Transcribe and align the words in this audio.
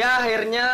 Ya 0.00 0.16
akhirnya 0.16 0.68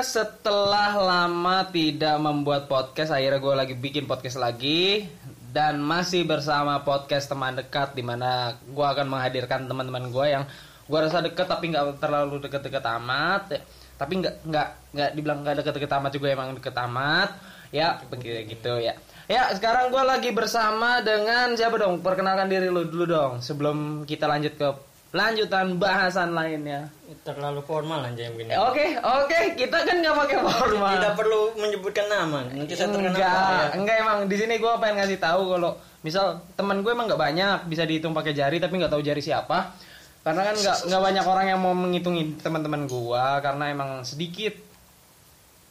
setelah 0.00 0.96
lama 0.96 1.68
tidak 1.68 2.16
membuat 2.16 2.64
podcast 2.64 3.12
akhirnya 3.12 3.36
gue 3.36 3.52
lagi 3.52 3.74
bikin 3.76 4.08
podcast 4.08 4.40
lagi 4.40 5.04
dan 5.52 5.84
masih 5.84 6.24
bersama 6.24 6.80
podcast 6.80 7.28
teman 7.28 7.60
dekat 7.60 7.92
di 7.92 8.00
mana 8.00 8.56
gue 8.56 8.80
akan 8.80 9.04
menghadirkan 9.04 9.68
teman-teman 9.68 10.08
gue 10.08 10.26
yang 10.32 10.48
gue 10.88 10.96
rasa 10.96 11.20
deket 11.20 11.44
tapi 11.44 11.76
nggak 11.76 12.00
terlalu 12.00 12.40
deket-deket 12.40 12.80
amat. 12.80 13.60
Tapi 14.00 14.12
nggak 14.16 14.48
nggak 14.48 14.68
nggak 14.96 15.10
dibilang 15.12 15.44
nggak 15.44 15.56
deket-deket 15.60 15.92
amat 16.00 16.10
juga 16.16 16.26
emang 16.32 16.56
deket 16.56 16.72
amat. 16.80 17.36
Ya 17.76 18.00
begitu 18.08 18.48
gitu 18.48 18.80
ya. 18.80 18.96
Ya 19.28 19.52
sekarang 19.52 19.92
gue 19.92 20.04
lagi 20.08 20.32
bersama 20.32 21.04
dengan 21.04 21.52
siapa 21.52 21.76
dong? 21.76 22.00
Perkenalkan 22.00 22.48
diri 22.48 22.72
lu 22.72 22.88
dulu 22.88 23.04
dong 23.04 23.44
sebelum 23.44 24.08
kita 24.08 24.24
lanjut 24.24 24.56
ke 24.56 24.68
lanjutan 25.10 25.74
bahasan 25.78 26.30
lainnya 26.34 26.86
Terlalu 27.20 27.60
formal 27.66 28.06
aja 28.06 28.30
yang 28.30 28.38
begini. 28.38 28.54
Oke, 28.54 28.96
oke, 28.96 29.38
kita 29.58 29.82
kan 29.82 29.98
nggak 29.98 30.14
pakai 30.14 30.38
formal. 30.40 30.94
Tidak 30.94 31.14
perlu 31.18 31.40
menyebutkan 31.58 32.06
nama. 32.06 32.46
Nanti 32.46 32.72
saya 32.78 32.88
terkenal. 32.88 33.12
Enggak, 33.12 33.34
ya. 33.34 33.66
enggak 33.76 33.96
emang 34.00 34.18
di 34.30 34.36
sini 34.38 34.54
gue 34.56 34.72
pengen 34.78 34.96
ngasih 35.02 35.18
tahu 35.18 35.42
kalau 35.58 35.70
misal 36.00 36.40
teman 36.54 36.80
gue 36.80 36.90
emang 36.94 37.10
nggak 37.10 37.20
banyak 37.20 37.58
bisa 37.68 37.84
dihitung 37.84 38.16
pakai 38.16 38.32
jari 38.32 38.62
tapi 38.62 38.78
nggak 38.78 38.94
tahu 38.94 39.02
jari 39.02 39.18
siapa. 39.18 39.74
Karena 40.22 40.42
kan 40.48 40.54
nggak 40.54 40.78
nggak 40.86 41.02
banyak 41.02 41.24
orang 41.26 41.46
yang 41.50 41.60
mau 41.60 41.74
menghitungi 41.74 42.22
teman-teman 42.40 42.86
gue 42.86 43.24
karena 43.42 43.64
emang 43.68 43.90
sedikit. 44.06 44.54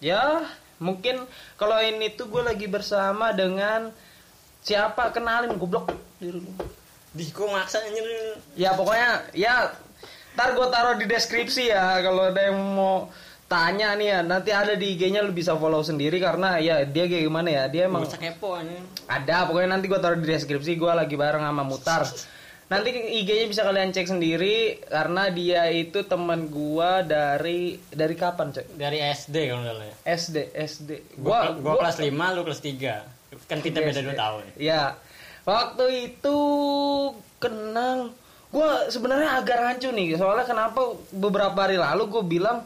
Ya 0.03 0.43
mungkin 0.77 1.23
kalau 1.55 1.79
ini 1.79 2.13
tuh 2.13 2.27
gue 2.27 2.43
lagi 2.43 2.67
bersama 2.67 3.31
dengan 3.31 3.95
siapa 4.61 5.09
kenalin 5.15 5.55
goblok 5.55 5.95
diri 6.19 6.43
lu. 6.43 6.51
Di 7.13 7.25
kok 7.33 7.49
maksa 7.49 7.81
anjir. 7.81 8.05
Ya 8.53 8.73
pokoknya 8.77 9.33
ya 9.33 9.73
ntar 10.37 10.55
gue 10.55 10.67
taruh 10.71 10.95
di 10.95 11.05
deskripsi 11.09 11.73
ya 11.73 11.99
kalau 11.99 12.31
ada 12.31 12.47
yang 12.47 12.55
mau 12.55 13.11
tanya 13.49 13.97
nih 13.97 14.07
ya 14.13 14.19
nanti 14.21 14.53
ada 14.53 14.77
di 14.77 14.93
IG-nya 14.93 15.25
lu 15.25 15.33
bisa 15.33 15.57
follow 15.57 15.81
sendiri 15.81 16.21
karena 16.21 16.61
ya 16.61 16.85
dia 16.85 17.09
kayak 17.09 17.25
gimana 17.27 17.49
ya 17.49 17.63
dia 17.65 17.89
emang 17.89 18.05
kepo 18.05 18.55
anjir. 18.55 18.77
ada 19.09 19.49
pokoknya 19.49 19.73
nanti 19.73 19.89
gue 19.89 19.99
taruh 19.99 20.21
di 20.21 20.29
deskripsi 20.29 20.77
gue 20.77 20.91
lagi 20.93 21.17
bareng 21.17 21.41
sama 21.41 21.65
Mutar 21.65 22.05
nanti 22.69 22.93
IG-nya 22.93 23.49
bisa 23.49 23.65
kalian 23.65 23.89
cek 23.89 24.05
sendiri 24.05 24.77
karena 24.85 25.33
dia 25.33 25.65
itu 25.73 26.05
teman 26.05 26.53
gua 26.53 27.01
dari 27.01 27.81
dari 27.89 28.13
kapan 28.13 28.53
cek 28.53 28.77
Dari 28.77 29.01
SD 29.01 29.35
kalau 29.49 29.65
nggak 29.65 29.73
salah 29.73 29.87
ya. 29.89 29.95
SD 30.05 30.37
SD 30.53 30.89
Gua, 31.17 31.57
gua, 31.57 31.81
kelas 31.81 31.97
5, 31.97 32.13
lu 32.37 32.41
kelas 32.45 32.61
3. 32.61 33.49
Kan 33.49 33.65
kita 33.65 33.81
beda 33.81 34.05
2 34.05 34.13
tahun. 34.13 34.41
Ya, 34.61 35.01
waktu 35.49 36.13
itu 36.13 36.37
kenal 37.41 38.13
gue 38.49 38.69
sebenarnya 38.89 39.41
agak 39.41 39.57
rancu 39.57 39.89
nih 39.89 40.17
soalnya 40.17 40.45
kenapa 40.45 40.97
beberapa 41.13 41.57
hari 41.57 41.77
lalu 41.77 42.03
gue 42.09 42.23
bilang 42.25 42.65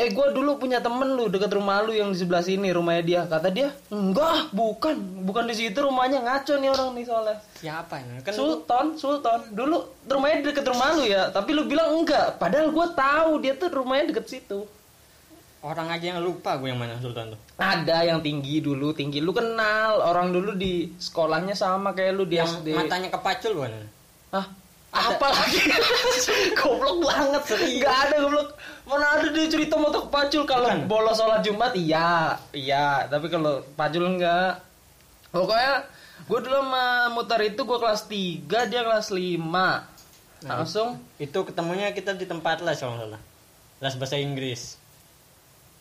eh 0.00 0.08
gue 0.08 0.26
dulu 0.32 0.56
punya 0.56 0.80
temen 0.80 1.12
lu 1.12 1.28
deket 1.28 1.52
rumah 1.52 1.84
lu 1.84 1.92
yang 1.92 2.08
di 2.08 2.16
sebelah 2.16 2.40
sini 2.40 2.72
rumahnya 2.72 3.04
dia. 3.04 3.20
Kata 3.28 3.52
dia 3.52 3.68
enggak 3.92 4.48
bukan. 4.48 4.96
Bukan 5.28 5.44
di 5.44 5.52
situ 5.52 5.76
rumahnya 5.76 6.24
ngaco 6.24 6.56
nih 6.56 6.70
orang 6.72 6.88
nih 6.96 7.04
soalnya. 7.04 7.36
Siapa 7.60 8.00
ini? 8.00 8.24
Kan 8.24 8.32
Sultan 8.32 8.96
Sultan. 8.96 9.52
Dulu 9.52 10.08
rumahnya 10.08 10.40
deket 10.48 10.64
rumah 10.64 10.96
lu 10.96 11.04
ya 11.04 11.28
tapi 11.28 11.52
lu 11.52 11.68
bilang 11.68 12.00
enggak. 12.00 12.40
Padahal 12.40 12.72
gue 12.72 12.86
tahu 12.96 13.30
dia 13.44 13.52
tuh 13.60 13.68
rumahnya 13.68 14.16
deket 14.16 14.40
situ 14.40 14.64
orang 15.60 15.92
aja 15.92 16.16
yang 16.16 16.20
lupa 16.24 16.56
gue 16.56 16.72
yang 16.72 16.80
mana 16.80 16.96
Sultan 17.04 17.36
tuh. 17.36 17.40
ada 17.60 18.00
yang 18.00 18.24
tinggi 18.24 18.64
dulu 18.64 18.96
tinggi 18.96 19.20
lu 19.20 19.36
kenal 19.36 20.00
orang 20.00 20.32
dulu 20.32 20.56
di 20.56 20.88
sekolahnya 20.96 21.52
sama 21.52 21.92
kayak 21.92 22.12
lu 22.16 22.24
di 22.24 22.40
Yang 22.40 22.64
SD 22.64 22.68
matanya 22.72 23.08
kepacul 23.12 23.52
bukan? 23.60 23.72
Hah? 24.32 24.46
Apa 24.90 25.26
lagi? 25.30 25.62
goblok 26.58 26.98
banget. 27.06 27.42
Enggak 27.62 27.96
ada 28.10 28.16
goblok. 28.26 28.48
Mana 28.90 29.06
ada 29.22 29.28
dia 29.30 29.46
cerita 29.46 29.78
motor 29.78 30.10
pacul 30.10 30.42
kalau 30.42 30.66
bolos 30.90 31.14
sholat 31.14 31.46
Jumat 31.46 31.70
iya. 31.78 32.34
Iya, 32.50 33.06
tapi 33.06 33.30
kalau 33.30 33.62
pacul 33.78 34.18
enggak. 34.18 34.58
Pokoknya 35.30 35.86
gue 36.26 36.38
dulu 36.42 36.58
sama 36.58 37.06
mutar 37.14 37.38
itu 37.38 37.62
gue 37.62 37.78
kelas 37.78 38.02
3, 38.10 38.50
dia 38.66 38.82
kelas 38.82 39.14
5. 39.14 39.46
Langsung 40.40 40.98
Itu 41.22 41.46
ketemunya 41.46 41.94
kita 41.94 42.18
di 42.18 42.26
tempat 42.26 42.58
les 42.66 42.82
kalau 42.82 42.98
nggak 42.98 43.08
salah. 43.14 43.22
Les 43.78 43.94
bahasa 43.94 44.16
Inggris. 44.18 44.79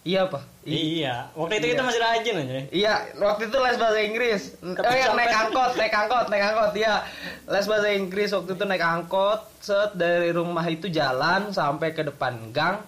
Iya 0.04 0.26
apa? 0.26 0.40
iya. 0.64 1.28
Waktu 1.34 1.60
itu 1.60 1.66
kita 1.74 1.84
masih 1.84 2.02
rajin 2.02 2.36
aja. 2.40 2.54
Iya, 2.70 2.94
waktu 3.18 3.50
itu 3.50 3.58
les 3.58 3.78
bahasa 3.78 4.00
Inggris. 4.00 4.42
Tapi 4.58 4.86
Oh 4.86 5.02
sampai- 5.02 5.18
naik 5.18 5.36
angkot, 5.36 5.72
naik 5.76 5.94
angkot, 5.94 6.26
naik 6.30 6.44
angkot. 6.46 6.72
Iya, 6.74 6.96
les 7.46 7.66
bahasa 7.66 7.88
Inggris 7.90 8.30
waktu 8.32 8.52
itu 8.54 8.64
naik 8.64 8.86
angkot. 8.86 9.40
Set 9.60 9.92
dari 9.94 10.30
rumah 10.30 10.64
itu 10.66 10.88
jalan 10.88 11.50
sampai 11.50 11.92
ke 11.92 12.06
depan 12.06 12.54
gang. 12.54 12.80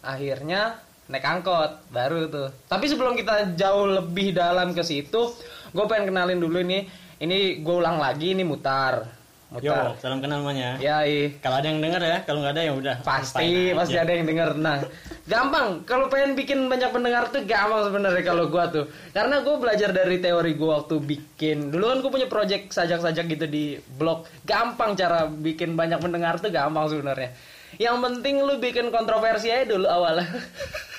Akhirnya 0.00 0.80
naik 1.06 1.26
angkot 1.26 1.90
baru 1.90 2.30
tuh. 2.30 2.48
Tapi 2.66 2.86
sebelum 2.86 3.14
kita 3.14 3.52
jauh 3.54 3.90
lebih 3.90 4.32
dalam 4.32 4.72
ke 4.72 4.80
situ, 4.80 5.34
gue 5.70 5.84
pengen 5.84 6.08
kenalin 6.08 6.38
dulu 6.38 6.62
ini. 6.62 6.86
Ini 7.20 7.60
gue 7.60 7.74
ulang 7.74 8.00
lagi 8.00 8.32
ini 8.32 8.40
mutar. 8.42 9.19
Yo, 9.58 9.74
Mutar. 9.74 9.98
salam 9.98 10.22
kenal 10.22 10.46
namanya. 10.46 10.78
Ya. 10.78 11.02
Kalau 11.42 11.58
ada 11.58 11.66
yang 11.66 11.82
denger 11.82 11.98
ya, 11.98 12.18
kalau 12.22 12.38
nggak 12.38 12.54
ada 12.54 12.62
ya 12.62 12.72
udah. 12.78 12.96
Pasti, 13.02 13.74
pasti 13.74 13.98
aja. 13.98 14.06
ada 14.06 14.12
yang 14.14 14.26
denger. 14.30 14.54
Nah, 14.54 14.78
gampang. 15.26 15.82
Kalau 15.82 16.06
pengen 16.06 16.38
bikin 16.38 16.70
banyak 16.70 16.94
pendengar 16.94 17.34
tuh 17.34 17.42
gampang 17.42 17.90
sebenarnya 17.90 18.22
kalau 18.22 18.46
gua 18.46 18.70
tuh. 18.70 18.86
Karena 19.10 19.42
gue 19.42 19.54
belajar 19.58 19.90
dari 19.90 20.22
teori 20.22 20.54
gua 20.54 20.78
waktu 20.78 21.02
bikin. 21.02 21.74
Dulu 21.74 21.82
kan 21.82 21.98
gue 21.98 22.10
punya 22.14 22.28
project 22.30 22.70
sajak-sajak 22.70 23.26
gitu 23.26 23.46
di 23.50 23.74
blog. 23.98 24.22
Gampang 24.46 24.94
cara 24.94 25.26
bikin 25.26 25.74
banyak 25.74 25.98
pendengar 25.98 26.38
tuh 26.38 26.54
gampang 26.54 26.86
sebenarnya. 26.86 27.34
Yang 27.74 27.96
penting 28.06 28.46
lu 28.46 28.54
bikin 28.62 28.94
kontroversi 28.94 29.50
aja 29.50 29.66
dulu 29.66 29.90
awalnya. 29.90 30.30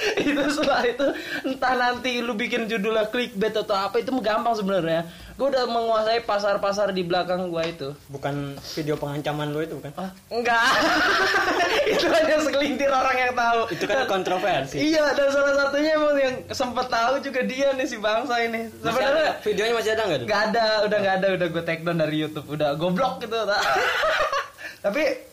itu 0.28 0.42
setelah 0.52 0.82
itu 0.86 1.06
entah 1.44 1.74
nanti 1.76 2.20
lu 2.24 2.32
bikin 2.36 2.66
judulnya 2.66 3.08
clickbait 3.12 3.52
atau 3.52 3.76
apa 3.76 4.00
itu 4.00 4.10
gampang 4.20 4.54
sebenarnya. 4.56 5.04
Gue 5.36 5.48
udah 5.48 5.64
menguasai 5.72 6.20
pasar-pasar 6.28 6.92
di 6.92 7.00
belakang 7.00 7.48
gua 7.48 7.64
itu. 7.64 7.96
Bukan 8.12 8.60
video 8.76 9.00
pengancaman 9.00 9.48
lo 9.56 9.64
itu 9.64 9.72
bukan? 9.80 9.88
Ah, 9.96 10.12
enggak. 10.28 10.68
itu 11.96 12.06
hanya 12.12 12.36
segelintir 12.44 12.92
orang 12.92 13.16
yang 13.16 13.32
tahu. 13.32 13.60
Itu 13.72 13.84
kan 13.88 14.04
kontroversi. 14.04 14.76
Iya, 14.92 15.16
dan 15.16 15.32
salah 15.32 15.54
satunya 15.56 15.96
emang 15.96 16.16
yang 16.20 16.36
sempat 16.52 16.92
tahu 16.92 17.24
juga 17.24 17.40
dia 17.48 17.72
nih 17.72 17.88
si 17.88 17.96
bangsa 17.96 18.36
ini. 18.44 18.68
Sebenarnya 18.84 19.40
videonya 19.40 19.74
masih 19.80 19.92
ada 19.96 20.02
nggak 20.04 20.20
nggak 20.28 20.42
ada, 20.52 20.66
udah 20.84 20.98
nggak 21.00 21.14
ada, 21.24 21.28
udah 21.40 21.46
gue 21.48 21.62
take 21.64 21.82
down 21.88 21.98
dari 22.04 22.16
YouTube, 22.20 22.46
udah 22.52 22.76
goblok 22.76 23.24
gitu. 23.24 23.36
Tapi 24.84 25.29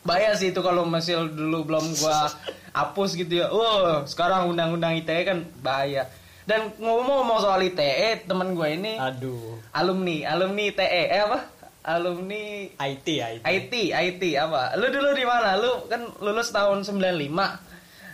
bahaya 0.00 0.32
sih 0.36 0.50
itu 0.52 0.60
kalau 0.64 0.88
masih 0.88 1.28
dulu 1.28 1.68
belum 1.68 1.84
gua 2.00 2.32
hapus 2.72 3.18
gitu 3.18 3.44
ya. 3.44 3.46
Wah, 3.52 4.06
sekarang 4.06 4.50
undang-undang 4.50 4.96
ITE 5.00 5.22
kan 5.26 5.38
bahaya. 5.60 6.08
Dan 6.48 6.72
ngomong-ngomong 6.82 7.38
soal 7.38 7.62
ITE, 7.62 8.26
temen 8.26 8.58
gue 8.58 8.68
ini 8.74 8.98
Aduh. 8.98 9.60
alumni, 9.70 10.34
alumni 10.34 10.72
ITE, 10.72 11.02
eh 11.06 11.22
apa? 11.22 11.38
Alumni 11.80 12.68
IT 12.74 13.06
IT. 13.06 13.42
IT, 13.46 13.72
IT 13.94 14.22
apa? 14.36 14.74
Lu 14.76 14.90
dulu 14.90 15.14
di 15.14 15.24
mana? 15.24 15.56
Lu 15.56 15.86
kan 15.86 16.04
lulus 16.18 16.50
tahun 16.50 16.82
95. 16.82 17.30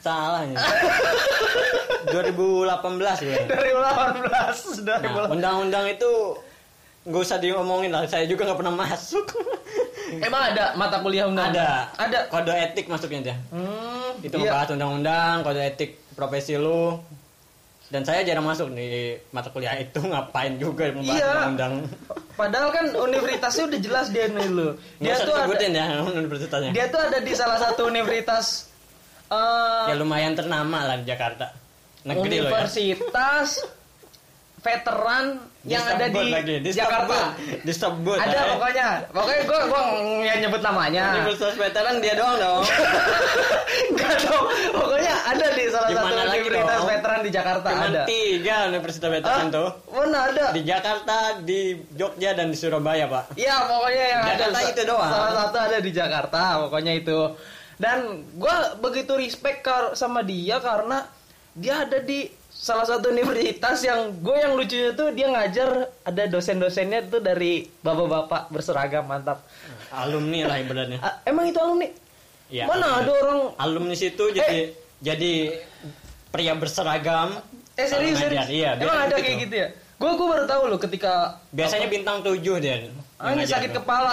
Salahnya. 0.04 0.60
2018 2.14 3.26
gue. 3.26 3.42
2018, 3.50 4.86
2018. 4.86 4.86
Nah, 4.86 5.26
undang-undang 5.34 5.86
itu 5.90 6.38
nggak 7.06 7.22
usah 7.22 7.38
diomongin 7.38 7.88
lah. 7.88 8.02
Saya 8.04 8.26
juga 8.26 8.44
nggak 8.44 8.58
pernah 8.58 8.74
masuk. 8.76 9.26
Emang 10.18 10.42
ada 10.44 10.74
mata 10.74 10.98
kuliah 10.98 11.26
undang? 11.26 11.50
ada. 11.50 11.90
Ada. 11.96 12.18
Kode 12.26 12.52
etik 12.52 12.86
masuknya 12.86 13.20
dia. 13.24 13.36
Hmm, 13.48 14.18
Itu 14.20 14.36
iya. 14.36 14.42
membahas 14.44 14.68
undang-undang, 14.70 15.34
kode 15.40 15.60
etik 15.60 15.90
profesi 16.12 16.54
lu. 16.54 16.98
Dan 17.86 18.02
saya 18.02 18.26
jarang 18.26 18.42
masuk 18.42 18.74
di 18.74 19.14
mata 19.30 19.46
kuliah 19.48 19.74
itu 19.76 19.98
ngapain 19.98 20.58
juga 20.58 20.90
membahas 20.90 21.14
Iya. 21.16 21.30
undang-undang. 21.46 21.72
Padahal 22.34 22.68
kan 22.70 22.86
universitasnya 22.92 23.64
udah 23.64 23.80
jelas 23.80 24.06
dia 24.10 24.26
nih 24.26 24.48
lu. 24.48 24.68
Nggak 24.98 24.98
Dia 25.00 25.12
usah 25.12 25.22
tuh 25.22 25.34
ada, 25.36 25.66
ya 25.70 25.86
universitasnya. 26.18 26.70
dia 26.74 26.84
tuh 26.86 27.00
ada 27.00 27.18
di 27.18 27.32
salah 27.32 27.58
satu 27.58 27.86
universitas 27.86 28.46
eh 29.26 29.84
Ya 29.86 29.94
lumayan 29.96 30.34
ternama 30.34 30.82
lah 30.84 30.96
di 30.98 31.06
Jakarta. 31.06 31.50
Negeri 32.02 32.38
loh 32.38 32.50
ya. 32.50 32.62
universitas 32.62 33.58
veteran 34.56 35.42
yang 35.66 35.82
ada 35.82 36.06
di 36.06 36.24
lagi, 36.30 36.54
disebut. 36.62 36.78
Jakarta. 36.78 37.18
Disebut. 37.66 38.18
Ada 38.22 38.38
eh. 38.38 38.44
pokoknya. 38.54 38.88
Pokoknya 39.10 39.42
gua 39.50 39.60
gua 39.66 39.82
yang 40.22 40.38
nyebut 40.46 40.62
namanya. 40.62 41.04
Universitas 41.18 41.54
veteran 41.58 41.94
dia 41.98 42.14
doang 42.14 42.36
dong. 42.38 42.62
Enggak 43.90 44.14
tahu. 44.22 44.42
Pokoknya 44.78 45.14
ada 45.26 45.46
di 45.50 45.64
salah 45.66 45.88
Di 45.90 45.94
satu 45.98 46.14
universitas 46.14 46.82
veteran 46.86 47.18
di 47.26 47.30
Jakarta 47.34 47.68
Cuma 47.74 47.86
ada. 47.90 48.02
tiga 48.06 48.56
universitas 48.70 49.10
veteran 49.10 49.44
Ah, 49.46 49.50
tuh. 49.50 49.70
Mana 49.90 50.18
ada? 50.30 50.44
Di 50.54 50.62
Jakarta, 50.62 51.16
di 51.42 51.60
Jogja 51.98 52.30
dan 52.38 52.46
di 52.54 52.56
Surabaya, 52.56 53.04
Pak. 53.10 53.34
Iya 53.34 53.56
pokoknya 53.66 54.04
yang 54.06 54.22
Jakarta 54.22 54.58
ada 54.62 54.70
itu 54.70 54.82
doang. 54.86 55.10
Salah 55.10 55.34
satu 55.34 55.56
ada 55.58 55.78
di 55.82 55.90
Jakarta 55.90 56.40
pokoknya 56.62 56.92
itu. 56.94 57.18
Dan 57.76 57.98
gue 58.38 58.56
begitu 58.80 59.12
respect 59.18 59.66
sama 59.92 60.22
dia 60.24 60.62
karena 60.62 61.04
dia 61.52 61.84
ada 61.84 61.98
di 62.00 62.28
salah 62.66 62.82
satu 62.82 63.14
universitas 63.14 63.78
yang 63.86 64.10
gue 64.18 64.34
yang 64.34 64.58
lucunya 64.58 64.90
tuh 64.98 65.14
dia 65.14 65.30
ngajar 65.30 65.86
ada 66.02 66.22
dosen-dosennya 66.26 67.06
tuh 67.06 67.22
dari 67.22 67.70
bapak-bapak 67.78 68.50
berseragam 68.50 69.06
mantap. 69.06 69.46
Alumni 69.94 70.50
lah 70.50 70.58
ibaratnya. 70.58 70.98
Emang 71.22 71.46
itu 71.46 71.62
alumni? 71.62 71.86
Iya. 72.50 72.66
Mana 72.66 73.06
ada 73.06 73.10
orang 73.22 73.40
alumni 73.62 73.94
situ 73.94 74.34
jadi 74.34 74.74
jadi 74.98 75.62
pria 76.34 76.58
berseragam. 76.58 77.38
Eh 77.78 77.86
serius 77.86 78.18
serius. 78.18 78.50
Iya, 78.50 78.74
Emang 78.82 78.98
ada 78.98 79.14
kayak 79.14 79.46
gitu 79.46 79.54
ya? 79.62 79.68
Gue 80.02 80.10
gue 80.18 80.26
baru 80.26 80.44
tahu 80.50 80.62
loh 80.66 80.80
ketika 80.82 81.38
Biasanya 81.54 81.86
bintang 81.86 82.26
7 82.26 82.42
dia. 82.58 82.82
Ah, 83.16 83.32
ini 83.32 83.42
sakit 83.42 83.72
kepala. 83.72 84.12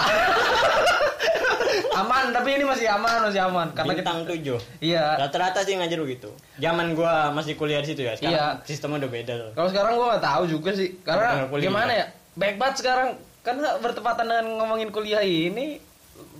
aman, 1.94 2.32
tapi 2.32 2.56
ini 2.56 2.64
masih 2.64 2.86
aman, 2.88 3.28
masih 3.28 3.40
aman. 3.42 3.68
Karena 3.70 3.92
kita 3.92 4.10
bintang 4.16 4.58
7. 4.58 4.80
Iya. 4.80 5.04
Rata-rata 5.18 5.60
sih 5.60 5.76
ngajar 5.76 6.00
begitu. 6.00 6.30
Zaman 6.56 6.94
gua 6.94 7.28
masih 7.30 7.54
kuliah 7.54 7.78
di 7.78 7.92
situ 7.92 8.02
ya. 8.02 8.16
Sekarang 8.16 8.34
Iya. 8.34 8.64
sistemnya 8.64 9.04
udah 9.04 9.10
beda 9.10 9.32
loh. 9.34 9.50
Kalau 9.52 9.68
sekarang 9.68 9.92
gue 9.94 10.06
nggak 10.08 10.24
tahu 10.24 10.42
juga 10.48 10.70
sih. 10.72 10.88
Karena 11.00 11.28
gimana 11.50 11.92
ya? 11.92 12.06
Baik 12.34 12.56
banget 12.56 12.76
sekarang. 12.80 13.08
Karena 13.44 13.76
bertepatan 13.76 14.24
dengan 14.24 14.46
ngomongin 14.58 14.88
kuliah 14.88 15.20
ini. 15.20 15.78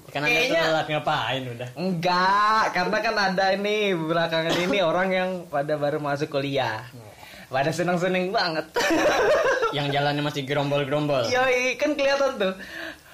Karena 0.09 0.31
Kayaknya- 0.31 0.65
telat 0.65 0.87
ngapain 0.89 1.43
udah. 1.45 1.69
Enggak, 1.75 2.65
karena 2.71 2.97
kan 3.03 3.15
ada 3.19 3.47
ini 3.51 3.77
belakangan 3.93 4.55
ini 4.57 4.79
orang 4.89 5.09
yang 5.11 5.31
pada 5.47 5.75
baru 5.75 5.99
masuk 5.99 6.31
kuliah. 6.31 6.87
Pada 7.55 7.71
seneng-seneng 7.71 8.35
banget. 8.35 8.67
Yang 9.77 9.87
jalannya 9.95 10.23
masih 10.23 10.43
gerombol-gerombol. 10.43 11.31
Yoi, 11.31 11.79
kan 11.79 11.95
kelihatan 11.95 12.35
tuh. 12.35 12.55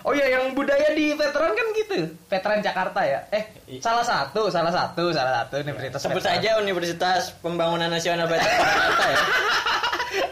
Oh 0.01 0.17
iya, 0.17 0.33
yang 0.33 0.57
budaya 0.57 0.97
di 0.97 1.13
veteran 1.13 1.53
kan 1.53 1.67
gitu. 1.77 2.09
Veteran 2.25 2.65
Jakarta 2.65 3.05
ya. 3.05 3.21
Eh, 3.29 3.45
I- 3.69 3.85
salah 3.85 4.01
satu, 4.01 4.49
salah 4.49 4.73
satu, 4.73 5.13
salah 5.13 5.45
satu 5.45 5.61
universitas. 5.61 6.01
Sebut 6.01 6.25
veteran. 6.25 6.41
saja 6.41 6.51
Universitas 6.57 7.37
Pembangunan 7.37 7.93
Nasional 7.93 8.25
Batu 8.25 8.41
Jakarta 8.49 9.05
ya. 9.07 9.19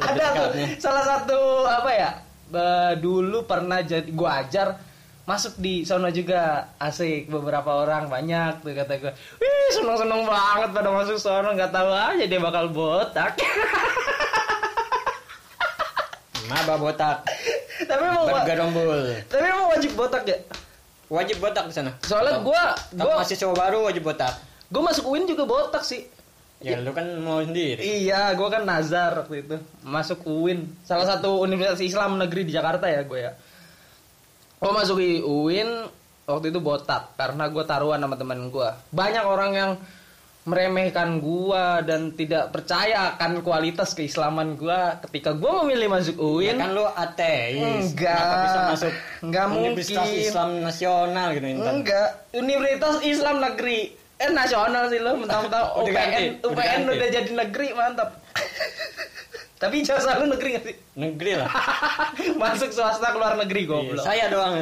Ada 0.01 0.25
tuh 0.33 0.49
salah 0.81 1.05
satu 1.05 1.39
apa 1.69 1.91
ya? 1.93 2.11
Be- 2.49 2.97
dulu 2.97 3.45
pernah 3.45 3.85
jadi 3.85 4.09
gua 4.09 4.41
ajar 4.41 4.81
masuk 5.29 5.53
di 5.57 5.85
sono 5.85 6.09
juga 6.09 6.41
asik 6.79 7.29
beberapa 7.29 7.69
orang 7.79 8.09
banyak 8.09 8.65
tuh 8.65 8.73
kata 8.73 8.97
gua 8.97 9.13
wih 9.37 9.69
seneng 9.71 9.93
seneng 9.95 10.25
banget 10.25 10.71
pada 10.73 10.89
masuk 10.91 11.17
sono 11.17 11.53
nggak 11.53 11.69
tahu 11.69 11.91
aja 11.93 12.25
dia 12.25 12.41
bakal 12.41 12.65
botak 12.69 13.37
Maba 16.49 16.81
botak, 16.81 17.29
tapi 17.85 18.01
wa- 18.01 18.25
bergerombol. 18.41 19.05
tapi 19.29 19.45
emang 19.45 19.69
wajib 19.69 19.93
botak 19.95 20.25
ya 20.25 20.39
Wajib 21.09 21.37
botak 21.39 21.65
di 21.65 21.75
sana. 21.75 21.93
soalnya 22.01 22.41
Gua 22.41 22.73
gua 22.95 23.21
masih 23.21 23.37
coba 23.39 23.69
baru 23.69 23.85
wajib 23.85 24.01
botak. 24.03 24.33
gua 24.67 24.83
masuk 24.83 25.05
UIN 25.07 25.25
juga 25.25 25.45
botak 25.45 25.85
sih 25.85 26.09
Ya 26.59 26.75
lu 26.75 26.91
kan 26.91 27.07
mau 27.21 27.39
sendiri. 27.39 27.79
Iya, 27.79 28.35
gue 28.35 28.49
kan 28.49 28.67
Nazar 28.67 29.15
waktu 29.15 29.47
itu 29.47 29.55
masuk 29.79 30.27
UIN, 30.27 30.67
salah 30.83 31.07
satu 31.07 31.39
universitas 31.39 31.79
Islam 31.79 32.19
negeri 32.19 32.43
di 32.43 32.51
Jakarta 32.51 32.83
ya 32.85 33.05
gue 33.05 33.21
ya. 33.21 33.31
Gue 34.59 34.73
masuk 34.75 34.97
di 34.99 35.23
UIN 35.23 35.87
waktu 36.27 36.51
itu 36.51 36.59
botak 36.59 37.15
karena 37.15 37.47
gue 37.47 37.65
taruhan 37.65 38.03
sama 38.03 38.19
teman 38.19 38.51
gue. 38.51 38.69
Banyak 38.91 39.25
orang 39.25 39.53
yang 39.55 39.71
meremehkan 40.43 41.21
gue 41.21 41.65
dan 41.85 42.17
tidak 42.17 42.49
percaya 42.51 43.13
akan 43.15 43.45
kualitas 43.45 43.93
keislaman 43.93 44.57
gue 44.57 44.81
ketika 45.07 45.37
gue 45.37 45.53
memilih 45.63 45.93
masuk 45.93 46.17
Ya 46.17 46.25
UIN. 46.25 46.57
kan 46.57 46.71
lu 46.73 46.85
ateis. 46.89 47.93
Enggak. 47.93 48.17
Kenapa 48.17 48.37
bisa 48.41 48.61
masuk 48.65 48.93
Enggak 49.21 49.45
Universitas 49.47 50.09
mungkin. 50.09 50.25
Islam 50.25 50.51
Nasional 50.65 51.27
gitu 51.37 51.47
Intan? 51.47 51.73
Enggak, 51.79 52.09
Universitas 52.33 52.97
Islam 53.05 53.37
Negeri. 53.39 53.81
Eh 54.19 54.31
nasional 54.35 54.91
sih 54.91 54.99
lo, 54.99 55.15
mentang-mentang 55.15 55.63
Udah 55.79 55.95
ganti, 55.95 56.43
UPN, 56.43 56.51
UPN 56.51 56.81
udah 56.91 57.09
jadi 57.15 57.31
negeri, 57.39 57.69
mantap. 57.71 58.09
Tapi 59.59 59.83
jasa 59.83 60.17
lu 60.17 60.31
negeri 60.31 60.55
gak 60.55 60.65
sih? 60.65 60.77
Negeri 60.95 61.33
lah. 61.35 61.51
Masuk 62.43 62.71
swasta 62.71 63.11
keluar 63.11 63.35
negeri 63.35 63.61
Iya, 63.61 63.69
goblok. 63.69 64.05
saya 64.07 64.25
doang. 64.31 64.55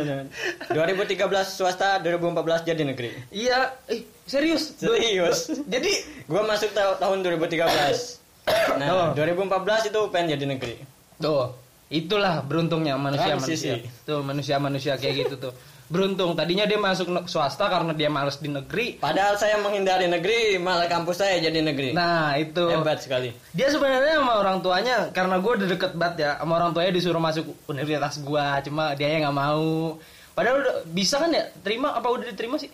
2013 0.72 1.20
swasta, 1.46 2.00
2014 2.00 2.64
jadi 2.64 2.82
negeri. 2.82 3.12
Iya, 3.28 3.76
eh 3.86 4.08
serius. 4.24 4.72
Serius. 4.74 5.52
Jadi 5.64 5.92
Gua 6.24 6.42
masuk 6.42 6.72
ta- 6.72 6.96
tahun 6.96 7.20
2013. 7.22 7.60
Oh. 8.46 8.78
Nah, 8.78 9.10
2014 9.12 9.90
itu 9.90 10.00
pengen 10.08 10.38
jadi 10.38 10.46
negeri. 10.46 10.78
tuh, 11.18 11.50
itulah 11.88 12.38
beruntungnya 12.40 12.94
manusia-manusia. 12.94 13.74
Transisi. 13.74 14.06
Tuh, 14.06 14.22
manusia-manusia 14.22 14.94
kayak 14.94 15.26
gitu 15.26 15.34
tuh. 15.40 15.52
Beruntung 15.86 16.34
tadinya 16.34 16.66
dia 16.66 16.78
masuk 16.78 17.06
swasta 17.30 17.70
karena 17.70 17.94
dia 17.94 18.10
males 18.10 18.42
di 18.42 18.50
negeri. 18.50 18.98
Padahal 18.98 19.38
saya 19.38 19.62
menghindari 19.62 20.10
negeri, 20.10 20.58
malah 20.58 20.90
kampus 20.90 21.22
saya 21.22 21.38
jadi 21.38 21.62
negeri. 21.62 21.94
Nah, 21.94 22.34
itu. 22.34 22.66
Hebat 22.66 23.06
sekali. 23.06 23.30
Dia 23.54 23.70
sebenarnya 23.70 24.18
sama 24.18 24.42
orang 24.42 24.58
tuanya 24.60 25.14
karena 25.14 25.38
gue 25.38 25.52
udah 25.62 25.68
deket 25.70 25.92
banget 25.94 26.16
ya 26.26 26.30
sama 26.42 26.58
orang 26.58 26.70
tuanya 26.74 26.90
disuruh 26.90 27.22
masuk 27.22 27.46
universitas 27.70 28.18
gua 28.22 28.58
cuma 28.62 28.98
dia 28.98 29.14
yang 29.14 29.30
nggak 29.30 29.38
mau. 29.38 29.98
Padahal 30.36 30.60
udah 30.60 30.74
bisa 30.90 31.16
kan 31.16 31.30
ya 31.32 31.48
terima 31.64 31.94
apa 31.94 32.06
udah 32.10 32.28
diterima 32.28 32.58
sih? 32.60 32.68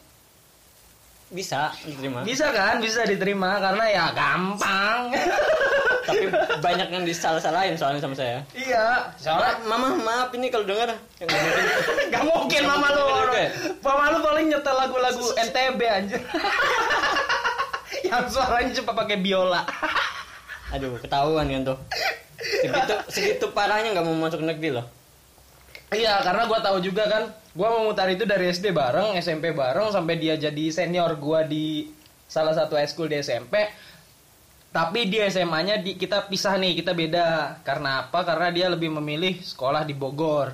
Bisa 1.33 1.73
diterima. 1.89 2.21
Bisa 2.23 2.53
kan? 2.53 2.77
Bisa 2.85 3.09
diterima 3.09 3.57
karena 3.57 3.85
ya 3.89 4.05
gampang. 4.13 5.17
Tapi 6.07 6.29
banyak 6.67 6.89
yang 6.93 7.05
disalah-salahin 7.09 7.79
soalnya 7.79 8.03
sama 8.03 8.13
saya. 8.13 8.43
iya, 8.53 9.07
soalnya 9.17 9.55
Mama, 9.65 9.97
maaf 10.03 10.29
ini 10.35 10.51
kalau 10.53 10.67
dengar 10.69 10.93
nggak 12.13 12.23
mungkin. 12.27 12.63
Mungkin 12.63 12.63
mama 12.69 12.89
lu? 12.93 13.07
Mama 13.81 14.05
lu 14.13 14.19
paling 14.21 14.47
nyetel 14.51 14.75
lagu-lagu 14.77 15.25
NTB 15.39 15.81
anjir 15.87 16.21
Yang 18.03 18.25
suaranya 18.35 18.71
cuma 18.83 18.93
pakai 18.99 19.17
biola 19.23 19.63
Aduh, 20.75 20.97
ketahuan 21.01 21.47
kan 21.49 21.63
tuh. 21.69 21.79
Segitu 22.43 22.95
segitu 23.13 23.47
parahnya 23.55 23.93
nggak 23.95 24.07
mau 24.09 24.27
masuk 24.27 24.43
negeri 24.43 24.75
loh. 24.81 24.87
Iya 25.93 26.25
karena 26.25 26.49
gua 26.49 26.59
tahu 26.65 26.81
juga 26.81 27.05
kan 27.07 27.29
Gua 27.53 27.69
memutar 27.81 28.09
itu 28.09 28.25
dari 28.25 28.49
SD 28.49 28.73
bareng 28.73 29.13
SMP 29.21 29.53
bareng 29.53 29.93
Sampai 29.93 30.17
dia 30.17 30.41
jadi 30.41 30.65
senior 30.73 31.21
gua 31.21 31.45
di 31.45 31.85
Salah 32.25 32.57
satu 32.57 32.81
high 32.81 32.89
school 32.89 33.13
di 33.13 33.21
SMP 33.21 33.69
Tapi 34.73 35.13
di 35.13 35.21
SMA-nya 35.21 35.85
di, 35.85 36.01
kita 36.01 36.33
pisah 36.33 36.57
nih 36.57 36.81
Kita 36.81 36.97
beda 36.97 37.61
Karena 37.61 38.09
apa? 38.09 38.25
Karena 38.25 38.49
dia 38.49 38.73
lebih 38.73 38.89
memilih 38.89 39.45
sekolah 39.45 39.85
di 39.85 39.93
Bogor 39.93 40.49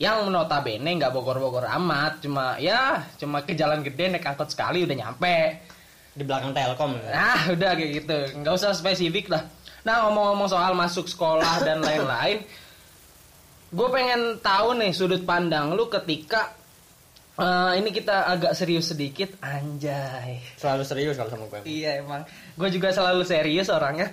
Yang 0.00 0.32
notabene 0.32 0.88
nggak 0.96 1.12
Bogor-Bogor 1.12 1.68
amat 1.76 2.24
Cuma 2.24 2.56
ya 2.56 3.04
Cuma 3.20 3.44
ke 3.44 3.52
jalan 3.52 3.84
gede 3.84 4.16
naik 4.16 4.24
angkot 4.24 4.48
sekali 4.48 4.88
udah 4.88 4.96
nyampe 4.96 5.60
Di 6.16 6.24
belakang 6.24 6.56
Telkom. 6.56 6.96
Nah, 7.12 7.52
udah 7.52 7.76
kayak 7.76 7.92
gitu. 8.00 8.40
Nggak 8.40 8.56
usah 8.56 8.72
spesifik 8.72 9.28
lah. 9.28 9.44
Nah, 9.86 10.08
ngomong-ngomong 10.08 10.50
soal 10.50 10.74
masuk 10.74 11.06
sekolah 11.06 11.62
dan 11.62 11.78
lain-lain, 11.78 12.42
gue 13.66 13.88
pengen 13.90 14.38
tahu 14.38 14.78
nih 14.78 14.92
sudut 14.92 15.22
pandang 15.22 15.74
lu 15.74 15.86
ketika 15.86 16.54
eh, 17.36 17.72
ini 17.76 17.90
kita 17.90 18.26
agak 18.26 18.52
serius 18.56 18.90
sedikit, 18.90 19.36
anjay. 19.42 20.40
Selalu 20.56 20.82
serius 20.86 21.14
kalau 21.14 21.28
sama 21.28 21.44
gue. 21.50 21.60
Iya 21.66 22.00
emang, 22.00 22.24
gue 22.56 22.68
juga 22.70 22.94
selalu 22.94 23.22
serius 23.26 23.68
orangnya. 23.68 24.08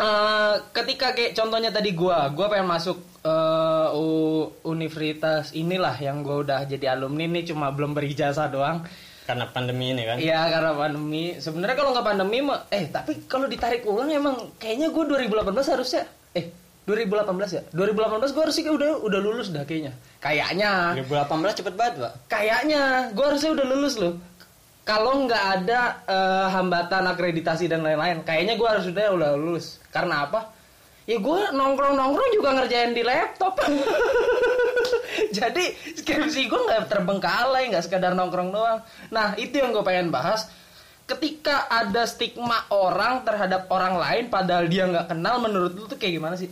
Eh, 0.00 0.54
ketika 0.72 1.12
kayak 1.12 1.36
contohnya 1.36 1.68
tadi 1.68 1.92
gue, 1.92 2.18
gue 2.32 2.46
pengen 2.48 2.68
masuk 2.70 2.96
eh, 3.20 3.88
u- 3.92 4.48
universitas 4.64 5.52
inilah 5.52 5.92
yang 6.00 6.24
gue 6.24 6.40
udah 6.40 6.64
jadi 6.64 6.96
alumni 6.96 7.28
nih, 7.28 7.52
cuma 7.52 7.68
belum 7.68 7.92
berijazah 7.92 8.48
doang. 8.48 8.80
Karena 9.28 9.44
pandemi 9.52 9.92
ini 9.92 10.08
kan. 10.08 10.16
Iya 10.16 10.48
karena 10.48 10.72
pandemi. 10.72 11.36
Sebenarnya 11.36 11.76
kalau 11.76 11.90
nggak 11.92 12.06
pandemi 12.06 12.38
mah, 12.40 12.64
eh 12.72 12.88
tapi 12.88 13.28
kalau 13.28 13.44
ditarik 13.44 13.84
ulang 13.84 14.08
emang 14.08 14.56
kayaknya 14.56 14.88
gue 14.88 15.04
2018 15.04 15.72
harusnya, 15.76 16.02
eh 16.32 16.48
2018 16.90 17.56
ya, 17.56 17.62
2018 17.70 18.34
gue 18.34 18.42
harusnya 18.42 18.72
udah 18.74 18.90
udah 19.06 19.20
lulus 19.22 19.48
dah 19.54 19.62
kayaknya. 19.62 19.94
Kayaknya, 20.18 20.98
2018 21.06 21.58
cepet 21.62 21.74
banget, 21.78 21.94
Pak. 22.02 22.12
kayaknya 22.26 22.82
gue 23.14 23.24
harusnya 23.24 23.50
udah 23.54 23.66
lulus 23.70 23.94
loh. 24.02 24.14
Kalau 24.82 25.22
nggak 25.22 25.44
ada 25.62 25.80
eh, 26.10 26.46
hambatan 26.50 27.06
akreditasi 27.14 27.70
dan 27.70 27.86
lain-lain, 27.86 28.26
kayaknya 28.26 28.58
gue 28.58 28.68
harus 28.68 28.90
udah 28.90 29.06
udah 29.14 29.30
lulus. 29.38 29.78
Karena 29.94 30.26
apa? 30.26 30.50
Ya 31.08 31.18
gue 31.18 31.40
nongkrong 31.54 31.94
nongkrong 31.98 32.30
juga 32.34 32.48
ngerjain 32.58 32.94
di 32.94 33.02
laptop. 33.02 33.58
Jadi 35.38 35.64
skripsi 35.98 36.46
gue 36.46 36.60
nggak 36.70 36.86
terbengkalai, 36.86 37.70
nggak 37.70 37.82
sekedar 37.86 38.14
nongkrong 38.14 38.50
doang. 38.54 38.78
Nah 39.10 39.34
itu 39.34 39.58
yang 39.58 39.74
gue 39.74 39.82
pengen 39.82 40.14
bahas. 40.14 40.46
Ketika 41.10 41.66
ada 41.66 42.06
stigma 42.06 42.70
orang 42.70 43.26
terhadap 43.26 43.66
orang 43.74 43.98
lain, 43.98 44.24
padahal 44.30 44.70
dia 44.70 44.86
nggak 44.86 45.10
kenal, 45.10 45.42
menurut 45.42 45.74
lu 45.74 45.90
tuh 45.90 45.98
kayak 45.98 46.22
gimana 46.22 46.38
sih? 46.38 46.46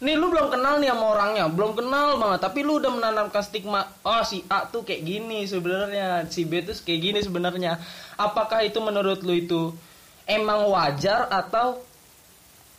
Nih 0.00 0.16
lu 0.16 0.26
belum 0.26 0.48
kenal 0.48 0.80
nih 0.80 0.88
sama 0.88 1.12
orangnya, 1.12 1.44
belum 1.46 1.72
kenal 1.74 2.16
banget, 2.16 2.40
tapi 2.40 2.60
lu 2.60 2.80
udah 2.80 2.88
menanamkan 2.88 3.40
stigma, 3.40 3.84
oh 4.00 4.22
si 4.22 4.40
A 4.46 4.64
tuh 4.64 4.80
kayak 4.80 5.02
gini 5.02 5.44
sebenarnya, 5.44 6.24
si 6.26 6.42
B 6.42 6.60
tuh 6.60 6.72
kayak 6.74 7.00
gini 7.02 7.18
sebenarnya. 7.18 7.76
Apakah 8.16 8.60
itu 8.60 8.78
menurut 8.78 9.20
lu 9.20 9.34
itu 9.34 9.76
emang 10.24 10.64
wajar 10.66 11.28
atau 11.28 11.84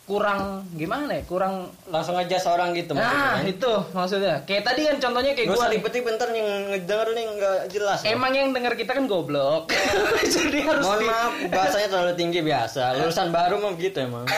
kurang 0.02 0.66
gimana 0.74 1.14
ya? 1.14 1.22
Kurang 1.22 1.70
Langsung 1.86 2.18
aja 2.18 2.34
seorang 2.36 2.74
gitu 2.74 2.90
Nah, 2.90 3.06
maksudnya. 3.38 3.46
itu 3.48 3.72
maksudnya. 3.94 4.34
Kayak 4.42 4.62
tadi 4.66 4.80
kan 4.82 4.96
contohnya 4.98 5.32
kayak 5.32 5.46
Gue 5.46 5.54
gua. 5.54 5.64
nih. 5.64 5.78
ribet 5.78 5.94
bentar 6.02 6.28
yang 6.28 6.48
ngedenger 6.68 7.08
nih 7.08 7.24
nggak 7.32 7.58
jelas. 7.70 7.98
loh. 8.02 8.10
Emang 8.10 8.32
yang 8.32 8.50
denger 8.50 8.74
kita 8.74 8.92
kan 8.92 9.06
goblok. 9.06 9.70
Jadi 10.34 10.58
harus 10.60 10.82
Mohon 10.82 10.98
di- 10.98 11.06
maaf, 11.06 11.32
bahasanya 11.48 11.86
terlalu 11.88 12.12
tinggi 12.18 12.42
biasa. 12.42 12.98
Lulusan 12.98 13.30
baru 13.30 13.62
mah 13.62 13.72
begitu 13.72 14.02
emang. 14.02 14.26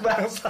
bangsa. 0.00 0.48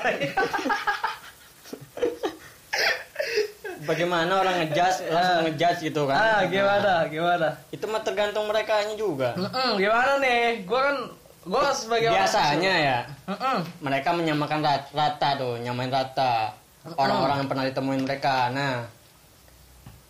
Ya. 3.90 3.92
bagaimana 3.92 4.32
orang 4.38 4.54
ngejudge 4.56 4.98
langsung 5.08 5.38
ngejudge 5.44 5.80
gitu 5.82 6.02
kan? 6.06 6.16
Ah 6.16 6.40
gimana 6.46 6.92
gimana? 7.06 7.48
Itu 7.68 7.84
mah 7.84 8.00
tergantung 8.00 8.46
mereka 8.46 8.78
juga. 8.94 9.34
Mm-mm, 9.34 9.76
gimana 9.76 10.16
nih? 10.16 10.62
Gue 10.62 10.78
kan 10.78 10.96
gue 11.40 11.62
sebagai 11.74 12.08
orang- 12.08 12.22
biasanya 12.22 12.74
ya. 12.76 12.98
Mm-mm. 13.26 13.56
mereka 13.80 14.08
menyamakan 14.12 14.60
rat- 14.60 14.90
rata 14.90 15.28
tuh 15.36 15.58
nyamain 15.58 15.88
rata. 15.88 16.54
Orang-orang 16.94 17.44
yang 17.44 17.48
pernah 17.48 17.64
ditemuin 17.66 18.02
mereka. 18.02 18.48
Nah 18.48 18.86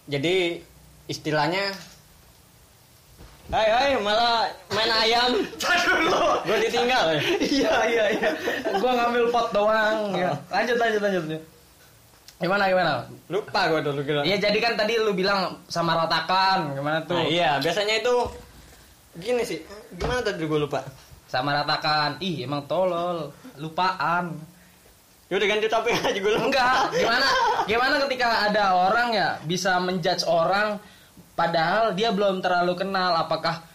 jadi 0.06 0.60
istilahnya 1.06 1.72
Hai 3.50 3.66
hai 3.66 3.90
malah 3.98 4.46
main 4.70 4.86
ayam. 4.86 5.34
Dulu 5.90 6.22
gue 6.46 6.56
ditinggal 6.62 7.18
iya 7.42 7.74
iya 7.82 8.04
iya. 8.14 8.30
Gue 8.78 8.86
ngambil 8.86 9.26
pot 9.34 9.50
doang. 9.50 10.14
Ya. 10.14 10.30
lanjut 10.46 10.78
lanjut 10.78 11.02
lanjut 11.02 11.42
gimana 12.40 12.72
gimana? 12.72 13.04
Lupa 13.28 13.68
gue 13.68 13.80
dulu 13.84 14.00
kira 14.00 14.24
Iya 14.24 14.40
jadi 14.40 14.58
kan 14.64 14.72
tadi 14.74 14.96
lu 14.96 15.12
bilang 15.12 15.60
sama 15.68 15.92
ratakan 15.92 16.72
gimana 16.72 17.04
tuh? 17.04 17.20
Nah, 17.20 17.28
iya 17.28 17.60
biasanya 17.60 18.00
itu 18.00 18.14
gini 19.20 19.44
sih. 19.44 19.60
Gimana 20.00 20.24
tadi 20.24 20.40
gue 20.40 20.60
lupa? 20.60 20.80
Sama 21.28 21.52
ratakan 21.52 22.16
ih 22.24 22.48
emang 22.48 22.64
tolol. 22.64 23.28
Lupaan. 23.60 24.32
Ya 25.30 25.38
udah 25.38 25.46
ganti 25.46 25.68
topik 25.68 25.94
aja 25.94 26.16
gue 26.16 26.32
lupa. 26.32 26.48
Enggak. 26.48 26.76
Gimana? 26.96 27.26
Gimana 27.68 27.94
ketika 28.08 28.28
ada 28.48 28.64
orang 28.74 29.08
ya 29.12 29.28
bisa 29.44 29.76
menjudge 29.76 30.24
orang 30.24 30.80
padahal 31.36 31.92
dia 31.92 32.10
belum 32.10 32.40
terlalu 32.40 32.72
kenal 32.74 33.16
apakah 33.20 33.69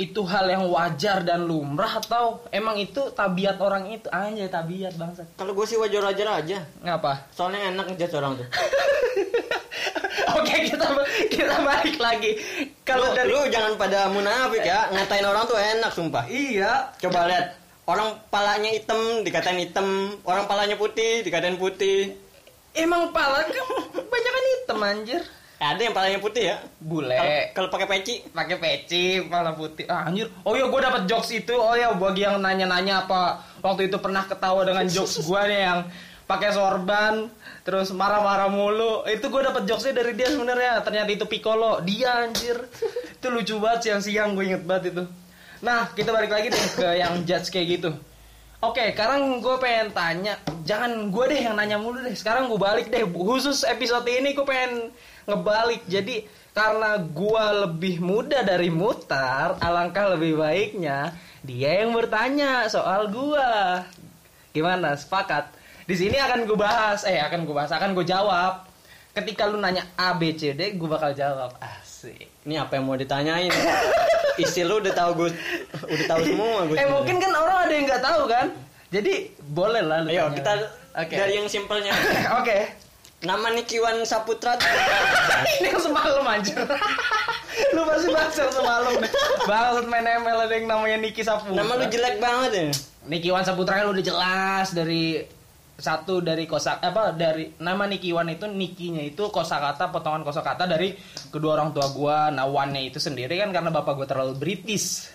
itu 0.00 0.24
hal 0.24 0.48
yang 0.48 0.64
wajar 0.72 1.20
dan 1.20 1.44
lumrah 1.44 2.00
atau 2.00 2.40
emang 2.48 2.80
itu 2.80 3.12
tabiat 3.12 3.60
orang 3.60 3.92
itu? 3.92 4.08
Aja 4.08 4.48
tabiat 4.48 4.96
bangsa 4.96 5.28
kalau 5.36 5.52
gue 5.52 5.66
sih 5.68 5.76
wajar-wajar 5.76 6.40
aja. 6.40 6.58
Ngapa? 6.80 7.28
Soalnya 7.36 7.68
enak 7.68 7.92
ngejudge 7.92 8.16
orang 8.16 8.40
tuh. 8.40 8.48
Oke 10.40 10.56
kita 10.72 10.86
kita 11.28 11.56
balik 11.60 11.98
lagi. 12.00 12.32
Kalau 12.86 13.12
lu, 13.12 13.16
dari 13.16 13.28
lu 13.28 13.42
jangan 13.52 13.76
pada 13.76 14.08
munafik 14.08 14.64
ya. 14.64 14.88
Ngatain 14.94 15.26
orang 15.26 15.44
tuh 15.44 15.58
enak 15.58 15.90
sumpah. 15.92 16.24
Iya. 16.30 16.96
Coba 16.96 17.28
lihat. 17.28 17.60
Orang 17.84 18.22
palanya 18.30 18.70
hitam 18.70 19.26
dikatain 19.26 19.58
hitam. 19.58 20.14
Orang 20.22 20.46
palanya 20.46 20.78
putih 20.78 21.26
dikatain 21.26 21.58
putih. 21.58 22.14
Emang 22.70 23.10
pala 23.10 23.42
kan 23.42 23.66
banyak 23.98 24.32
kan 24.32 24.44
hitam 24.54 24.78
anjir 24.78 25.22
ada 25.60 25.76
yang 25.76 25.92
palanya 25.92 26.16
putih 26.24 26.48
ya? 26.48 26.56
Bule. 26.80 27.52
Kalau 27.52 27.68
pakai 27.68 27.84
peci? 27.84 28.24
Pakai 28.32 28.56
peci 28.56 29.20
pala 29.28 29.52
putih. 29.52 29.84
Ah, 29.92 30.08
anjir. 30.08 30.32
Oh 30.48 30.56
iya 30.56 30.64
gue 30.64 30.80
dapat 30.80 31.04
jokes 31.04 31.28
itu. 31.36 31.52
Oh 31.52 31.76
ya 31.76 31.92
bagi 31.92 32.24
yang 32.24 32.40
nanya-nanya 32.40 33.04
apa 33.04 33.44
waktu 33.60 33.92
itu 33.92 34.00
pernah 34.00 34.24
ketawa 34.24 34.64
dengan 34.64 34.88
jokes 34.88 35.20
gue 35.28 35.40
nih 35.52 35.60
yang 35.68 35.78
pakai 36.24 36.56
sorban 36.56 37.28
terus 37.60 37.92
marah-marah 37.92 38.48
mulu. 38.48 39.04
Itu 39.04 39.28
gue 39.28 39.42
dapat 39.44 39.68
jokesnya 39.68 40.00
dari 40.00 40.16
dia 40.16 40.32
sebenarnya. 40.32 40.80
Ternyata 40.80 41.12
itu 41.12 41.28
Piccolo. 41.28 41.84
Dia 41.84 42.24
anjir. 42.24 42.56
Itu 43.20 43.28
lucu 43.28 43.60
banget 43.60 43.92
siang-siang 43.92 44.32
gue 44.32 44.48
inget 44.48 44.64
banget 44.64 44.96
itu. 44.96 45.04
Nah 45.60 45.92
kita 45.92 46.08
balik 46.08 46.32
lagi 46.32 46.48
deh 46.48 46.66
ke 46.72 46.88
yang 46.96 47.20
judge 47.28 47.52
kayak 47.52 47.68
gitu 47.76 47.92
Oke, 48.60 48.92
sekarang 48.92 49.40
gue 49.40 49.56
pengen 49.56 49.88
tanya, 49.96 50.36
jangan 50.68 51.08
gue 51.08 51.24
deh 51.32 51.40
yang 51.48 51.56
nanya 51.56 51.80
mulu 51.80 52.04
deh. 52.04 52.12
Sekarang 52.12 52.44
gue 52.52 52.60
balik 52.60 52.92
deh, 52.92 53.08
khusus 53.08 53.64
episode 53.64 54.04
ini 54.04 54.36
gue 54.36 54.44
pengen 54.44 54.92
ngebalik. 55.24 55.80
Jadi 55.88 56.28
karena 56.52 57.00
gue 57.00 57.44
lebih 57.64 58.04
muda 58.04 58.44
dari 58.44 58.68
Mutar, 58.68 59.56
alangkah 59.64 60.12
lebih 60.12 60.36
baiknya 60.36 61.16
dia 61.40 61.80
yang 61.80 61.96
bertanya 61.96 62.68
soal 62.68 63.08
gue. 63.08 63.50
Gimana? 64.52 64.92
Sepakat? 64.92 65.56
Di 65.88 65.96
sini 65.96 66.20
akan 66.20 66.44
gue 66.44 66.58
bahas, 66.60 67.08
eh 67.08 67.16
akan 67.16 67.48
gue 67.48 67.54
bahas, 67.56 67.72
akan 67.72 67.96
gue 67.96 68.04
jawab. 68.04 68.68
Ketika 69.16 69.48
lu 69.48 69.58
nanya 69.58 69.88
A, 69.96 70.14
B, 70.14 70.36
C, 70.36 70.52
D, 70.54 70.76
gue 70.76 70.88
bakal 70.88 71.16
jawab. 71.16 71.56
Asik. 71.58 72.29
Ini 72.42 72.54
apa 72.56 72.72
yang 72.74 72.84
mau 72.84 72.96
ditanyain 72.96 73.52
isi 74.42 74.64
lu 74.64 74.80
udah 74.80 74.92
tahu 74.92 75.10
gue 75.16 75.30
udah 75.84 76.06
tahu 76.08 76.20
semua 76.24 76.64
gue 76.64 76.76
Eh 76.76 76.88
mungkin 76.88 77.16
kan 77.18 77.32
orang 77.32 77.58
ada 77.68 77.72
yang 77.72 77.84
nggak 77.84 78.02
tahu 78.02 78.22
kan? 78.24 78.46
Jadi 78.90 79.14
boleh 79.46 79.82
lah 79.84 80.02
ayo 80.02 80.26
tanya. 80.26 80.34
kita 80.34 80.52
Oke. 80.96 81.14
dari 81.14 81.32
yang 81.36 81.46
simpelnya 81.46 81.92
Oke. 82.40 82.74
nama 83.20 83.52
Nikiwan 83.52 84.00
Saputra 84.02 84.56
ini 85.60 85.68
yang 85.68 85.78
semalam 85.78 86.24
anjir 86.24 86.56
lu 87.70 87.84
pasti 87.84 88.08
yang 88.08 88.50
semalam 88.50 88.94
banget 89.44 89.84
main 89.86 90.06
ML 90.24 90.38
ada 90.48 90.54
yang 90.56 90.66
namanya 90.66 90.96
Niki 90.96 91.20
Saputra 91.20 91.60
nama 91.60 91.76
lu 91.76 91.84
jelek 91.86 92.16
banget 92.16 92.50
ya 92.50 92.64
Niki 93.06 93.28
Wan 93.28 93.44
Saputra 93.44 93.84
kan 93.84 93.92
udah 93.92 94.00
jelas 94.00 94.72
dari 94.72 95.20
satu 95.80 96.20
dari 96.20 96.44
kosak 96.44 96.84
apa 96.84 97.16
dari 97.16 97.56
nama 97.56 97.88
Niki 97.88 98.12
Wan 98.12 98.28
itu 98.28 98.44
Nikinya 98.44 99.00
itu 99.00 99.32
kosakata 99.32 99.88
potongan 99.88 100.20
kosakata 100.20 100.68
dari 100.68 100.92
kedua 101.32 101.56
orang 101.56 101.72
tua 101.72 101.88
gua. 101.90 102.28
Nah 102.28 102.44
Wannya 102.46 102.84
itu 102.84 103.00
sendiri 103.00 103.40
kan 103.40 103.50
karena 103.50 103.72
bapak 103.72 103.96
gua 103.96 104.06
terlalu 104.06 104.36
British. 104.36 105.08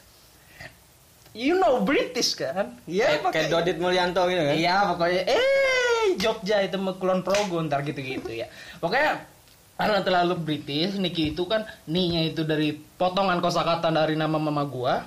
You 1.35 1.59
know 1.59 1.83
British 1.83 2.33
kan? 2.33 2.79
Kayak, 2.89 3.29
kayak 3.29 3.47
Dodit 3.53 3.77
Mulyanto 3.77 4.25
gitu 4.25 4.41
kan? 4.41 4.55
Iya 4.57 4.75
pokoknya 4.89 5.21
eh 5.29 6.05
Jogja 6.17 6.57
itu 6.65 6.77
Kulon 6.97 7.21
Progo 7.21 7.61
ntar 7.61 7.85
gitu-gitu 7.85 8.31
ya. 8.31 8.47
Pokoknya 8.81 9.21
karena 9.75 9.99
terlalu 10.07 10.39
British, 10.39 10.95
Niki 10.95 11.35
itu 11.35 11.43
kan 11.51 11.67
ni-nya 11.91 12.31
itu 12.31 12.47
dari 12.47 12.71
potongan 12.71 13.43
kosakata 13.43 13.91
dari 13.91 14.15
nama 14.15 14.39
mama 14.39 14.63
gua, 14.63 15.03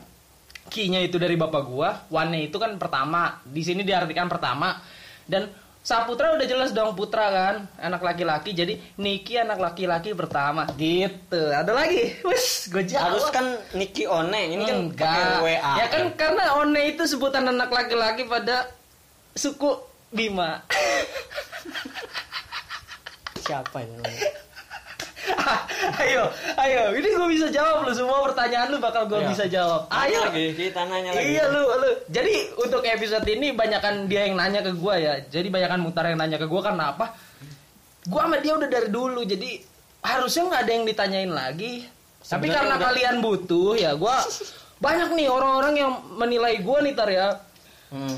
ki-nya 0.69 1.01
itu 1.01 1.17
dari 1.17 1.41
bapak 1.41 1.63
gua, 1.65 2.05
one-nya 2.13 2.53
itu 2.53 2.61
kan 2.61 2.77
pertama. 2.77 3.41
Di 3.49 3.65
sini 3.65 3.81
diartikan 3.81 4.29
pertama 4.29 4.77
dan 5.29 5.53
Saputra 5.79 6.37
udah 6.37 6.45
jelas 6.45 6.77
dong 6.77 6.93
putra 6.93 7.33
kan, 7.33 7.57
anak 7.81 8.05
laki-laki. 8.05 8.53
Jadi 8.53 8.77
Niki 9.01 9.41
anak 9.41 9.57
laki-laki 9.57 10.13
pertama 10.13 10.69
gitu. 10.77 11.49
Ada 11.49 11.73
lagi? 11.73 12.13
Wes, 12.29 12.69
gue 12.69 12.85
jawab. 12.85 13.17
harus 13.17 13.25
kan 13.33 13.47
Niki 13.73 14.05
One 14.05 14.37
ini 14.37 14.69
kan 14.69 14.85
Enggak. 14.85 15.41
WA 15.41 15.73
Ya 15.81 15.87
kan 15.89 16.13
karena 16.13 16.61
One 16.61 16.77
itu 16.93 17.09
sebutan 17.09 17.49
anak 17.49 17.73
laki-laki 17.73 18.29
pada 18.29 18.69
suku 19.33 19.81
Bima. 20.13 20.61
siapa 23.49 23.81
ini 23.81 24.05
ayo, 26.03 26.23
ayo. 26.57 26.83
Ini 26.93 27.09
gue 27.11 27.29
bisa 27.29 27.47
jawab 27.49 27.85
lu 27.85 27.93
semua 27.93 28.19
pertanyaan 28.23 28.69
lu 28.69 28.79
bakal 28.79 29.05
gue 29.05 29.19
Ayo. 29.19 29.29
bisa 29.29 29.45
jawab. 29.47 29.87
Ayo 29.89 30.25
lagi 30.25 30.53
kita 30.53 30.83
nanya 30.85 31.11
lagi 31.13 31.25
Iya 31.29 31.45
lu, 31.49 31.63
lu. 31.65 31.91
Jadi 32.09 32.35
untuk 32.57 32.83
episode 32.83 33.25
ini 33.25 33.53
banyakan 33.53 34.07
dia 34.07 34.25
yang 34.25 34.37
nanya 34.37 34.61
ke 34.61 34.73
gue 34.73 34.95
ya. 34.97 35.15
Jadi 35.23 35.49
banyakan 35.49 35.81
mutar 35.81 36.05
yang 36.05 36.19
nanya 36.19 36.37
ke 36.37 36.47
gue 36.47 36.61
karena 36.61 36.93
apa? 36.93 37.13
Gue 38.05 38.21
sama 38.21 38.39
dia 38.39 38.53
udah 38.55 38.69
dari 38.69 38.89
dulu. 38.89 39.21
Jadi 39.23 39.51
harusnya 40.01 40.43
nggak 40.47 40.63
ada 40.63 40.73
yang 40.73 40.85
ditanyain 40.85 41.33
lagi. 41.33 41.73
Tapi 42.19 42.27
Sebenarnya 42.49 42.57
karena 42.57 42.75
udah- 42.75 42.85
kalian 42.87 43.17
butuh 43.21 43.73
ya 43.75 43.91
gue 43.95 44.17
banyak 44.85 45.09
nih 45.13 45.27
orang-orang 45.27 45.75
yang 45.77 45.93
menilai 46.15 46.55
gue 46.59 46.79
nih 46.83 46.95
tar 46.95 47.09
ya. 47.09 47.29
Hmm. 47.89 48.17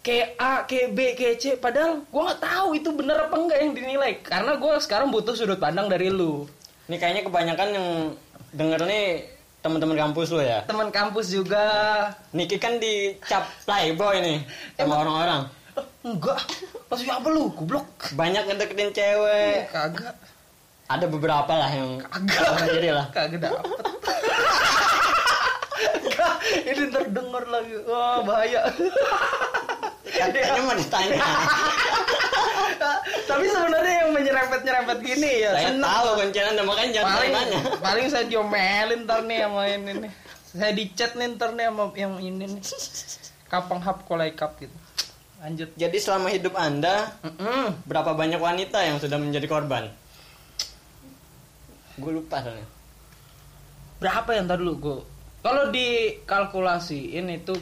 Kayak 0.00 0.28
A, 0.36 0.64
kayak 0.64 0.88
B, 0.92 0.98
kayak 1.12 1.36
C. 1.36 1.44
Padahal 1.56 2.04
gue 2.04 2.22
nggak 2.24 2.40
tahu 2.40 2.68
itu 2.72 2.88
bener 2.92 3.16
apa 3.20 3.36
enggak 3.36 3.58
yang 3.60 3.72
dinilai. 3.72 4.12
Karena 4.20 4.56
gue 4.56 4.72
sekarang 4.80 5.12
butuh 5.12 5.36
sudut 5.36 5.60
pandang 5.60 5.88
dari 5.88 6.08
lu. 6.08 6.48
ini 6.90 6.98
kayaknya 6.98 7.22
kebanyakan 7.22 7.68
yang 7.70 7.88
denger 8.50 8.82
nih 8.82 9.22
teman-teman 9.60 9.94
kampus 9.94 10.32
lo 10.34 10.42
ya 10.42 10.64
Teman 10.66 10.90
kampus 10.90 11.30
juga. 11.30 11.62
Niki 12.34 12.58
kan 12.58 12.82
dicap 12.82 13.46
playboy 13.62 14.18
nih 14.18 14.38
sama 14.74 15.06
orang-orang 15.06 15.46
Eh, 15.78 15.86
enggak. 16.02 16.40
Maksudnya 16.90 17.22
apa 17.22 17.28
lu? 17.30 17.54
Goblok. 17.54 17.86
banyak 18.18 18.42
ngedeketin 18.42 18.90
cewek 18.90 19.70
Kagak. 19.70 20.18
ada 20.90 21.06
beberapa 21.06 21.52
lah 21.54 21.70
yang 21.70 22.02
Kagak. 22.02 22.74
jadi 22.74 22.88
lah 22.90 23.06
Kagak 23.14 23.38
dapet. 23.38 23.62
Enggak, 25.80 26.34
ini 26.66 26.84
terdengar 26.92 27.44
lagi. 27.48 27.72
Wah, 27.88 28.20
bahaya. 28.20 28.68
Katanya 30.10 30.60
mau 30.66 30.74
ditanya. 30.76 31.18
Tapi 33.30 33.46
sebenarnya 33.46 33.94
yang 34.04 34.10
menyerempet-nyerempet 34.16 34.98
gini 35.04 35.30
ya 35.44 35.50
saya 35.54 35.70
seneng. 35.70 35.86
tahu 35.86 36.08
kunci 36.18 36.40
anda 36.40 36.62
makanya 36.66 36.90
jangan 36.96 37.12
paling 37.14 37.32
tanya. 37.32 37.58
paling 37.78 38.06
saya 38.10 38.24
diomelin 38.26 39.00
ntar 39.06 39.20
nih 39.28 39.38
sama 39.46 39.62
ini 39.68 39.92
nih. 40.06 40.12
Saya 40.50 40.72
di 40.74 40.84
chat 40.96 41.12
nih 41.14 41.26
ntar 41.38 41.50
nih 41.54 41.66
sama 41.70 41.84
yang 41.94 42.14
ini 42.18 42.44
nih. 42.58 42.62
Kapang 43.46 43.80
hap 43.84 44.02
kolai 44.08 44.34
kap 44.34 44.58
gitu. 44.58 44.74
Lanjut. 45.40 45.68
Jadi 45.76 45.96
selama 46.00 46.28
hidup 46.28 46.52
anda 46.58 47.16
Mm-mm. 47.24 47.86
berapa 47.88 48.12
banyak 48.12 48.40
wanita 48.40 48.82
yang 48.84 49.00
sudah 49.00 49.16
menjadi 49.16 49.46
korban? 49.46 49.88
Gue 51.96 52.12
lupa 52.12 52.40
soalnya. 52.42 52.68
Berapa 54.00 54.32
ya 54.32 54.40
ntar 54.44 54.58
dulu 54.58 54.74
gue 54.80 54.98
kalau 55.40 55.72
dikalkulasiin 55.72 57.26
itu 57.32 57.56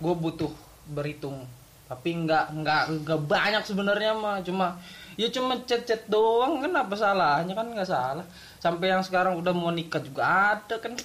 gue 0.00 0.14
butuh 0.14 0.52
berhitung 0.84 1.48
tapi 1.84 2.16
nggak 2.24 2.56
nggak 2.60 2.82
nggak 3.04 3.20
banyak 3.28 3.62
sebenarnya 3.64 4.12
mah. 4.16 4.40
Cuma 4.40 4.76
ya 5.14 5.30
cuma 5.30 5.54
chat 5.68 5.86
doang 6.10 6.58
kan 6.64 6.72
apa 6.74 6.94
salahnya 6.96 7.54
kan 7.54 7.66
nggak 7.70 7.88
salah. 7.88 8.26
Sampai 8.58 8.90
yang 8.92 9.04
sekarang 9.04 9.36
udah 9.38 9.52
mau 9.52 9.70
nikah 9.70 10.00
juga 10.00 10.56
ada 10.56 10.76
kan. 10.80 10.96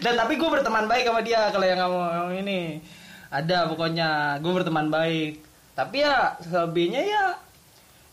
Dan 0.00 0.14
tapi 0.16 0.38
gue 0.38 0.48
berteman 0.48 0.86
baik 0.86 1.04
sama 1.10 1.20
dia 1.20 1.50
kalau 1.50 1.66
yang 1.66 1.80
kamu 1.82 2.40
ini. 2.46 2.80
Ada 3.30 3.66
pokoknya 3.68 4.38
gue 4.38 4.52
berteman 4.54 4.88
baik. 4.88 5.42
Tapi 5.74 6.02
ya 6.02 6.38
selebihnya 6.40 7.02
ya 7.02 7.34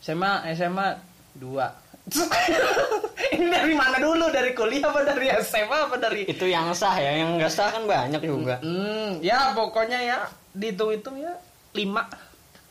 SMA 0.02 0.52
SMA 0.58 0.98
dua 1.38 1.70
ini 3.36 3.46
dari 3.52 3.76
mana 3.76 4.00
dulu? 4.00 4.32
Dari 4.32 4.56
kuliah 4.56 4.88
apa 4.88 5.04
dari 5.04 5.28
SMA 5.44 5.78
apa 5.92 5.96
dari 6.00 6.24
Itu 6.24 6.48
yang 6.48 6.72
sah 6.72 6.96
ya, 6.96 7.20
yang 7.20 7.36
nggak 7.36 7.52
sah 7.52 7.68
kan 7.68 7.84
banyak 7.84 8.22
juga. 8.24 8.64
hmm 8.64 9.20
ya 9.20 9.52
pokoknya 9.52 10.00
ya 10.00 10.18
dihitung 10.56 10.96
itu 10.96 11.10
ya 11.20 11.36
lima 11.76 12.08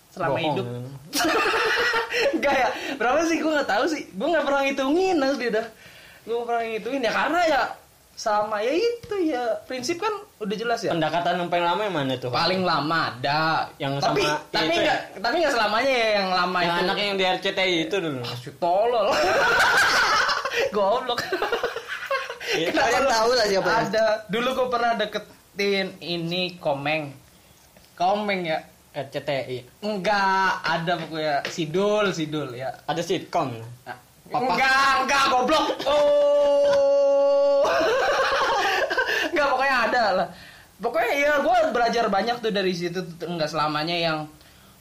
selama 0.08 0.40
Bohong. 0.40 0.44
hidup. 0.56 0.66
Enggak 2.40 2.54
ya 2.56 2.68
berapa 2.96 3.20
sih? 3.28 3.36
Gue 3.44 3.52
nggak 3.52 3.68
tahu 3.68 3.84
sih. 3.92 4.02
Gue 4.16 4.28
nggak 4.32 4.44
pernah 4.48 4.60
ngitungin 4.64 5.16
asli 5.20 5.46
dah. 5.52 5.66
Gue 6.24 6.38
pernah 6.48 6.62
ngitungin 6.64 7.02
ya 7.04 7.12
karena 7.12 7.40
ya 7.44 7.60
sama 8.16 8.64
ya 8.64 8.72
itu 8.72 9.16
ya. 9.28 9.44
Prinsip 9.68 10.00
kan 10.00 10.10
udah 10.40 10.56
jelas 10.56 10.80
ya. 10.80 10.96
Pendekatan 10.96 11.36
yang 11.36 11.52
paling 11.52 11.66
lama 11.68 11.80
yang 11.84 11.94
mana 11.94 12.14
tuh? 12.16 12.32
paling 12.32 12.64
lama 12.64 12.96
ada. 13.12 13.68
Yang 13.76 13.92
tapi 14.00 14.22
sama 14.24 14.40
tapi 14.48 14.72
itu 14.72 14.80
nggak 14.82 15.00
tapi 15.20 15.36
nggak 15.44 15.54
selamanya 15.54 15.92
ya 15.92 16.08
yang 16.24 16.28
lama 16.32 16.58
Yang 16.58 16.72
itu. 16.72 16.82
anak 16.82 16.96
yang 16.96 17.14
di 17.20 17.24
RCTI 17.28 17.76
itu 17.86 17.96
dulu. 18.00 18.20
Asyik 18.24 18.54
tolol. 18.56 19.06
Goblok. 20.74 21.20
Ya, 22.56 22.72
kalian 22.72 23.04
tahu 23.04 23.30
lah 23.36 23.46
siapa 23.46 23.68
ya? 23.68 23.78
ada. 23.84 24.06
Dulu 24.32 24.48
gue 24.56 24.66
pernah 24.72 24.92
deketin 24.96 25.86
ini 26.00 26.56
komeng. 26.56 27.12
Komeng 27.92 28.48
ya? 28.48 28.58
RCTI. 28.96 29.84
enggak 29.84 30.64
ada 30.64 30.96
pokoknya 30.96 31.44
sidul 31.52 32.16
sidul 32.16 32.48
ya. 32.56 32.72
Ada 32.88 33.04
sitkom. 33.04 33.52
Nah, 33.84 34.05
Papa. 34.30 34.42
enggak 34.42 34.92
enggak 35.06 35.24
goblok. 35.30 35.66
Oh. 35.86 37.62
Enggak 39.30 39.46
pokoknya 39.52 39.76
ada 39.90 40.04
lah. 40.16 40.28
Pokoknya 40.76 41.12
ya 41.16 41.32
gue 41.40 41.58
belajar 41.72 42.04
banyak 42.12 42.36
tuh 42.42 42.52
dari 42.52 42.72
situ 42.76 43.00
enggak 43.24 43.48
selamanya 43.48 43.96
yang 43.96 44.18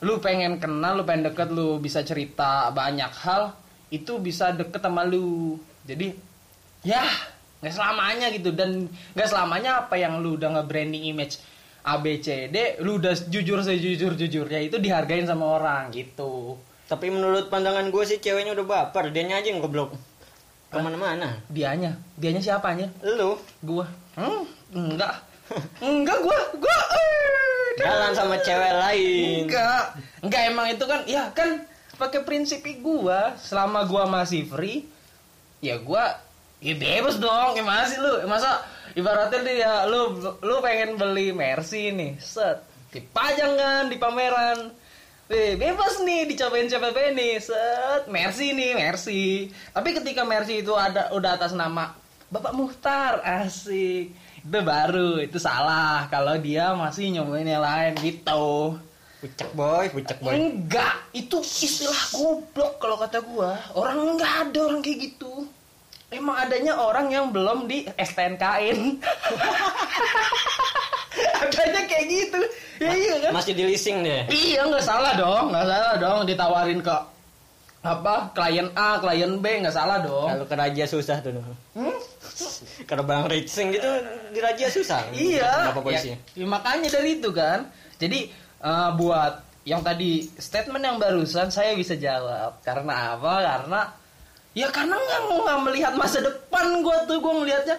lu 0.04 0.20
pengen 0.20 0.60
kenal 0.60 1.00
lu 1.00 1.04
pengen 1.08 1.32
deket 1.32 1.50
lu 1.56 1.80
bisa 1.80 2.04
cerita 2.04 2.70
banyak 2.76 3.12
hal 3.24 3.56
itu 3.94 4.18
bisa 4.20 4.52
deket 4.52 4.82
sama 4.82 5.06
lu. 5.06 5.60
Jadi 5.86 6.16
ya 6.84 7.06
nggak 7.62 7.74
selamanya 7.74 8.28
gitu. 8.34 8.50
Dan 8.52 8.90
nggak 9.14 9.30
selamanya 9.30 9.86
apa 9.86 9.96
yang 9.96 10.20
lu 10.20 10.36
udah 10.36 10.60
nge-branding 10.60 11.06
image 11.10 11.38
A 11.86 12.02
B 12.02 12.18
C 12.18 12.50
D 12.50 12.82
lu 12.82 12.98
udah 12.98 13.14
jujur 13.30 13.62
sejujur 13.62 14.18
jujurnya 14.18 14.58
itu 14.58 14.82
dihargain 14.82 15.30
sama 15.30 15.62
orang 15.62 15.94
gitu 15.94 16.58
Tapi 16.86 17.10
menurut 17.10 17.50
pandangan 17.50 17.90
gue 17.90 18.04
sih 18.06 18.22
ceweknya 18.22 18.54
udah 18.54 18.66
baper, 18.66 19.10
dianya 19.10 19.42
aja 19.42 19.50
yang 19.50 19.62
goblok. 19.62 19.98
Ke 20.76 20.84
mana-mana. 20.84 21.40
dianya? 21.48 21.96
Dianya 22.20 22.42
siapanya 22.44 22.92
Lu. 23.00 23.40
Gua. 23.64 23.88
Hmm, 24.20 24.44
enggak. 24.76 25.16
Enggak 25.86 26.26
gua 26.26 26.40
gua 26.58 26.78
eh, 26.98 27.78
jalan 27.78 28.12
sama 28.18 28.36
cewek 28.42 28.74
lain. 28.82 29.46
enggak. 29.46 29.84
Enggak 30.26 30.42
emang 30.50 30.68
itu 30.74 30.86
kan 30.90 31.06
ya 31.06 31.30
kan 31.32 31.64
pakai 31.96 32.26
prinsip 32.26 32.66
gua. 32.84 33.38
Selama 33.38 33.86
gua 33.86 34.10
masih 34.10 34.44
free 34.50 34.90
ya 35.62 35.78
gua 35.80 36.18
ya 36.60 36.74
bebas 36.76 37.22
dong. 37.22 37.56
Gimana 37.56 37.86
sih 37.86 38.02
lu. 38.02 38.26
Masa 38.26 38.66
ibaratnya 38.98 39.46
ya 39.54 39.74
lu 39.86 40.18
lu 40.42 40.56
pengen 40.66 40.98
beli 40.98 41.30
Mercy 41.32 41.94
nih. 41.94 42.18
Set. 42.18 42.66
Dipajang 42.90 43.54
kan 43.56 43.84
di 43.88 43.96
pameran 44.02 44.74
Wih, 45.26 45.58
bebas 45.58 46.06
nih 46.06 46.30
dicobain 46.30 46.70
CPP 46.70 47.18
nih 47.18 47.42
set 47.42 48.06
Mercy 48.06 48.54
nih 48.54 48.78
Mercy 48.78 49.50
tapi 49.74 49.98
ketika 49.98 50.22
Mercy 50.22 50.62
itu 50.62 50.78
ada 50.78 51.10
udah 51.18 51.34
atas 51.34 51.58
nama 51.58 51.98
Bapak 52.30 52.54
Muhtar 52.54 53.26
asik 53.26 54.14
itu 54.46 54.60
baru 54.62 55.18
itu 55.18 55.42
salah 55.42 56.06
kalau 56.14 56.38
dia 56.38 56.78
masih 56.78 57.10
nyobain 57.10 57.50
yang 57.50 57.66
lain 57.66 57.98
gitu 58.06 58.78
Pucak 59.26 59.50
boy, 59.58 59.90
pucak 59.90 60.22
boy. 60.22 60.38
Enggak, 60.38 61.02
itu 61.10 61.42
istilah 61.42 61.98
goblok 62.14 62.78
kalau 62.78 62.94
kata 63.02 63.26
gua. 63.26 63.58
Orang 63.74 64.14
enggak 64.14 64.30
ada 64.30 64.60
orang 64.70 64.86
kayak 64.86 65.02
gitu. 65.02 65.50
Emang 66.14 66.38
adanya 66.46 66.78
orang 66.78 67.10
yang 67.10 67.34
belum 67.34 67.66
di 67.66 67.90
STNK-in. 67.98 69.02
adanya 71.42 71.82
kayak 71.90 72.06
gitu. 72.06 72.38
Ya 72.82 72.92
iya 72.92 73.16
kan? 73.24 73.32
Masih 73.32 73.54
di 73.56 73.64
leasing 73.64 74.04
deh. 74.04 74.28
Iya 74.28 74.68
nggak 74.68 74.84
salah 74.84 75.14
dong, 75.16 75.52
nggak 75.52 75.66
salah 75.66 75.94
dong 75.96 76.20
ditawarin 76.28 76.80
ke 76.84 76.96
apa 77.86 78.34
klien 78.34 78.68
A, 78.74 78.98
klien 78.98 79.32
B 79.40 79.46
nggak 79.62 79.76
salah 79.76 80.02
dong. 80.02 80.28
Kalau 80.28 80.46
ke 80.50 80.56
raja 80.58 80.84
susah 80.90 81.18
tuh. 81.22 81.32
Hmm? 81.78 81.98
Kalau 82.90 83.04
bang 83.06 83.30
racing 83.30 83.72
gitu 83.72 83.88
di 84.34 84.40
raja 84.42 84.66
susah. 84.68 85.08
Iya. 85.14 85.72
Ya, 86.36 86.44
ya 86.44 86.46
makanya 86.50 86.90
dari 86.92 87.22
itu 87.22 87.30
kan. 87.32 87.70
Jadi 87.96 88.28
eh, 88.60 88.90
buat 88.98 89.46
yang 89.66 89.82
tadi 89.82 90.30
statement 90.38 90.84
yang 90.84 90.98
barusan 91.02 91.50
saya 91.50 91.74
bisa 91.74 91.96
jawab 91.96 92.60
karena 92.62 93.18
apa? 93.18 93.34
Karena 93.42 93.82
ya 94.54 94.68
karena 94.70 94.96
nggak 94.98 95.22
nggak 95.26 95.60
melihat 95.70 95.94
masa 95.96 96.22
depan 96.22 96.82
gua 96.86 97.06
tuh 97.10 97.18
gua 97.22 97.34
ngelihatnya 97.44 97.78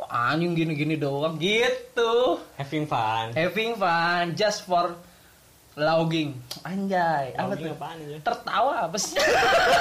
oh, 0.00 0.08
anjing 0.08 0.52
gini-gini 0.56 0.96
doang 0.96 1.36
gitu. 1.40 2.40
Having 2.60 2.84
fun. 2.88 3.32
Having 3.32 3.72
fun 3.76 4.24
just 4.36 4.64
for 4.64 4.96
logging. 5.76 6.32
Anjay, 6.64 7.36
apa 7.36 7.52
tuh? 7.52 7.68
itu? 7.68 8.16
Tertawa 8.24 8.88
apa 8.88 8.96
sih? 8.96 9.12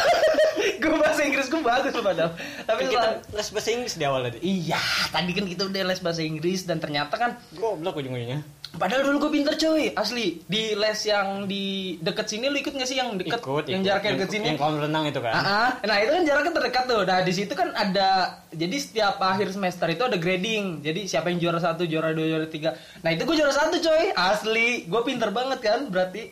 gue 0.82 0.92
bahasa 1.00 1.24
Inggris 1.24 1.48
gue 1.48 1.62
bagus 1.64 1.96
padahal. 1.96 2.36
Tapi 2.68 2.82
Kan 2.84 2.92
kita 2.92 3.08
setelah- 3.08 3.36
les 3.40 3.48
bahasa 3.56 3.70
Inggris 3.72 3.94
di 3.96 4.04
awal 4.04 4.22
tadi. 4.28 4.38
Iya, 4.44 4.82
tadi 5.12 5.32
kan 5.32 5.46
kita 5.48 5.64
udah 5.72 5.82
les 5.88 6.02
bahasa 6.04 6.22
Inggris 6.22 6.68
dan 6.68 6.84
ternyata 6.84 7.16
kan 7.16 7.40
Goblok 7.56 8.04
ujung-ujungnya. 8.04 8.44
Padahal 8.76 9.08
dulu 9.08 9.28
gue 9.28 9.32
pinter 9.40 9.56
cuy, 9.56 9.92
asli. 9.92 10.44
Di 10.46 10.76
les 10.76 11.00
yang 11.04 11.48
di 11.48 11.64
deket 11.98 12.28
sini 12.28 12.52
lu 12.52 12.60
ikut 12.60 12.76
gak 12.76 12.86
sih 12.86 13.00
yang 13.00 13.16
deket? 13.16 13.40
Ikut, 13.40 13.66
yang 13.72 13.82
ikut. 13.82 13.88
jaraknya 13.88 14.12
deket 14.20 14.30
sini? 14.30 14.46
Yang 14.52 14.60
kolam 14.60 14.78
renang 14.84 15.04
itu 15.08 15.20
kan. 15.20 15.34
Ah, 15.34 15.42
ah. 15.42 15.70
Nah 15.82 15.98
itu 15.98 16.12
kan 16.12 16.24
jaraknya 16.24 16.52
terdekat 16.52 16.84
tuh. 16.86 17.02
Nah 17.04 17.20
di 17.22 17.34
situ 17.34 17.54
kan 17.54 17.70
ada, 17.72 18.10
jadi 18.52 18.76
setiap 18.76 19.16
akhir 19.18 19.48
semester 19.52 19.88
itu 19.88 20.04
ada 20.04 20.18
grading. 20.20 20.84
Jadi 20.84 21.08
siapa 21.08 21.32
yang 21.32 21.40
juara 21.40 21.58
satu, 21.58 21.84
juara 21.84 22.12
dua, 22.12 22.28
juara 22.28 22.48
tiga. 22.48 22.76
Nah 23.00 23.10
itu 23.10 23.24
gue 23.24 23.36
juara 23.36 23.52
satu 23.52 23.80
coy, 23.80 24.12
asli. 24.12 24.86
Gue 24.86 25.02
pinter 25.02 25.32
banget 25.32 25.60
kan, 25.60 25.80
berarti 25.88 26.30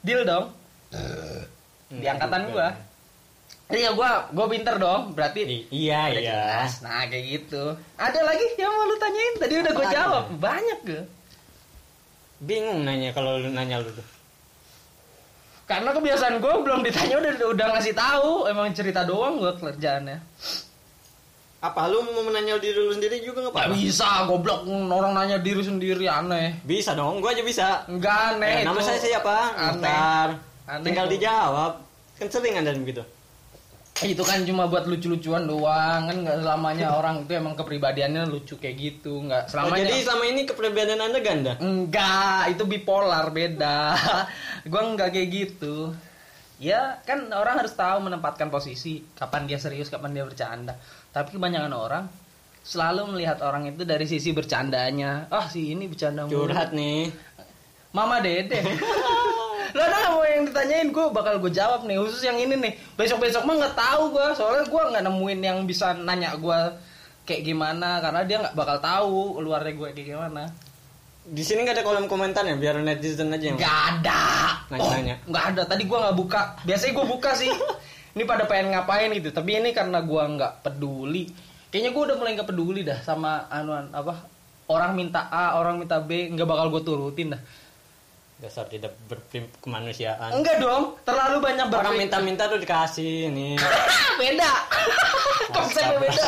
deal 0.00 0.24
dong. 0.24 0.50
Di 1.88 2.06
angkatan 2.06 2.50
gue. 2.50 2.68
Iya 3.64 3.96
gue, 3.96 4.10
gue 4.30 4.46
pinter 4.50 4.76
dong. 4.76 5.12
Berarti 5.12 5.40
I- 5.40 5.66
iya, 5.72 6.12
iya. 6.12 6.20
jelas. 6.20 6.80
Nah 6.80 7.08
kayak 7.08 7.24
gitu. 7.24 7.76
Ada 7.96 8.20
lagi 8.20 8.44
yang 8.56 8.68
mau 8.68 8.84
lu 8.84 8.96
tanyain? 8.96 9.34
Tadi 9.40 9.54
udah 9.56 9.72
gue 9.72 9.86
jawab. 9.88 10.24
Banyak 10.36 10.80
gue. 10.84 11.02
Bingung 12.42 12.82
nanya 12.82 13.14
kalau 13.14 13.38
lu 13.38 13.50
nanya 13.50 13.78
lu 13.78 13.90
tuh. 13.94 14.06
Karena 15.64 15.96
kebiasaan 15.96 16.44
gue 16.44 16.54
belum 16.60 16.84
ditanya 16.84 17.16
udah 17.20 17.32
udah 17.56 17.66
ngasih 17.76 17.94
tahu. 17.96 18.50
Emang 18.50 18.68
cerita 18.76 19.00
doang 19.06 19.40
gue 19.40 19.52
kerjaannya. 19.56 20.18
Apa 21.64 21.88
lu 21.88 22.04
mau 22.04 22.20
menanya 22.28 22.60
diri 22.60 22.76
lu 22.76 22.92
sendiri 22.92 23.24
juga 23.24 23.48
nggak 23.48 23.56
Gak 23.56 23.64
apa-apa? 23.72 23.80
bisa, 23.80 24.28
goblok 24.28 24.68
orang 24.68 25.16
nanya 25.16 25.40
diri 25.40 25.64
sendiri 25.64 26.04
aneh. 26.04 26.60
Bisa 26.60 26.92
dong, 26.92 27.24
gua 27.24 27.32
aja 27.32 27.40
bisa. 27.40 27.88
Enggak 27.88 28.36
aneh. 28.36 28.60
Eh, 28.60 28.64
nama 28.68 28.76
itu. 28.76 28.84
saya 28.84 28.98
siapa? 29.00 29.36
Aneh. 29.56 29.80
Muhtar. 29.80 30.28
Aneh 30.68 30.84
Tinggal 30.84 31.06
dijawab. 31.08 31.80
Kan 32.20 32.28
sering 32.28 32.60
ada 32.60 32.76
begitu. 32.76 33.00
Itu 34.12 34.22
kan 34.22 34.44
cuma 34.44 34.68
buat 34.68 34.84
lucu-lucuan 34.84 35.48
doang 35.48 36.06
kan 36.06 36.16
nggak 36.20 36.36
selamanya 36.44 36.92
orang 36.98 37.24
itu 37.24 37.32
emang 37.32 37.56
kepribadiannya 37.56 38.28
lucu 38.28 38.60
kayak 38.60 38.76
gitu 38.76 39.24
nggak 39.24 39.48
Oh, 39.48 39.50
selamanya. 39.50 39.88
jadi 39.88 39.94
selama 40.04 40.24
ini 40.28 40.40
kepribadian 40.44 41.00
anda 41.00 41.18
ganda? 41.18 41.52
Enggak, 41.58 42.52
itu 42.52 42.62
bipolar 42.64 43.30
beda. 43.30 43.96
gua 44.70 44.80
enggak 44.84 45.08
kayak 45.10 45.28
gitu. 45.32 45.96
Ya 46.60 47.02
kan 47.02 47.28
orang 47.34 47.58
harus 47.58 47.74
tahu 47.74 48.04
menempatkan 48.04 48.46
posisi 48.46 49.02
kapan 49.12 49.48
dia 49.48 49.58
serius, 49.58 49.90
kapan 49.90 50.14
dia 50.14 50.22
bercanda. 50.22 50.78
Tapi 51.10 51.34
kebanyakan 51.34 51.74
orang 51.74 52.04
selalu 52.64 53.12
melihat 53.12 53.44
orang 53.44 53.68
itu 53.68 53.84
dari 53.84 54.08
sisi 54.08 54.32
bercandanya. 54.32 55.28
Ah 55.28 55.44
si 55.48 55.74
ini 55.74 55.84
bercanda 55.84 56.24
mulu. 56.24 56.48
Curhat 56.48 56.72
nih. 56.72 57.12
Mama 57.94 58.18
Dede. 58.18 58.58
Lo 59.74 59.80
ada 59.82 59.96
nggak 60.02 60.12
mau 60.14 60.22
yang 60.26 60.42
ditanyain 60.50 60.88
gue 60.90 61.04
bakal 61.14 61.38
gue 61.38 61.52
jawab 61.54 61.86
nih 61.86 61.98
khusus 62.02 62.26
yang 62.26 62.38
ini 62.38 62.58
nih. 62.58 62.72
Besok 62.98 63.22
besok 63.22 63.46
mah 63.46 63.54
nggak 63.54 63.78
tahu 63.78 64.18
gue 64.18 64.26
soalnya 64.34 64.66
gue 64.66 64.82
nggak 64.90 65.04
nemuin 65.06 65.40
yang 65.40 65.58
bisa 65.62 65.94
nanya 65.94 66.34
gue 66.34 66.58
kayak 67.24 67.42
gimana 67.46 68.02
karena 68.02 68.20
dia 68.26 68.36
nggak 68.42 68.54
bakal 68.58 68.76
tahu 68.82 69.38
luarnya 69.38 69.72
gue 69.78 69.88
kayak 69.94 70.08
gimana. 70.10 70.42
Di 71.24 71.40
sini 71.40 71.64
nggak 71.64 71.80
ada 71.80 71.84
kolom 71.86 72.04
komentar 72.04 72.44
ya, 72.44 72.52
biar 72.52 72.84
netizen 72.84 73.32
aja 73.32 73.46
yang. 73.48 73.56
Nggak 73.56 73.78
ada. 73.96 74.22
Nanya-nanya. 74.68 75.14
Oh, 75.24 75.28
nggak 75.32 75.44
ada. 75.56 75.62
Tadi 75.64 75.82
gue 75.88 75.98
nggak 75.98 76.16
buka. 76.20 76.40
Biasanya 76.68 76.92
gue 76.92 77.06
buka 77.08 77.30
sih. 77.32 77.48
ini 78.14 78.22
pada 78.28 78.44
pengen 78.44 78.76
ngapain 78.76 79.08
gitu. 79.08 79.32
Tapi 79.32 79.56
ini 79.56 79.72
karena 79.72 80.04
gue 80.04 80.22
nggak 80.22 80.66
peduli. 80.66 81.32
Kayaknya 81.72 81.90
gue 81.90 82.02
udah 82.12 82.16
mulai 82.20 82.32
nggak 82.36 82.48
peduli 82.52 82.80
dah 82.84 82.98
sama 83.02 83.48
anuan 83.48 83.88
apa 83.90 84.30
orang 84.68 84.92
minta 84.96 85.28
A, 85.28 85.58
orang 85.60 85.80
minta 85.80 86.00
B, 86.00 86.30
nggak 86.32 86.48
bakal 86.48 86.68
gue 86.72 86.82
turutin 86.84 87.34
dah. 87.34 87.40
Dasar 88.34 88.66
tidak 88.66 88.98
berprim 89.06 89.46
kemanusiaan. 89.62 90.34
Enggak 90.34 90.58
dong, 90.58 90.98
terlalu 91.06 91.38
banyak 91.38 91.70
Orang 91.70 91.94
berpikir. 91.94 92.00
minta-minta 92.02 92.50
tuh 92.50 92.58
dikasih 92.58 93.30
nih. 93.30 93.54
beda 94.20 94.50
konsepnya 95.56 95.98
beda. 96.02 96.24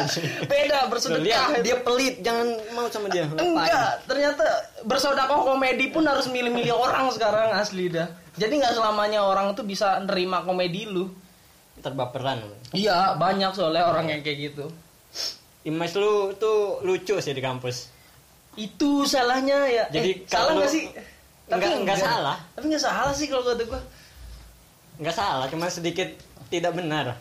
Beda 0.47 0.79
bersedekah. 0.87 1.47
dia 1.67 1.77
pelit, 1.83 2.23
jangan 2.23 2.47
mau 2.79 2.87
sama 2.89 3.11
dia. 3.11 3.27
Enggak, 3.27 4.07
ternyata 4.07 4.45
bersodakoh 4.87 5.51
komedi 5.51 5.91
pun 5.91 6.07
harus 6.07 6.31
milih-milih 6.31 6.73
orang 6.73 7.11
sekarang 7.11 7.51
asli 7.59 7.91
dah. 7.91 8.07
Jadi 8.39 8.63
nggak 8.63 8.79
selamanya 8.79 9.27
orang 9.27 9.57
tuh 9.59 9.67
bisa 9.67 9.99
nerima 10.07 10.47
komedi 10.47 10.87
lu. 10.87 11.11
Terbaperan. 11.83 12.41
Iya, 12.71 13.19
banyak 13.19 13.53
soalnya 13.53 13.91
orang 13.91 14.09
yang 14.15 14.21
kayak 14.23 14.55
gitu. 14.55 14.71
Image 15.67 15.99
lu 15.99 16.31
tuh 16.39 16.81
lucu 16.87 17.19
sih 17.19 17.35
di 17.35 17.43
kampus. 17.43 17.91
Itu 18.55 19.05
salahnya 19.05 19.67
ya. 19.69 19.85
Jadi 19.91 20.11
eh, 20.23 20.31
salah 20.31 20.55
nggak 20.57 20.71
sih? 20.71 20.85
Enggak- 21.47 21.79
enggak 21.79 21.99
salah. 21.99 22.37
Tapi 22.53 22.65
nggak 22.67 22.83
salah 22.83 23.13
sih 23.15 23.27
kalau 23.27 23.43
kata 23.43 23.63
gua. 23.65 23.81
Nggak 24.97 25.15
salah, 25.15 25.47
cuma 25.47 25.67
sedikit 25.69 26.09
tidak 26.49 26.73
benar. 26.73 27.15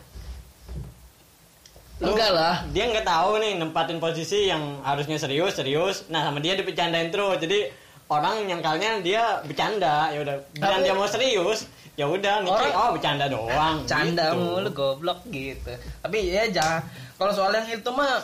Lu- 1.96 2.12
Enggak 2.12 2.30
lah. 2.30 2.54
Dia 2.70 2.92
nggak 2.92 3.04
tahu 3.04 3.38
nih 3.38 3.56
nempatin 3.56 3.96
posisi 3.96 4.46
yang 4.46 4.82
harusnya 4.82 5.16
serius 5.16 5.56
serius. 5.56 6.04
Nah 6.08 6.20
sama 6.22 6.38
dia 6.38 6.52
dipecandain 6.52 7.08
terus. 7.08 7.38
Jadi 7.38 7.72
orang 8.06 8.44
nyangkalnya 8.44 9.00
dia 9.00 9.40
bercanda. 9.40 10.12
Ya 10.12 10.20
udah. 10.20 10.36
Bilang 10.52 10.82
dia 10.82 10.92
mau 10.92 11.08
serius. 11.08 11.64
Ya 11.96 12.04
udah 12.04 12.44
mikir 12.44 12.52
Orang- 12.68 12.76
oh 12.76 12.90
bercanda 12.92 13.24
doang. 13.26 13.80
Canda 13.88 14.28
gitu. 14.28 14.36
mulu 14.36 14.68
goblok 14.70 15.24
gitu. 15.26 15.72
Tapi 16.02 16.28
ya 16.28 16.44
jangan. 16.50 16.84
Kalau 17.16 17.32
soal 17.32 17.52
yang 17.54 17.64
itu 17.64 17.90
mah 17.90 18.20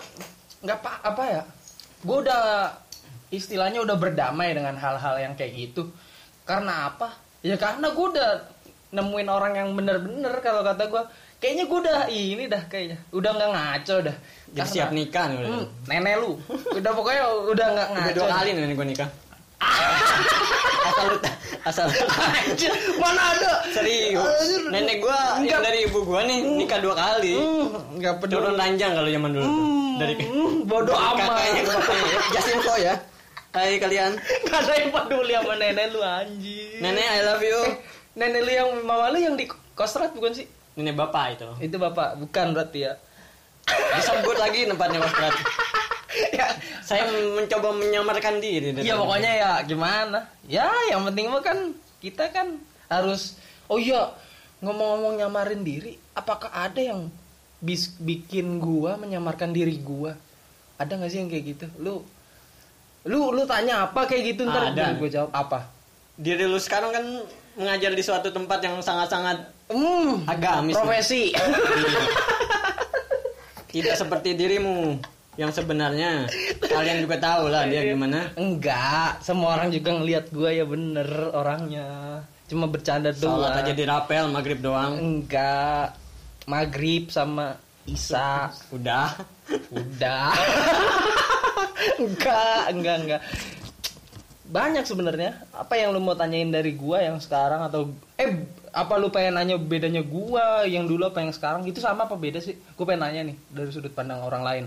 nggak 0.60 0.76
apa 0.76 0.90
apa 1.02 1.22
ya. 1.24 1.42
Gue 2.02 2.16
udah 2.20 2.68
istilahnya 3.32 3.80
udah 3.80 3.96
berdamai 3.96 4.52
dengan 4.52 4.76
hal-hal 4.76 5.16
yang 5.18 5.32
kayak 5.32 5.56
gitu. 5.56 5.88
Karena 6.44 6.92
apa? 6.92 7.16
Ya 7.40 7.56
karena 7.56 7.90
gue 7.90 8.06
udah 8.12 8.30
nemuin 8.92 9.28
orang 9.28 9.52
yang 9.56 9.68
bener-bener 9.72 10.36
kalau 10.38 10.60
kata 10.60 10.86
gue. 10.86 11.02
Kayaknya 11.42 11.64
gue 11.66 11.78
udah 11.82 11.98
ini 12.06 12.44
dah 12.46 12.62
kayaknya. 12.70 12.98
Udah 13.10 13.30
nggak 13.34 13.50
ngaco 13.50 13.96
dah. 14.06 14.16
Jadi 14.46 14.54
Karena- 14.54 14.70
siap 14.70 14.90
nikah 14.94 15.24
nih 15.26 15.36
udah. 15.40 15.50
Hmm, 15.50 15.66
nenek 15.88 16.14
lu. 16.20 16.30
Udah 16.70 16.92
pokoknya 16.94 17.22
udah 17.50 17.66
nggak 17.72 17.88
ngaco. 17.90 18.04
Udah 18.04 18.14
dua 18.14 18.28
kali 18.30 18.48
nih 18.52 18.76
gue 18.76 18.86
nikah. 18.86 19.10
asal 20.82 21.06
lu 21.06 21.16
asal 21.62 21.86
Anjir, 21.86 22.72
mana 22.98 23.22
ada? 23.30 23.62
serius. 23.70 24.66
Nenek 24.66 24.98
gua 24.98 25.38
yang 25.38 25.46
Enggak. 25.46 25.60
dari 25.62 25.78
ibu 25.86 26.02
gua 26.02 26.26
nih 26.26 26.42
nikah 26.58 26.82
dua 26.82 26.94
kali. 26.98 27.38
Hmm, 27.38 27.96
nggak 28.02 28.14
peduli. 28.18 28.42
Turun 28.42 28.54
ranjang 28.58 28.90
kalau 28.92 29.06
zaman 29.06 29.30
dulu. 29.30 29.46
Hmm, 29.46 29.92
Dari 30.02 30.14
bodoh 30.66 30.96
kakaknya 30.98 31.62
ke 31.62 31.70
amat. 31.70 31.78
bapaknya. 31.78 32.18
Just 32.34 32.48
info 32.50 32.74
ya. 32.76 32.94
Hai 33.52 33.76
kalian. 33.76 34.16
Gak 34.48 34.60
ada 34.64 34.74
yang 34.80 34.88
peduli 34.88 35.36
sama 35.36 35.54
nenek 35.60 35.92
lu 35.92 36.00
anjing. 36.00 36.80
Nenek 36.80 37.04
I 37.04 37.20
love 37.20 37.44
you. 37.44 37.60
Nenek 38.16 38.40
lu 38.48 38.52
yang 38.52 38.68
mama 38.80 39.12
lu 39.12 39.20
yang 39.20 39.36
di 39.36 39.44
kostrat 39.76 40.16
bukan 40.16 40.32
sih? 40.32 40.48
Nenek 40.72 40.96
bapak 40.96 41.36
itu. 41.36 41.48
Itu 41.68 41.76
bapak, 41.76 42.16
bukan 42.16 42.56
berarti 42.56 42.88
ya. 42.88 42.96
Disebut 43.68 44.36
lagi 44.40 44.64
tempatnya 44.64 45.04
Mas 45.04 45.12
Prat. 45.12 45.36
ya, 46.40 46.48
Saya 46.80 47.04
mencoba 47.12 47.76
menyamarkan 47.76 48.40
diri. 48.40 48.72
ya 48.80 48.96
pokoknya 48.96 49.32
ya 49.36 49.50
gimana? 49.68 50.32
Ya 50.48 50.72
yang 50.88 51.04
penting 51.12 51.28
mah 51.28 51.44
kan 51.44 51.76
kita 52.00 52.32
kan 52.32 52.56
harus 52.88 53.36
oh 53.68 53.76
iya 53.76 54.16
ngomong-ngomong 54.64 55.20
nyamarin 55.20 55.60
diri, 55.60 56.00
apakah 56.16 56.48
ada 56.56 56.80
yang 56.80 57.12
bis, 57.60 57.92
bikin 58.00 58.56
gua 58.56 58.96
menyamarkan 58.96 59.52
diri 59.52 59.76
gua? 59.76 60.16
Ada 60.80 60.96
nggak 60.96 61.10
sih 61.12 61.20
yang 61.20 61.28
kayak 61.28 61.44
gitu? 61.52 61.66
Lu 61.76 62.00
lu 63.04 63.30
lu 63.30 63.42
tanya 63.42 63.84
apa 63.84 64.04
kayak 64.04 64.22
gitu 64.30 64.40
ntar 64.44 64.70
Ada. 64.70 64.94
gue 64.94 65.08
jawab 65.08 65.30
apa? 65.32 65.66
diri 66.14 66.44
lu 66.44 66.56
sekarang 66.56 66.90
kan 66.90 67.02
mengajar 67.54 67.90
di 67.90 68.00
suatu 68.00 68.28
tempat 68.28 68.60
yang 68.60 68.78
sangat-sangat 68.78 69.42
Hmm, 69.66 70.22
agamis. 70.24 70.72
profesi. 70.72 71.32
Tidak 73.68 73.94
seperti 73.96 74.34
dirimu 74.34 74.96
yang 75.34 75.48
sebenarnya. 75.48 76.28
Kalian 76.60 77.00
juga 77.00 77.16
tahu 77.16 77.48
lah 77.48 77.64
dia 77.64 77.80
gimana. 77.82 78.28
Enggak, 78.36 79.24
semua 79.24 79.56
orang 79.56 79.72
juga 79.72 79.90
ngelihat 79.92 80.28
gua 80.28 80.52
ya 80.52 80.62
bener 80.62 81.08
orangnya. 81.32 82.20
Cuma 82.44 82.68
bercanda 82.68 83.10
doang. 83.10 83.40
Sholat 83.40 83.64
aja 83.64 83.72
di 83.72 83.82
rapel 83.82 84.28
maghrib 84.28 84.60
doang. 84.60 84.92
Enggak. 85.00 85.96
Maghrib 86.44 87.08
sama 87.08 87.56
Isa. 87.86 88.54
Udah. 88.70 89.16
Udah. 89.74 90.30
enggak, 92.02 92.62
enggak, 92.70 92.96
enggak. 93.02 93.20
Banyak 94.52 94.84
sebenarnya. 94.84 95.42
Apa 95.50 95.80
yang 95.80 95.90
lu 95.90 95.98
mau 95.98 96.14
tanyain 96.14 96.52
dari 96.52 96.76
gua 96.76 97.02
yang 97.02 97.18
sekarang 97.18 97.66
atau 97.66 97.90
eh 98.20 98.46
apa 98.72 98.94
lu 98.96 99.12
pengen 99.12 99.36
nanya 99.36 99.56
bedanya 99.60 100.00
gua 100.04 100.64
yang 100.64 100.88
dulu 100.88 101.08
apa 101.08 101.20
yang 101.20 101.32
sekarang 101.32 101.66
itu 101.66 101.82
sama 101.82 102.06
apa 102.06 102.14
beda 102.14 102.38
sih? 102.38 102.54
Gue 102.76 102.84
pengen 102.84 103.02
nanya 103.08 103.20
nih 103.32 103.36
dari 103.50 103.70
sudut 103.72 103.90
pandang 103.90 104.22
orang 104.22 104.44
lain. 104.44 104.64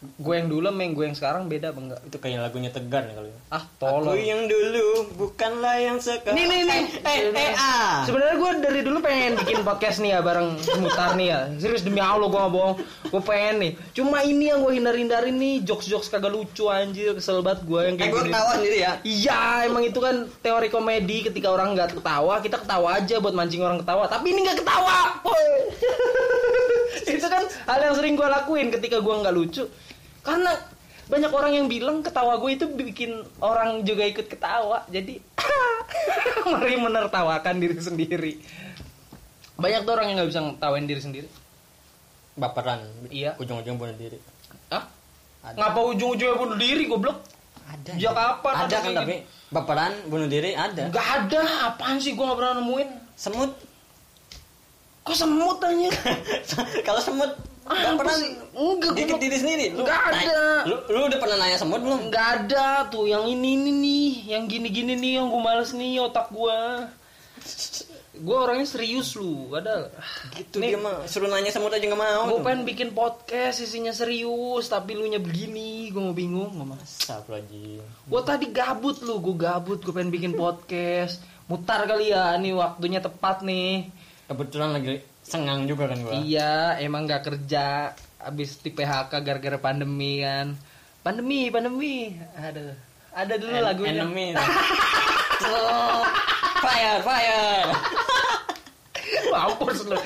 Gue 0.00 0.32
yang 0.34 0.48
dulu 0.48 0.64
sama 0.64 0.80
yang 0.80 0.96
gue 0.96 1.04
yang 1.04 1.12
sekarang 1.12 1.42
beda 1.44 1.76
apa 1.76 1.78
enggak? 1.78 2.00
Itu 2.08 2.16
kayak 2.16 2.40
lagunya 2.40 2.72
tegar 2.72 3.04
nih 3.04 3.12
kalau. 3.12 3.28
Ah, 3.48 3.60
Aku 3.60 3.68
tolong. 3.76 4.16
yang 4.16 4.48
dulu 4.48 4.88
bukanlah 5.14 5.76
yang 5.76 6.00
sekarang. 6.00 6.32
Nih 6.32 6.48
nih 6.48 6.60
nih. 6.64 6.82
Eh, 7.04 7.18
eh, 7.30 7.52
ah. 7.52 8.00
Sebenarnya 8.02 8.32
gue 8.34 8.50
dari 8.64 8.80
dulu 8.80 8.98
pengen 8.98 9.36
bikin 9.36 9.60
podcast 9.60 10.00
nih 10.00 10.16
ya 10.16 10.24
bareng 10.24 10.48
mutar 10.80 11.12
nih 11.14 11.28
ya. 11.28 11.40
Serius 11.54 11.84
demi 11.84 12.00
Allah 12.00 12.24
gue 12.26 12.40
gak 12.40 12.48
bohong. 12.48 12.74
Gue 13.06 13.20
pengen 13.20 13.54
nih. 13.60 13.72
Cuma 13.92 14.24
ini 14.24 14.48
yang 14.48 14.64
gue 14.64 14.72
hindar-hindarin 14.72 15.36
nih 15.36 15.54
jokes-jokes 15.62 16.08
kagak 16.08 16.32
lucu 16.32 16.64
anjir 16.66 17.12
kesel 17.12 17.44
banget 17.44 17.60
gue 17.62 17.80
yang 17.82 17.94
Eh, 17.94 17.98
kayak 17.98 18.10
gue 18.10 18.20
gini. 18.22 18.32
ketawa 18.32 18.50
sendiri 18.56 18.78
ya. 18.80 18.92
Iya, 19.04 19.40
emang 19.68 19.84
itu 19.84 20.00
kan 20.00 20.16
teori 20.40 20.68
komedi 20.68 21.18
ketika 21.22 21.52
orang 21.52 21.76
nggak 21.76 21.92
ketawa, 21.94 22.40
kita 22.40 22.56
ketawa 22.56 22.96
aja 22.96 23.20
buat 23.20 23.36
mancing 23.36 23.60
orang 23.60 23.76
ketawa. 23.76 24.08
Tapi 24.08 24.32
ini 24.32 24.40
nggak 24.42 24.64
ketawa, 24.64 25.20
itu 27.10 27.26
kan 27.26 27.44
hal 27.66 27.80
yang 27.82 27.94
sering 27.94 28.14
gue 28.14 28.24
lakuin 28.24 28.70
ketika 28.70 28.96
gue 28.96 29.14
nggak 29.14 29.34
lucu. 29.34 29.68
Karena 30.20 30.52
banyak 31.10 31.32
orang 31.34 31.52
yang 31.58 31.66
bilang 31.66 32.06
ketawa 32.06 32.38
gue 32.38 32.50
itu 32.54 32.64
bikin 32.70 33.26
orang 33.42 33.82
juga 33.82 34.06
ikut 34.06 34.30
ketawa. 34.30 34.86
Jadi 34.86 35.18
mari 36.52 36.76
menertawakan 36.78 37.58
diri 37.58 37.76
sendiri. 37.82 38.32
Banyak 39.58 39.82
tuh 39.84 39.92
orang 39.92 40.06
yang 40.12 40.16
nggak 40.22 40.30
bisa 40.30 40.40
ngetawain 40.40 40.86
diri 40.86 41.02
sendiri. 41.02 41.28
Baperan. 42.38 42.86
Iya. 43.10 43.34
Ujung-ujung 43.42 43.76
bunuh 43.76 43.96
diri. 43.98 44.16
Hah? 44.70 44.86
Ada. 45.42 45.56
Ngapa 45.58 45.80
ujung-ujungnya 45.96 46.36
bunuh 46.38 46.56
diri 46.56 46.84
goblok? 46.86 47.18
Ada. 47.66 47.90
Sejak 47.98 48.14
kapan 48.14 48.54
Ada 48.54 48.64
ada 48.66 48.78
kan 48.78 48.90
tapi 49.02 49.14
baperan 49.50 49.92
bunuh 50.06 50.28
diri 50.30 50.54
ada. 50.54 50.94
Gak 50.94 51.08
ada, 51.26 51.42
apaan 51.74 51.98
sih 51.98 52.14
gue 52.14 52.22
gak 52.22 52.38
pernah 52.38 52.62
nemuin 52.62 52.88
Semut. 53.18 53.52
Kok 55.02 55.16
semut 55.16 55.58
aja? 55.58 55.90
kalau 56.86 57.00
semut 57.02 57.32
Ah, 57.34 57.49
Gak 57.70 57.94
pernah 57.94 58.14
apa 58.14 58.22
sih? 58.22 58.30
Enggak, 58.50 58.92
dikit 58.98 59.18
diri 59.22 59.36
sendiri. 59.38 59.66
Lu, 59.70 59.86
Nggak 59.86 60.02
ada. 60.10 60.42
Lu, 60.66 60.76
lu 60.90 60.98
udah 61.06 61.18
pernah 61.22 61.36
nanya 61.38 61.56
semut 61.56 61.80
belum? 61.80 62.10
Nggak 62.10 62.28
ada 62.42 62.90
tuh 62.90 63.06
yang 63.06 63.24
ini 63.30 63.54
ini 63.54 63.70
nih, 63.70 64.10
yang 64.34 64.44
gini-gini 64.50 64.98
nih 64.98 65.22
yang 65.22 65.30
gue 65.30 65.38
males 65.40 65.70
nih 65.70 66.02
otak 66.02 66.34
gue. 66.34 66.58
Gue 68.20 68.36
orangnya 68.36 68.68
serius 68.68 69.16
lu, 69.16 69.54
ada. 69.54 69.88
Gitu 70.34 70.60
Nih, 70.60 70.76
dia 70.76 70.80
mah 70.82 71.08
suruh 71.08 71.30
nanya 71.30 71.54
semut 71.54 71.72
aja 71.72 71.86
nggak 71.86 71.96
mau. 71.96 72.36
gue 72.36 72.42
pengen 72.44 72.68
bikin 72.68 72.90
podcast 72.92 73.62
isinya 73.64 73.94
serius, 73.94 74.68
tapi 74.68 74.92
lu 74.98 75.08
nya 75.08 75.22
begini, 75.22 75.88
gue 75.88 76.02
mau 76.02 76.12
bingung, 76.12 76.52
mama. 76.52 76.76
Astagfirullahaladzim. 76.84 77.80
Gue 77.80 78.20
tadi 78.26 78.46
gabut 78.52 79.00
lu, 79.06 79.22
gue 79.24 79.36
gabut, 79.40 79.78
gue 79.80 79.94
pengen 79.94 80.12
bikin 80.12 80.34
podcast. 80.36 81.22
Mutar 81.48 81.88
kali 81.88 82.12
ya, 82.12 82.36
nih 82.36 82.52
waktunya 82.52 83.00
tepat 83.00 83.40
nih. 83.40 83.88
Kebetulan 84.28 84.76
lagi 84.76 85.00
sengang 85.30 85.64
juga 85.64 85.86
kan 85.88 85.98
gua. 86.02 86.12
Iya, 86.18 86.76
emang 86.82 87.06
gak 87.06 87.30
kerja. 87.30 87.94
Abis 88.20 88.60
di 88.60 88.74
PHK 88.74 89.22
gara-gara 89.22 89.56
pandemi 89.56 90.20
kan. 90.20 90.58
Pandemi, 91.00 91.48
pandemi. 91.48 92.12
Aduh. 92.36 92.74
Ada 93.14 93.34
dulu 93.40 93.54
En- 93.54 93.64
lagunya. 93.64 94.02
Enemy. 94.02 94.26
Oh, 95.40 96.04
fire, 96.60 97.00
fire. 97.00 97.72
Mampus 99.32 99.88
lu. 99.88 99.96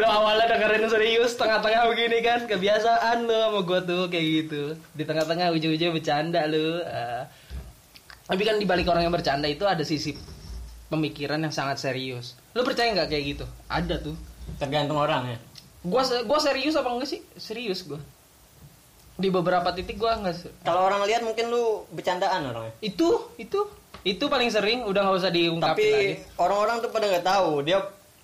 Lu 0.00 0.06
awalnya 0.08 0.56
dengerin 0.56 0.88
serius, 0.88 1.36
tengah-tengah 1.36 1.84
begini 1.92 2.24
kan. 2.24 2.48
Kebiasaan 2.48 3.28
lu 3.28 3.36
sama 3.36 3.60
gua 3.60 3.84
tuh 3.84 4.08
kayak 4.08 4.24
gitu. 4.24 4.72
Di 4.96 5.04
tengah-tengah 5.04 5.52
ujung-ujungnya 5.52 5.92
bercanda 5.92 6.48
lu. 6.48 6.80
Ah. 6.80 7.28
tapi 8.24 8.40
kan 8.40 8.56
di 8.56 8.64
balik 8.64 8.88
orang 8.88 9.04
yang 9.04 9.12
bercanda 9.12 9.44
itu 9.44 9.68
ada 9.68 9.84
sisi 9.84 10.16
pemikiran 10.88 11.44
yang 11.44 11.52
sangat 11.52 11.76
serius. 11.84 12.32
Lu 12.56 12.64
percaya 12.64 12.88
nggak 12.96 13.12
kayak 13.12 13.24
gitu? 13.36 13.44
Ada 13.68 14.00
tuh. 14.00 14.16
Tergantung 14.54 14.96
orang 14.96 15.26
ya. 15.26 15.38
Gua 15.82 16.00
gua 16.22 16.38
serius 16.38 16.72
apa 16.72 16.88
enggak 16.88 17.08
sih? 17.08 17.20
Serius 17.34 17.82
gua. 17.82 18.00
Di 19.14 19.28
beberapa 19.28 19.70
titik 19.70 19.94
gua 19.94 20.16
enggak 20.16 20.34
se- 20.38 20.54
Kalau 20.60 20.82
orang 20.82 21.04
lihat 21.04 21.20
mungkin 21.20 21.46
lu 21.46 21.84
bercandaan 21.90 22.46
orangnya. 22.46 22.72
itu 22.80 23.08
itu 23.36 23.58
itu 24.02 24.24
paling 24.24 24.48
sering 24.48 24.82
udah 24.82 25.00
nggak 25.02 25.18
usah 25.18 25.30
diungkapin 25.30 25.80
Tapi 25.80 25.88
lagi. 25.90 26.12
orang-orang 26.36 26.76
tuh 26.78 26.90
pada 26.90 27.04
nggak 27.06 27.24
tahu 27.24 27.50
dia 27.62 27.78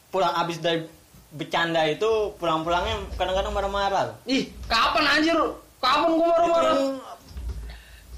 pulang 0.08 0.34
abis 0.36 0.58
dari 0.58 0.84
bercanda 1.30 1.86
itu 1.86 2.34
pulang-pulangnya 2.36 3.00
kadang-kadang 3.14 3.50
marah-marah. 3.50 4.18
Ih, 4.24 4.50
kapan 4.66 5.04
anjir? 5.08 5.38
Kapan 5.78 6.10
gua 6.12 6.26
marah-marah? 6.28 6.74
Itu 6.74 6.86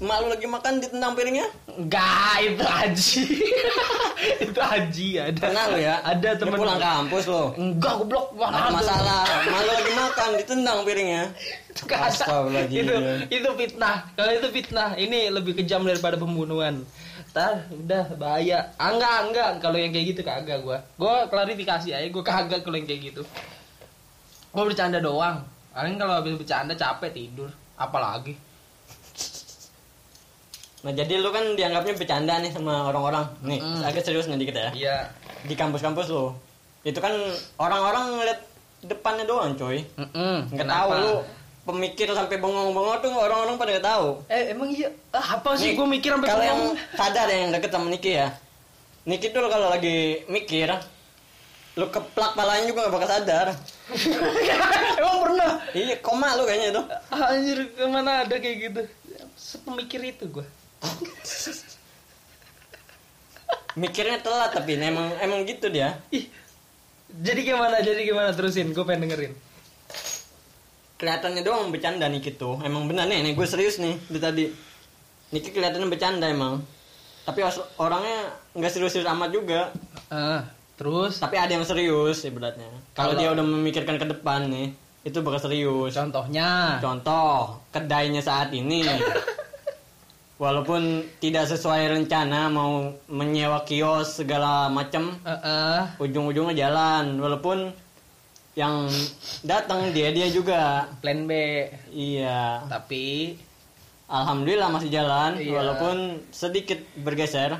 Emak 0.01 0.17
lu 0.19 0.27
lagi 0.27 0.47
makan 0.49 0.73
ditendang 0.79 1.13
piringnya? 1.13 1.47
Enggak, 1.73 2.35
itu 2.45 2.63
Haji. 2.63 3.23
itu 4.45 4.59
Haji 4.61 5.07
ada. 5.19 5.45
Lu 5.73 5.79
ya? 5.81 5.95
Ada 6.05 6.29
Dia 6.35 6.39
temen 6.39 6.57
pulang 6.59 6.77
kampus 6.77 7.25
lo. 7.25 7.53
Enggak, 7.57 7.93
goblok. 8.05 8.27
Mana 8.37 8.69
masalah. 8.69 9.25
Emak 9.47 9.61
lu 9.65 9.71
lagi 9.73 9.93
makan 9.97 10.29
ditendang 10.37 10.79
piringnya 10.85 11.23
itu 11.73 11.83
kagak. 11.89 12.13
Astagfirullahaladzim. 12.13 12.85
itu 12.85 12.95
itu 13.33 13.49
fitnah 13.57 13.95
kalau 14.13 14.31
itu 14.31 14.47
fitnah 14.53 14.89
ini 14.93 15.33
lebih 15.33 15.57
kejam 15.57 15.81
daripada 15.81 16.21
pembunuhan 16.21 16.85
Tar, 17.33 17.65
udah 17.73 18.13
bahaya. 18.13 18.77
Ah, 18.77 18.93
enggak, 18.93 19.17
enggak. 19.25 19.49
Kalau 19.57 19.77
yang 19.81 19.89
kayak 19.89 20.05
gitu 20.13 20.21
kagak 20.21 20.61
gua. 20.61 20.85
Gua 21.01 21.25
klarifikasi 21.25 21.89
aja, 21.89 22.05
gua 22.13 22.21
kagak 22.21 22.61
kalau 22.61 22.77
yang 22.77 22.85
kayak 22.85 23.09
gitu. 23.09 23.25
Gua 24.53 24.69
bercanda 24.69 25.01
doang. 25.01 25.41
Paling 25.73 25.97
kalau 25.97 26.21
habis 26.21 26.37
bercanda 26.37 26.77
capek 26.77 27.09
tidur. 27.09 27.49
Apalagi. 27.73 28.37
Nah 30.83 30.91
jadi 30.91 31.15
lu 31.15 31.29
kan 31.29 31.55
dianggapnya 31.55 31.95
bercanda 31.95 32.37
nih 32.37 32.51
sama 32.51 32.85
orang-orang 32.85 33.23
nih 33.41 33.57
Mm. 33.57 33.81
agak 33.81 34.03
serius 34.03 34.27
nih 34.27 34.35
dikit 34.37 34.53
ya 34.53 34.69
Iya. 34.73 34.97
di 35.41 35.53
kampus-kampus 35.53 36.07
lu 36.07 36.35
itu 36.83 36.99
kan 36.99 37.15
orang-orang 37.57 38.19
ngeliat 38.19 38.39
depannya 38.83 39.23
doang 39.23 39.55
coy 39.55 39.79
Mm-mm. 39.95 40.51
nggak 40.51 40.59
Kenapa? 40.59 40.83
tahu 40.83 40.91
lu 40.99 41.13
pemikir 41.63 42.07
sampai 42.09 42.35
bengong-bengong 42.35 42.99
tuh 42.99 43.11
orang-orang 43.13 43.55
pada 43.55 43.69
nggak 43.71 43.87
tahu 43.87 44.07
Eh, 44.27 44.51
emang 44.51 44.67
iya. 44.69 44.91
Ah, 45.09 45.39
apa 45.39 45.55
sih 45.55 45.71
gua 45.73 45.87
mikir 45.87 46.11
sampai 46.11 46.27
kalau 46.27 46.43
yang 46.43 46.59
bengong? 46.61 46.75
sadar 46.93 47.27
yang 47.27 47.49
deket 47.49 47.71
sama 47.71 47.87
Niki 47.87 48.11
ya 48.13 48.27
Niki 49.05 49.27
tuh 49.29 49.47
kalau 49.47 49.67
lagi 49.69 49.97
mikir 50.27 50.67
lu 51.73 51.87
keplak 51.87 52.31
palanya 52.33 52.67
juga 52.67 52.85
gak 52.85 52.93
bakal 52.93 53.09
sadar 53.09 53.47
emang 54.99 55.17
pernah. 55.21 55.51
iya 55.71 55.95
koma 55.97 56.35
lu 56.35 56.43
kayaknya 56.43 56.69
itu 56.69 56.81
Anjir, 57.09 57.59
ke 57.69 57.83
mana 57.85 58.21
ada 58.21 58.35
kayak 58.35 58.57
gitu? 58.61 58.81
Sepemikir 59.33 60.01
itu 60.05 60.27
gua. 60.29 60.45
Mikirnya 63.73 64.21
telat 64.21 64.53
tapi 64.53 64.77
emang 64.77 65.17
emang 65.17 65.41
gitu 65.43 65.67
dia 65.67 65.97
Ih. 66.09 66.29
Jadi 67.13 67.41
gimana? 67.43 67.77
Jadi 67.77 68.03
gimana 68.03 68.29
terusin? 68.31 68.69
Gue 68.69 68.81
pengen 68.83 69.05
dengerin. 69.05 69.33
kelihatannya 70.93 71.41
doang 71.41 71.67
bercanda 71.67 72.07
Niki 72.07 72.31
tuh 72.33 72.61
emang 72.61 72.85
benar 72.85 73.03
nih 73.05 73.19
nih 73.21 73.33
gue 73.33 73.43
serius 73.43 73.75
nih 73.75 73.99
dari 74.07 74.19
tadi 74.19 74.45
Niki 75.29 75.51
kelihatannya 75.51 75.89
bercanda 75.89 76.25
emang 76.25 76.63
tapi 77.21 77.43
orangnya 77.75 78.31
nggak 78.53 78.71
serius-serius 78.71 79.09
amat 79.09 79.29
juga 79.29 79.67
Ah, 80.07 80.47
terus 80.73 81.19
tapi 81.19 81.35
ada 81.35 81.51
yang 81.51 81.63
serius 81.63 82.23
ibaratnya 82.23 82.71
Kalau- 82.93 83.19
dia 83.19 83.29
udah 83.29 83.43
memikirkan 83.43 83.97
ke 83.97 84.07
depan 84.07 84.47
nih 84.47 84.71
itu 85.03 85.19
bakal 85.19 85.43
serius 85.43 85.91
contohnya. 85.91 86.79
contoh 86.79 87.59
kedainya 87.67 88.23
saat 88.23 88.47
ini 88.49 88.87
walaupun 90.43 90.81
tidak 91.17 91.47
sesuai 91.47 91.87
rencana 91.89 92.51
mau 92.51 92.71
menyewa 93.07 93.63
kios 93.63 94.19
segala 94.19 94.67
macam 94.67 95.15
Eh, 95.23 95.31
eh. 95.31 95.79
ujung-ujungnya 95.97 96.51
jalan 96.59 97.15
walaupun 97.15 97.71
yang 98.53 98.85
datang 99.41 99.89
dia 99.89 100.11
dia 100.11 100.27
juga 100.27 100.91
plan 100.99 101.23
B. 101.23 101.31
iya 101.89 102.59
Tapi 102.67 103.33
alhamdulillah 104.05 104.67
masih 104.69 104.91
jalan 104.91 105.39
Iya. 105.39 105.55
walaupun 105.55 105.95
sedikit 106.29 106.77
bergeser 106.99 107.55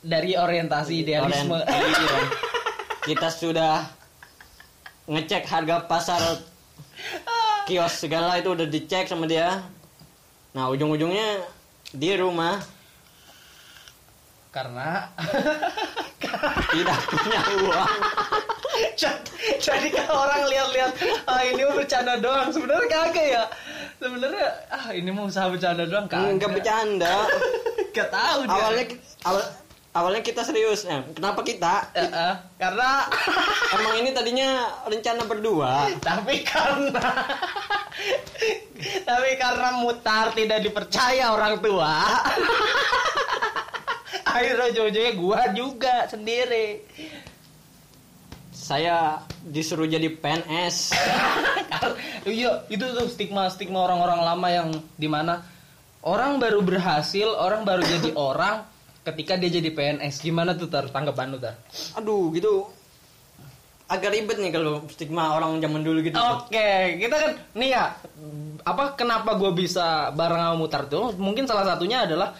dari 0.00 0.34
orientasi 0.34 1.04
idealisme. 1.04 1.54
Orient- 1.54 1.68
iya. 2.00 2.18
kita 3.04 3.28
sudah 3.28 3.84
ngecek 5.06 5.44
harga 5.44 5.84
pasar 5.84 6.20
kios 7.68 7.94
segala 7.94 8.36
itu 8.36 8.48
udah 8.48 8.64
dicek 8.64 9.04
sama 9.04 9.24
dia 9.24 9.60
nah 10.50 10.66
ujung-ujungnya 10.66 11.44
di 11.94 12.10
rumah. 12.18 12.58
Karena 14.50 15.06
tidak 16.74 16.98
punya 17.10 17.40
uang. 17.62 17.92
Jadi 19.64 19.88
kalau 19.94 20.26
orang 20.26 20.42
lihat-lihat 20.50 20.92
ah 21.30 21.42
ini 21.46 21.62
mau 21.66 21.74
bercanda 21.78 22.14
doang. 22.18 22.50
Sebenarnya 22.50 22.86
kagak 22.90 23.26
ya. 23.26 23.44
Sebenarnya 23.98 24.48
ah 24.70 24.86
ini 24.90 25.10
mau 25.14 25.26
usaha 25.30 25.46
bercanda 25.46 25.86
doang. 25.86 26.06
Kagak. 26.10 26.38
Nggak 26.38 26.50
bercanda. 26.50 27.14
Gak 27.94 28.10
tahu 28.10 28.40
dia. 28.50 28.54
Awalnya 28.58 28.84
awal 29.22 29.44
awalnya 29.94 30.22
kita 30.26 30.42
serius. 30.42 30.82
Eh, 30.82 30.98
kenapa 31.14 31.46
kita? 31.46 31.94
Eh, 31.94 32.02
eh, 32.02 32.34
karena 32.58 33.06
emang 33.78 33.94
ini 34.02 34.10
tadinya 34.10 34.66
rencana 34.90 35.22
berdua. 35.22 35.94
Tapi 36.02 36.42
karena 36.42 37.06
tapi 39.06 39.30
karena 39.40 39.80
mutar 39.80 40.32
tidak 40.36 40.60
dipercaya 40.64 41.32
orang 41.32 41.60
tua 41.60 41.92
akhirnya 44.34 44.64
ujung-ujungnya 44.74 45.12
gua 45.14 45.40
juga 45.54 45.94
sendiri. 46.10 46.82
Saya 48.54 49.20
disuruh 49.44 49.84
jadi 49.84 50.08
PNS 50.08 50.96
iya 52.24 52.64
itu 52.72 52.80
tuh 52.80 53.12
stigma 53.12 53.52
stigma 53.52 53.84
orang-orang 53.84 54.20
lama 54.24 54.48
yang 54.48 54.68
di 54.96 55.04
mana 55.04 55.44
orang 56.00 56.40
baru 56.40 56.64
berhasil 56.64 57.28
orang 57.28 57.68
baru 57.68 57.84
jadi 57.84 58.16
orang 58.32 58.64
ketika 59.04 59.36
dia 59.36 59.60
jadi 59.60 59.68
PNS 59.68 60.24
gimana 60.24 60.56
tuh 60.56 60.72
tar? 60.72 60.88
Tanggapan 60.88 61.36
lu 61.36 61.36
tar? 61.36 61.60
Aduh 62.00 62.32
gitu 62.32 62.72
agak 63.84 64.10
ribet 64.16 64.40
nih 64.40 64.52
kalau 64.52 64.80
stigma 64.88 65.36
orang 65.36 65.60
zaman 65.60 65.84
dulu 65.84 66.00
gitu 66.00 66.16
Oke, 66.16 66.96
kita 66.96 67.16
kan 67.20 67.32
nih 67.52 67.68
ya 67.76 67.84
apa 68.64 68.96
kenapa 68.96 69.36
gue 69.36 69.52
bisa 69.52 70.08
bareng 70.16 70.40
sama 70.40 70.56
Mutar 70.56 70.88
tuh? 70.88 71.12
Mungkin 71.20 71.44
salah 71.44 71.68
satunya 71.68 72.08
adalah 72.08 72.32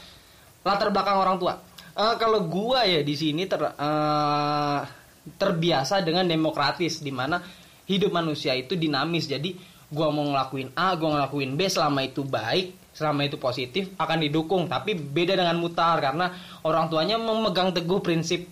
latar 0.65 0.89
belakang 0.89 1.21
orang 1.21 1.37
tua. 1.37 1.55
Eh, 1.95 2.15
kalau 2.17 2.49
gue 2.49 2.81
ya 2.81 3.01
di 3.05 3.15
sini 3.15 3.45
ter 3.45 3.61
eh, 3.61 4.81
terbiasa 5.25 6.01
dengan 6.01 6.25
demokratis 6.25 7.05
di 7.05 7.13
mana 7.13 7.39
hidup 7.85 8.09
manusia 8.09 8.57
itu 8.57 8.73
dinamis. 8.73 9.29
Jadi 9.29 9.53
gue 9.93 10.09
mau 10.09 10.25
ngelakuin 10.25 10.73
A, 10.73 10.97
gue 10.97 11.09
ngelakuin 11.13 11.61
B 11.61 11.69
selama 11.69 12.01
itu 12.09 12.25
baik, 12.25 12.97
selama 12.97 13.29
itu 13.29 13.37
positif 13.37 13.93
akan 14.01 14.25
didukung. 14.25 14.65
Tapi 14.65 14.97
beda 14.97 15.37
dengan 15.37 15.61
Mutar 15.61 16.01
karena 16.01 16.33
orang 16.65 16.89
tuanya 16.89 17.21
memegang 17.21 17.77
teguh 17.77 18.01
prinsip 18.01 18.49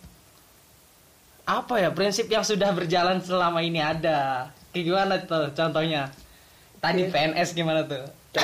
apa 1.42 1.74
ya 1.83 1.90
prinsip 1.90 2.31
yang 2.31 2.46
sudah 2.46 2.70
berjalan 2.70 3.18
selama 3.18 3.62
ini 3.62 3.83
ada. 3.83 4.50
Kayak 4.70 4.85
gimana 4.87 5.14
tuh 5.26 5.44
contohnya? 5.52 6.09
Tadi 6.78 7.11
PNS 7.11 7.48
gimana 7.55 7.87
tuh? 7.87 8.05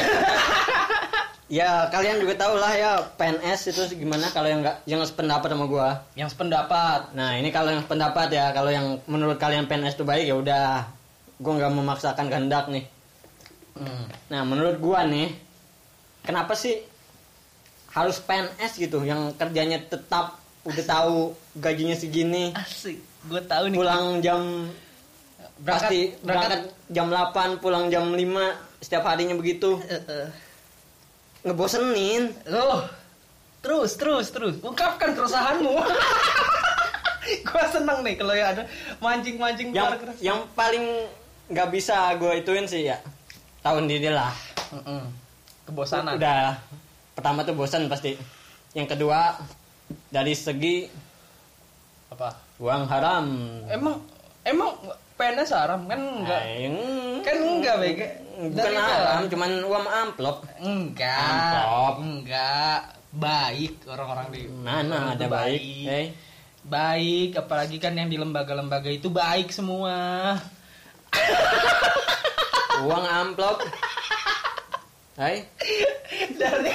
Ya 1.49 1.89
kalian 1.89 2.21
juga 2.21 2.37
tahu 2.37 2.61
lah 2.61 2.77
ya 2.77 3.01
PNS 3.17 3.73
itu 3.73 4.05
gimana 4.05 4.29
kalau 4.29 4.53
yang 4.53 4.61
nggak 4.61 4.85
yang 4.85 5.01
sependapat 5.01 5.49
sama 5.49 5.65
gua? 5.65 6.05
Yang 6.13 6.37
sependapat. 6.37 7.17
Nah 7.17 7.41
ini 7.41 7.49
kalau 7.49 7.73
yang 7.73 7.89
pendapat 7.89 8.29
ya 8.29 8.53
kalau 8.53 8.69
yang 8.69 9.01
menurut 9.09 9.41
kalian 9.41 9.65
PNS 9.65 9.97
itu 9.97 10.05
baik 10.05 10.29
ya 10.29 10.37
udah. 10.37 10.85
Gua 11.41 11.57
nggak 11.57 11.73
memaksakan 11.73 12.29
kehendak 12.29 12.69
nih. 12.69 12.85
Hmm. 13.79 14.11
nah 14.27 14.43
menurut 14.43 14.75
gua 14.83 15.07
nih 15.07 15.39
kenapa 16.27 16.53
sih 16.53 16.85
harus 17.97 18.21
PNS 18.21 18.77
gitu? 18.77 19.09
Yang 19.09 19.33
kerjanya 19.41 19.81
tetap 19.81 20.37
udah 20.69 20.85
tahu 20.85 21.33
gajinya 21.59 21.95
segini. 21.95 22.55
Asik. 22.55 22.99
Gue 23.27 23.43
tahu 23.45 23.71
nih. 23.71 23.79
Pulang 23.79 24.07
jam 24.23 24.41
Berangkat- 25.59 25.91
pasti 25.91 25.99
berangkat- 26.23 26.63
berangkat 26.63 26.63
jam 26.89 27.07
8 27.11 27.59
pulang 27.59 27.85
jam 27.91 28.05
5 28.11 28.55
setiap 28.79 29.05
harinya 29.05 29.35
begitu. 29.35 29.83
Eh, 29.85 29.99
eh. 29.99 30.29
ngebosenin. 31.43 32.35
Oh 32.51 32.83
terus 33.59 33.99
terus 33.99 34.27
terus. 34.31 34.55
Ungkapkan 34.63 35.13
keresahanmu. 35.13 35.75
Gue 37.49 37.65
seneng 37.69 38.01
nih 38.01 38.15
kalau 38.17 38.33
ya 38.33 38.57
ada 38.57 38.63
mancing 39.03 39.37
mancing 39.37 39.69
yang 39.75 39.93
yang 40.23 40.39
paling 40.57 41.05
nggak 41.49 41.69
bisa 41.69 42.17
gue 42.17 42.41
ituin 42.41 42.65
sih 42.65 42.89
ya 42.89 42.97
tahun 43.61 43.85
diri 43.85 44.09
lah. 44.09 44.33
Kebosanan. 45.69 46.17
Udah. 46.17 46.57
Pertama 47.13 47.45
tuh 47.45 47.53
bosan 47.53 47.91
pasti. 47.91 48.17
Yang 48.73 48.97
kedua 48.97 49.37
dari 50.09 50.33
segi 50.33 50.89
uang 52.59 52.85
haram. 52.91 53.27
Emang 53.71 54.03
emang 54.43 54.71
PNS 55.15 55.51
haram? 55.55 55.87
Kan 55.87 55.99
enggak. 55.99 56.43
Nah, 56.43 56.55
yang- 56.59 57.23
kan 57.23 57.37
enggak 57.39 57.77
bege 57.83 58.07
bukan 58.39 58.75
haram 58.79 59.23
cuman 59.27 59.51
uang 59.67 59.87
amplop. 59.87 60.37
Enggak. 60.63 61.19
Amplop. 61.19 61.95
Enggak. 62.03 62.81
Baik 63.09 63.75
orang-orang 63.89 64.27
di 64.31 64.43
mana 64.53 64.95
orang 64.95 65.11
ada 65.17 65.27
itu 65.27 65.33
baik. 65.33 65.63
Eh. 65.89 66.09
Baik, 66.69 67.31
apalagi 67.41 67.81
kan 67.81 67.97
yang 67.97 68.13
di 68.13 68.21
lembaga-lembaga 68.21 68.93
itu 68.93 69.09
baik 69.09 69.49
semua. 69.49 70.37
uang 72.85 73.05
amplop 73.09 73.59
Hai, 75.19 75.43
Dari 76.31 76.71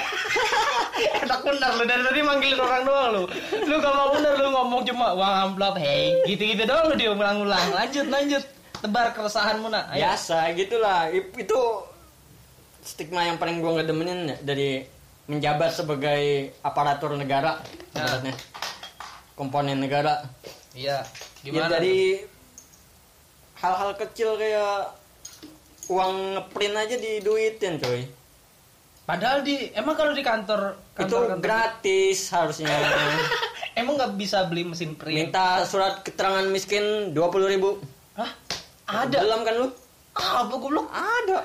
enak 1.23 1.39
bener 1.41 1.71
lu 1.73 1.83
dari 1.87 2.03
tadi 2.03 2.19
manggilin 2.19 2.59
orang 2.59 2.83
doang 2.83 3.07
lu. 3.09 3.23
Lu 3.63 3.75
gak 3.79 3.95
mau 3.95 4.11
bener 4.11 4.35
lu 4.35 4.51
ngomong 4.51 4.81
cuma 4.83 5.15
uang 5.15 5.33
amplop, 5.47 5.79
hey, 5.79 6.19
gitu-gitu 6.27 6.67
doang 6.67 6.91
lu 6.91 6.95
diulang-ulang. 6.95 7.71
Lanjut, 7.71 8.03
lanjut. 8.05 8.43
Tebar 8.77 9.15
keresahanmu 9.15 9.71
nak. 9.71 9.87
Ayo. 9.89 10.03
biasa 10.03 10.51
gitulah 10.53 11.07
itu 11.07 11.59
stigma 12.83 13.23
yang 13.23 13.39
paling 13.39 13.63
gua 13.63 13.79
nggak 13.79 13.87
demenin 13.87 14.19
ya, 14.27 14.37
dari 14.43 14.83
menjabat 15.23 15.71
sebagai 15.71 16.21
aparatur 16.59 17.15
negara 17.15 17.63
Nah. 17.95 18.03
ibaratnya. 18.03 18.35
komponen 19.33 19.79
negara 19.79 20.19
Iya. 20.75 20.99
ya 21.41 21.47
Gimana? 21.47 21.71
dari 21.71 22.19
hal-hal 23.55 23.95
kecil 23.95 24.35
kayak 24.35 24.91
uang 25.87 26.11
ngeprint 26.35 26.75
aja 26.75 26.95
diduitin 26.97 27.79
coy 27.79 28.03
Padahal 29.03 29.43
di 29.43 29.67
emang 29.75 29.99
kalau 29.99 30.15
di 30.15 30.23
kantor, 30.23 30.79
itu 30.79 30.95
kantor, 30.95 31.21
kantor 31.27 31.39
gratis 31.43 32.31
harusnya. 32.31 32.71
Emang 33.79 33.97
nggak 33.97 34.15
bisa 34.15 34.45
beli 34.45 34.63
mesin 34.63 34.93
print. 34.93 35.17
minta 35.17 35.65
surat 35.65 36.05
keterangan 36.05 36.45
miskin 36.47 37.09
dua 37.11 37.27
puluh 37.27 37.49
ribu. 37.49 37.81
Hah? 38.13 38.29
Ada. 38.85 39.25
belum 39.25 39.41
kan 39.41 39.53
lu? 39.59 39.67
Apa 40.13 40.53
goblok? 40.55 40.87
ada. 40.93 41.41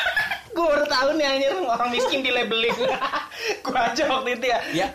Gue 0.54 0.66
baru 0.66 0.84
tahu 0.84 1.08
nih 1.16 1.26
anjir. 1.26 1.52
Orang 1.62 1.88
miskin 1.88 2.20
di 2.20 2.30
labeling. 2.30 2.74
Gue 3.64 3.72
aja 3.74 4.02
waktu 4.06 4.36
itu 4.36 4.46
ya, 4.50 4.58
Ya. 4.76 4.86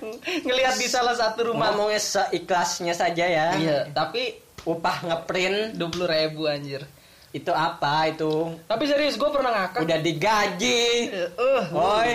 ngelihat 0.45 0.77
di 0.77 0.85
salah 0.85 1.17
satu 1.17 1.49
rumah. 1.51 1.73
Ngomongnya 1.73 1.97
seikhlasnya 1.97 2.93
saja 2.93 3.25
ya. 3.25 3.47
Iya 3.57 3.77
tapi 3.89 4.37
upah 4.63 5.09
ngeprint. 5.09 5.73
dua 5.75 5.89
puluh 5.89 6.07
ribu 6.07 6.45
anjir 6.45 6.85
itu 7.35 7.51
apa 7.51 8.07
itu 8.07 8.55
tapi 8.63 8.83
serius 8.85 9.15
gue 9.15 9.27
pernah 9.27 9.51
ngakak 9.51 9.83
udah 9.83 9.99
digaji 9.99 11.11
eh 11.11 11.65
Oi, 11.67 12.11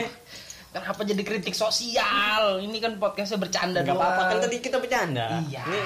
kenapa 0.71 1.05
jadi 1.05 1.21
kritik 1.21 1.53
sosial 1.53 2.57
ini 2.59 2.81
kan 2.81 2.97
podcastnya 2.97 3.37
bercanda 3.37 3.85
nggak 3.85 3.93
apa-apa 3.93 4.23
kan 4.27 4.37
tadi 4.41 4.57
kita 4.59 4.81
bercanda. 4.81 5.45
Iya. 5.45 5.61
Ini 5.63 5.79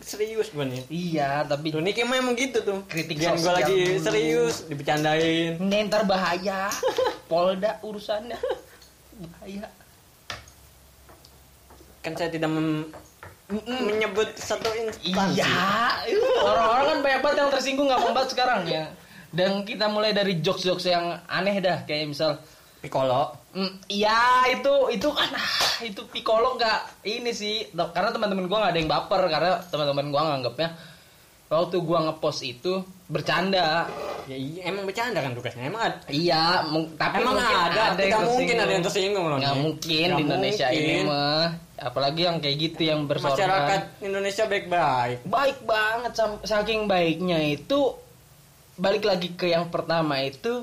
serius 0.00 0.48
gue 0.48 0.64
nih. 0.64 0.82
iya 0.88 1.44
tapi 1.44 1.68
Tuh 1.68 1.78
Niki 1.78 2.00
emang 2.00 2.32
gitu 2.32 2.62
tuh. 2.62 2.80
Kritik 2.86 3.18
gue 3.18 3.28
sosial 3.28 3.52
lagi 3.52 3.78
dulu. 3.90 4.00
serius 4.00 4.64
dibercandain. 4.64 5.60
ini 5.60 5.76
ntar 5.84 6.08
bahaya 6.08 6.72
polda 7.26 7.76
urusannya 7.80 8.38
bahaya 9.22 9.68
Kan 12.00 12.16
saya 12.16 12.32
tidak 12.32 12.48
mem- 12.48 12.88
menyebut 13.66 14.30
satu 14.38 14.70
instansi. 14.72 15.42
Iya, 15.42 15.50
orang-orang 16.40 16.86
kan 16.86 16.98
banyak 17.02 17.20
banget 17.20 17.36
yang 17.42 17.50
tersinggung 17.50 17.86
nggak 17.90 18.02
banget 18.14 18.30
sekarang 18.32 18.62
ya. 18.66 18.84
Dan 19.30 19.62
kita 19.62 19.86
mulai 19.86 20.10
dari 20.10 20.42
jokes-jokes 20.42 20.90
yang 20.90 21.18
aneh 21.30 21.62
dah, 21.62 21.86
kayak 21.86 22.10
misal, 22.10 22.38
Piccolo. 22.80 23.36
"Mm, 23.52 23.72
iya 23.92 24.46
itu 24.50 24.72
itu 24.94 25.08
kan 25.12 25.30
ah, 25.36 25.84
itu 25.84 26.00
Piccolo 26.08 26.56
nggak 26.56 27.04
ini 27.06 27.30
sih, 27.30 27.68
karena 27.74 28.10
teman-teman 28.10 28.48
gua 28.48 28.58
nggak 28.66 28.72
ada 28.72 28.80
yang 28.80 28.90
baper 28.90 29.22
karena 29.28 29.52
teman-teman 29.68 30.06
gua 30.08 30.22
nganggapnya 30.34 30.68
waktu 31.50 31.76
gua 31.82 31.98
ngepost 32.06 32.40
itu 32.46 32.80
bercanda. 33.10 33.90
Ya 34.30 34.38
iya, 34.38 34.70
emang 34.70 34.86
bercanda 34.86 35.18
kan 35.18 35.34
tugasnya. 35.34 35.66
Emang 35.66 35.82
ada. 35.90 35.98
Iya, 36.06 36.62
tapi 36.94 37.18
Emang 37.18 37.34
mungkin 37.34 37.56
ada, 37.58 37.82
yang 37.82 37.96
tidak 37.98 38.22
mungkin 38.30 38.56
ada 38.62 38.72
yang 38.72 38.84
tersinggung. 38.86 39.26
loh. 39.26 39.38
Nggak 39.42 39.56
mungkin 39.58 40.06
Nggak 40.06 40.18
di 40.18 40.22
Indonesia 40.22 40.66
ini 40.70 40.92
mungkin. 41.02 41.10
mah, 41.10 41.46
apalagi 41.82 42.20
yang 42.30 42.36
kayak 42.38 42.56
gitu 42.62 42.80
yang 42.86 43.00
bersorban. 43.10 43.34
Masyarakat 43.34 43.80
Indonesia 44.06 44.44
baik-baik. 44.46 45.18
baik 45.26 45.58
banget 45.66 46.12
saking 46.46 46.80
baiknya 46.86 47.38
itu 47.42 47.98
balik 48.78 49.04
lagi 49.04 49.34
ke 49.34 49.50
yang 49.50 49.68
pertama 49.68 50.22
itu 50.22 50.62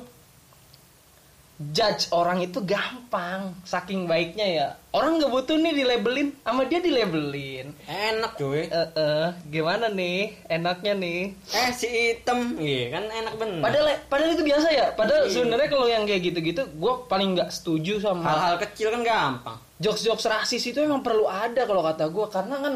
judge 1.57 2.11
orang 2.11 2.37
itu 2.39 2.61
gampang 2.61 3.49
saking 3.63 4.05
baiknya 4.05 4.45
ya 4.47 4.67
orang 4.91 5.17
nggak 5.17 5.31
butuh 5.31 5.55
nih 5.55 5.73
dilabelin 5.73 6.29
sama 6.39 6.61
dia 6.63 6.77
dilabelin 6.77 7.73
Enak 7.83 8.37
cuy. 8.37 8.61
eh 8.63 8.89
eh, 8.93 9.27
gimana 9.47 9.89
nih 9.89 10.37
enaknya 10.47 10.93
nih 10.93 11.33
Eh 11.49 11.69
si 11.71 11.89
item, 12.13 12.55
iya 12.57 12.93
kan 12.93 13.03
enak 13.07 13.33
bener. 13.35 13.57
padahal 13.59 13.89
padahal 14.05 14.31
itu 14.31 14.45
biasa 14.45 14.67
ya 14.69 14.85
padahal 14.93 15.25
Iya. 15.25 15.33
sebenarnya 15.33 15.67
kalau 15.67 15.87
yang 15.87 16.03
kayak 16.03 16.21
gitu-gitu 16.23 16.61
gue 16.67 16.93
paling 17.05 17.33
nggak 17.33 17.49
setuju 17.49 17.93
sama 17.99 18.21
hal-hal 18.23 18.55
kecil 18.59 18.87
kan 18.89 19.01
gampang. 19.01 19.57
jokes-jokes 19.77 20.25
rasis 20.27 20.61
itu 20.63 20.77
emang 20.77 21.01
perlu 21.01 21.25
ada 21.25 21.65
kalau 21.65 21.81
kata 21.81 22.05
gue 22.07 22.25
karena 22.27 22.55
kan 22.59 22.73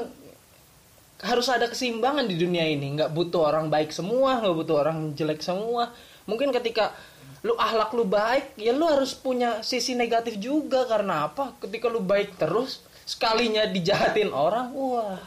harus 1.21 1.45
ada 1.47 1.69
keseimbangan 1.69 2.25
di 2.25 2.33
dunia 2.33 2.65
ini 2.65 2.97
nggak 2.97 3.13
butuh 3.13 3.45
orang 3.45 3.69
baik 3.69 3.93
semua 3.93 4.41
nggak 4.41 4.55
butuh 4.55 4.75
orang 4.79 5.13
jelek 5.13 5.37
semua 5.39 5.93
mungkin 6.25 6.49
ketika 6.49 6.97
lu 7.41 7.57
ahlak 7.57 7.89
lu 7.91 8.05
baik 8.05 8.53
ya 8.53 8.69
lu 8.69 8.85
harus 8.85 9.13
punya 9.13 9.61
sisi 9.61 9.93
negatif 9.93 10.37
juga. 10.37 10.85
Karena 10.85 11.25
apa? 11.25 11.57
Ketika 11.57 11.89
lu 11.89 11.99
baik 11.99 12.37
terus 12.37 12.81
sekalinya 13.03 13.65
dijahatin 13.65 14.29
orang 14.29 14.69
wah. 14.71 15.17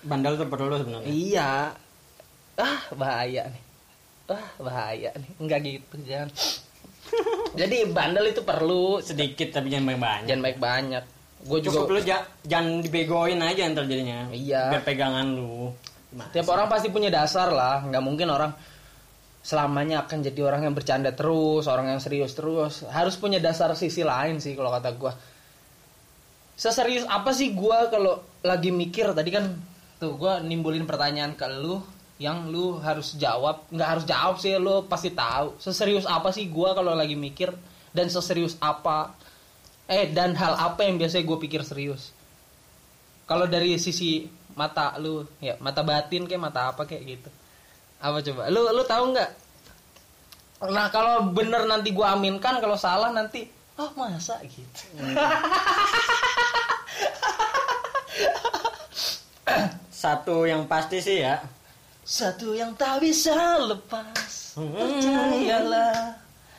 Bandel 0.00 0.38
tuh 0.38 0.46
perlu 0.46 0.74
sebenarnya. 0.74 1.08
iya. 1.10 1.52
Ah 2.54 2.80
bahaya 2.92 3.50
nih. 3.50 3.62
Ah 4.30 4.46
bahaya 4.56 5.10
nih. 5.12 5.30
Nggak 5.38 5.58
gitu 5.62 5.94
jangan 6.04 6.30
jadi 7.58 7.76
bandel 7.90 8.30
itu 8.30 8.40
perlu. 8.40 9.02
Sedikit 9.02 9.50
tapi 9.50 9.68
jangan 9.68 9.90
banyak-banyak. 9.90 10.26
jangan 10.26 10.42
baik 10.42 10.58
banyak. 10.58 11.04
Gue 11.40 11.58
juga 11.58 11.82
Cukup 11.82 11.96
lu 11.96 12.00
ja- 12.04 12.28
jangan 12.44 12.78
dibegoin 12.78 13.40
aja 13.40 13.64
ntar 13.66 13.88
jadinya. 13.88 14.28
Iya. 14.30 14.76
Biar 14.76 14.84
pegangan 14.84 15.26
lu. 15.26 15.72
Gimana 16.10 16.30
Tiap 16.30 16.46
orang 16.46 16.66
pasti 16.66 16.90
punya 16.90 17.06
dasar 17.08 17.48
lah, 17.48 17.86
nggak 17.86 18.02
mungkin 18.02 18.28
orang 18.28 18.50
selamanya 19.40 20.04
akan 20.04 20.18
jadi 20.20 20.40
orang 20.44 20.68
yang 20.68 20.74
bercanda 20.76 21.10
terus, 21.16 21.64
orang 21.64 21.92
yang 21.96 22.00
serius 22.00 22.36
terus. 22.36 22.84
Harus 22.88 23.16
punya 23.16 23.40
dasar 23.40 23.72
sisi 23.72 24.04
lain 24.04 24.38
sih 24.38 24.52
kalau 24.52 24.68
kata 24.72 24.90
gua. 24.96 25.12
Seserius 26.60 27.08
apa 27.08 27.32
sih 27.32 27.56
gua 27.56 27.88
kalau 27.88 28.20
lagi 28.44 28.68
mikir 28.68 29.16
tadi 29.16 29.32
kan 29.32 29.56
tuh 29.96 30.16
gua 30.20 30.44
nimbulin 30.44 30.84
pertanyaan 30.84 31.32
ke 31.32 31.48
lu 31.48 31.80
yang 32.20 32.52
lu 32.52 32.76
harus 32.84 33.16
jawab, 33.16 33.64
nggak 33.72 33.88
harus 33.88 34.04
jawab 34.04 34.36
sih 34.36 34.52
lu 34.60 34.84
pasti 34.84 35.08
tahu. 35.16 35.56
Seserius 35.56 36.04
apa 36.04 36.28
sih 36.36 36.52
gua 36.52 36.76
kalau 36.76 36.92
lagi 36.92 37.16
mikir 37.16 37.48
dan 37.96 38.06
seserius 38.12 38.60
apa 38.60 39.16
eh 39.90 40.06
dan 40.14 40.38
hal 40.38 40.54
apa 40.54 40.86
yang 40.86 41.02
biasanya 41.02 41.26
gue 41.26 41.38
pikir 41.42 41.66
serius. 41.66 42.14
Kalau 43.26 43.50
dari 43.50 43.74
sisi 43.74 44.22
mata 44.54 44.94
lu, 45.02 45.26
ya 45.42 45.58
mata 45.58 45.82
batin 45.82 46.30
kayak 46.30 46.42
mata 46.42 46.70
apa 46.70 46.86
kayak 46.86 47.02
gitu. 47.02 47.30
Apa 48.00 48.18
coba? 48.20 48.48
Lu 48.48 48.64
lu 48.72 48.82
tahu 48.82 49.12
nggak? 49.12 49.30
Nah 50.68 50.88
kalau 50.88 51.32
bener 51.32 51.64
nanti 51.64 51.92
gua 51.92 52.12
aminkan, 52.12 52.60
kalau 52.60 52.76
salah 52.76 53.08
nanti, 53.10 53.48
oh 53.76 53.88
masa 53.94 54.40
gitu. 54.44 54.84
Satu 59.90 60.48
yang 60.48 60.64
pasti 60.64 61.00
sih 61.00 61.20
ya. 61.20 61.40
Satu 62.00 62.56
yang 62.56 62.72
tak 62.74 63.04
bisa 63.04 63.60
lepas, 63.60 64.56
percayalah. 64.56 66.16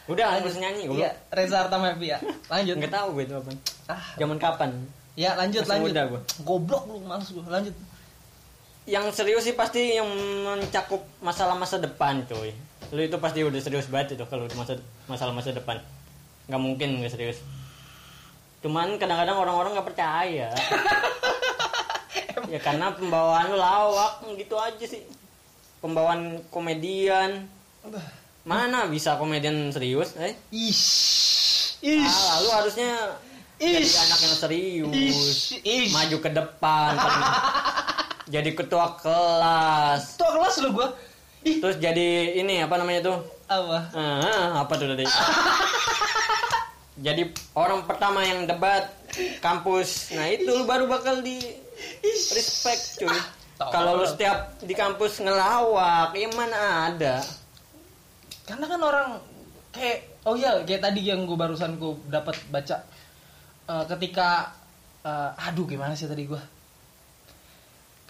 Udah 0.07 0.37
harus 0.37 0.55
nyanyi 0.57 0.87
gue. 0.87 0.97
Iya, 1.01 1.11
Reza 1.33 1.65
Artamevia. 1.65 2.17
ya. 2.17 2.17
Lanjut. 2.49 2.75
Nggak 2.79 2.93
tahu 2.93 3.07
gue 3.17 3.23
itu 3.25 3.35
apa. 3.37 3.51
Ah, 3.89 4.03
Zaman 4.17 4.37
kapan? 4.37 4.69
ya 5.11 5.35
lanjut 5.35 5.67
Masih 5.67 5.91
lanjut. 5.91 6.07
gua. 6.07 6.21
Goblok 6.47 6.83
lu, 6.87 6.97
males 7.03 7.27
gua. 7.35 7.43
Lanjut. 7.51 7.75
Yang 8.89 9.05
serius 9.13 9.43
sih 9.45 9.53
pasti 9.53 9.97
yang 9.97 10.09
mencakup 10.45 11.05
masalah 11.21 11.53
masa 11.53 11.77
depan, 11.77 12.25
cuy. 12.25 12.49
Lu 12.91 12.99
itu 12.99 13.15
pasti 13.21 13.45
udah 13.45 13.61
serius 13.61 13.87
banget 13.87 14.17
itu 14.17 14.25
kalau 14.25 14.49
masa 14.57 14.75
masalah 15.05 15.31
masa 15.31 15.53
depan. 15.53 15.77
Nggak 16.49 16.61
mungkin 16.61 16.89
nggak 16.99 17.13
serius. 17.13 17.39
Cuman 18.65 18.97
kadang-kadang 18.97 19.37
orang-orang 19.37 19.77
nggak 19.77 19.89
percaya. 19.93 20.49
ya 22.53 22.59
karena 22.59 22.91
pembawaan 22.97 23.53
lu 23.53 23.57
lawak 23.61 24.25
gitu 24.35 24.57
aja 24.57 24.85
sih. 24.85 25.05
Pembawaan 25.79 26.41
komedian. 26.49 27.47
Mana 28.41 28.89
bisa 28.89 29.21
komedian 29.21 29.69
serius, 29.69 30.17
eh? 30.17 30.33
Ish. 30.49 31.79
Ish. 31.85 32.09
Ah, 32.09 32.37
lu 32.41 32.49
harusnya 32.49 33.17
jadi 33.61 33.85
Ish. 33.85 33.97
anak 34.01 34.19
yang 34.25 34.35
serius. 34.35 34.93
Ish. 34.93 35.43
Ish. 35.61 35.93
Maju 35.93 36.17
ke 36.17 36.29
depan. 36.33 36.93
jadi 38.31 38.49
ketua 38.55 38.95
kelas. 38.97 40.15
Tuh 40.15 40.29
kelas 40.31 40.55
lu 40.63 40.69
gua. 40.71 40.87
Ih, 41.43 41.59
Terus 41.59 41.77
jadi 41.81 42.39
ini 42.39 42.63
apa 42.63 42.79
namanya 42.79 43.11
tuh? 43.11 43.17
apa? 43.51 43.91
Ah, 43.91 44.63
apa 44.63 44.73
tuh 44.79 44.95
tadi? 44.95 45.03
jadi 47.05 47.27
orang 47.51 47.83
pertama 47.83 48.23
yang 48.23 48.47
debat 48.47 48.87
kampus. 49.43 50.15
Nah, 50.15 50.31
itu 50.31 50.47
lu 50.47 50.63
baru 50.63 50.87
bakal 50.87 51.19
di 51.19 51.35
respect, 52.31 53.03
cuy. 53.03 53.11
tolol. 53.59 53.71
Kalau 53.75 53.91
lu 53.99 54.05
setiap 54.07 54.55
di 54.63 54.71
kampus 54.71 55.19
ngelawak, 55.19 56.15
ya 56.15 56.31
mana 56.31 56.87
ada? 56.87 57.19
Karena 58.47 58.65
kan 58.71 58.79
orang 58.79 59.09
kayak 59.75 60.23
oh 60.23 60.39
iya 60.39 60.63
kayak 60.63 60.87
tadi 60.87 61.03
yang 61.03 61.27
gue 61.27 61.35
barusan 61.35 61.75
gue 61.75 61.91
dapat 62.07 62.39
baca 62.47 62.87
Eh, 63.71 63.85
ketika 63.87 64.51
eh, 65.05 65.47
aduh 65.47 65.63
gimana 65.63 65.95
sih 65.95 66.09
tadi 66.09 66.27
gue 66.27 66.41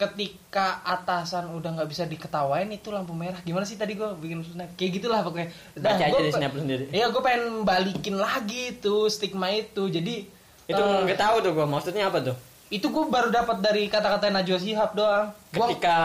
ketika 0.02 0.68
atasan 0.82 1.46
udah 1.52 1.70
nggak 1.74 1.86
bisa 1.88 2.04
diketawain 2.04 2.66
itu 2.68 2.90
lampu 2.90 3.14
merah 3.14 3.38
gimana 3.40 3.62
sih 3.62 3.76
tadi 3.76 3.94
gue 3.94 4.10
bikin 4.16 4.42
snap 4.44 4.74
kayak 4.74 4.92
gitulah 4.94 5.22
pokoknya 5.22 5.54
Baca 5.76 5.94
aja 5.96 6.10
gua 6.10 6.20
di 6.20 6.32
snap 6.32 6.52
sendiri. 6.52 6.86
iya 6.90 7.06
gue 7.08 7.22
pengen 7.22 7.44
balikin 7.62 8.16
lagi 8.16 8.76
tuh 8.76 9.06
stigma 9.06 9.50
itu 9.50 9.86
jadi 9.88 10.26
Itu 10.64 10.80
eh, 10.80 11.00
nggak 11.04 11.20
tahu 11.20 11.36
tuh 11.42 11.52
gua 11.52 11.66
maksudnya 11.66 12.08
apa 12.08 12.20
tuh? 12.22 12.36
itu 12.70 12.84
gue 12.84 13.04
baru 13.06 13.30
dapat 13.30 13.60
dari 13.60 13.86
kata-kata 13.86 14.32
Najwa 14.32 14.58
Shihab 14.58 14.92
doang 14.94 15.30
Gua- 15.50 15.68
Ketika 15.68 15.98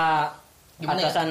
Gimana 0.77 0.99
ya? 0.99 1.09
atasan 1.09 1.29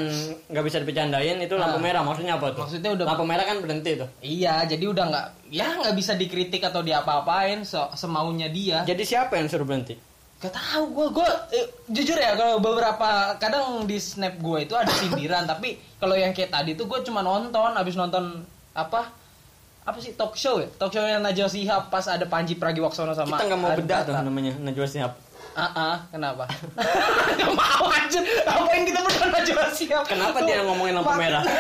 nggak 0.48 0.64
bisa 0.64 0.78
dibercandain 0.80 1.38
itu 1.38 1.54
lampu 1.54 1.78
Ah. 1.78 1.84
merah 1.84 2.02
maksudnya 2.02 2.34
apa 2.34 2.50
tuh? 2.50 2.66
Maksudnya 2.66 2.90
udah- 2.92 3.06
lampu 3.06 3.24
merah 3.24 3.46
kan 3.46 3.58
berhenti 3.60 3.94
tuh. 3.94 4.10
iya 4.20 4.64
jadi 4.64 4.86
udah 4.88 5.06
nggak 5.06 5.26
ya 5.52 5.70
nggak 5.76 5.94
bisa 5.94 6.14
dikritik 6.14 6.64
atau 6.64 6.82
diapa-apain 6.82 7.62
se- 7.62 7.94
semaunya 7.94 8.50
dia 8.50 8.82
Jadi 8.84 9.04
siapa 9.04 9.36
yang 9.36 9.46
suruh 9.46 9.62
berhenti? 9.64 9.94
Gak 10.46 10.54
tau 10.54 10.84
gue 10.86 11.08
gue 11.12 11.30
eh, 11.52 11.66
jujur 11.90 12.14
ya 12.16 12.34
kalau 12.34 12.58
beberapa 12.58 13.10
kadang 13.36 13.84
di 13.84 13.98
snap 13.98 14.38
gue 14.38 14.64
itu 14.64 14.74
ada 14.74 14.92
sindiran 14.92 15.44
tapi 15.52 15.76
kalau 15.98 16.14
yang 16.14 16.32
kayak 16.32 16.54
tadi 16.54 16.74
tuh 16.74 16.86
gue 16.86 17.02
cuma 17.02 17.20
nonton 17.20 17.74
abis 17.74 17.96
nonton 17.96 18.46
apa 18.72 19.10
apa 19.82 19.98
sih 20.02 20.14
talk 20.14 20.34
show 20.34 20.58
ya 20.58 20.66
talk 20.76 20.90
show 20.90 21.02
yang 21.02 21.22
Najwa 21.22 21.46
Shihab 21.46 21.90
pas 21.90 22.06
ada 22.06 22.26
Panji 22.26 22.58
Pragiwaksono 22.58 23.14
sama 23.14 23.38
Kita 23.38 23.46
nggak 23.46 23.60
mau 23.60 23.72
bedah 23.74 24.00
tuh 24.02 24.14
namanya 24.18 24.54
Najwa 24.58 24.86
Shihab. 24.86 25.14
Ah, 25.56 25.72
ah, 25.72 25.96
kenapa? 26.12 26.44
Gak 27.40 27.48
mau 27.48 27.88
aja. 27.88 28.20
Ngapain 28.20 28.84
kita 28.84 29.00
berdua 29.00 29.28
Najwa 29.32 29.64
Shihab? 29.72 30.04
Kenapa 30.04 30.44
dia 30.44 30.60
ngomongin 30.68 31.00
lampu 31.00 31.16
merah? 31.16 31.40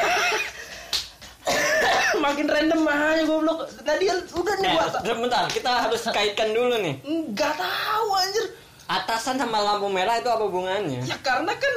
Makin 2.15 2.45
random 2.49 2.81
aja 2.83 3.23
goblok. 3.23 3.59
Tadi 3.86 4.03
kan 4.03 4.19
udah 4.33 4.55
nih 4.57 4.67
Eh, 4.67 4.73
gua. 4.73 4.99
sebentar, 4.99 5.43
kita 5.47 5.71
harus 5.88 6.01
kaitkan 6.09 6.49
dulu 6.51 6.75
nih. 6.81 6.99
Enggak 7.05 7.53
tahu 7.55 8.07
anjir. 8.11 8.45
Atasan 8.86 9.41
sama 9.41 9.65
lampu 9.65 9.89
merah 9.89 10.21
itu 10.21 10.29
apa 10.29 10.45
hubungannya? 10.45 11.01
Ya 11.09 11.17
karena 11.17 11.57
kan 11.57 11.75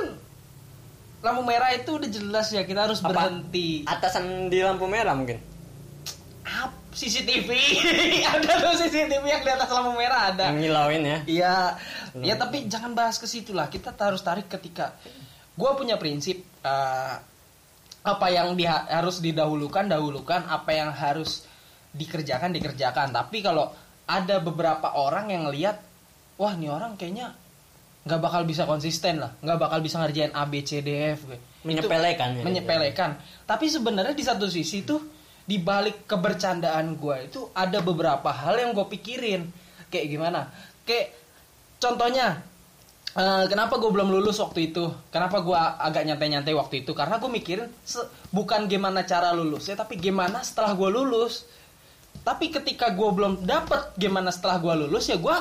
lampu 1.24 1.42
merah 1.42 1.72
itu 1.72 1.96
udah 1.96 2.10
jelas 2.10 2.52
ya 2.52 2.62
kita 2.68 2.84
harus 2.84 3.00
Apa? 3.00 3.10
berhenti. 3.10 3.82
Atasan 3.88 4.52
di 4.52 4.60
lampu 4.60 4.84
merah 4.84 5.16
mungkin. 5.16 5.40
Ap, 6.44 6.72
CCTV. 6.92 7.48
ada 8.36 8.50
tuh 8.60 8.72
CCTV 8.76 9.24
yang 9.24 9.42
di 9.44 9.50
atas 9.52 9.68
lampu 9.72 9.96
merah 9.96 10.32
ada. 10.32 10.52
Yang 10.52 10.58
ngilauin 10.68 11.02
ya. 11.04 11.18
Iya, 11.24 11.54
ya 12.20 12.34
tapi 12.36 12.68
jangan 12.68 12.92
bahas 12.92 13.16
ke 13.16 13.24
situ 13.24 13.56
lah. 13.56 13.72
Kita 13.72 13.96
harus 13.96 14.20
tarik 14.20 14.52
ketika 14.52 14.92
gue 15.58 15.70
punya 15.74 15.96
prinsip 15.96 16.44
eh, 16.62 17.14
apa 18.04 18.26
yang 18.30 18.56
dia 18.56 18.84
harus 18.88 19.24
didahulukan 19.24 19.88
dahulukan, 19.88 20.44
apa 20.44 20.70
yang 20.76 20.92
harus 20.92 21.48
dikerjakan 21.92 22.52
dikerjakan. 22.52 23.16
Tapi 23.16 23.40
kalau 23.40 23.72
ada 24.08 24.40
beberapa 24.40 24.96
orang 24.96 25.28
yang 25.28 25.44
lihat, 25.52 25.87
wah 26.38 26.54
nih 26.54 26.70
orang 26.70 26.94
kayaknya 26.94 27.34
nggak 28.08 28.24
bakal 28.24 28.42
bisa 28.48 28.64
konsisten 28.64 29.20
lah, 29.20 29.36
nggak 29.44 29.58
bakal 29.58 29.78
bisa 29.84 30.00
ngerjain 30.00 30.32
A 30.32 30.48
B 30.48 30.64
C 30.64 30.80
D 30.80 31.12
F. 31.12 31.28
Gue. 31.28 31.36
Menyepelekan 31.66 32.40
ya. 32.40 32.42
menyepelekan. 32.46 33.18
Tapi 33.44 33.68
sebenarnya 33.68 34.16
di 34.16 34.24
satu 34.24 34.48
sisi 34.48 34.86
tuh 34.86 35.02
di 35.44 35.60
balik 35.60 36.08
kebercandaan 36.08 36.96
gue 36.96 37.28
itu 37.28 37.52
ada 37.52 37.82
beberapa 37.84 38.32
hal 38.32 38.56
yang 38.56 38.72
gue 38.72 38.86
pikirin. 38.88 39.44
Kayak 39.92 40.06
gimana? 40.08 40.40
Kayak 40.88 41.12
contohnya 41.76 42.40
eh, 43.12 43.44
kenapa 43.50 43.76
gue 43.76 43.90
belum 43.92 44.08
lulus 44.08 44.40
waktu 44.40 44.72
itu? 44.72 44.88
Kenapa 45.12 45.44
gue 45.44 45.58
agak 45.58 46.08
nyantai-nyantai 46.08 46.54
waktu 46.56 46.86
itu? 46.86 46.96
Karena 46.96 47.20
gue 47.20 47.28
mikirin 47.28 47.68
bukan 48.32 48.70
gimana 48.70 49.04
cara 49.04 49.36
lulusnya, 49.36 49.76
tapi 49.76 50.00
gimana 50.00 50.40
setelah 50.40 50.72
gue 50.72 50.88
lulus. 50.88 51.44
Tapi 52.24 52.48
ketika 52.48 52.94
gue 52.94 53.10
belum 53.12 53.44
dapet 53.44 53.92
gimana 54.00 54.32
setelah 54.32 54.56
gue 54.56 54.86
lulus 54.86 55.12
ya 55.12 55.20
gue 55.20 55.36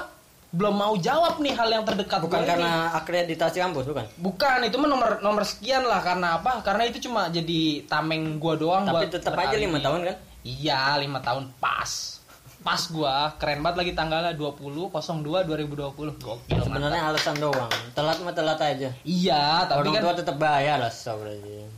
belum 0.48 0.80
mau 0.80 0.96
jawab 0.96 1.44
nih 1.44 1.52
hal 1.52 1.68
yang 1.68 1.84
terdekat 1.84 2.24
Bukan 2.24 2.40
ini. 2.40 2.48
karena 2.48 2.72
akreditasi 2.96 3.60
kampus, 3.60 3.84
bukan? 3.92 4.06
Bukan, 4.16 4.58
itu 4.64 4.80
mah 4.80 4.88
nomor 4.88 5.10
nomor 5.20 5.44
sekian 5.44 5.84
lah 5.84 6.00
karena 6.00 6.40
apa? 6.40 6.64
Karena 6.64 6.88
itu 6.88 7.04
cuma 7.04 7.28
jadi 7.28 7.84
tameng 7.84 8.40
gua 8.40 8.56
doang 8.56 8.88
Tapi 8.88 8.96
buat 8.96 9.12
tetap 9.12 9.36
aja 9.36 9.60
lima 9.60 9.84
tahun 9.84 10.08
kan? 10.08 10.16
Iya, 10.48 10.96
lima 11.04 11.20
tahun 11.20 11.52
pas. 11.60 12.24
Pas 12.64 12.82
gua 12.88 13.36
keren 13.36 13.60
banget 13.60 13.78
lagi 13.84 13.92
tanggalnya 13.92 14.32
20 14.40 14.88
02 14.88 15.44
2020. 15.52 16.16
Gokil. 16.16 16.60
Sebenarnya 16.64 17.12
alasan 17.12 17.36
doang. 17.38 17.72
Telat 17.92 18.18
mah 18.24 18.32
telat 18.32 18.60
aja. 18.64 18.90
Iya, 19.04 19.68
tapi 19.68 19.84
Orang 19.84 20.00
kan 20.00 20.04
tua 20.04 20.14
tetap 20.16 20.36
bayar 20.40 20.80
lah, 20.80 20.88
astagfirullahaladzim. 20.88 21.70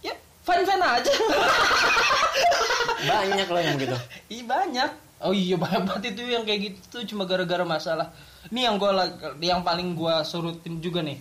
ya 0.00 0.14
fine-fine 0.40 0.84
aja. 0.84 1.12
Banyak 3.06 3.46
loh 3.52 3.60
yang 3.60 3.76
gitu. 3.76 3.96
Iya 4.32 4.42
banyak. 4.48 4.90
Oh 5.24 5.32
iya 5.32 5.56
banyak 5.56 5.82
banget 5.88 6.12
itu 6.12 6.28
yang 6.28 6.44
kayak 6.44 6.60
gitu 6.72 6.80
tuh 6.92 7.02
cuma 7.08 7.24
gara-gara 7.24 7.64
masalah. 7.64 8.12
Ini 8.52 8.68
yang 8.68 8.76
gua 8.76 8.92
yang 9.40 9.64
paling 9.64 9.96
gua 9.96 10.20
surutin 10.22 10.78
juga 10.84 11.00
nih. 11.00 11.16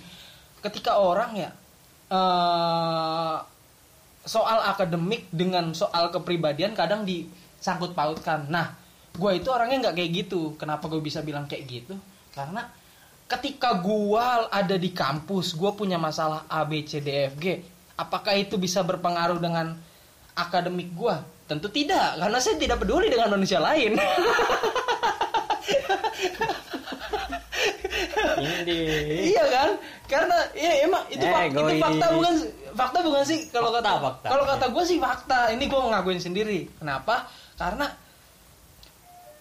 Ketika 0.60 1.00
orang 1.00 1.32
ya 1.38 1.50
eh 2.12 3.38
soal 4.26 4.58
akademik 4.66 5.30
dengan 5.30 5.72
soal 5.78 6.10
kepribadian 6.10 6.74
kadang 6.74 7.06
disangkut 7.06 7.93
pautkan. 7.93 8.50
Nah, 8.50 8.74
gua 9.16 9.38
itu 9.38 9.48
orangnya 9.54 9.89
nggak 9.89 9.96
kayak 9.96 10.12
gitu. 10.26 10.58
Kenapa 10.58 10.89
gue 10.89 11.00
bisa 11.00 11.22
bilang 11.22 11.46
kayak 11.46 11.64
gitu? 11.70 11.96
Karena 12.34 12.68
ketika 13.30 13.78
gua 13.80 14.50
ada 14.52 14.76
di 14.76 14.91
kampus, 14.91 15.56
gua 15.56 15.78
punya 15.78 15.96
masalah 16.02 16.43
A 16.52 16.66
B 16.68 16.84
C 16.84 17.00
D 17.00 17.32
F 17.32 17.34
G, 17.39 17.64
apakah 17.96 18.36
itu 18.36 18.58
bisa 18.60 18.82
berpengaruh 18.84 19.39
dengan 19.39 19.78
akademik 20.36 20.91
gua? 20.93 21.24
Tentu 21.46 21.70
tidak, 21.70 22.18
karena 22.18 22.39
saya 22.41 22.58
tidak 22.58 22.82
peduli 22.82 23.06
dengan 23.06 23.30
manusia 23.30 23.62
lain. 23.62 23.93
Ini 28.36 28.78
iya 29.32 29.46
kan? 29.48 29.70
Karena 30.06 30.38
ya 30.54 30.72
emang 30.86 31.04
itu, 31.08 31.22
Eh, 31.22 31.32
fak- 31.32 31.50
itu 31.54 31.74
fakta 31.82 32.06
bukan 32.12 32.34
fakta 32.76 32.98
bukan 33.02 33.24
sih 33.24 33.39
kalau 33.50 33.70
kata 33.72 33.89
fakta. 33.98 34.28
kalau 34.28 34.43
kata 34.46 34.66
gue 34.70 34.84
sih 34.86 34.98
fakta. 34.98 35.39
Ini 35.54 35.64
gue 35.66 35.80
ngakuin 35.80 36.22
sendiri. 36.22 36.60
Kenapa? 36.78 37.30
Karena 37.56 37.88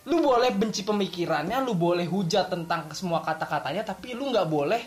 lu 0.05 0.21
boleh 0.21 0.53
benci 0.53 0.85
pemikirannya, 0.85 1.65
lu 1.65 1.73
boleh 1.75 2.05
hujat 2.05 2.53
tentang 2.53 2.93
semua 2.93 3.25
kata-katanya, 3.25 3.83
tapi 3.83 4.13
lu 4.13 4.29
nggak 4.29 4.49
boleh 4.49 4.83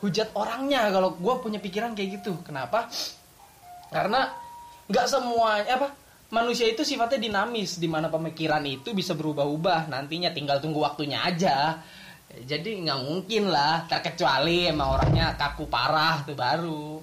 hujat 0.00 0.30
orangnya. 0.34 0.88
Kalau 0.88 1.18
gue 1.18 1.34
punya 1.42 1.58
pikiran 1.58 1.92
kayak 1.92 2.22
gitu, 2.22 2.38
kenapa? 2.46 2.86
Karena 3.90 4.30
nggak 4.86 5.06
semuanya 5.06 5.70
apa 5.78 5.88
manusia 6.30 6.66
itu 6.70 6.86
sifatnya 6.86 7.18
dinamis, 7.18 7.76
di 7.76 7.90
mana 7.90 8.06
pemikiran 8.06 8.62
itu 8.66 8.94
bisa 8.94 9.14
berubah-ubah. 9.18 9.90
Nantinya 9.90 10.30
tinggal 10.30 10.62
tunggu 10.62 10.82
waktunya 10.82 11.22
aja. 11.22 11.82
Jadi 12.30 12.86
nggak 12.86 13.00
mungkin 13.02 13.50
lah, 13.50 13.90
terkecuali 13.90 14.70
emang 14.70 14.94
orangnya 14.94 15.34
kaku 15.34 15.66
parah 15.66 16.22
tuh 16.22 16.38
baru. 16.38 17.02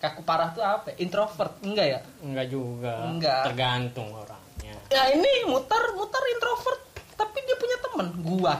Kaku 0.00 0.20
parah 0.24 0.52
tuh 0.52 0.60
apa? 0.64 0.92
Introvert 1.00 1.60
enggak 1.64 1.86
ya? 1.88 2.00
enggak 2.20 2.46
juga. 2.52 3.08
Enggak. 3.08 3.42
Tergantung 3.52 4.12
orangnya. 4.12 4.76
Ya 4.92 5.12
ini 5.16 5.48
mutar 5.48 5.80
mutar 5.96 6.20
introvert, 6.36 6.80
tapi 7.16 7.40
dia 7.48 7.56
punya 7.56 7.76
temen 7.80 8.08
gua 8.20 8.54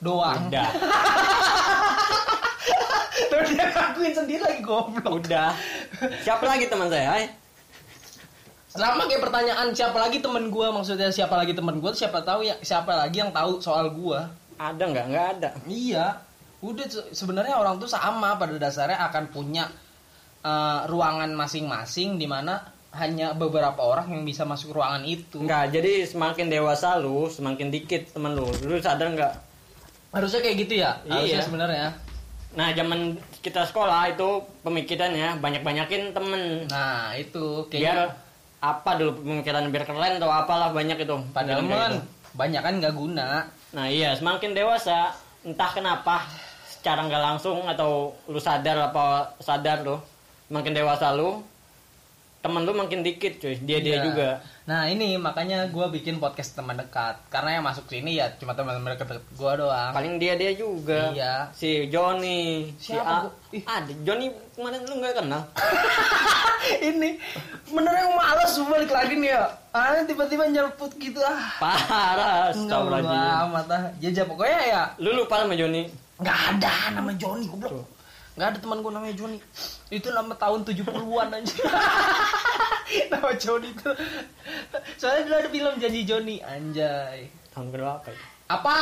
doang. 0.00 0.48
Udah, 0.48 0.68
Terus 3.30 3.48
dia 3.52 3.66
ngakuin 3.70 4.12
sendiri 4.16 4.42
lagi 4.44 4.60
goblok. 4.64 5.24
udah. 5.24 5.52
Siapa 6.24 6.44
lagi 6.44 6.68
teman 6.68 6.88
saya? 6.88 7.43
Selama 8.74 9.06
kayak 9.06 9.22
pertanyaan 9.22 9.70
siapa 9.70 9.94
lagi 9.94 10.18
temen 10.18 10.50
gua 10.50 10.74
maksudnya 10.74 11.06
siapa 11.06 11.38
lagi 11.38 11.54
temen 11.54 11.78
gua 11.78 11.94
siapa 11.94 12.18
tahu 12.26 12.42
ya 12.42 12.58
siapa 12.58 12.90
lagi 12.90 13.22
yang 13.22 13.30
tahu 13.30 13.62
soal 13.62 13.94
gua. 13.94 14.26
Ada 14.58 14.82
nggak? 14.82 15.04
Nggak 15.14 15.26
ada. 15.38 15.50
Iya. 15.70 16.18
Udah 16.58 16.82
se- 16.90 17.06
sebenarnya 17.14 17.54
orang 17.54 17.78
tuh 17.78 17.86
sama 17.86 18.34
pada 18.34 18.58
dasarnya 18.58 18.98
akan 18.98 19.30
punya 19.30 19.70
eh, 20.42 20.80
ruangan 20.90 21.30
masing-masing 21.32 22.18
di 22.18 22.26
mana 22.26 22.58
hanya 22.94 23.30
beberapa 23.34 23.78
orang 23.78 24.10
yang 24.10 24.22
bisa 24.26 24.42
masuk 24.42 24.74
ruangan 24.74 25.06
itu. 25.06 25.38
Enggak, 25.38 25.70
jadi 25.70 26.06
semakin 26.06 26.46
dewasa 26.46 26.98
lu, 26.98 27.26
semakin 27.26 27.70
dikit 27.70 28.10
temen 28.10 28.34
lu. 28.34 28.46
Lu 28.62 28.78
sadar 28.78 29.06
nggak? 29.08 29.34
Harusnya 30.10 30.42
kayak 30.42 30.56
gitu 30.66 30.74
ya. 30.78 30.98
Harusnya 31.06 31.38
Iya. 31.38 31.46
sebenarnya. 31.46 31.86
Nah, 32.54 32.70
zaman 32.70 33.18
kita 33.42 33.66
sekolah 33.66 34.14
itu 34.14 34.28
pemikirannya 34.62 35.42
banyak-banyakin 35.42 36.14
temen. 36.14 36.70
Nah, 36.70 37.10
itu 37.18 37.66
Biar 37.66 37.70
kayaknya 37.72 38.06
apa 38.64 38.96
dulu 38.96 39.20
pemikiran 39.20 39.68
biar 39.68 39.84
keren 39.84 40.16
atau 40.16 40.32
apalah 40.32 40.72
banyak 40.72 41.04
itu. 41.04 41.16
padahal 41.36 41.60
kan 41.68 41.92
gitu. 41.92 42.00
banyak 42.32 42.62
kan 42.64 42.74
nggak 42.80 42.94
guna. 42.96 43.28
Nah 43.76 43.86
iya, 43.90 44.16
semakin 44.16 44.56
dewasa, 44.56 45.12
entah 45.44 45.68
kenapa 45.68 46.24
secara 46.64 47.04
nggak 47.04 47.22
langsung 47.22 47.68
atau 47.68 48.16
lu 48.24 48.40
sadar 48.40 48.88
apa 48.88 49.36
sadar 49.44 49.84
lu, 49.84 50.00
makin 50.48 50.72
dewasa 50.72 51.12
lu, 51.12 51.44
temen 52.44 52.60
lu 52.60 52.76
makin 52.76 53.00
dikit 53.00 53.40
cuy, 53.40 53.56
dia 53.58 53.80
dia 53.80 53.96
Iya. 53.96 54.04
juga. 54.04 54.28
Nah 54.64 54.84
ini 54.84 55.16
makanya 55.16 55.64
gue 55.66 55.86
bikin 55.90 56.20
podcast 56.20 56.52
teman 56.52 56.76
dekat 56.76 57.16
karena 57.26 57.56
yang 57.56 57.64
masuk 57.64 57.88
sini 57.88 58.16
ya 58.16 58.28
cuma 58.36 58.52
teman-teman 58.52 58.92
dekat 58.92 59.16
gue 59.16 59.52
doang. 59.56 59.92
Paling 59.92 60.20
dia 60.20 60.36
dia 60.36 60.52
juga. 60.52 61.08
Iya. 61.10 61.48
Si 61.50 61.88
Johnny, 61.88 62.68
si 62.76 62.92
Siapa 62.92 63.08
A. 63.08 63.20
gua? 63.22 63.32
Ih. 63.50 63.64
Ah, 63.64 63.80
Johnny 64.04 64.28
kemarin 64.52 64.84
lu 64.84 65.00
nggak 65.00 65.14
kenal? 65.18 65.40
ini 66.84 67.16
beneran 67.66 67.96
yang 68.02 68.12
males 68.12 68.52
gue 68.52 68.68
balik 68.68 68.92
lagi 68.92 69.14
nih 69.16 69.30
ya. 69.30 69.44
Ah 69.70 70.04
tiba-tiba 70.04 70.44
nyelput 70.44 70.92
gitu 70.96 71.20
ah. 71.20 71.40
Parah, 71.56 72.52
astagfirullahaladzim. 72.52 73.44
amat 73.48 73.66
ah. 73.68 73.82
Jajah 73.98 74.24
pokoknya 74.24 74.60
ya 74.62 74.82
Lu 74.98 75.16
lupa 75.16 75.40
sama 75.40 75.56
Johnny? 75.56 75.88
nggak 76.14 76.38
ada 76.52 76.72
nama 76.92 77.10
Joni 77.10 77.48
goblok. 77.48 77.88
Nggak 78.34 78.48
ada 78.48 78.58
teman 78.58 78.78
gue 78.78 78.90
namanya 78.90 79.14
Joni. 79.14 79.38
Itu 79.88 80.10
nama 80.10 80.34
tahun 80.34 80.60
70-an 80.64 81.28
aja. 81.32 81.54
nama 83.14 83.30
Joni 83.34 83.70
itu. 83.70 83.90
Soalnya 84.96 85.22
dulu 85.22 85.34
ada 85.36 85.48
film 85.48 85.72
Janji 85.78 86.00
Joni 86.02 86.36
anjay. 86.40 87.30
Tahun 87.50 87.70
berapa 87.70 88.02
ya? 88.04 88.18
Apa? 88.50 88.78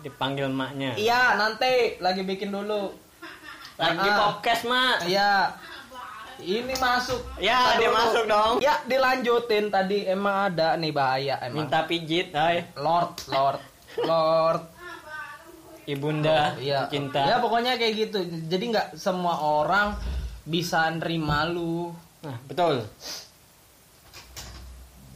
Dipanggil 0.00 0.50
maknya. 0.50 0.98
Iya, 0.98 1.38
nanti 1.38 1.96
lagi 1.98 2.22
bikin 2.22 2.50
dulu. 2.50 2.90
Lagi 3.78 4.02
Ah. 4.04 4.18
podcast, 4.34 4.66
Mak. 4.66 5.06
Iya. 5.06 5.54
Ini 6.42 6.74
masuk. 6.74 7.22
Ya, 7.38 7.54
Ntar 7.54 7.78
dia 7.78 7.86
dulu. 7.86 7.94
masuk 7.96 8.24
dong. 8.26 8.54
Ya, 8.58 8.74
dilanjutin 8.82 9.70
tadi 9.70 10.02
emang 10.02 10.50
ada 10.50 10.74
nih 10.74 10.90
bahaya 10.90 11.38
emang. 11.40 11.62
Minta 11.62 11.86
pijit, 11.86 12.34
hai. 12.34 12.66
Lord, 12.74 13.14
Lord, 13.30 13.62
Lord. 14.02 14.62
Ibunda 15.84 16.54
Iya. 16.56 16.86
cinta. 16.86 17.22
Ya 17.22 17.36
pokoknya 17.38 17.74
kayak 17.74 17.94
gitu. 18.00 18.18
Jadi 18.46 18.64
nggak 18.68 18.86
semua 18.94 19.34
orang 19.38 19.98
bisa 20.42 20.86
nerima 20.90 21.44
lu. 21.44 21.90
Nah, 22.20 22.38
betul. 22.44 22.86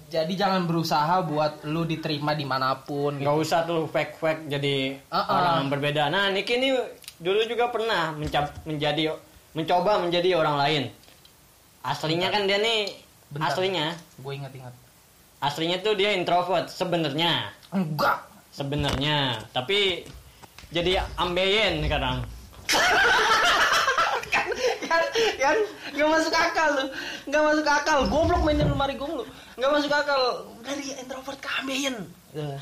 Jadi 0.07 0.33
jangan 0.33 0.65
berusaha 0.65 1.19
buat 1.21 1.67
lu 1.67 1.83
diterima 1.83 2.31
di 2.33 2.43
mana 2.43 2.79
pun. 2.79 3.19
gitu. 3.19 3.27
nggak 3.27 3.37
usah 3.37 3.61
tuh 3.63 3.87
fake 3.87 4.15
fake 4.17 4.43
jadi 4.49 5.03
Uh-uh. 5.05 5.27
orang 5.29 5.53
yang 5.59 5.69
berbeda 5.69 6.03
nah 6.07 6.31
Niki 6.31 6.57
ini 6.57 6.71
dulu 7.17 7.43
juga 7.45 7.69
pernah 7.69 8.13
mencap 8.13 8.63
menjadi 8.63 9.19
mencoba 9.51 9.99
menjadi 9.99 10.37
orang 10.37 10.57
lain 10.57 10.83
aslinya 11.83 12.29
kan 12.29 12.45
dia 12.45 12.59
nih 12.59 12.87
Bentar. 13.29 13.51
aslinya 13.51 13.87
Gue 14.17 14.33
ingat-ingat. 14.37 14.75
aslinya 15.39 15.79
tuh 15.81 15.95
dia 15.95 16.13
introvert 16.13 16.69
sebenarnya 16.69 17.51
Enggak. 17.69 18.23
sebenarnya 18.53 19.43
tapi 19.51 20.07
jadi 20.75 21.03
ambeien 21.19 21.83
sekarang 21.85 22.27
kan 24.87 25.03
kan 25.39 25.57
nggak 25.95 26.09
masuk 26.11 26.35
akal 26.35 26.69
lu 26.75 26.85
nggak 27.27 27.43
masuk 27.43 27.67
akal. 27.67 27.99
Goblok 28.11 28.43
mainin 28.47 28.69
lemari 28.71 28.95
gue 28.99 29.07
lu 29.07 29.25
nggak 29.59 29.71
masuk 29.71 29.93
akal. 29.93 30.21
Dari 30.67 30.99
introvert 30.99 31.39
ke 31.39 31.49
ambeien? 31.63 31.97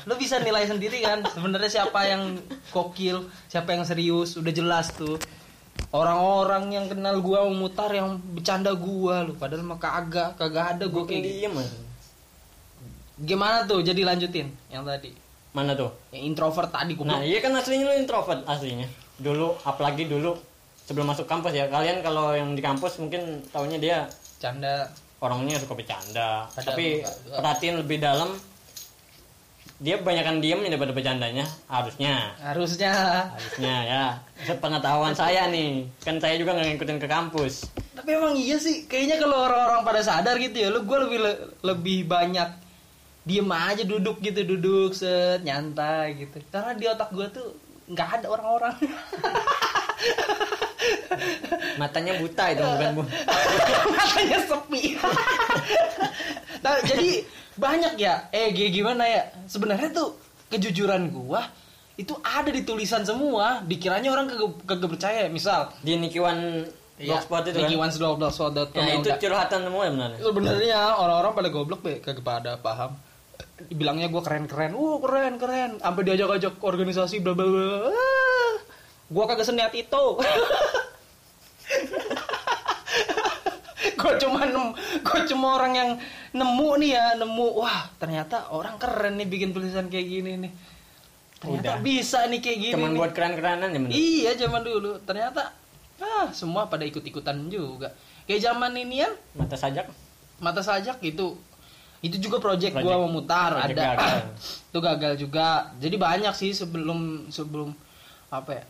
Lu 0.05 0.13
bisa 0.15 0.39
nilai 0.39 0.69
sendiri 0.69 1.01
kan? 1.03 1.25
Sebenarnya 1.33 1.81
siapa 1.81 2.05
yang 2.07 2.39
kokil 2.71 3.27
siapa 3.49 3.73
yang 3.73 3.83
serius 3.83 4.37
udah 4.37 4.53
jelas 4.53 4.93
tuh. 4.93 5.17
Orang-orang 5.91 6.71
yang 6.71 6.85
kenal 6.87 7.19
gua 7.19 7.43
memutar 7.51 7.91
yang 7.91 8.15
bercanda 8.31 8.71
gua 8.75 9.27
lu. 9.27 9.35
Padahal 9.35 9.63
mah 9.67 9.79
kagak 9.79 10.39
kagak 10.39 10.79
ada 10.79 10.85
gua 10.87 11.03
kayak 11.03 11.23
gitu. 11.23 11.51
diem 11.51 11.55
gimana 13.15 13.63
tuh? 13.67 13.79
Jadi 13.83 14.01
lanjutin 14.03 14.51
yang 14.71 14.83
tadi 14.87 15.24
mana 15.55 15.71
tuh? 15.71 15.87
Yang 16.11 16.35
introvert 16.35 16.69
tadi 16.69 16.91
gua 16.99 17.07
nah 17.07 17.23
iya 17.23 17.39
kan 17.39 17.55
aslinya 17.55 17.87
lu 17.87 17.95
introvert 17.95 18.43
aslinya. 18.43 18.91
Dulu 19.15 19.55
apalagi 19.63 20.11
dulu 20.11 20.35
sebelum 20.83 21.07
masuk 21.07 21.23
kampus 21.25 21.55
ya. 21.55 21.71
Kalian 21.71 22.03
kalau 22.03 22.35
yang 22.35 22.51
di 22.53 22.61
kampus 22.61 22.99
mungkin 22.99 23.39
taunya 23.55 23.79
dia 23.79 23.97
canda. 24.37 24.91
orangnya 25.23 25.57
suka 25.57 25.73
bercanda. 25.79 26.45
Padahal 26.51 26.67
tapi 26.75 26.85
enggak. 27.01 27.39
perhatiin 27.39 27.75
lebih 27.81 27.97
dalam 28.03 28.29
dia 29.75 29.99
kebanyakan 29.99 30.39
diem 30.39 30.59
daripada 30.67 30.91
bercandanya. 30.95 31.47
Harusnya. 31.67 32.35
Harusnya. 32.39 32.93
Harusnya 33.31 33.75
ya. 33.83 34.03
Sepengetahuan 34.43 35.15
saya 35.15 35.51
nih. 35.51 35.87
Kan 36.03 36.19
saya 36.19 36.39
juga 36.39 36.55
nggak 36.55 36.75
ngikutin 36.75 36.99
ke 36.99 37.07
kampus. 37.07 37.67
Tapi 37.95 38.09
emang 38.11 38.35
iya 38.35 38.59
sih, 38.59 38.87
kayaknya 38.87 39.19
kalau 39.19 39.47
orang-orang 39.47 39.81
pada 39.87 40.01
sadar 40.03 40.35
gitu 40.39 40.55
ya, 40.55 40.67
lu 40.71 40.83
gue 40.83 40.99
lebih 41.09 41.19
lebih 41.63 41.97
banyak 42.07 42.64
diem 43.25 43.49
aja 43.49 43.81
duduk 43.81 44.21
gitu, 44.21 44.45
duduk 44.45 44.93
set 44.93 45.41
nyantai 45.41 46.15
gitu. 46.21 46.37
Karena 46.53 46.77
di 46.77 46.85
otak 46.85 47.09
gue 47.09 47.27
tuh 47.33 47.47
nggak 47.89 48.09
ada 48.21 48.27
orang-orang. 48.29 48.75
matanya 51.81 52.19
buta 52.21 52.43
itu 52.53 52.61
bukan 52.61 52.89
bu 52.93 53.03
Matanya 53.97 54.39
sepi. 54.45 54.81
nah, 56.63 56.77
jadi 56.85 57.25
banyak 57.55 57.93
ya, 57.97 58.29
eh 58.29 58.51
gimana 58.53 59.03
ya? 59.07 59.23
Sebenarnya 59.49 59.89
tuh 59.95 60.15
kejujuran 60.51 61.09
gua 61.09 61.47
itu 61.95 62.11
ada 62.21 62.51
di 62.51 62.61
tulisan 62.67 63.07
semua. 63.07 63.63
Dikiranya 63.63 64.11
orang 64.11 64.27
kagak 64.29 64.51
kagak 64.67 64.89
percaya. 64.97 65.21
Misal, 65.31 65.71
di 65.81 65.95
Nikiwan 65.95 66.67
blogspot 66.95 67.43
itu 67.51 67.59
kan 67.59 67.67
nikiwans12.com 67.67 68.79
ya, 68.79 68.87
yang 68.87 69.03
itu 69.03 69.09
curhatan 69.19 69.67
semua 69.67 69.83
sebenarnya 69.91 70.15
sebenarnya 70.15 70.79
orang-orang 70.95 71.31
pada 71.35 71.49
goblok 71.51 71.81
be 71.83 71.99
kagak 71.99 72.23
pada 72.23 72.55
paham 72.55 72.95
bilangnya 73.71 74.11
gue 74.11 74.19
keren 74.19 74.45
keren 74.51 74.75
uh 74.75 74.99
keren 74.99 75.39
keren. 75.39 75.71
Sampai 75.79 76.03
diajak-ajak 76.03 76.59
organisasi 76.59 77.23
bla 77.23 77.31
bla 77.31 77.47
bla. 77.47 77.87
Ah, 77.91 78.53
gue 79.07 79.23
kagak 79.23 79.47
seniat 79.47 79.73
itu. 79.73 80.05
Gue 83.95 84.13
cuma 84.21 84.45
nem 84.45 84.73
gue 85.01 85.19
cuma 85.29 85.57
orang 85.61 85.73
yang 85.73 85.89
nemu 86.33 86.69
nih 86.81 86.89
ya 86.93 87.05
nemu. 87.21 87.47
Wah 87.57 87.89
ternyata 87.97 88.49
orang 88.53 88.77
keren 88.77 89.17
nih 89.17 89.27
bikin 89.29 89.49
tulisan 89.53 89.89
kayak 89.89 90.07
gini 90.09 90.31
nih. 90.45 90.51
Ternyata 91.41 91.71
Udah. 91.77 91.81
bisa 91.81 92.19
nih 92.29 92.39
kayak 92.41 92.59
gini 92.59 92.73
cuman 92.77 92.91
nih. 92.93 92.99
buat 93.01 93.11
keren-kerenan 93.13 93.69
ya 93.73 93.79
Iya 93.89 94.31
zaman 94.45 94.61
dulu. 94.61 95.01
Ternyata 95.05 95.53
ah 96.01 96.27
semua 96.33 96.67
pada 96.69 96.85
ikut-ikutan 96.85 97.49
juga. 97.49 97.93
Kayak 98.25 98.41
zaman 98.51 98.73
ini 98.77 99.05
ya. 99.05 99.09
Mata 99.37 99.57
sajak. 99.57 99.89
Mata 100.41 100.61
sajak 100.61 101.01
gitu. 101.01 101.37
Itu 102.05 102.21
juga 102.21 102.37
project, 102.37 102.77
Project- 102.77 102.85
gua 102.85 103.01
memutar 103.09 103.49
project 103.57 103.73
ada. 103.81 103.85
gagal. 103.97 104.17
itu 104.69 104.79
gagal 104.79 105.13
juga. 105.17 105.47
Jadi 105.81 105.95
banyak 105.97 106.33
sih 106.37 106.53
sebelum 106.53 107.33
sebelum 107.33 107.73
apa 108.29 108.51
ya? 108.53 108.65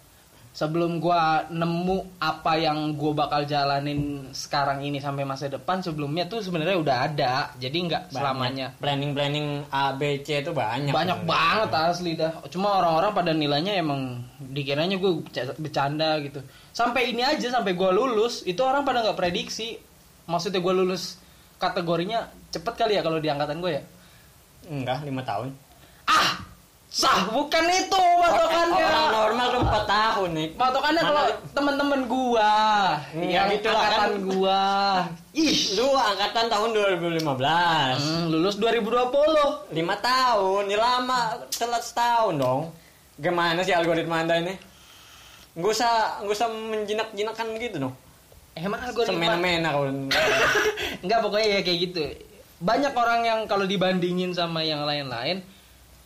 Sebelum 0.56 1.04
gua 1.04 1.44
nemu 1.52 2.16
apa 2.16 2.56
yang 2.56 2.96
gua 2.96 3.28
bakal 3.28 3.44
jalanin 3.44 4.32
sekarang 4.32 4.88
ini 4.88 5.04
sampai 5.04 5.28
masa 5.28 5.52
depan 5.52 5.84
sebelumnya 5.84 6.32
tuh 6.32 6.40
sebenarnya 6.40 6.80
udah 6.80 6.98
ada. 7.12 7.34
Jadi 7.60 7.92
nggak 7.92 8.16
selamanya 8.16 8.72
planning 8.80 9.12
planning 9.12 9.68
A 9.68 9.92
B 10.00 10.24
C 10.24 10.40
itu 10.40 10.56
banyak 10.56 10.96
banyak 10.96 11.28
banget 11.28 11.70
asli 11.76 12.16
dah 12.16 12.40
cuma 12.48 12.80
orang-orang 12.80 13.12
pada 13.12 13.32
nilainya 13.36 13.76
emang 13.76 14.24
dikiranya 14.40 14.96
gue 14.96 15.28
bercanda 15.60 16.24
gitu 16.24 16.40
sampai 16.72 17.12
ini 17.12 17.20
aja 17.28 17.52
sampai 17.52 17.76
gue 17.76 17.92
lulus 17.92 18.48
itu 18.48 18.64
orang 18.64 18.88
pada 18.88 19.04
nggak 19.04 19.20
prediksi 19.20 19.76
maksudnya 20.24 20.64
gue 20.64 20.72
lulus 20.72 21.20
kategorinya 21.60 22.32
cepet 22.56 22.74
kali 22.80 22.94
ya 22.96 23.02
kalau 23.04 23.20
di 23.20 23.28
angkatan 23.28 23.60
gue 23.60 23.72
ya? 23.76 23.84
Enggak 24.72 25.04
lima 25.04 25.22
tahun. 25.22 25.52
Ah 26.08 26.56
sah 26.96 27.28
bukan 27.28 27.66
itu 27.76 28.04
patokannya. 28.24 28.86
Orang 28.88 29.08
normal 29.12 29.46
tuh 29.52 29.62
empat 29.68 29.84
tahun 29.84 30.30
nih 30.32 30.48
patokannya 30.56 31.02
kalau 31.04 31.24
temen-temen 31.52 32.02
gua. 32.08 32.54
Hmm, 33.12 33.28
yang 33.28 33.52
gitu 33.52 33.68
lah 33.68 33.84
kan. 33.84 33.84
angkatan 33.84 34.14
gua. 34.24 34.64
Ih. 35.36 35.58
Lu 35.76 35.92
angkatan 35.92 36.46
tahun 36.48 36.70
2015 37.04 37.20
hmm, 37.20 38.24
lulus 38.32 38.56
2020 38.64 39.76
lima 39.76 39.96
tahun 40.00 40.62
ini 40.72 40.78
lama 40.80 41.20
telat 41.52 41.84
setahun 41.84 42.40
dong. 42.40 42.72
Gimana 43.20 43.60
sih 43.68 43.76
algoritma 43.76 44.24
anda 44.24 44.40
ini? 44.40 44.56
Nggak 45.60 45.72
usah 45.76 46.24
nggak 46.24 46.32
usah 46.32 46.48
menjinak-jinakan 46.48 47.48
gitu 47.60 47.78
dong. 47.92 47.94
Emang 48.56 48.80
algoritma 48.88 49.36
semena-mena 49.36 49.68
kalau 49.76 49.92
Enggak 51.04 51.20
pokoknya 51.20 51.48
ya 51.50 51.62
kayak 51.68 51.80
gitu. 51.92 52.04
Banyak 52.58 52.94
orang 52.94 53.22
yang 53.22 53.40
kalau 53.46 53.64
dibandingin 53.64 54.32
sama 54.32 54.62
yang 54.62 54.84
lain-lain, 54.84 55.44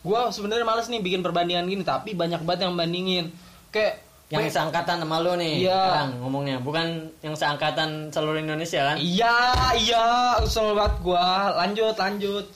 gua 0.00 0.28
sebenarnya 0.28 0.64
males 0.64 0.86
nih 0.86 0.98
bikin 0.98 1.20
perbandingan 1.20 1.64
gini, 1.64 1.82
tapi 1.82 2.12
banyak 2.12 2.42
banget 2.42 2.66
yang 2.66 2.74
bandingin. 2.74 3.30
Kayak 3.70 4.02
yang 4.30 4.46
seangkatan 4.46 5.02
sama 5.02 5.18
lu 5.18 5.34
nih 5.34 5.66
Iya. 5.66 5.74
sekarang 5.74 6.10
ngomongnya 6.22 6.56
bukan 6.58 6.86
yang 7.18 7.34
seangkatan 7.34 8.14
seluruh 8.14 8.38
Indonesia 8.38 8.78
kan 8.84 8.96
Iya, 8.96 9.34
iya, 9.74 10.06
usul 10.38 10.70
banget 10.72 11.02
gua. 11.02 11.50
Lanjut, 11.56 11.94
lanjut. 11.94 12.46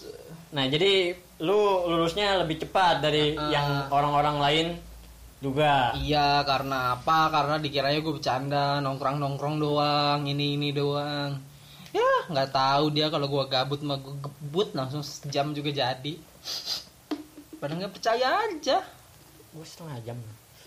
nah 0.54 0.62
jadi 0.64 1.18
lu 1.42 1.58
lulusnya 1.84 2.38
lebih 2.38 2.62
cepat 2.62 3.02
dari 3.02 3.34
Ah. 3.34 3.50
yang 3.50 3.68
orang-orang 3.90 4.38
lain 4.38 4.66
juga 5.42 5.90
Iya, 5.98 6.46
karena 6.46 6.94
apa? 6.94 7.26
Karena 7.28 7.58
dikiranya 7.58 7.98
gue 7.98 8.14
bercanda, 8.14 8.78
nongkrong-nongkrong 8.78 9.56
doang, 9.58 10.20
ini 10.24 10.54
ini 10.54 10.70
doang. 10.70 11.36
Ya, 11.94 12.10
nggak 12.26 12.50
tahu 12.50 12.90
dia 12.90 13.06
kalau 13.06 13.30
gua 13.30 13.46
gabut 13.46 13.78
mah 13.80 13.94
gua 14.02 14.18
gebut 14.18 14.74
langsung 14.74 15.00
sejam 15.00 15.54
juga 15.54 15.70
jadi. 15.70 16.14
Pada 17.56 17.72
nggak 17.72 17.94
percaya 17.94 18.44
aja. 18.44 18.82
gue 19.54 19.62
setengah 19.62 20.02
jam 20.02 20.18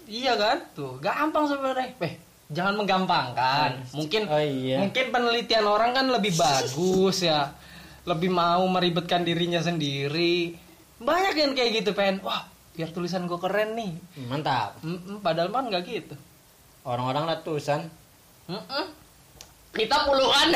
Iya 0.07 0.39
kan? 0.39 0.57
Tuh, 0.71 0.95
gampang 1.03 1.43
sebenarnya. 1.51 1.91
Eh, 1.99 2.15
jangan 2.47 2.79
menggampangkan. 2.79 3.83
Mungkin 3.91 4.31
Oh, 4.31 4.39
iya. 4.39 4.79
mungkin 4.79 5.11
penelitian 5.11 5.67
orang 5.67 5.91
kan 5.91 6.07
lebih 6.07 6.31
bagus 6.39 7.27
ya. 7.27 7.51
Lebih 8.07 8.31
mau 8.31 8.63
meribetkan 8.71 9.27
dirinya 9.27 9.59
sendiri. 9.59 10.55
Banyak 11.03 11.35
yang 11.35 11.51
kayak 11.51 11.83
gitu, 11.83 11.91
pengen. 11.91 12.23
Wah, 12.23 12.47
biar 12.71 12.95
tulisan 12.95 13.27
gue 13.27 13.35
keren 13.35 13.75
nih. 13.75 13.91
mantap 14.31 14.79
Mm-mm, 14.79 15.19
padahal 15.19 15.51
mah 15.51 15.67
nggak 15.67 15.83
gitu. 15.83 16.15
orang-orang 16.87 17.27
ratusan 17.27 17.91
Mm-mm. 18.47 18.85
Kita 19.73 20.07
puluhan. 20.07 20.47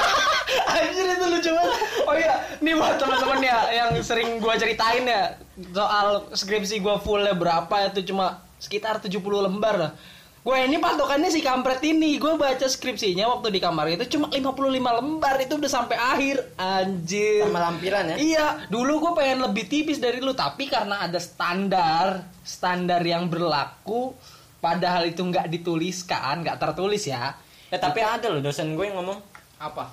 Anjir 0.74 1.06
itu 1.14 1.26
lucu 1.30 1.50
banget. 1.54 1.80
Oh 2.06 2.14
iya, 2.18 2.34
nih 2.58 2.74
buat 2.74 2.98
teman-teman 2.98 3.38
ya 3.42 3.58
yang 3.70 3.90
sering 4.02 4.42
gua 4.42 4.58
ceritain 4.58 5.06
ya 5.06 5.38
soal 5.70 6.26
skripsi 6.34 6.82
gua 6.82 6.98
fullnya 6.98 7.36
berapa 7.38 7.92
itu 7.94 8.10
cuma 8.10 8.42
sekitar 8.58 8.98
70 8.98 9.20
lembar 9.46 9.74
lah. 9.78 9.92
Gue 10.40 10.56
ini 10.56 10.80
patokannya 10.80 11.28
si 11.28 11.44
kampret 11.44 11.84
ini. 11.84 12.16
Gue 12.16 12.40
baca 12.40 12.64
skripsinya 12.64 13.28
waktu 13.28 13.52
di 13.52 13.60
kamar 13.60 13.92
itu 13.92 14.16
cuma 14.16 14.32
55 14.32 14.72
lembar 14.72 15.36
itu 15.36 15.60
udah 15.60 15.68
sampai 15.68 15.96
akhir. 16.00 16.36
Anjir. 16.56 17.44
sama 17.44 17.60
lampiran 17.68 18.04
ya 18.08 18.16
Iya, 18.16 18.46
dulu 18.72 19.04
gue 19.04 19.12
pengen 19.20 19.44
lebih 19.44 19.68
tipis 19.68 20.00
dari 20.00 20.16
lu, 20.24 20.32
tapi 20.32 20.64
karena 20.64 21.04
ada 21.04 21.20
standar, 21.20 22.24
standar 22.40 23.04
yang 23.04 23.28
berlaku, 23.28 24.16
padahal 24.64 25.12
itu 25.12 25.20
nggak 25.20 25.52
dituliskan, 25.52 26.40
nggak 26.40 26.56
tertulis 26.56 27.04
ya. 27.04 27.36
Ya 27.70 27.78
tapi 27.78 28.00
ada 28.00 28.26
loh 28.28 28.40
dosen 28.40 28.74
gue 28.74 28.84
yang 28.84 28.98
ngomong 28.98 29.18
Apa? 29.56 29.86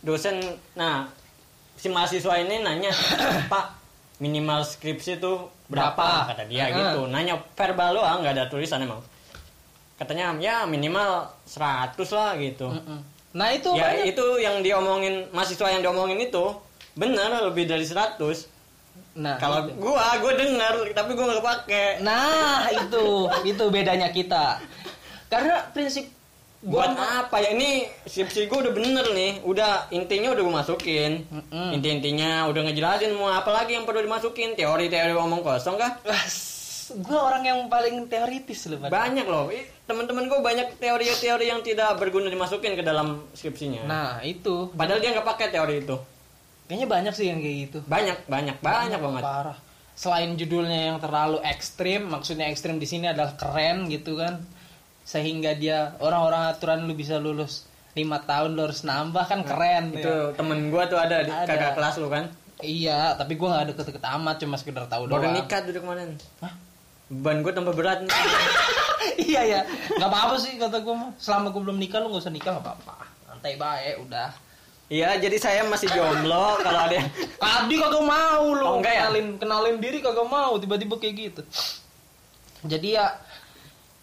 dosen 0.00 0.38
nah 0.72 1.04
si 1.74 1.86
mahasiswa 1.86 2.38
ini 2.38 2.58
nanya 2.58 2.90
pak 3.52 3.74
minimal 4.18 4.60
skripsi 4.60 5.16
itu 5.16 5.32
berapa, 5.66 5.94
Berapa? 5.94 6.28
kata 6.28 6.44
dia 6.44 6.64
Ah. 6.64 6.70
gitu 6.72 7.00
nanya 7.06 7.38
verbal 7.52 7.94
doang 7.94 8.18
nggak 8.18 8.34
ada 8.34 8.44
tulisan 8.46 8.80
emang 8.80 8.98
katanya 9.94 10.34
ya 10.36 10.56
minimal 10.64 11.26
100 11.44 11.94
lah 12.08 12.34
gitu 12.34 12.68
Mm-mm. 12.68 13.00
Nah 13.28 13.52
itu 13.52 13.68
ya 13.72 13.92
banyak. 13.92 14.10
itu 14.10 14.26
yang 14.38 14.56
diomongin 14.58 15.28
mahasiswa 15.30 15.68
yang 15.68 15.84
diomongin 15.84 16.18
itu 16.18 16.44
bener 16.94 17.28
lebih 17.44 17.64
dari 17.64 17.84
100 17.84 18.16
Nah, 19.14 19.34
kalau 19.36 19.66
itu. 19.66 19.74
gua 19.76 20.14
gua 20.16 20.30
denger 20.32 20.94
tapi 20.94 21.10
gua 21.12 21.26
nggak 21.26 21.38
kepake 21.40 21.84
Nah, 22.00 22.70
itu 22.70 23.04
itu 23.44 23.64
bedanya 23.68 24.08
kita. 24.08 24.62
Karena 25.26 25.58
prinsip 25.68 26.06
buat 26.58 26.90
gua 26.90 27.08
apa 27.22 27.38
ya 27.38 27.54
ini 27.54 27.86
skripsi 28.02 28.50
gua 28.50 28.66
udah 28.66 28.72
bener 28.74 29.06
nih 29.14 29.32
udah 29.46 29.94
intinya 29.94 30.34
udah 30.34 30.42
gua 30.42 30.54
masukin 30.58 31.22
Mm-mm. 31.30 31.70
inti-intinya 31.70 32.50
udah 32.50 32.66
ngejelasin 32.66 33.14
mau 33.14 33.30
apa 33.30 33.46
lagi 33.54 33.78
yang 33.78 33.86
perlu 33.86 34.02
dimasukin 34.02 34.58
teori-teori 34.58 35.14
omong 35.14 35.46
kosong 35.46 35.78
kah 35.78 36.02
gue 36.88 37.14
orang 37.20 37.44
yang 37.44 37.58
paling 37.68 38.08
teoritis 38.08 38.64
loh 38.66 38.80
Pak. 38.80 38.88
banyak 38.88 39.22
loh 39.22 39.52
teman-teman 39.84 40.26
gua 40.26 40.40
banyak 40.40 40.80
teori-teori 40.80 41.46
yang 41.46 41.60
tidak 41.62 41.94
berguna 41.94 42.26
dimasukin 42.26 42.74
ke 42.74 42.82
dalam 42.82 43.28
skripsinya 43.32 43.84
Nah, 43.84 44.18
itu. 44.24 44.72
padahal 44.72 44.98
dia 44.98 45.14
nggak 45.14 45.28
pakai 45.28 45.48
teori 45.52 45.84
itu 45.84 45.96
Kayaknya 46.68 46.88
banyak 46.90 47.12
sih 47.16 47.26
yang 47.32 47.40
kayak 47.40 47.56
gitu. 47.64 47.78
banyak 47.86 48.18
banyak 48.28 48.56
banyak 48.60 49.00
banget 49.00 49.22
Parah. 49.24 49.58
Selain 49.94 50.30
judulnya 50.34 50.92
yang 50.92 50.98
terlalu 51.00 51.40
ekstrim, 51.40 52.06
maksudnya 52.06 52.46
ekstrim 52.46 52.76
di 52.76 52.84
sini 52.84 53.08
adalah 53.08 53.34
keren 53.34 53.88
gitu 53.88 54.14
kan. 54.14 54.44
Sehingga 55.08 55.56
dia 55.56 55.96
orang-orang 55.98 56.52
aturan 56.52 56.84
lu 56.84 56.92
bisa 56.92 57.16
lulus 57.16 57.64
lima 57.96 58.20
tahun 58.20 58.52
lu 58.52 58.62
harus 58.62 58.84
nambah 58.84 59.24
kan 59.24 59.40
keren 59.42 59.90
itu 59.90 60.04
ya. 60.04 60.36
temen 60.36 60.68
gua 60.68 60.84
tuh 60.86 61.00
ada 61.00 61.24
di 61.24 61.32
Ada. 61.32 61.48
kakak 61.48 61.72
kelas 61.74 61.96
lu 61.96 62.06
kan 62.06 62.28
Iya, 62.58 63.14
tapi 63.14 63.34
gua 63.34 63.54
nggak 63.54 63.70
deket-deket 63.70 64.02
amat, 64.12 64.36
cuma 64.38 64.54
sekedar 64.54 64.82
tahu 64.84 65.06
baru 65.06 65.24
doang. 65.24 65.34
nikah 65.38 65.62
duduk 65.62 65.82
Hah? 66.42 66.52
ban 67.08 67.40
gua 67.40 67.54
tambah 67.54 67.70
berat 67.72 68.02
nih. 68.02 68.10
iya 69.30 69.40
ya, 69.42 69.60
nggak 69.94 70.10
apa-apa 70.10 70.34
sih 70.36 70.58
kata 70.58 70.82
gua 70.82 70.94
mah. 70.98 71.10
Selama 71.16 71.48
gua 71.48 71.62
belum 71.64 71.78
nikah 71.78 72.02
lu 72.02 72.10
nggak 72.10 72.22
usah 72.22 72.34
nikah 72.34 72.58
nggak 72.58 72.66
apa-apa. 72.66 72.94
Santai 73.24 73.54
baik, 73.54 74.02
udah. 74.04 74.28
Iya, 74.88 75.20
jadi 75.20 75.36
saya 75.36 75.62
masih 75.64 75.86
jomblo 75.88 76.56
kalau 76.66 76.80
ada 76.82 76.98
yang 76.98 77.08
Tadi 77.38 77.74
kagak 77.76 78.02
mau 78.02 78.44
lu 78.50 78.64
Oh, 78.64 78.76
ya? 78.82 79.06
kenalin 79.06 79.38
kenalin 79.38 79.76
diri 79.78 80.02
kagak 80.02 80.26
mau 80.26 80.58
tiba-tiba 80.58 80.98
kayak 80.98 81.14
gitu. 81.14 81.42
Jadi 82.66 82.98
ya 82.98 83.06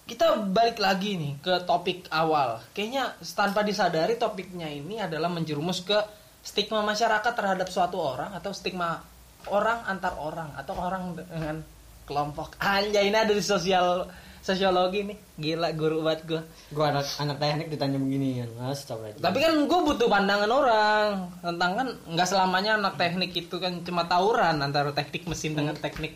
kita 0.05 0.37
balik 0.53 0.77
lagi 0.77 1.17
nih 1.17 1.33
ke 1.41 1.65
topik 1.65 2.05
awal. 2.13 2.61
Kayaknya 2.77 3.17
tanpa 3.33 3.65
disadari 3.65 4.15
topiknya 4.21 4.69
ini 4.69 5.01
adalah 5.01 5.33
menjerumus 5.33 5.81
ke 5.81 5.97
stigma 6.45 6.85
masyarakat 6.85 7.33
terhadap 7.33 7.67
suatu 7.73 7.97
orang 7.97 8.37
atau 8.37 8.53
stigma 8.53 9.01
orang 9.49 9.81
antar 9.89 10.13
orang 10.21 10.53
atau 10.53 10.77
orang 10.77 11.17
dengan 11.17 11.65
kelompok. 12.05 12.53
Anjay 12.61 13.09
ini 13.09 13.17
ada 13.17 13.33
di 13.33 13.41
sosial 13.41 14.05
sosiologi 14.45 15.01
nih. 15.09 15.17
Gila 15.41 15.73
guru 15.73 16.05
buat 16.05 16.21
gue. 16.21 16.41
gua 16.69 16.93
anak 16.93 17.09
anak 17.17 17.41
teknik 17.41 17.67
ditanya 17.73 17.97
begini 17.97 18.45
kan. 18.45 18.49
Astagfirullah. 18.69 19.25
Tapi 19.25 19.37
kan 19.41 19.53
gue 19.65 19.79
butuh 19.89 20.05
pandangan 20.05 20.51
orang 20.53 21.09
tentang 21.41 21.71
kan 21.73 21.87
nggak 22.13 22.27
selamanya 22.29 22.77
anak 22.77 22.93
teknik 23.01 23.33
itu 23.33 23.57
kan 23.57 23.81
cuma 23.81 24.05
tawuran 24.05 24.61
antara 24.61 24.93
teknik 24.93 25.25
mesin 25.25 25.57
dengan 25.57 25.73
teknik 25.73 26.13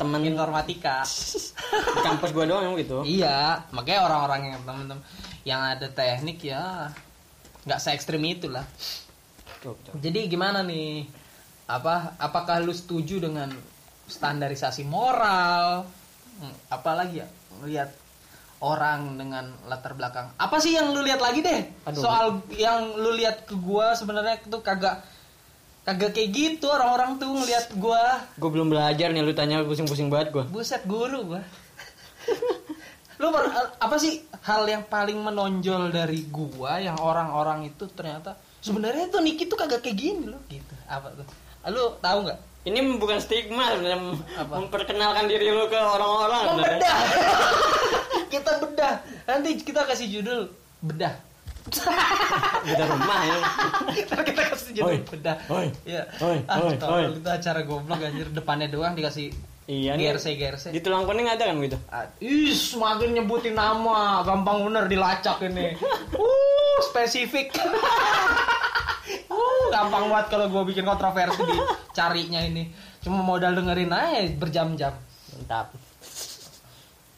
temen 0.00 0.20
di 0.24 0.32
informatika. 0.32 1.04
kampus 2.00 2.32
gua 2.32 2.48
doang 2.48 2.72
yang 2.72 2.76
gitu. 2.80 3.04
iya, 3.04 3.68
makanya 3.76 4.08
orang-orang 4.08 4.56
yang 4.56 4.60
teman-teman 4.64 5.04
yang 5.44 5.60
ada 5.60 5.88
teknik 5.88 6.40
ya 6.44 6.88
nggak 7.68 7.80
se 7.80 7.92
ekstrim 7.92 8.24
itulah. 8.24 8.64
Tuh. 9.60 9.76
Jadi 10.00 10.32
gimana 10.32 10.64
nih? 10.64 11.04
Apa 11.68 12.16
apakah 12.16 12.58
lu 12.64 12.72
setuju 12.72 13.20
dengan 13.20 13.52
standarisasi 14.08 14.88
moral? 14.88 15.84
Hmm, 16.40 16.54
apalagi 16.72 17.20
ya 17.20 17.28
lihat 17.68 17.92
orang 18.64 19.20
dengan 19.20 19.52
latar 19.68 19.92
belakang. 19.96 20.32
Apa 20.36 20.56
sih 20.60 20.76
yang 20.76 20.92
lu 20.92 21.04
lihat 21.04 21.20
lagi 21.20 21.44
deh? 21.44 21.60
Aduh. 21.88 22.00
Soal 22.00 22.26
yang 22.56 22.96
lu 22.96 23.12
lihat 23.16 23.44
ke 23.44 23.56
gua 23.56 23.92
sebenarnya 23.92 24.40
itu 24.40 24.58
kagak 24.64 25.04
kagak 25.80 26.12
kayak 26.12 26.30
gitu 26.30 26.66
orang-orang 26.68 27.16
tuh 27.16 27.28
ngelihat 27.32 27.66
gua 27.80 28.20
Gua 28.36 28.50
belum 28.52 28.68
belajar 28.68 29.10
nih 29.10 29.24
lu 29.24 29.32
tanya 29.32 29.64
pusing-pusing 29.64 30.12
banget 30.12 30.30
gua. 30.30 30.44
buset 30.46 30.84
guru 30.84 31.34
gua. 31.34 31.42
lu 33.20 33.28
apa 33.76 33.96
sih 34.00 34.24
hal 34.44 34.64
yang 34.64 34.84
paling 34.88 35.20
menonjol 35.20 35.92
dari 35.92 36.24
gua 36.32 36.80
yang 36.80 36.96
orang-orang 36.96 37.68
itu 37.68 37.84
ternyata 37.92 38.32
sebenarnya 38.64 39.12
tuh 39.12 39.20
Niki 39.20 39.44
tuh 39.44 39.56
kagak 39.60 39.84
kayak 39.84 39.96
gini 39.96 40.24
loh 40.28 40.40
gitu. 40.48 40.72
Apa 40.88 41.12
tuh? 41.16 41.26
Lu 41.68 41.96
tahu 42.00 42.18
nggak? 42.28 42.38
Ini 42.60 42.76
bukan 43.00 43.16
stigma 43.20 43.72
sebenarnya 43.72 44.20
memperkenalkan 44.44 45.24
diri 45.28 45.48
lu 45.48 45.64
ke 45.68 45.80
orang-orang. 45.80 46.60
Membedah. 46.60 46.96
kita 48.32 48.60
bedah. 48.60 48.94
Nanti 49.24 49.56
kita 49.60 49.88
kasih 49.88 50.08
judul 50.20 50.52
bedah. 50.84 51.16
Beda 52.66 52.84
rumah 52.86 53.20
ya. 53.22 53.36
Ntar 54.06 54.20
kita 54.24 54.42
kasih 54.48 54.70
judul 54.72 54.86
Oi, 54.86 54.96
bedah. 55.06 55.36
oi, 55.48 55.66
Iya. 55.84 56.02
oi, 56.18 56.38
ah, 56.46 56.56
oi, 56.58 56.74
oi. 56.76 57.02
itu 57.14 57.28
acara 57.28 57.60
goblok 57.62 58.00
anjir 58.00 58.28
depannya 58.28 58.66
doang 58.66 58.92
dikasih 58.92 59.30
Iya 59.64 59.94
nih. 59.94 60.10
GRC 60.10 60.26
GRC. 60.34 60.64
Di 60.74 60.82
tulang 60.82 61.06
kuning 61.06 61.30
ada 61.30 61.46
kan 61.46 61.62
gitu? 61.62 61.78
Ah, 61.86 62.02
Ih, 62.18 62.50
semakin 62.50 63.14
nyebutin 63.14 63.54
nama, 63.54 64.18
gampang 64.26 64.66
bener 64.66 64.90
dilacak 64.90 65.38
ini. 65.42 65.78
Uh, 66.20 66.78
spesifik. 66.82 67.54
uh, 69.30 69.64
gampang 69.70 70.10
banget 70.10 70.26
kalau 70.28 70.46
gue 70.48 70.62
bikin 70.74 70.82
kontroversi 70.82 71.46
dicarinya 71.46 72.42
ini. 72.42 72.66
Cuma 72.98 73.22
modal 73.22 73.54
dengerin 73.54 73.88
aja 73.88 74.26
berjam-jam. 74.34 74.92
Mantap. 75.38 75.70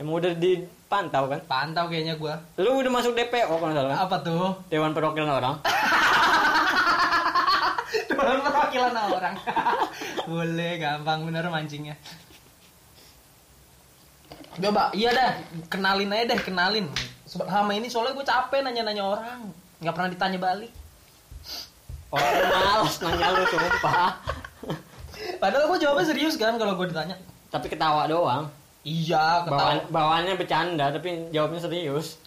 Emang 0.03 0.19
udah 0.19 0.35
dipantau 0.35 1.31
kan? 1.31 1.39
Pantau 1.47 1.87
kayaknya 1.87 2.19
gue. 2.19 2.35
Lu 2.59 2.83
udah 2.83 2.91
masuk 2.91 3.15
DPO 3.15 3.47
kalau 3.47 3.71
nggak 3.71 3.87
salah. 3.87 3.99
Apa 4.03 4.17
tuh? 4.27 4.59
Dewan 4.67 4.91
Perwakilan 4.91 5.31
Orang. 5.31 5.63
Dewan 8.09 8.39
perwakilan 8.41 8.95
orang. 8.97 9.35
Boleh, 10.31 10.81
gampang 10.81 11.29
bener 11.29 11.45
mancingnya. 11.53 11.97
Coba, 14.53 14.93
iya 14.93 15.11
dah, 15.17 15.33
kenalin 15.73 16.13
aja 16.13 16.37
deh, 16.37 16.41
kenalin. 16.45 16.87
Selama 17.25 17.73
ini 17.73 17.89
soalnya 17.89 18.13
gue 18.13 18.27
capek 18.27 18.61
nanya-nanya 18.61 19.05
orang, 19.05 19.41
nggak 19.81 19.95
pernah 19.97 20.11
ditanya 20.13 20.39
balik. 20.39 20.73
Orang 22.13 22.33
males 22.53 22.97
nanya 23.01 23.27
lu 23.33 23.45
sumpah. 23.49 24.13
Padahal 25.41 25.65
gue 25.73 25.79
jawabnya 25.81 26.05
serius 26.05 26.37
kan 26.37 26.61
kalau 26.61 26.77
gue 26.77 26.93
ditanya. 26.93 27.17
Tapi 27.49 27.73
ketawa 27.73 28.05
doang. 28.05 28.53
Iya, 28.83 29.47
Bawaan, 29.47 29.87
ketawa. 29.87 29.93
bawaannya 29.95 30.35
bercanda 30.35 30.87
tapi 30.91 31.31
jawabnya 31.31 31.61
serius. 31.63 32.19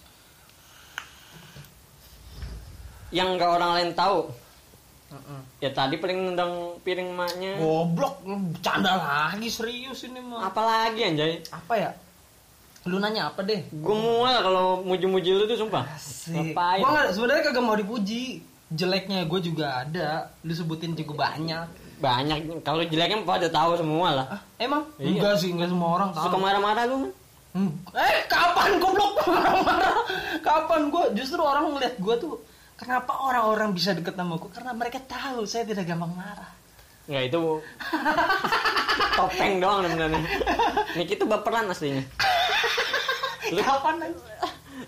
Yang 3.11 3.27
nggak 3.35 3.51
orang 3.59 3.71
lain 3.75 3.91
tahu. 3.91 4.19
Mm-mm. 5.05 5.39
Ya 5.61 5.69
tadi 5.71 5.95
paling 5.99 6.31
nendang 6.31 6.79
piring 6.81 7.11
emaknya. 7.11 7.59
Goblok, 7.59 8.23
bercanda 8.25 8.95
lagi 8.95 9.47
serius 9.51 10.07
ini 10.07 10.19
mah. 10.19 10.47
Apalagi 10.47 11.01
anjay. 11.03 11.43
Apa 11.51 11.73
ya? 11.75 11.91
Lu 12.85 12.99
nanya 12.99 13.33
apa 13.33 13.41
deh? 13.43 13.65
Gue 13.71 13.95
mual 13.95 14.39
kalau 14.39 14.79
muji-muji 14.81 15.33
lu 15.33 15.43
tuh 15.45 15.57
sumpah. 15.57 15.83
Ngapain? 16.31 16.81
Gue 16.81 17.01
sebenarnya 17.11 17.43
kagak 17.51 17.63
mau 17.63 17.75
dipuji. 17.75 18.39
Jeleknya 18.71 19.27
gue 19.27 19.39
juga 19.41 19.83
ada. 19.85 20.33
Lu 20.41 20.53
sebutin 20.55 20.95
juga 20.95 21.29
banyak. 21.29 21.84
Banyak. 21.99 22.61
Kalau 22.63 22.83
jeleknya 22.83 23.23
pada 23.23 23.47
tahu 23.47 23.79
semua 23.79 24.07
lah. 24.11 24.27
Ah, 24.27 24.41
emang? 24.59 24.83
Iya. 24.99 25.15
Enggak 25.15 25.33
sih, 25.39 25.49
enggak 25.55 25.69
semua 25.71 25.89
orang 25.95 26.09
tahu. 26.11 26.23
Suka 26.27 26.37
marah-marah 26.37 26.83
lu. 26.87 26.97
Hmm. 27.55 27.71
Eh, 27.95 28.27
kapan 28.27 28.83
goblok 28.83 29.15
marah-marah? 29.23 29.95
Kapan 30.43 30.91
gue 30.91 31.03
justru 31.15 31.39
orang 31.39 31.71
ngeliat 31.71 31.95
gue 31.95 32.15
tuh 32.19 32.43
kenapa 32.75 33.15
orang-orang 33.23 33.71
bisa 33.71 33.95
deket 33.95 34.19
sama 34.19 34.35
gue? 34.35 34.51
Karena 34.51 34.75
mereka 34.75 34.99
tahu 34.99 35.47
saya 35.47 35.63
tidak 35.63 35.87
gampang 35.87 36.11
marah. 36.11 36.51
Nggak 37.07 37.23
itu 37.31 37.41
topeng 39.17 39.63
doang 39.63 39.87
sebenarnya. 39.87 40.21
Niki 40.99 41.15
tuh 41.15 41.27
baperan 41.31 41.71
aslinya. 41.71 42.03
Lu, 43.55 43.61
Kapan 43.61 44.09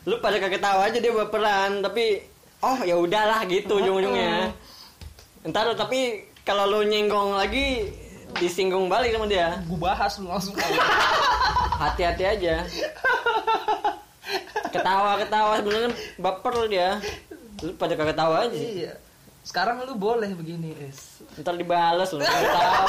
lu 0.03 0.16
pada 0.20 0.36
kaget 0.41 0.60
tahu 0.60 0.80
aja 0.82 0.97
dia 0.97 1.14
baperan, 1.14 1.80
tapi 1.80 2.20
oh 2.60 2.80
ya 2.84 2.99
udahlah 2.99 3.45
gitu 3.47 3.80
ujung-ujungnya. 3.80 4.51
Entar 5.45 5.72
tapi 5.78 6.26
kalau 6.47 6.63
lu 6.63 6.87
nyenggong 6.87 7.35
lagi 7.35 7.91
disinggung 8.39 8.87
balik 8.87 9.19
sama 9.19 9.27
dia. 9.27 9.59
Gue 9.67 9.75
bahas 9.75 10.15
lu 10.15 10.31
langsung. 10.31 10.55
Hati-hati 11.75 12.23
aja. 12.23 12.63
Ketawa-ketawa 14.71 15.59
sebenarnya 15.59 15.91
baper 16.15 16.55
dia. 16.71 16.89
Lu 17.59 17.75
pada 17.75 17.99
kaget 17.99 18.15
tahu 18.15 18.31
aja. 18.31 18.55
iya. 18.55 18.93
Sekarang 19.43 19.83
lu 19.83 19.95
boleh 19.99 20.31
begini, 20.35 20.71
Is. 20.87 21.19
Ntar 21.35 21.59
dibales 21.59 22.15
lu, 22.15 22.23
tahu. 22.23 22.87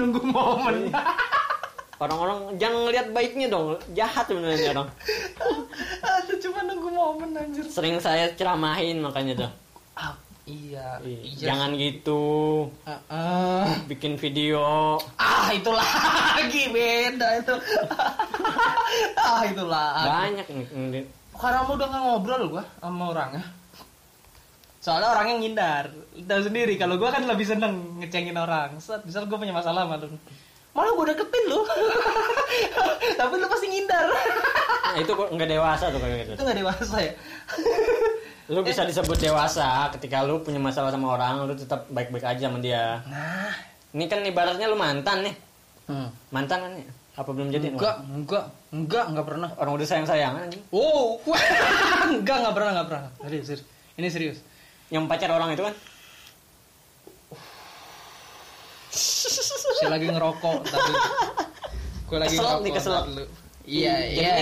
Nunggu 0.00 0.20
momen. 0.24 0.92
Orang-orang 1.96 2.60
jangan 2.60 2.84
ngeliat 2.84 3.06
baiknya 3.16 3.48
dong, 3.48 3.80
jahat 3.96 4.28
sebenarnya 4.28 4.76
orang. 4.76 4.88
Cuma 6.44 6.60
nunggu 6.68 6.88
momen 6.92 7.32
anjir. 7.32 7.64
Sering 7.64 7.96
saya 7.96 8.28
ceramahin 8.36 9.00
makanya 9.00 9.48
tuh. 9.48 9.50
Iya. 10.46 11.02
Ih, 11.02 11.18
iya. 11.34 11.50
Jangan 11.50 11.74
gitu, 11.74 12.22
Ah, 12.86 13.02
ah. 13.10 13.66
bikin 13.90 14.14
video. 14.14 14.94
Ah, 15.18 15.50
itu 15.50 15.66
lagi 15.68 16.70
beda 16.70 17.42
itu. 17.42 17.54
ah, 19.26 19.42
itu 19.42 19.64
lagi. 19.66 20.06
Banyak 20.06 20.46
nih. 20.46 21.02
Karena 21.34 21.66
udah 21.66 21.86
nggak 21.90 22.02
ngobrol 22.06 22.42
gua 22.48 22.64
sama 22.78 23.04
orangnya. 23.10 23.44
soalnya 24.78 25.18
orangnya 25.18 25.34
ngindar 25.42 25.84
tahu 26.30 26.46
sendiri 26.46 26.78
kalau 26.78 26.94
gue 26.94 27.10
kan 27.10 27.26
lebih 27.26 27.42
seneng 27.42 27.98
ngecengin 27.98 28.38
orang 28.38 28.78
set 28.78 29.02
misal 29.02 29.26
gue 29.26 29.34
punya 29.34 29.50
masalah 29.50 29.82
sama 29.82 29.98
lu 29.98 30.06
malah 30.70 30.94
gue 30.94 31.04
deketin 31.10 31.44
lu 31.50 31.58
tapi 33.18 33.34
lu 33.34 33.50
pasti 33.50 33.66
ngindar 33.66 34.06
Nah, 34.86 35.02
itu 35.02 35.10
kok 35.10 35.26
nggak 35.34 35.50
dewasa 35.50 35.90
tuh 35.90 35.98
kayak 35.98 36.16
gitu. 36.22 36.32
itu 36.38 36.42
gak 36.46 36.58
dewasa 36.62 36.96
ya 37.02 37.12
Lu 38.46 38.62
bisa 38.62 38.82
disebut 38.82 39.18
dewasa 39.18 39.90
ketika 39.90 40.22
lu 40.22 40.38
punya 40.38 40.58
masalah 40.58 40.88
sama 40.88 41.12
orang, 41.12 41.42
lu 41.42 41.54
tetap 41.54 41.86
baik-baik 41.88 42.22
aja 42.22 42.46
sama 42.46 42.58
dia. 42.58 43.02
nah 43.04 43.50
Ini 43.90 44.04
kan 44.06 44.22
ibaratnya 44.22 44.66
lu 44.66 44.76
mantan 44.76 45.24
nih. 45.24 45.34
hmm. 45.86 46.08
Mantan 46.30 46.58
kan 46.60 46.72
ya? 46.72 46.86
Apa 47.16 47.32
belum 47.32 47.48
jadi? 47.48 47.72
enggak 47.72 47.96
enggak 48.04 48.44
enggak 48.68 49.04
enggak 49.08 49.24
pernah 49.24 49.48
Orang 49.56 49.72
udah 49.74 49.88
sayang-sayangan 49.88 50.46
anjing. 50.46 50.60
wow 50.68 51.16
enggak 52.12 52.36
enggak 52.38 52.54
pernah 52.54 52.70
enggak 52.70 52.86
pernah 52.86 53.04
serius, 53.24 53.44
serius 53.48 53.64
ini 53.96 54.08
serius 54.12 54.38
Yang 54.86 55.08
pacar 55.08 55.32
orang 55.32 55.48
itu 55.50 55.64
kan? 55.64 55.74
saya 59.76 59.90
lagi 59.90 60.06
ngerokok 60.08 60.58
tapi 60.66 60.92
gue 62.06 62.18
lagi 62.18 62.30
Keselak 62.32 62.60
ngerokok 62.60 62.64
nih, 62.64 63.06
dulu. 63.08 63.24
iya 63.66 63.94
iya 64.06 64.36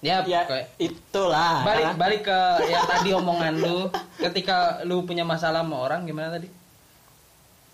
ya, 0.00 0.24
Ya, 0.24 0.42
itulah. 0.76 1.60
balik 1.62 1.88
balik 1.94 2.20
ke 2.24 2.38
yang 2.66 2.84
tadi 2.84 3.10
omongan 3.12 3.54
lu 3.56 3.78
ketika 4.18 4.80
lu 4.82 5.04
punya 5.04 5.22
masalah 5.22 5.60
sama 5.60 5.76
orang 5.80 6.04
gimana 6.04 6.32
tadi 6.32 6.48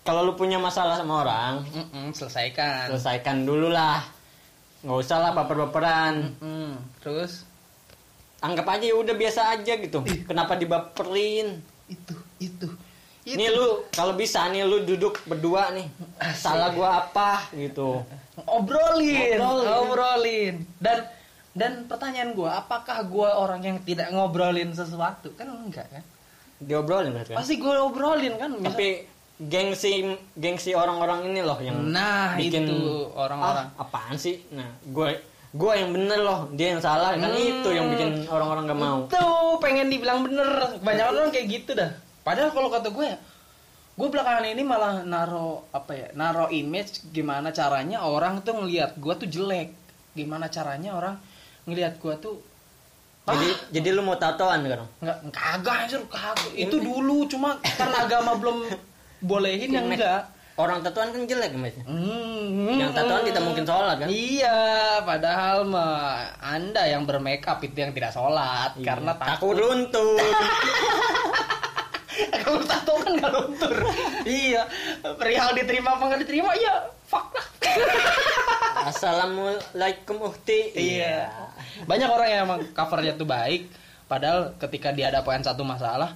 Kalau 0.01 0.23
lu 0.23 0.33
punya 0.33 0.55
masalah 0.55 0.95
sama 0.95 1.19
orang, 1.19 1.67
Mm-mm, 1.67 2.15
selesaikan 2.15 2.87
selesaikan 2.87 3.43
dulu 3.43 3.67
lah. 3.67 3.99
Nggak 4.79 4.99
usah 5.03 5.19
lah 5.19 5.31
baper-baperan. 5.33 6.31
Mm, 6.39 6.79
terus 7.01 7.43
Anggap 8.37 8.69
aja 8.69 8.85
ya 8.85 8.95
udah 8.95 9.11
biasa 9.11 9.57
aja 9.57 9.73
gitu. 9.75 9.99
Kenapa 10.23 10.55
dibaperin? 10.55 11.59
itu 11.89 12.15
itu 12.37 12.67
Nih 13.27 13.51
lu 13.51 13.83
kalau 13.91 14.15
bisa 14.15 14.47
nih 14.47 14.63
lu 14.63 14.87
duduk 14.87 15.19
berdua 15.25 15.75
nih. 15.75 15.91
Salah 16.33 16.71
gua 16.71 17.03
apa 17.03 17.43
gitu. 17.51 17.99
obrolin 18.47 19.35
Ngobrolin. 19.35 19.75
obrolin 19.75 20.55
dan 20.77 21.03
dan 21.57 21.89
pertanyaan 21.89 22.31
gua 22.31 22.61
apakah 22.61 23.01
gua 23.03 23.33
orang 23.35 23.59
yang 23.59 23.77
tidak 23.81 24.07
ngobrolin 24.09 24.69
sesuatu 24.71 25.33
kan 25.33 25.49
enggak 25.49 25.89
kan 25.89 26.05
Diobrolin 26.57 27.11
berarti 27.11 27.33
kan. 27.33 27.37
pasti 27.37 27.55
gua 27.57 27.81
obrolin 27.83 28.33
kan 28.35 28.49
Misal- 28.51 28.69
Tapi 28.71 28.87
gengsi 29.37 30.01
gengsi 30.33 30.73
orang-orang 30.73 31.25
ini 31.27 31.41
loh 31.41 31.57
yang 31.57 31.77
nah 31.87 32.33
bikin 32.33 32.65
itu 32.65 32.77
orang-orang 33.13 33.69
ah, 33.69 33.81
apaan 33.81 34.17
sih? 34.17 34.41
Nah, 34.49 34.65
gue 34.83 35.21
gue 35.47 35.71
yang 35.73 35.93
bener 35.93 36.19
loh, 36.19 36.49
dia 36.51 36.73
yang 36.73 36.81
salah 36.81 37.13
kan 37.13 37.29
Hmm. 37.29 37.37
itu 37.37 37.69
yang 37.69 37.85
bikin 37.87 38.25
orang-orang 38.27 38.65
gak 38.65 38.77
mau. 38.79 38.99
Tuh 39.05 39.57
pengen 39.57 39.87
dibilang 39.87 40.25
bener. 40.25 40.77
Kebanyakan 40.77 41.13
orang 41.15 41.31
kayak 41.31 41.47
gitu 41.47 41.71
dah. 41.71 41.93
Padahal 42.19 42.49
kalau 42.49 42.67
kata 42.67 42.89
gue 42.89 43.05
ya, 43.05 43.17
gue 43.93 44.07
belakangan 44.07 44.43
ini 44.43 44.61
malah 44.61 45.05
naro 45.05 45.69
apa 45.69 45.93
ya, 45.93 46.07
naro 46.13 46.49
image 46.49 47.05
gimana 47.07 47.49
caranya 47.51 48.01
orang 48.03 48.41
tuh 48.41 48.57
ngelihat 48.57 48.97
gue 48.97 49.13
tuh 49.15 49.29
jelek. 49.29 49.69
Gimana 50.13 50.49
caranya 50.49 50.97
orang 50.97 51.15
ngelihat 51.67 51.99
gue 51.99 52.15
tuh 52.17 52.37
Jadi 53.27 53.43
ah, 53.43 53.59
jadi 53.69 53.89
lu 53.91 54.01
mau 54.01 54.15
tatoan 54.15 54.63
kan? 54.63 54.87
nggak 55.03 55.17
kagak 55.35 55.75
anjir 55.83 55.99
kagak. 56.07 56.47
Itu 56.55 56.79
dulu 56.79 57.27
cuma 57.27 57.59
karena 57.59 58.07
agama 58.07 58.39
belum 58.39 58.71
bolehin 59.19 59.67
yang 59.67 59.91
enggak. 59.91 60.31
Orang 60.55 60.79
tatoan 60.79 61.11
kan 61.11 61.27
jelek 61.27 61.51
Mas. 61.53 61.75
Hmm, 61.83 62.71
Yang 62.73 62.95
tatoan 62.95 63.27
kita 63.27 63.43
mungkin 63.43 63.61
sholat 63.61 63.99
kan? 63.99 64.07
Iya, 64.07 64.57
padahal 65.03 65.67
mah 65.67 66.17
Anda 66.39 66.87
yang 66.87 67.03
bermake 67.03 67.43
up 67.45 67.59
itu 67.61 67.75
yang 67.75 67.91
tidak 67.91 68.09
sholat 68.09 68.73
Iya. 68.73 68.85
karena 68.87 69.11
takut 69.13 69.53
takut 69.53 69.55
runtuh. 69.59 70.17
Kalau 72.41 72.63
tato 72.63 72.93
kan 72.97 73.11
nggak 73.13 73.31
luntur. 73.31 73.75
iya. 74.23 74.63
Perihal 75.03 75.53
diterima 75.53 75.93
apa 75.93 76.03
nggak 76.07 76.21
diterima, 76.23 76.49
ya 76.55 76.75
fuck 77.17 77.33
lah. 77.33 77.47
Assalamualaikum 78.93 80.21
uhti. 80.21 80.71
iya. 80.77 81.27
Banyak 81.89 82.09
orang 82.13 82.27
yang 82.29 82.41
emang 82.45 82.61
covernya 82.71 83.17
tuh 83.17 83.27
baik, 83.27 83.67
padahal 84.05 84.53
ketika 84.61 84.93
dihadapkan 84.93 85.41
satu 85.41 85.65
masalah, 85.65 86.13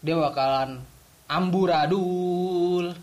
dia 0.00 0.16
bakalan 0.16 0.80
amburadul. 1.28 2.96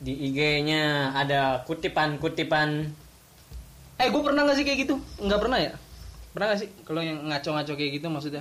Di 0.00 0.12
IG-nya 0.32 1.12
ada 1.12 1.60
kutipan-kutipan 1.68 2.88
Eh, 4.00 4.08
gue 4.08 4.22
pernah 4.24 4.48
gak 4.48 4.56
sih 4.56 4.64
kayak 4.64 4.88
gitu? 4.88 4.96
Nggak 5.20 5.40
pernah 5.44 5.60
ya? 5.60 5.76
Pernah 6.32 6.46
gak 6.56 6.60
sih? 6.64 6.72
Kalau 6.88 7.04
yang 7.04 7.20
ngaco-ngaco 7.20 7.76
kayak 7.76 8.00
gitu 8.00 8.08
maksudnya? 8.08 8.40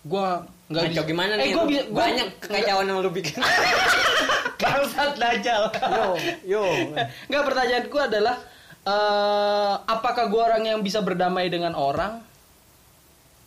Gue 0.00 0.26
nggak 0.70 0.82
Ngaco 0.86 1.02
gimana 1.04 1.32
eh, 1.34 1.38
nih? 1.42 1.50
Gua 1.52 1.62
Lu? 1.62 1.68
bisa, 1.68 1.82
gua- 1.90 2.06
Banyak 2.06 2.28
kekacauan 2.40 2.86
yang 2.88 2.98
lu 3.02 3.10
bikin. 3.10 3.36
Bangsat 4.60 5.12
dajal. 5.16 5.62
yo, 5.72 6.08
yo. 6.46 6.62
Nggak 7.28 7.42
pertanyaan 7.48 7.84
gue 7.88 8.02
adalah 8.02 8.36
eh 8.80 9.74
apakah 9.84 10.28
gue 10.28 10.40
orang 10.40 10.62
yang 10.62 10.80
bisa 10.80 11.00
berdamai 11.00 11.48
dengan 11.48 11.72
orang? 11.72 12.20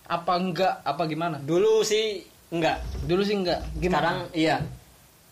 Apa 0.03 0.33
enggak? 0.35 0.83
Apa 0.83 1.05
gimana? 1.05 1.37
Dulu 1.39 1.81
sih 1.81 2.21
enggak. 2.49 2.81
Dulu 3.05 3.21
sih 3.23 3.37
enggak. 3.37 3.61
Sekarang 3.77 4.27
Gimana? 4.29 4.35
iya. 4.35 4.57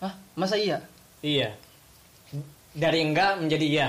Hah? 0.00 0.12
Masa 0.34 0.56
iya? 0.56 0.82
Iya. 1.20 1.54
Dari 2.72 2.98
enggak 3.04 3.38
menjadi 3.38 3.66
iya. 3.68 3.88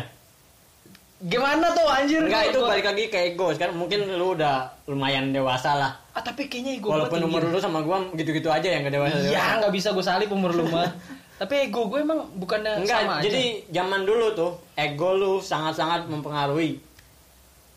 Gimana 1.23 1.71
tuh 1.71 1.87
anjir? 1.87 2.19
Enggak 2.19 2.51
itu 2.51 2.59
balik 2.59 2.83
lagi 2.83 3.07
ke 3.07 3.31
ego. 3.31 3.55
Sekarang 3.55 3.79
mungkin 3.79 4.03
lu 4.11 4.35
udah 4.35 4.67
lumayan 4.91 5.31
dewasa 5.31 5.71
lah. 5.79 5.91
Ah 6.11 6.19
tapi 6.19 6.51
kayaknya 6.51 6.83
ego 6.83 6.91
Walaupun 6.91 7.23
umur 7.23 7.47
lu 7.47 7.59
sama 7.63 7.79
gua 7.79 8.03
gitu-gitu 8.11 8.51
aja 8.51 8.67
yang 8.67 8.83
gak 8.83 8.99
dewasa. 8.99 9.15
Iya 9.23 9.63
nggak 9.63 9.71
bisa 9.71 9.95
gue 9.95 10.03
salip 10.03 10.27
umur 10.27 10.51
lu 10.51 10.67
mah. 10.67 10.83
tapi 11.41 11.71
ego 11.71 11.87
gue 11.87 12.03
emang 12.03 12.27
bukannya 12.37 12.83
Enggak, 12.83 13.07
sama 13.07 13.13
aja. 13.19 13.23
jadi 13.25 13.43
zaman 13.71 14.03
dulu 14.03 14.25
tuh 14.35 14.51
ego 14.75 15.15
lu 15.15 15.31
sangat-sangat 15.39 16.11
mempengaruhi. 16.11 16.75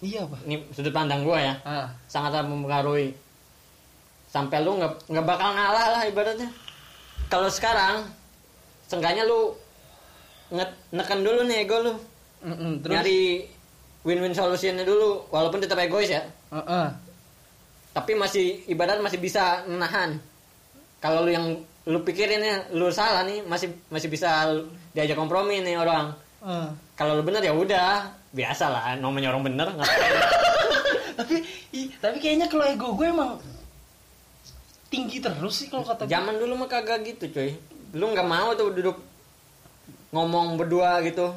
Iya 0.02 0.26
pak. 0.26 0.42
Ini 0.42 0.56
sudut 0.74 0.90
pandang 0.90 1.22
gua 1.22 1.38
ya. 1.38 1.54
Ah. 1.62 1.86
Sangat-sangat 2.10 2.50
mempengaruhi. 2.50 3.14
Sampai 4.26 4.66
lu 4.66 4.74
nggak 4.74 5.06
nggak 5.06 5.22
bakal 5.22 5.54
ngalah 5.54 5.86
lah 5.94 6.02
ibaratnya. 6.02 6.50
Kalau 7.30 7.46
sekarang 7.46 8.10
seenggaknya 8.90 9.22
lu 9.22 9.54
nge- 10.50 10.78
neken 10.90 11.22
dulu 11.22 11.46
nih 11.46 11.62
ego 11.62 11.78
lu. 11.78 11.94
Mm-mm, 12.38 12.72
terus. 12.80 12.92
Nyari 12.92 13.20
win-win 14.02 14.32
solutionnya 14.32 14.82
dulu 14.82 15.24
walaupun 15.28 15.58
tetap 15.58 15.78
egois 15.78 16.08
ya. 16.08 16.22
Heeh. 16.50 16.88
Tapi 17.90 18.12
masih 18.12 18.64
ibarat 18.66 18.98
masih 18.98 19.16
bisa 19.16 19.64
menahan. 19.64 20.20
Kalau 20.98 21.22
lu 21.22 21.30
yang 21.30 21.46
lu 21.86 22.02
pikirin 22.02 22.38
ya 22.38 22.56
lu 22.70 22.90
salah 22.90 23.22
nih 23.22 23.40
masih 23.42 23.70
masih 23.88 24.06
bisa 24.06 24.52
diajak 24.92 25.14
kompromi 25.14 25.58
nih 25.58 25.76
orang. 25.76 26.12
Heeh. 26.40 26.68
Kalau 26.94 27.14
lu 27.14 27.22
bener 27.22 27.40
ya 27.40 27.50
udah 27.50 28.06
biasa 28.30 28.64
lah 28.66 28.82
namanya 28.94 29.30
orang 29.30 29.44
bener 29.46 29.64
tapi 31.18 31.40
i- 31.72 31.88
tapi 31.94 32.20
kayaknya 32.20 32.44
kalau 32.44 32.60
ego 32.62 32.92
gue 32.92 33.06
emang 33.06 33.40
tinggi 34.86 35.18
terus 35.18 35.54
sih 35.56 35.66
kalau 35.66 35.82
kata 35.82 36.04
gue. 36.04 36.10
Zaman 36.10 36.36
dulu 36.36 36.52
mah 36.56 36.68
kagak 36.68 37.00
gitu 37.02 37.26
cuy. 37.30 37.56
Lu 37.92 38.06
nggak 38.06 38.24
mau 38.24 38.52
tuh 38.52 38.70
duduk 38.70 38.96
ngomong 40.10 40.56
berdua 40.56 41.00
gitu. 41.02 41.32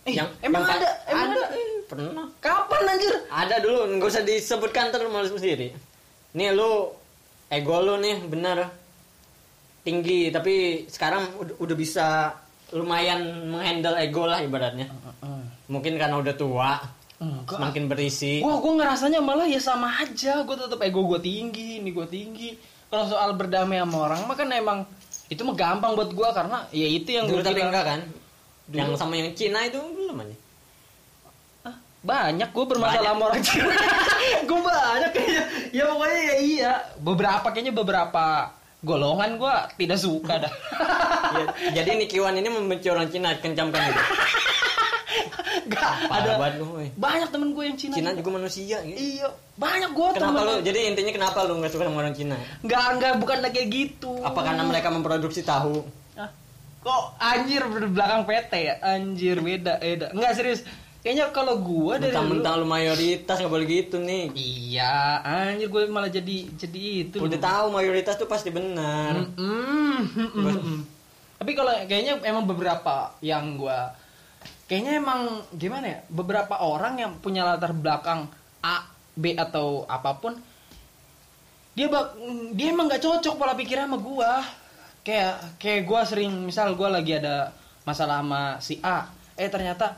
Eh, 0.00 0.16
emang 0.40 0.64
pa- 0.64 0.74
ada? 0.74 0.90
Emang 1.06 1.28
ada? 1.30 1.42
eh, 1.52 1.84
pernah. 1.84 2.26
Kapan 2.38 2.82
anjir? 2.88 3.14
Ada 3.26 3.56
dulu, 3.60 3.78
nggak 3.90 4.08
usah 4.08 4.22
disebutkan 4.22 4.88
terus 4.88 5.06
malu 5.06 5.28
sendiri. 5.28 5.76
Nih 6.32 6.50
lu 6.50 6.88
ego 7.48 7.76
lu 7.78 7.98
nih 7.98 8.16
bener 8.24 8.70
tinggi, 9.80 10.28
tapi 10.28 10.86
sekarang 10.86 11.24
udah, 11.36 11.54
udah 11.58 11.76
bisa 11.76 12.06
lumayan 12.70 13.20
menghandle 13.48 13.98
ego 13.98 14.24
lah 14.24 14.40
ibaratnya. 14.40 14.88
Mungkin 15.66 15.96
karena 15.96 16.16
udah 16.16 16.34
tua, 16.34 16.80
Enggak. 17.18 17.58
semakin 17.58 17.84
berisi. 17.86 18.40
Wah, 18.40 18.56
gue 18.56 18.72
ngerasanya 18.74 19.20
malah 19.20 19.46
ya 19.46 19.58
sama 19.58 19.90
aja. 19.98 20.42
Gue 20.42 20.56
tetap 20.56 20.80
ego 20.80 21.04
gue 21.06 21.20
tinggi, 21.20 21.78
ini 21.78 21.90
gue 21.90 22.06
tinggi. 22.06 22.56
Kalau 22.88 23.06
soal 23.06 23.34
berdamai 23.34 23.78
sama 23.78 24.08
orang, 24.08 24.20
mah 24.24 24.34
kan 24.34 24.50
emang 24.50 24.82
itu 25.28 25.44
mah 25.44 25.54
gampang 25.54 25.94
buat 25.94 26.10
gue 26.10 26.28
karena 26.32 26.66
ya 26.70 26.88
itu 26.88 27.06
yang 27.12 27.30
Dulu 27.30 27.38
gue 27.38 27.46
tapi 27.46 27.60
enggak 27.62 27.84
kan? 27.84 28.00
Dulu. 28.70 28.78
Yang 28.78 28.90
sama 29.02 29.14
yang 29.18 29.34
Cina 29.34 29.66
itu 29.66 29.78
belum 29.82 30.22
aja. 30.22 30.36
Ah, 31.66 31.76
banyak 32.06 32.48
gue 32.54 32.64
bermasalah 32.70 33.10
sama 33.10 33.22
orang 33.26 33.42
Cina. 33.42 33.74
gue 34.48 34.60
banyak 34.62 35.10
kayaknya. 35.10 35.42
Ya 35.74 35.84
pokoknya 35.90 36.20
ya 36.22 36.36
iya. 36.38 36.72
Beberapa 37.02 37.46
kayaknya 37.50 37.74
beberapa 37.74 38.54
golongan 38.80 39.36
gue 39.36 39.54
tidak 39.76 39.98
suka 39.98 40.34
dah. 40.46 40.54
Ya, 41.30 41.46
jadi 41.70 41.94
Nikiwan 41.94 42.34
ini 42.34 42.50
membenci 42.50 42.90
orang 42.90 43.06
Cina, 43.06 43.30
kencamkan 43.38 43.94
itu. 43.94 44.02
Gak 45.70 46.10
ada. 46.10 46.42
woy. 46.42 46.90
Banyak 46.98 47.30
temen 47.30 47.54
gue 47.54 47.64
yang 47.70 47.78
Cina. 47.78 47.94
Cina 47.94 48.10
juga. 48.10 48.18
juga 48.26 48.30
manusia 48.42 48.82
gitu. 48.82 48.98
Iya, 48.98 49.30
banyak 49.54 49.90
gue 49.94 50.08
Kenapa 50.18 50.42
temen. 50.42 50.50
lu? 50.50 50.54
Jadi 50.66 50.78
intinya 50.90 51.12
kenapa 51.14 51.38
lu 51.46 51.62
nggak 51.62 51.70
suka 51.70 51.86
sama 51.86 52.02
orang 52.02 52.14
Cina? 52.18 52.34
Enggak, 52.66 52.84
enggak, 52.98 53.12
bukan 53.22 53.36
kayak 53.46 53.68
gitu. 53.70 54.12
Apa 54.26 54.40
karena 54.42 54.62
mereka 54.66 54.90
memproduksi 54.90 55.46
tahu? 55.46 55.86
Kok 56.80 57.20
anjir 57.20 57.60
belakang 57.92 58.24
PT 58.24 58.52
ya? 58.56 58.74
Anjir 58.80 59.36
beda, 59.44 59.76
beda. 59.80 60.06
Enggak 60.16 60.32
serius. 60.36 60.62
kayaknya 61.00 61.32
kalau 61.32 61.64
gua 61.64 61.96
dari 61.96 62.12
Mentang-mentang 62.12 62.60
lu 62.60 62.68
mayoritas 62.68 63.40
nggak 63.40 63.48
boleh 63.48 63.64
gitu 63.64 63.96
nih. 64.04 64.36
iya 64.36 65.24
anjir 65.24 65.72
gue 65.72 65.88
malah 65.88 66.12
jadi 66.12 66.52
jadi 66.52 67.08
itu 67.08 67.16
Udah 67.24 67.40
tahu 67.40 67.72
mayoritas 67.72 68.20
tuh 68.20 68.28
pasti 68.28 68.52
benar. 68.52 69.16
Mm, 69.16 70.04
mm, 70.12 70.28
mm, 70.28 70.56
mm. 70.60 70.80
Tapi 71.40 71.56
kalau 71.56 71.72
kayaknya 71.88 72.20
emang 72.20 72.44
beberapa 72.44 73.16
yang 73.24 73.56
gua 73.56 73.96
kayaknya 74.68 75.00
emang 75.00 75.40
gimana 75.56 75.86
ya? 75.88 75.98
Beberapa 76.12 76.60
orang 76.60 77.00
yang 77.00 77.12
punya 77.16 77.48
latar 77.48 77.72
belakang 77.72 78.28
A, 78.60 78.84
B 79.16 79.32
atau 79.32 79.88
apa 79.88 80.20
pun 80.20 80.36
dia 81.72 81.88
bak 81.88 82.12
dia 82.52 82.76
emang 82.76 82.92
nggak 82.92 83.00
cocok 83.00 83.40
pola 83.40 83.56
pikirnya 83.56 83.88
sama 83.88 83.96
gua. 84.04 84.44
Kayak 85.00 85.56
kayak 85.56 85.82
gua 85.88 86.04
sering 86.04 86.32
misal 86.44 86.76
gua 86.76 86.92
lagi 86.92 87.16
ada 87.16 87.56
masalah 87.88 88.20
sama 88.20 88.42
si 88.60 88.76
A, 88.84 89.08
eh 89.34 89.48
ternyata 89.48 89.96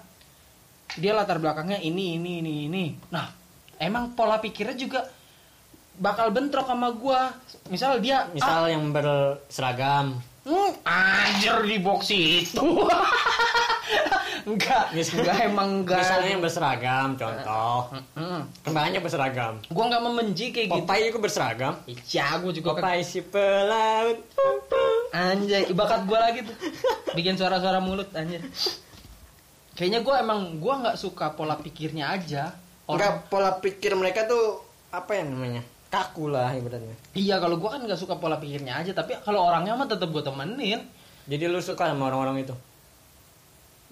dia 0.95 1.17
latar 1.17 1.43
belakangnya 1.43 1.83
ini 1.83 2.17
ini 2.21 2.39
ini 2.39 2.53
ini. 2.71 2.85
Nah, 3.11 3.27
emang 3.83 4.15
pola 4.15 4.39
pikirnya 4.39 4.79
juga 4.79 5.03
bakal 5.99 6.31
bentrok 6.31 6.71
sama 6.71 6.95
gua. 6.95 7.35
Misal 7.67 7.99
dia 7.99 8.29
A, 8.29 8.33
Misal 8.33 8.71
yang 8.71 8.95
berseragam. 8.95 10.23
Hmm, 10.43 10.73
anjir 10.83 11.63
di 11.67 11.79
box 11.79 12.11
itu. 12.11 12.67
enggak, 14.45 14.84
Mis- 14.90 15.11
enggak 15.11 15.36
emang 15.45 15.68
enggak. 15.80 16.01
Misalnya 16.01 16.30
yang 16.30 16.43
berseragam, 16.43 17.09
contoh. 17.14 17.78
Hmm, 18.14 18.40
Banyak 18.64 19.01
berseragam. 19.01 19.62
gua 19.68 19.84
enggak 19.86 20.03
membenci 20.03 20.45
kayak 20.51 20.66
gitu. 20.68 20.82
Popeye 20.82 21.05
juga 21.09 21.20
berseragam. 21.20 21.72
Iya, 21.84 22.26
gua 22.38 22.51
juga 22.51 22.68
kan. 22.72 22.82
Popeye 22.82 23.03
si 23.03 23.20
pelaut. 23.20 24.18
Anjay, 25.11 25.68
bakat 25.70 26.03
gua 26.05 26.18
lagi 26.24 26.43
tuh. 26.43 26.57
Bikin 27.12 27.36
suara-suara 27.36 27.78
mulut 27.78 28.09
anjir. 28.12 28.40
Kayaknya 29.72 30.01
gua 30.01 30.20
emang 30.20 30.40
gua 30.57 30.74
nggak 30.80 30.97
suka 30.97 31.32
pola 31.32 31.57
pikirnya 31.57 32.11
aja. 32.11 32.53
Enggak 32.84 33.26
pola 33.26 33.57
pikir 33.57 33.95
mereka 33.95 34.24
tuh 34.24 34.61
apa 34.88 35.16
ya 35.16 35.24
namanya? 35.24 35.62
Kaku 35.88 36.28
lah 36.28 36.53
ibaratnya. 36.53 36.97
Iya, 37.12 37.36
kalau 37.36 37.57
gua 37.57 37.76
kan 37.76 37.84
nggak 37.84 37.97
suka 37.97 38.16
pola 38.16 38.36
pikirnya 38.36 38.76
aja, 38.76 38.93
tapi 38.93 39.12
kalau 39.20 39.45
orangnya 39.45 39.72
mah 39.72 39.84
tetap 39.84 40.09
gua 40.09 40.20
temenin. 40.20 40.80
Jadi 41.22 41.45
lu 41.47 41.61
suka 41.61 41.86
sama 41.86 42.09
orang-orang 42.09 42.43
itu? 42.43 42.55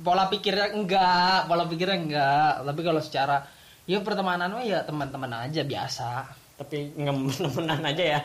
Pola 0.00 0.32
pikirnya 0.32 0.72
enggak, 0.72 1.44
pola 1.44 1.64
pikirnya 1.68 1.96
enggak. 2.00 2.52
Tapi 2.64 2.80
kalau 2.80 3.00
secara 3.04 3.36
ya 3.84 4.00
pertemanan 4.00 4.48
mah 4.54 4.64
ya 4.64 4.80
teman-teman 4.84 5.48
aja 5.48 5.60
biasa. 5.60 6.08
Tapi 6.56 6.92
nggak 6.96 7.14
temenan 7.40 7.80
aja 7.84 8.04
ya. 8.16 8.20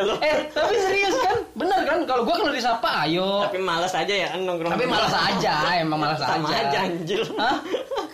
Lu. 0.00 0.16
Eh, 0.20 0.38
tapi 0.52 0.74
serius 0.76 1.16
kan? 1.20 1.36
Bener 1.56 1.80
kan? 1.84 1.98
Kalau 2.08 2.22
gua 2.24 2.36
kalau 2.40 2.52
disapa, 2.54 3.04
ayo. 3.06 3.44
Tapi 3.48 3.58
malas 3.60 3.92
aja 3.92 4.14
ya 4.14 4.28
nongkrong. 4.36 4.72
Tapi 4.72 4.86
malas 4.88 5.14
aja, 5.14 5.54
emang 5.76 5.98
malas 6.00 6.18
Sama 6.20 6.48
aja. 6.48 6.68
aja 6.68 6.78
anjir. 6.88 7.20
Hah? 7.36 7.56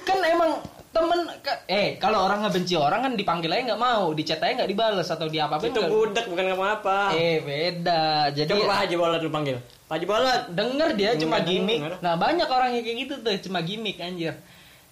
Kan 0.02 0.18
emang 0.22 0.50
temen 0.96 1.20
eh 1.68 2.00
kalau 2.00 2.24
orang 2.24 2.48
ngebenci 2.48 2.72
orang 2.80 3.04
kan 3.04 3.12
dipanggil 3.12 3.52
aja 3.52 3.62
nggak 3.74 3.82
mau, 3.84 4.08
di 4.16 4.24
chat 4.24 4.40
aja 4.40 4.64
nggak 4.64 4.70
dibales 4.72 5.08
atau 5.12 5.28
di 5.28 5.36
apa 5.36 5.60
Itu 5.60 5.84
budak 5.84 6.24
bukan 6.32 6.56
apa-apa. 6.56 7.12
Eh 7.12 7.44
beda. 7.44 8.32
Jadi 8.32 8.48
Coba 8.48 8.64
Pak 8.72 8.78
Haji 8.88 8.94
Bolot 8.96 9.20
lu 9.20 9.28
panggil. 9.28 9.56
Pak 9.60 9.94
Haji 10.00 10.06
Bolot. 10.08 10.42
denger 10.56 10.88
dia 10.96 11.10
cuma 11.20 11.36
Nggak 11.36 11.48
gimmick. 11.52 11.78
denger. 11.84 11.92
Nah 12.00 12.14
banyak 12.16 12.48
orang 12.48 12.70
yang 12.72 12.84
kayak 12.88 12.98
gitu 13.04 13.14
tuh 13.20 13.32
cuma 13.44 13.58
gimmick 13.60 14.00
anjir. 14.00 14.34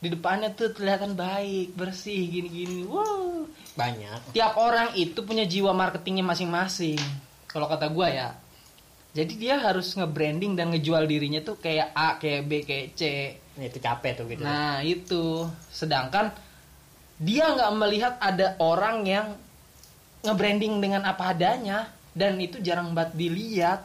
Di 0.05 0.13
depannya 0.13 0.53
tuh 0.53 0.77
kelihatan 0.77 1.17
baik, 1.17 1.73
bersih, 1.73 2.29
gini-gini. 2.29 2.85
Wow. 2.85 3.49
Banyak. 3.73 4.37
Tiap 4.37 4.53
orang 4.61 4.93
itu 5.01 5.17
punya 5.25 5.49
jiwa 5.49 5.73
marketingnya 5.73 6.21
masing-masing. 6.21 7.01
Kalau 7.49 7.65
kata 7.73 7.89
gua 7.89 8.13
ya. 8.13 8.29
Jadi 9.15 9.39
dia 9.39 9.63
harus 9.63 9.95
nge-branding 9.95 10.59
dan 10.59 10.75
ngejual 10.75 11.07
dirinya 11.07 11.39
tuh 11.39 11.55
kayak 11.63 11.95
A, 11.95 12.19
kayak 12.19 12.43
B, 12.51 12.67
kayak 12.67 12.99
C. 12.99 13.03
Nah, 13.55 13.65
itu 13.71 13.79
capek 13.79 14.13
tuh 14.19 14.27
gitu. 14.27 14.43
Nah 14.43 14.83
itu, 14.83 15.47
sedangkan 15.71 16.35
dia 17.23 17.55
nggak 17.55 17.73
melihat 17.79 18.15
ada 18.19 18.59
orang 18.59 19.07
yang 19.07 19.39
nge-branding 20.27 20.83
dengan 20.83 21.07
apa 21.07 21.31
adanya 21.31 21.87
dan 22.11 22.43
itu 22.43 22.59
jarang 22.59 22.91
banget 22.91 23.15
dilihat. 23.15 23.81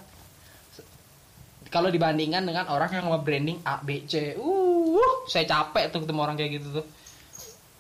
Kalau 1.70 1.94
dibandingkan 1.94 2.50
dengan 2.50 2.66
orang 2.74 2.90
yang 2.90 3.14
nge-branding 3.14 3.62
A, 3.62 3.78
B, 3.86 4.10
C, 4.10 4.34
uh, 4.34 5.20
saya 5.30 5.46
capek 5.46 5.94
tuh 5.94 6.02
ketemu 6.02 6.20
orang 6.26 6.36
kayak 6.42 6.58
gitu 6.58 6.82
tuh. 6.82 6.86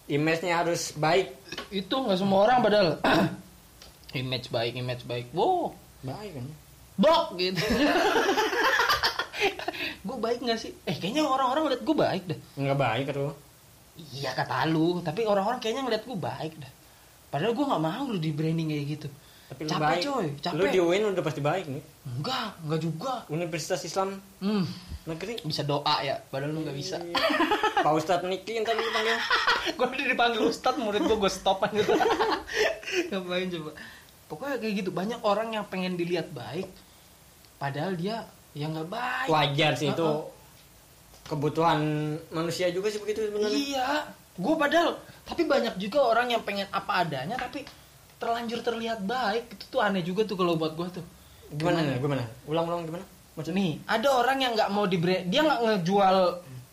Image-nya 0.06 0.62
harus 0.62 0.94
baik. 0.94 1.34
Itu 1.74 1.98
nggak 1.98 2.22
semua 2.22 2.46
orang 2.46 2.62
padahal. 2.62 2.90
image 4.22 4.54
baik, 4.54 4.78
image 4.78 5.10
baik. 5.10 5.34
Wow, 5.34 5.74
Baik 6.06 6.38
kan. 6.38 6.69
Bok 7.00 7.34
gitu. 7.36 7.64
gue 10.02 10.18
baik 10.18 10.40
nggak 10.42 10.60
sih? 10.60 10.72
Eh 10.84 10.96
kayaknya 10.96 11.24
orang-orang 11.24 11.72
liat 11.72 11.82
gue 11.82 11.96
baik 11.98 12.24
dah. 12.26 12.40
Enggak 12.56 12.78
baik 12.78 13.06
tuh. 13.10 13.34
Iya 14.14 14.32
kata 14.34 14.64
lu, 14.66 15.00
tapi 15.00 15.24
orang-orang 15.24 15.60
kayaknya 15.60 15.84
ngeliat 15.86 16.04
gue 16.04 16.18
baik 16.18 16.54
dah. 16.58 16.72
Padahal 17.30 17.52
gue 17.52 17.66
nggak 17.66 17.84
mau 17.84 18.04
lu 18.06 18.18
di 18.18 18.32
branding 18.32 18.68
kayak 18.70 18.86
gitu. 18.90 19.08
Tapi 19.50 19.62
lu 19.62 19.70
capek 19.70 19.82
baik. 19.82 20.04
coy, 20.06 20.26
Lu 20.30 20.38
capek. 20.62 20.70
di 20.70 20.80
UIN 20.80 21.04
udah 21.10 21.24
pasti 21.26 21.42
baik 21.42 21.66
nih. 21.68 21.84
Enggak, 22.08 22.48
enggak 22.62 22.80
juga. 22.80 23.14
Universitas 23.28 23.82
Islam 23.82 24.22
Hmm, 24.38 24.64
negeri. 25.06 25.42
bisa 25.42 25.64
doa 25.64 25.96
ya, 26.00 26.22
padahal 26.24 26.54
lu 26.54 26.62
nggak 26.62 26.78
bisa. 26.78 27.02
Pak 27.76 27.92
Ustadz 27.92 28.24
Niki 28.24 28.60
ntar 28.60 28.74
lu 28.74 28.86
panggil. 28.88 29.18
gue 29.78 29.86
udah 29.86 30.08
dipanggil 30.08 30.42
ustad, 30.44 30.76
murid 30.76 31.02
gue 31.02 31.18
gue 31.18 31.32
stopan 31.32 31.70
gitu. 31.74 31.92
Ngapain 33.10 33.48
coba? 33.50 33.72
Pokoknya 34.28 34.58
kayak 34.58 34.74
gitu, 34.78 34.90
banyak 34.92 35.20
orang 35.20 35.50
yang 35.52 35.66
pengen 35.66 35.98
dilihat 35.98 36.30
baik, 36.30 36.70
padahal 37.60 37.94
dia 38.00 38.24
ya 38.58 38.66
nggak 38.72 38.90
baik. 38.90 39.28
Wajar 39.30 39.78
sih 39.78 39.92
itu 39.92 40.10
kebutuhan 41.30 41.80
manusia 42.34 42.74
juga 42.74 42.90
sih 42.90 42.98
begitu 42.98 43.30
sebenarnya. 43.30 43.54
Iya, 43.54 43.90
gue 44.40 44.56
padahal. 44.58 44.98
Tapi 45.30 45.46
banyak 45.46 45.78
juga 45.78 46.02
orang 46.02 46.34
yang 46.34 46.42
pengen 46.42 46.66
apa 46.74 47.06
adanya, 47.06 47.38
tapi 47.38 47.62
terlanjur 48.18 48.66
terlihat 48.66 49.06
baik. 49.06 49.54
Itu 49.54 49.78
tuh 49.78 49.80
aneh 49.86 50.02
juga 50.02 50.26
tuh 50.26 50.34
kalau 50.34 50.58
buat 50.58 50.74
gue 50.74 50.88
tuh. 51.00 51.06
Gimana 51.54 51.86
nih? 51.86 52.02
Gimana? 52.02 52.26
Ulang-ulang 52.50 52.90
gimana? 52.90 53.06
Maksudnya? 53.38 53.62
Nih, 53.62 53.74
ada 53.86 54.10
orang 54.10 54.38
yang 54.42 54.52
nggak 54.58 54.70
mau 54.74 54.90
di 54.90 54.98
dia 55.30 55.42
nggak 55.46 55.62
ngejual 55.62 56.18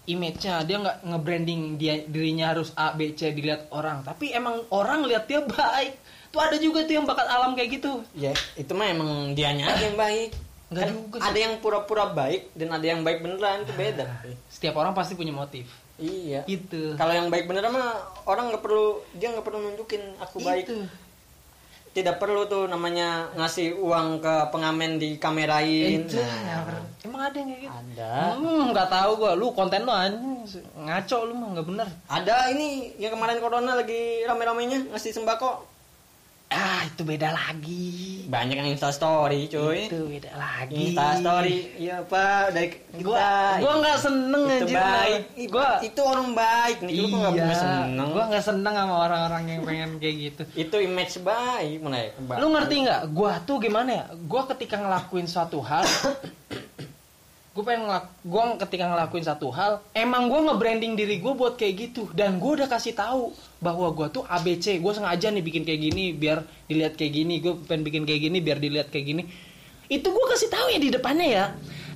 image-nya, 0.07 0.63
dia 0.65 0.77
nggak 0.81 0.99
nge-branding 1.05 1.63
dia 1.77 1.95
dirinya 2.07 2.55
harus 2.57 2.73
A, 2.79 2.97
B, 2.97 3.13
C 3.13 3.35
dilihat 3.37 3.69
orang. 3.75 4.01
Tapi 4.07 4.33
emang 4.33 4.65
orang 4.73 5.05
lihat 5.05 5.29
dia 5.29 5.45
baik. 5.61 6.01
Tuh 6.33 6.41
ada 6.41 6.57
juga 6.57 6.83
tuh 6.89 6.97
yang 6.97 7.05
bakat 7.05 7.29
alam 7.29 7.53
kayak 7.53 7.77
gitu. 7.77 8.01
Ya, 8.17 8.33
itu 8.57 8.73
mah 8.73 8.89
emang 8.89 9.37
dianya 9.37 9.69
aja 9.69 9.85
yang 9.85 10.01
baik. 10.01 10.46
Nggak 10.67 10.83
Kan 10.83 10.91
juga 10.93 11.17
sih. 11.17 11.27
ada 11.27 11.39
yang 11.39 11.55
pura-pura 11.59 12.05
baik 12.09 12.51
dan 12.53 12.69
ada 12.71 12.83
yang 12.83 13.01
baik 13.01 13.23
beneran 13.23 13.63
itu 13.63 13.73
beda. 13.73 14.05
Setiap 14.51 14.75
orang 14.75 14.93
pasti 14.93 15.15
punya 15.15 15.31
motif. 15.31 15.67
Iya. 15.97 16.43
Itu. 16.45 16.93
Kalau 16.93 17.09
yang 17.11 17.31
baik 17.31 17.47
beneran 17.47 17.71
mah 17.71 17.95
orang 18.25 18.51
nggak 18.51 18.61
perlu 18.61 18.99
dia 19.15 19.31
nggak 19.31 19.43
perlu 19.43 19.59
nunjukin 19.63 20.03
aku 20.19 20.43
baik. 20.43 20.67
Itu. 20.67 20.83
Tidak 21.95 22.21
perlu 22.21 22.45
tuh 22.45 22.69
namanya 22.69 23.33
ngasih 23.33 23.73
uang 23.73 24.21
ke 24.21 24.35
pengamen 24.53 25.01
di 25.01 25.17
kamerain. 25.17 26.05
Itu. 26.05 26.21
Nah, 26.21 26.41
ya, 26.45 26.57
ber- 26.61 26.85
emang 27.01 27.23
ada 27.25 27.37
yang 27.39 27.49
kayak 27.49 27.61
gitu? 27.63 27.73
ada. 27.73 28.13
Hmm, 28.37 28.63
nggak 28.69 28.89
tahu 28.91 29.11
gua. 29.17 29.33
Lu 29.33 29.47
konten 29.51 29.81
lu 29.81 29.93
anjing 29.95 30.45
ngaco 30.77 31.19
lu 31.25 31.33
mah 31.33 31.49
nggak 31.57 31.67
bener. 31.67 31.89
Ada 32.05 32.53
ini 32.53 32.93
yang 32.99 33.17
kemarin 33.17 33.41
corona 33.41 33.73
lagi 33.73 34.27
rame-ramenya 34.27 34.93
ngasih 34.93 35.15
sembako. 35.15 35.76
Ah, 36.47 36.87
itu 36.87 37.03
beda 37.03 37.35
lagi. 37.35 38.23
Banyak 38.31 38.55
yang 38.63 38.69
Insta 38.71 38.95
story, 38.95 39.51
cuy. 39.51 39.91
Itu 39.91 40.07
beda 40.07 40.31
lagi. 40.39 40.95
Insta 40.95 41.19
story. 41.19 41.75
Iya, 41.75 42.07
Pak, 42.07 42.55
dari 42.55 42.69
kita. 42.71 43.03
Gua 43.03 43.59
gua 43.59 43.73
nggak 43.83 43.99
seneng 43.99 44.43
itu 44.47 44.67
anjir. 44.71 44.79
baik. 44.79 45.23
Gua 45.51 45.71
itu 45.83 46.01
orang 46.07 46.29
baik 46.39 46.79
nih. 46.87 46.95
Lu 47.03 47.07
kok 47.11 47.19
nggak 47.35 47.51
iya, 47.51 47.59
seneng? 47.59 48.09
gua 48.15 48.25
nggak 48.31 48.45
seneng 48.47 48.75
sama 48.79 48.95
orang-orang 49.11 49.43
yang 49.51 49.61
pengen 49.67 49.91
kayak 49.99 50.17
gitu. 50.23 50.43
Itu 50.71 50.77
image 50.79 51.15
baik, 51.27 51.77
mana 51.83 51.99
ya? 51.99 52.09
Baik. 52.15 52.39
Lu 52.39 52.47
ngerti 52.55 52.75
nggak? 52.87 53.03
Gua 53.11 53.33
tuh 53.43 53.57
gimana 53.59 53.91
ya? 53.91 54.05
Gua 54.31 54.43
ketika 54.47 54.79
ngelakuin 54.79 55.27
suatu 55.27 55.59
hal, 55.67 55.83
gue 57.57 57.65
pengen 57.65 57.89
ngelak, 57.89 58.05
gua 58.21 58.53
ketika 58.61 58.85
ngelakuin 58.85 59.25
satu 59.25 59.49
hal, 59.49 59.81
emang 59.97 60.29
gua 60.29 60.53
nge-branding 60.53 60.93
diri 60.93 61.17
gue 61.25 61.33
buat 61.33 61.57
kayak 61.57 61.75
gitu 61.89 62.05
dan 62.13 62.37
gua 62.37 62.61
udah 62.61 62.69
kasih 62.69 62.93
tahu 62.93 63.33
bahwa 63.65 63.89
gua 63.97 64.13
tuh 64.13 64.29
ABC, 64.29 64.77
gue 64.77 64.93
sengaja 64.93 65.33
nih 65.33 65.41
bikin 65.41 65.65
kayak 65.65 65.81
gini 65.89 66.13
biar 66.13 66.45
dilihat 66.69 67.01
kayak 67.01 67.17
gini, 67.17 67.41
gue 67.41 67.57
pengen 67.65 67.89
bikin 67.89 68.05
kayak 68.05 68.21
gini 68.29 68.39
biar 68.45 68.61
dilihat 68.61 68.93
kayak 68.93 69.07
gini. 69.09 69.23
Itu 69.89 70.13
gua 70.13 70.37
kasih 70.37 70.53
tahu 70.53 70.67
ya 70.69 70.79
di 70.85 70.93
depannya 70.93 71.29
ya. 71.33 71.45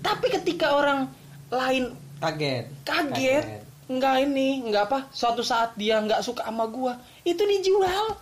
Tapi 0.00 0.32
ketika 0.32 0.72
orang 0.72 1.12
lain 1.52 1.92
kaget. 2.24 2.64
kaget, 2.88 3.44
nggak 3.84 4.16
ini, 4.24 4.64
nggak 4.64 4.84
apa, 4.88 5.12
suatu 5.12 5.44
saat 5.44 5.76
dia 5.76 6.00
nggak 6.00 6.24
suka 6.24 6.48
sama 6.48 6.64
gua, 6.72 6.96
itu 7.20 7.44
dijual. 7.44 8.16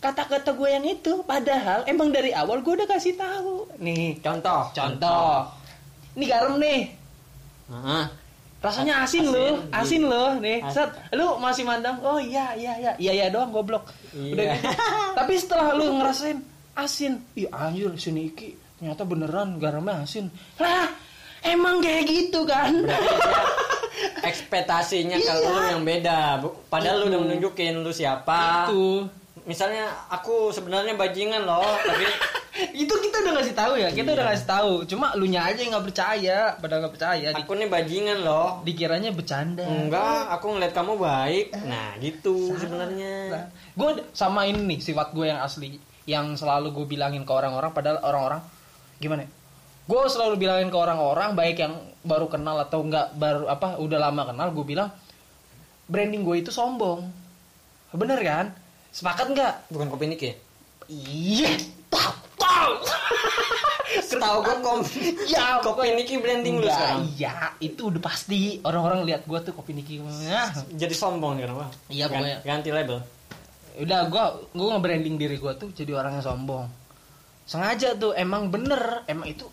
Kata-kata 0.00 0.52
gue 0.56 0.68
yang 0.70 0.84
itu, 0.88 1.24
padahal 1.24 1.84
emang 1.88 2.12
dari 2.12 2.30
awal 2.30 2.60
gue 2.64 2.80
udah 2.80 2.88
kasih 2.88 3.16
tahu. 3.16 3.68
Nih, 3.80 4.20
Contoh. 4.24 4.70
contoh. 4.72 5.65
Ini 6.16 6.24
garam 6.26 6.56
nih, 6.56 6.80
Heeh. 7.68 8.04
rasanya 8.58 9.04
asin, 9.04 9.20
Asin, 9.22 9.24
loh, 9.28 9.52
gitu. 9.54 9.68
asin 9.70 10.02
loh, 10.02 10.30
nih. 10.36 10.58
Set, 10.66 10.88
lu 11.12 11.36
masih 11.36 11.62
mandang, 11.62 12.00
oh 12.00 12.16
iya, 12.16 12.56
iya, 12.56 12.72
iya, 12.74 12.92
iya, 12.96 13.12
iya 13.14 13.26
doang 13.28 13.52
goblok. 13.52 13.92
Udah 14.10 14.32
Iya. 14.42 14.56
gitu. 14.56 14.68
Tapi 15.18 15.32
setelah 15.36 15.70
lu 15.72 15.92
ngerasain 15.94 16.40
asin, 16.74 17.20
iya 17.32 17.48
anjir 17.52 17.92
sini 17.96 18.28
iki 18.28 18.52
ternyata 18.76 19.04
beneran 19.04 19.56
garamnya 19.56 20.02
asin. 20.02 20.32
Lah, 20.56 20.88
emang 21.42 21.80
kayak 21.80 22.04
gitu 22.04 22.44
kan 22.44 22.72
ekspektasinya 24.28 25.16
kalau 25.18 25.40
Iya. 25.42 25.52
lu 25.52 25.62
yang 25.70 25.84
beda. 25.84 26.18
Padahal 26.66 26.96
lu 27.00 27.04
udah 27.08 27.20
menunjukin 27.22 27.76
lu 27.76 27.92
siapa. 27.92 28.66
itu 28.66 29.04
Misalnya 29.46 29.86
aku 30.10 30.50
sebenarnya 30.50 30.98
bajingan 30.98 31.46
loh, 31.46 31.62
tapi 31.78 32.02
itu 32.72 32.88
kita 32.88 33.16
udah 33.20 33.32
ngasih 33.36 33.54
tahu 33.54 33.72
ya 33.76 33.88
kita 33.92 34.16
udah 34.16 34.24
ngasih 34.32 34.48
tahu 34.48 34.72
cuma 34.88 35.12
lu 35.12 35.28
nya 35.28 35.44
aja 35.44 35.60
yang 35.60 35.76
nggak 35.76 35.86
percaya 35.92 36.38
pada 36.56 36.80
nggak 36.80 36.94
percaya 36.96 37.26
aku 37.36 37.52
nih 37.52 37.68
bajingan 37.68 38.18
loh. 38.24 38.64
dikiranya 38.64 39.12
bercanda 39.12 39.60
Enggak, 39.66 40.32
aku 40.32 40.56
ngeliat 40.56 40.72
kamu 40.72 40.96
baik. 40.96 41.46
Nah, 41.68 41.94
gitu 42.00 42.56
sebenarnya. 42.56 43.52
gue 43.76 43.90
sama 44.16 44.48
ini 44.48 44.56
nih 44.64 44.78
sifat 44.80 45.12
gue 45.12 45.28
yang 45.28 45.40
asli 45.44 45.76
yang 46.08 46.32
selalu 46.38 46.72
gue 46.72 46.86
bilangin 46.96 47.26
ke 47.26 47.32
orang-orang 47.34 47.74
padahal 47.76 48.00
orang-orang 48.00 48.40
gimana 48.96 49.26
ya? 49.26 49.30
gue 49.86 50.02
selalu 50.10 50.34
bilangin 50.40 50.70
ke 50.72 50.78
orang-orang 50.78 51.36
baik 51.36 51.62
yang 51.62 51.74
baru 52.02 52.26
kenal 52.26 52.56
atau 52.58 52.82
enggak 52.82 53.14
baru 53.14 53.46
apa 53.46 53.78
udah 53.78 53.98
lama 54.00 54.22
kenal 54.32 54.48
gue 54.50 54.64
bilang 54.64 54.90
branding 55.86 56.26
gue 56.26 56.42
itu 56.42 56.50
sombong 56.50 57.06
bener 57.94 58.18
kan 58.24 58.50
sepakat 58.90 59.30
nggak 59.30 59.52
Bukan 59.70 59.86
kopi 59.92 60.08
Niki. 60.08 60.30
iya 60.90 61.52
tahu 62.36 62.72
Setahu 63.96 64.38
gue 64.40 64.56
kom 64.60 64.80
ya 65.32 65.56
kopi 65.58 65.94
Niki 65.94 66.16
branding 66.16 66.58
lu 66.58 66.66
sekarang. 66.66 67.08
iya 67.10 67.50
itu 67.58 67.88
udah 67.88 67.98
pasti 67.98 68.38
orang-orang 68.60 69.02
lihat 69.04 69.24
gue 69.24 69.38
tuh 69.40 69.52
kopi 69.52 69.72
Niki 69.72 69.98
Nah, 69.98 70.52
Jadi 70.70 70.92
sombong 70.92 71.34
nih 71.34 71.42
kenapa? 71.44 71.66
Iya, 71.88 72.04
pokoknya. 72.06 72.38
Ganti 72.42 72.70
label. 72.70 72.98
udah 73.76 74.00
gue 74.06 74.24
gue 74.52 74.66
nge-branding 74.70 75.16
diri 75.16 75.36
gue 75.36 75.52
tuh 75.54 75.68
jadi 75.70 75.92
orang 75.94 76.16
yang 76.16 76.24
sombong 76.24 76.64
sengaja 77.44 77.92
tuh 77.94 78.10
emang 78.12 78.48
bener 78.48 79.04
emang 79.04 79.28
itu 79.28 79.44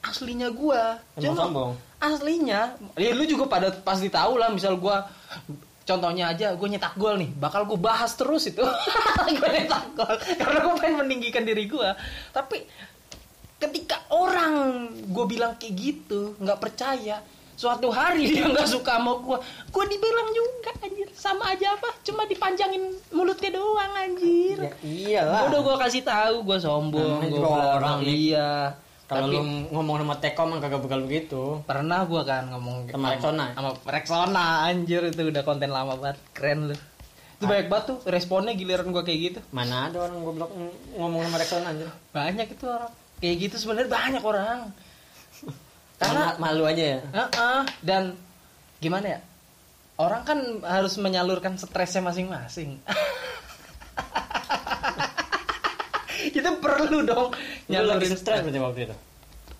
aslinya 0.00 0.48
gue 0.48 0.80
Emang 1.14 1.36
sombong? 1.36 1.70
aslinya 1.98 2.72
ya 2.94 3.12
lu 3.12 3.22
juga 3.22 3.44
pada 3.46 3.68
pasti 3.76 4.08
tahu 4.08 4.34
lah 4.34 4.48
misal 4.48 4.74
gue 4.74 4.96
contohnya 5.86 6.34
aja 6.34 6.58
gue 6.58 6.68
nyetak 6.68 6.98
gol 6.98 7.14
nih 7.14 7.30
bakal 7.38 7.62
gue 7.64 7.78
bahas 7.78 8.10
terus 8.18 8.50
itu. 8.50 8.60
Gue 9.38 9.48
nyetak 9.54 9.94
gol 9.94 10.16
karena 10.18 10.58
gue 10.66 10.74
pengen 10.82 10.96
meninggikan 11.06 11.46
diri 11.46 11.70
gue 11.70 11.88
tapi 12.34 12.66
ketika 13.56 14.04
orang 14.12 14.90
gue 15.08 15.24
bilang 15.24 15.56
kayak 15.56 15.74
gitu 15.78 16.36
nggak 16.42 16.60
percaya 16.60 17.22
suatu 17.56 17.88
hari 17.88 18.28
dia 18.28 18.44
nggak 18.52 18.68
suka 18.68 19.00
sama 19.00 19.16
gue 19.16 19.38
gue 19.72 19.84
dibilang 19.96 20.28
juga 20.34 20.70
anjir. 20.84 21.08
Sama 21.16 21.56
aja 21.56 21.72
apa? 21.72 21.88
Cuma 22.04 22.28
dipanjangin 22.28 22.92
mulutnya 23.16 23.50
doang 23.56 23.92
anjir. 23.96 24.58
Ya 24.60 24.72
iyalah. 24.84 25.48
udah 25.48 25.60
gue 25.64 25.76
kasih 25.88 26.02
tahu 26.04 26.44
gue 26.44 26.58
sombong 26.60 27.24
bilang, 27.24 27.80
orang 27.80 28.04
nih. 28.04 28.36
iya 28.36 28.76
Kalau 29.06 29.26
lu 29.28 29.38
ngomong 29.70 30.02
sama 30.02 30.18
Teko 30.18 30.42
mah 30.44 30.58
kagak 30.58 30.80
bakal 30.80 31.00
begitu. 31.00 31.62
pernah 31.62 32.02
gue 32.02 32.22
kan 32.22 32.50
ngomong 32.50 32.90
Sama 32.90 33.14
Rexona? 33.14 33.46
sama 33.52 33.70
Rexona 33.80 34.44
anjir 34.66 34.98
itu 35.04 35.22
udah 35.24 35.42
konten 35.42 35.70
lama 35.70 35.94
banget 35.94 36.18
keren 36.32 36.66
lu 36.66 36.76
itu 37.36 37.44
banyak 37.44 37.68
banget 37.68 37.84
tuh 37.86 37.98
responnya 38.04 38.50
giliran 38.52 38.88
gue 38.88 39.02
kayak 39.02 39.20
gitu 39.22 39.40
Mana 39.48 39.86
ada 39.86 40.02
orang 40.02 40.18
goblok 40.20 40.50
ng- 40.50 40.74
ngomong 40.96 41.22
sama 41.22 41.36
Rexona 41.36 41.66
anjir. 41.68 41.86
banyak 42.10 42.46
itu 42.48 42.64
orang 42.66 42.90
kayak 43.16 43.36
gitu 43.40 43.54
sebenarnya 43.56 43.88
banyak 43.88 44.22
orang 44.22 44.58
Karena 46.00 46.34
malu 46.36 46.64
aja 46.64 46.84
ya. 46.92 47.00
Heeh, 47.06 47.60
dan 47.80 48.02
gimana 48.78 49.06
ya 49.08 49.18
orang 49.96 50.22
kan 50.22 50.38
harus 50.62 50.96
menyalurkan 50.96 51.54
stresnya 51.54 52.02
masing-masing 52.02 52.76
kita 56.36 56.60
perlu 56.60 56.98
dong 57.08 57.32
nyalurin 57.72 58.12
stres 58.12 58.44
berarti 58.44 58.60
waktu 58.60 58.80
itu. 58.92 58.96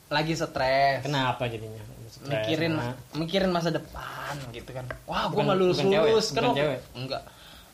lagi 0.06 0.38
stres. 0.38 1.02
Kenapa 1.02 1.50
jadinya? 1.50 1.82
Stres, 2.06 2.30
mikirin 2.30 2.78
nah. 2.78 2.94
mikirin 3.18 3.50
masa 3.50 3.74
depan 3.74 4.38
gitu 4.54 4.70
kan. 4.70 4.86
Wah 5.08 5.26
gue 5.26 5.42
nggak 5.42 5.58
lulus 5.58 5.78
lulus. 5.82 6.26
kan 6.30 6.54
enggak. 6.94 7.22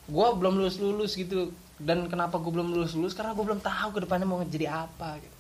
Gue 0.08 0.28
belum 0.40 0.54
lulus 0.56 0.80
lulus 0.80 1.12
gitu. 1.12 1.52
Dan 1.76 2.08
kenapa 2.08 2.40
gue 2.40 2.48
belum 2.48 2.72
lulus 2.72 2.96
lulus? 2.96 3.12
Karena 3.12 3.36
gue 3.36 3.44
belum 3.44 3.60
tahu 3.60 3.98
ke 3.98 4.00
depannya 4.06 4.24
mau 4.24 4.40
jadi 4.46 4.86
apa 4.86 5.18
gitu. 5.20 5.36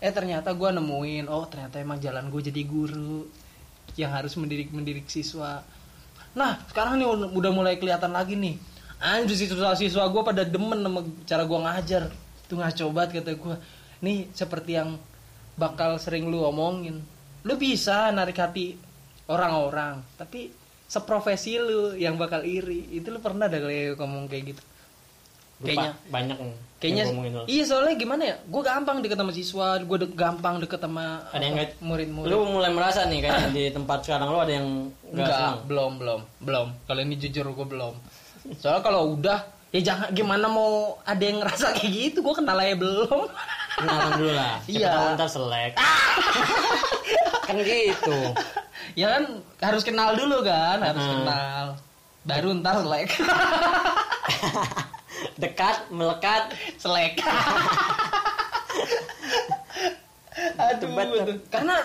eh 0.00 0.08
ternyata 0.16 0.56
gue 0.56 0.68
nemuin 0.80 1.28
oh 1.28 1.44
ternyata 1.44 1.76
emang 1.76 2.00
jalan 2.00 2.32
gue 2.32 2.40
jadi 2.40 2.64
guru 2.64 3.28
yang 4.00 4.14
harus 4.14 4.32
mendidik 4.38 4.70
mendidik 4.70 5.10
siswa. 5.10 5.60
Nah 6.32 6.62
sekarang 6.70 7.02
nih 7.02 7.10
udah 7.10 7.28
udah 7.34 7.50
mulai 7.50 7.74
kelihatan 7.76 8.14
lagi 8.14 8.38
nih. 8.38 8.54
Anjir 9.02 9.34
siswa 9.34 9.74
siswa 9.74 10.06
gue 10.06 10.22
pada 10.22 10.46
demen 10.46 10.78
sama 10.78 11.02
cara 11.26 11.42
gue 11.42 11.58
ngajar 11.58 12.04
itu 12.50 12.58
ngaco 12.58 12.84
banget 12.90 13.22
kata 13.22 13.38
gue 13.38 13.54
nih 14.02 14.26
seperti 14.34 14.74
yang 14.74 14.98
bakal 15.54 15.94
sering 16.02 16.26
lu 16.26 16.42
omongin. 16.42 16.98
Lu 17.46 17.54
bisa 17.54 18.10
narik 18.10 18.42
hati 18.42 18.74
orang-orang 19.30 20.02
tapi 20.18 20.50
seprofesi 20.90 21.62
lu 21.62 21.94
yang 21.94 22.18
bakal 22.18 22.42
iri. 22.42 22.90
Itu 22.90 23.14
lu 23.14 23.22
pernah 23.22 23.46
ada 23.46 23.62
kali 23.62 23.94
ngomong 23.94 24.26
kayak 24.26 24.44
gitu? 24.50 24.62
Lupa, 25.60 25.68
kayaknya 25.68 25.90
banyak 26.08 26.36
kayaknya 26.80 27.04
iya 27.44 27.62
soalnya 27.68 27.94
gimana 27.94 28.22
ya? 28.24 28.36
Gue 28.48 28.62
gampang 28.64 28.98
deket 29.04 29.20
sama 29.20 29.30
siswa 29.30 29.78
gue 29.78 29.98
de- 30.00 30.16
gampang 30.16 30.56
deket 30.58 30.80
sama 30.82 31.22
Ada 31.30 31.44
yang 31.46 31.56
murid-murid. 31.84 32.28
Lu 32.32 32.50
mulai 32.50 32.72
merasa 32.74 33.06
nih 33.06 33.22
kayaknya 33.22 33.48
di 33.54 33.62
tempat 33.70 34.02
sekarang 34.02 34.32
lu 34.34 34.40
ada 34.42 34.50
yang 34.50 34.90
enggak 35.12 35.68
belum, 35.70 36.02
belum, 36.02 36.20
belum. 36.42 36.66
Kalau 36.88 37.00
ini 37.04 37.14
jujur 37.14 37.46
gue 37.52 37.66
belum. 37.68 37.94
Soalnya 38.58 38.82
kalau 38.82 39.14
udah, 39.14 39.59
ya 39.70 39.80
jangan 39.84 40.08
gimana 40.10 40.46
mau 40.46 40.98
ada 41.02 41.20
yang 41.20 41.38
ngerasa 41.38 41.74
kayak 41.78 41.90
gitu, 41.90 42.18
gue 42.20 42.34
kenal 42.34 42.54
aja 42.54 42.74
belum. 42.74 43.26
Kenalan 43.76 44.10
dulu 44.18 44.32
lah. 44.34 44.54
Iya. 44.66 44.90
tahu 44.90 45.06
ntar 45.14 45.28
selek. 45.28 45.72
kan 47.46 47.54
gitu. 47.58 48.16
ya 48.94 49.06
kan 49.14 49.22
harus 49.60 49.82
kenal 49.82 50.14
dulu 50.14 50.42
kan, 50.42 50.78
harus 50.78 51.00
Hmm. 51.00 51.12
kenal. 51.16 51.64
Baru 52.22 52.48
ntar 52.58 52.74
selek. 52.78 53.08
Dekat, 55.38 55.86
melekat, 55.88 56.52
selek. 56.76 57.20
Aduh, 60.60 60.88
aduh. 60.94 61.36
karena 61.52 61.76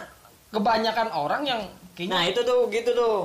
kebanyakan 0.49 1.09
orang 1.11 1.41
yang 1.43 1.61
kayaknya 1.91 2.13
Nah 2.13 2.21
itu 2.23 2.39
tuh 2.41 2.59
gitu 2.69 2.89
tuh. 2.93 3.17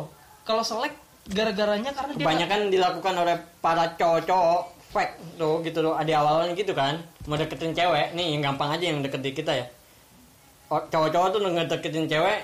kalau 0.42 0.60
selek 0.60 0.90
gara-garanya 1.28 1.90
karena 1.92 2.12
dia 2.16 2.24
Kebanyakan 2.24 2.58
dilakukan 2.72 3.14
oleh 3.20 3.36
para 3.60 3.92
cowok-cowok 4.00 4.62
fake 4.90 5.14
tuh 5.36 5.60
gitu 5.62 5.78
loh. 5.84 5.94
Di 6.00 6.12
awalnya 6.16 6.56
gitu 6.56 6.72
kan. 6.72 6.98
Mau 7.28 7.36
deketin 7.36 7.76
cewek, 7.76 8.16
nih 8.16 8.34
yang 8.34 8.52
gampang 8.52 8.74
aja 8.74 8.84
yang 8.88 9.04
deket 9.04 9.20
di 9.20 9.30
kita 9.36 9.52
ya. 9.52 9.66
Cowok-cowok 10.70 11.28
tuh 11.34 11.40
ngedeketin 11.44 12.06
cewek, 12.08 12.40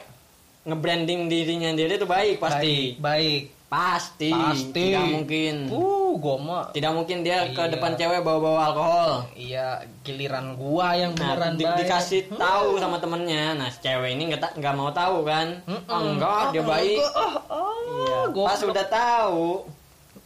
nge-branding 0.69 1.31
dirinya 1.31 1.73
sendiri 1.73 1.97
tuh 1.97 2.11
baik 2.11 2.37
pasti. 2.43 2.99
baik, 2.99 3.03
baik. 3.03 3.43
Pasti. 3.67 4.31
Pasti. 4.31 4.71
Tidak 4.89 5.07
mungkin. 5.13 5.55
Uh, 5.67 6.15
gua 6.17 6.37
mah 6.39 6.65
Tidak 6.71 6.89
mungkin 6.89 7.21
dia 7.21 7.45
ke 7.47 7.59
Iya. 7.59 7.73
depan 7.73 7.93
cewek 7.93 8.23
bawa-bawa 8.23 8.61
alkohol. 8.65 9.13
Iya, 9.33 9.67
giliran 10.01 10.55
gua 10.55 10.95
yang 10.95 11.13
Nah, 11.13 11.35
beneran 11.35 11.53
di- 11.55 11.67
baik. 11.67 11.83
dikasih 11.83 12.31
tahu 12.33 12.79
sama 12.79 12.97
temennya. 12.97 13.53
Nah, 13.53 13.67
si 13.67 13.79
cewek 13.81 14.11
ini 14.11 14.31
nggak 14.31 14.55
nggak 14.55 14.75
mau 14.75 14.91
tahu 14.91 15.23
kan? 15.23 15.61
Mm-mm. 15.63 15.83
Oh, 15.85 16.01
enggak, 16.07 16.43
dia 16.53 16.61
Oh, 16.61 16.65
baik. 16.65 16.97
enggak. 16.97 17.13
Oh, 17.13 17.35
oh, 17.51 17.75
Iya. 18.01 18.21
gua 18.31 18.47
Pas 18.47 18.61
udah 18.63 18.87
tahu 18.87 19.47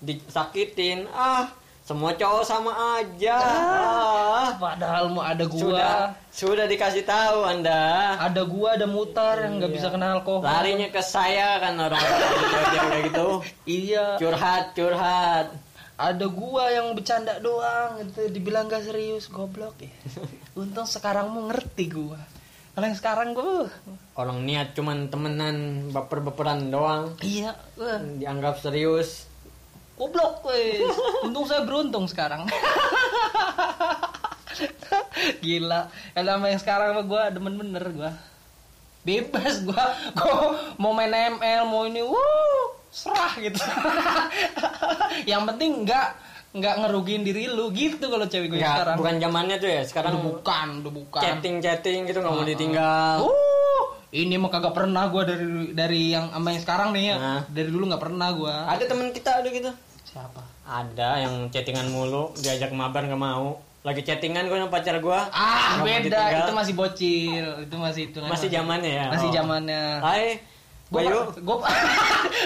disakitin, 0.01 1.09
ah 1.11 1.49
semua 1.91 2.15
cowok 2.15 2.45
sama 2.47 2.71
aja. 3.03 3.35
Ah, 3.35 4.55
padahal 4.55 5.11
mau 5.11 5.27
ada 5.27 5.43
gua. 5.43 5.59
sudah 5.59 5.95
sudah 6.31 6.67
dikasih 6.71 7.03
tahu 7.03 7.43
Anda. 7.43 8.15
Ada 8.15 8.47
gua, 8.47 8.79
ada 8.79 8.87
mutar 8.87 9.43
yang 9.43 9.59
nggak 9.59 9.75
bisa 9.75 9.91
kena 9.91 10.15
alkohol. 10.15 10.47
Iya. 10.47 10.55
Larinya 10.55 10.89
ke 10.95 11.03
saya 11.03 11.59
kan 11.59 11.75
orang 11.83 11.99
cewek 11.99 12.79
kayak 12.95 13.03
gitu. 13.11 13.29
Iya. 13.67 14.05
Curhat, 14.23 14.65
curhat. 14.79 15.47
Ada 15.99 16.27
gua 16.31 16.71
yang 16.71 16.95
bercanda 16.95 17.43
doang 17.43 18.07
gitu, 18.07 18.31
dibilang 18.31 18.71
gak 18.71 18.87
serius, 18.87 19.27
goblok 19.27 19.83
ya. 19.83 19.91
Untung 20.63 20.87
sekarang 20.87 21.27
mau 21.35 21.51
ngerti 21.51 21.91
gua. 21.91 22.23
Kalau 22.71 22.87
yang 22.87 22.97
sekarang 22.97 23.35
gua, 23.35 23.67
Orang 24.15 24.47
niat 24.47 24.79
cuman 24.79 25.11
temenan 25.11 25.91
baper-baperan 25.91 26.71
doang. 26.71 27.19
iya, 27.19 27.51
wah, 27.75 27.99
Dianggap 27.99 28.63
serius. 28.63 29.27
Goblok 30.01 30.41
weh. 30.49 30.81
Untung 31.29 31.45
saya 31.45 31.61
beruntung 31.69 32.09
sekarang. 32.09 32.49
Gila. 35.45 35.93
Kalau 36.17 36.31
sama 36.41 36.47
yang 36.49 36.61
sekarang 36.61 36.97
mah 36.97 37.05
gua 37.05 37.29
demen 37.29 37.61
bener 37.61 37.85
gua. 37.93 38.17
Bebas 39.05 39.61
gua. 39.61 39.93
Gua 40.17 40.57
mau 40.81 40.97
main 40.97 41.13
ML, 41.13 41.69
mau 41.69 41.85
ini, 41.85 42.01
wuh, 42.01 42.65
serah 42.89 43.37
gitu. 43.37 43.61
yang 45.31 45.45
penting 45.45 45.85
enggak 45.85 46.17
nggak 46.51 46.83
ngerugiin 46.83 47.23
diri 47.23 47.47
lu 47.47 47.71
gitu 47.71 48.11
kalau 48.11 48.27
cewek 48.27 48.51
gue 48.51 48.59
Nggak, 48.59 48.75
sekarang. 48.75 48.97
bukan 48.99 49.15
zamannya 49.23 49.57
tuh 49.63 49.71
ya. 49.71 49.83
Sekarang 49.87 50.19
udah 50.19 50.25
bukan, 50.35 50.67
udah 50.83 50.93
bukan. 50.99 51.23
chatting-chatting 51.23 52.11
gitu 52.11 52.19
nggak 52.19 52.35
mau 52.35 52.43
ditinggal. 52.43 53.23
Uh, 53.23 53.83
ini 54.11 54.35
mah 54.35 54.51
kagak 54.51 54.75
pernah 54.75 55.07
gua 55.07 55.23
dari 55.23 55.71
dari 55.71 56.11
yang 56.11 56.35
sama 56.35 56.51
yang 56.51 56.63
sekarang 56.67 56.89
nih 56.91 57.15
ya. 57.15 57.17
Nah. 57.23 57.41
Dari 57.47 57.71
dulu 57.71 57.87
nggak 57.87 58.03
pernah 58.03 58.29
gua. 58.35 58.67
Ada 58.67 58.91
temen 58.91 59.15
kita 59.15 59.31
ada 59.39 59.47
gitu. 59.47 59.71
Siapa? 60.03 60.43
Ada 60.63 61.23
yang 61.23 61.49
chattingan 61.49 61.89
mulu, 61.89 62.33
diajak 62.37 62.71
mabar 62.71 63.05
nggak 63.05 63.19
mau. 63.19 63.59
lagi 63.81 64.05
chattingan 64.05 64.45
gue 64.45 64.55
sama 64.55 64.69
pacar 64.69 64.97
gue 64.99 65.21
Ah, 65.31 65.81
beda. 65.81 66.45
Itu 66.45 66.53
masih 66.53 66.75
bocil. 66.75 67.47
Itu 67.65 67.77
masih 67.77 68.03
itu 68.07 68.21
masih 68.21 68.49
zamannya 68.51 68.93
ya 68.95 69.05
Masih 69.09 69.29
Oh. 69.29 69.35
zamannya. 69.35 69.83
Hai 69.99 70.25
Gue 70.87 71.01
Bayu 71.01 71.33
gue 71.33 71.57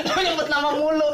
lu 0.06 0.20
nyebut 0.26 0.46
nama 0.46 0.70
mulu. 0.70 1.08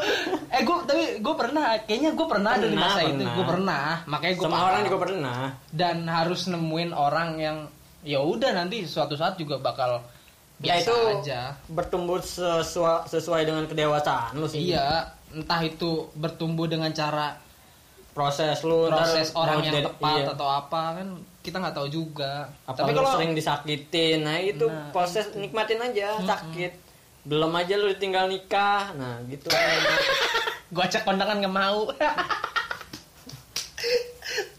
Eh 0.47 0.61
gue 0.61 0.77
tapi 0.83 1.03
gue 1.17 1.33
pernah, 1.33 1.73
kayaknya 1.81 2.11
gue 2.11 2.27
pernah, 2.27 2.51
ada 2.51 2.61
di 2.61 2.69
Pernah, 2.69 2.85
masa 2.85 2.99
itu. 3.01 3.09
pernah. 3.15 3.33
Gue 3.33 3.45
pernah, 3.47 3.85
makanya 4.05 4.33
gue 4.35 4.43
semua 4.45 4.61
orang 4.63 4.81
juga 4.83 4.99
pernah 4.99 5.39
dan 5.71 5.97
harus 6.05 6.41
nemuin 6.45 6.91
orang 6.91 7.29
yang 7.37 7.57
ya 8.01 8.19
udah 8.19 8.51
nanti 8.53 8.83
suatu 8.83 9.15
saat 9.15 9.37
juga 9.37 9.57
bakal 9.57 10.03
ya 10.59 10.75
biasa 10.75 10.81
itu 10.83 10.95
aja. 11.17 11.41
bertumbuh 11.65 12.19
sesuai 12.19 13.07
sesuai 13.07 13.41
dengan 13.43 13.63
kedewasaan 13.63 14.35
lu 14.35 14.45
sih 14.45 14.69
Iya, 14.69 15.07
entah 15.33 15.61
itu 15.61 16.09
bertumbuh 16.13 16.65
dengan 16.65 16.89
cara 16.91 17.37
proses 18.11 18.59
lu 18.61 18.85
ntar 18.85 19.01
proses 19.01 19.27
orang 19.33 19.55
harus 19.55 19.65
yang 19.65 19.75
jadi- 19.77 19.85
tepat 19.87 20.17
iya. 20.17 20.25
atau 20.29 20.47
apa 20.47 20.81
kan 20.95 21.07
kita 21.41 21.57
nggak 21.57 21.73
tahu 21.73 21.87
juga. 21.89 22.47
apa 22.63 22.77
Tapi 22.77 22.91
kalau 22.91 23.09
sering 23.11 23.31
disakitin 23.33 24.17
nah 24.21 24.37
itu 24.37 24.63
Nah. 24.63 24.91
proses 24.91 25.31
nikmatin 25.33 25.79
aja 25.79 26.15
sakit 26.21 26.71
belum 27.23 27.51
aja 27.55 27.75
lu 27.75 27.91
tinggal 27.95 28.25
nikah 28.25 28.93
nah 28.93 29.17
gitu 29.25 29.49
gua 30.73 30.85
ajak 30.85 31.01
kondangan 31.01 31.37
nggak 31.37 31.51
mau. 31.51 31.87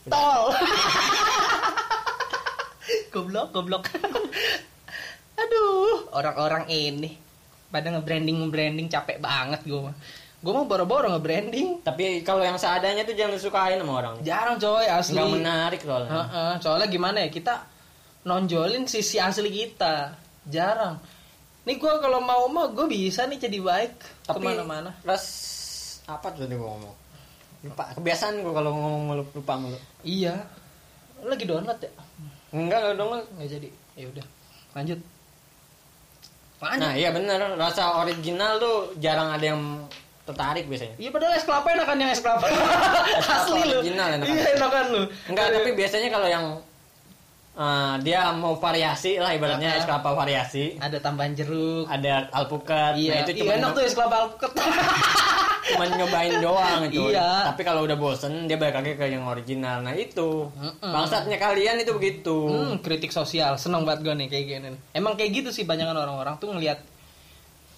Tol. 0.04 0.50
goblok, 3.12 3.48
goblok. 3.52 3.82
Aduh, 5.34 6.08
orang-orang 6.10 6.64
ini 6.66 7.10
pada 7.68 7.88
nge-branding 7.88 8.36
nge-branding 8.36 8.86
capek 8.88 9.18
banget 9.18 9.60
gua. 9.64 9.88
mah. 9.88 9.94
Gua 10.42 10.52
mau 10.58 10.66
boro-boro 10.66 11.06
nge-branding. 11.06 11.86
tapi 11.86 12.26
kalau 12.26 12.42
yang 12.42 12.58
seadanya 12.58 13.06
tuh 13.06 13.14
jangan 13.14 13.38
disukain 13.38 13.78
sama 13.78 13.92
orang. 14.02 14.14
Jarang 14.26 14.58
coy 14.58 14.90
asli. 14.90 15.14
nggak 15.14 15.30
menarik 15.38 15.80
soalnya. 15.86 16.10
Heeh, 16.10 16.52
soalnya 16.58 16.88
gimana 16.90 17.22
ya 17.22 17.30
kita 17.30 17.54
nonjolin 18.26 18.90
sisi 18.90 19.22
asli 19.22 19.46
kita. 19.54 20.18
Jarang. 20.50 20.98
Nih 21.62 21.78
gue 21.78 21.92
kalau 22.02 22.18
mau 22.18 22.50
mah 22.50 22.74
gue 22.74 22.90
bisa 22.90 23.22
nih 23.30 23.38
jadi 23.38 23.58
baik 23.62 23.94
tapi 24.26 24.42
ke 24.42 24.50
mana-mana. 24.50 24.90
Ras 25.06 25.24
apa 26.10 26.34
tuh 26.34 26.42
tadi 26.42 26.58
gua 26.58 26.74
ngomong? 26.74 26.94
Lupa. 27.62 27.84
Kebiasaan 27.94 28.42
gua 28.42 28.52
kalau 28.58 28.70
ngomong 28.74 29.02
mulu 29.06 29.22
lupa 29.38 29.54
mulu 29.54 29.78
iya. 30.02 30.34
Lu 31.22 31.30
lagi 31.30 31.46
download 31.46 31.78
ya? 31.78 31.90
Enggak 32.50 32.78
enggak 32.82 32.94
dong 32.98 33.10
nggak 33.14 33.46
jadi. 33.46 33.68
Ya 33.94 34.06
udah. 34.10 34.26
Lanjut. 34.74 34.98
Lanjut. 36.58 36.82
nah 36.82 36.92
iya 36.98 37.14
bener. 37.14 37.38
Rasa 37.54 38.02
original 38.02 38.58
tuh 38.58 38.98
jarang 38.98 39.30
ada 39.30 39.46
yang 39.54 39.62
tertarik 40.32 40.64
biasanya. 40.66 40.96
Iya 40.96 41.10
padahal 41.12 41.32
es 41.36 41.44
kelapa 41.44 41.68
enakan 41.76 41.96
yang 42.00 42.10
es 42.10 42.20
kelapa. 42.24 42.46
Asli 43.36 43.62
lu. 43.68 43.78
iya 43.84 44.56
enakan 44.56 44.84
lu. 44.88 45.02
Enggak 45.28 45.46
tapi 45.52 45.70
biasanya 45.76 46.08
kalau 46.08 46.28
yang 46.32 46.44
eh, 47.52 47.94
dia 48.00 48.32
mau 48.32 48.56
variasi 48.56 49.20
lah 49.20 49.36
ibaratnya 49.36 49.76
es 49.76 49.84
kelapa 49.84 50.16
variasi. 50.16 50.80
Ada 50.80 50.98
tambahan 51.04 51.36
jeruk. 51.36 51.84
Ada 51.86 52.32
alpukat. 52.32 52.96
Iya 52.96 53.12
nah 53.12 53.20
itu 53.28 53.32
iya, 53.36 53.40
cuma 53.44 53.52
enak 53.60 53.70
tuh 53.76 53.82
es 53.84 53.94
kelapa 53.94 54.16
alpukat. 54.26 54.50
cuma 55.62 55.84
nyobain 55.86 56.34
doang 56.42 56.80
itu. 56.90 57.14
Iya. 57.14 57.54
tapi 57.54 57.62
kalau 57.62 57.86
udah 57.86 57.94
bosen 57.94 58.50
dia 58.50 58.58
balik 58.58 58.82
lagi 58.82 58.92
ke 58.98 59.06
yang 59.06 59.28
original. 59.28 59.84
Nah 59.84 59.94
itu. 59.94 60.48
Mm-mm. 60.48 60.90
bangsatnya 60.90 61.36
kalian 61.38 61.78
itu 61.84 61.92
begitu. 61.94 62.36
Hmm, 62.48 62.80
kritik 62.82 63.12
sosial. 63.14 63.60
Seneng 63.60 63.86
banget 63.86 64.08
gue 64.08 64.14
nih 64.16 64.28
kayak 64.32 64.44
gini. 64.48 64.68
Emang 64.96 65.14
kayak 65.14 65.44
gitu 65.44 65.48
sih 65.54 65.62
banyakan 65.62 66.02
orang-orang 66.02 66.34
tuh 66.40 66.50
ngelihat 66.50 66.91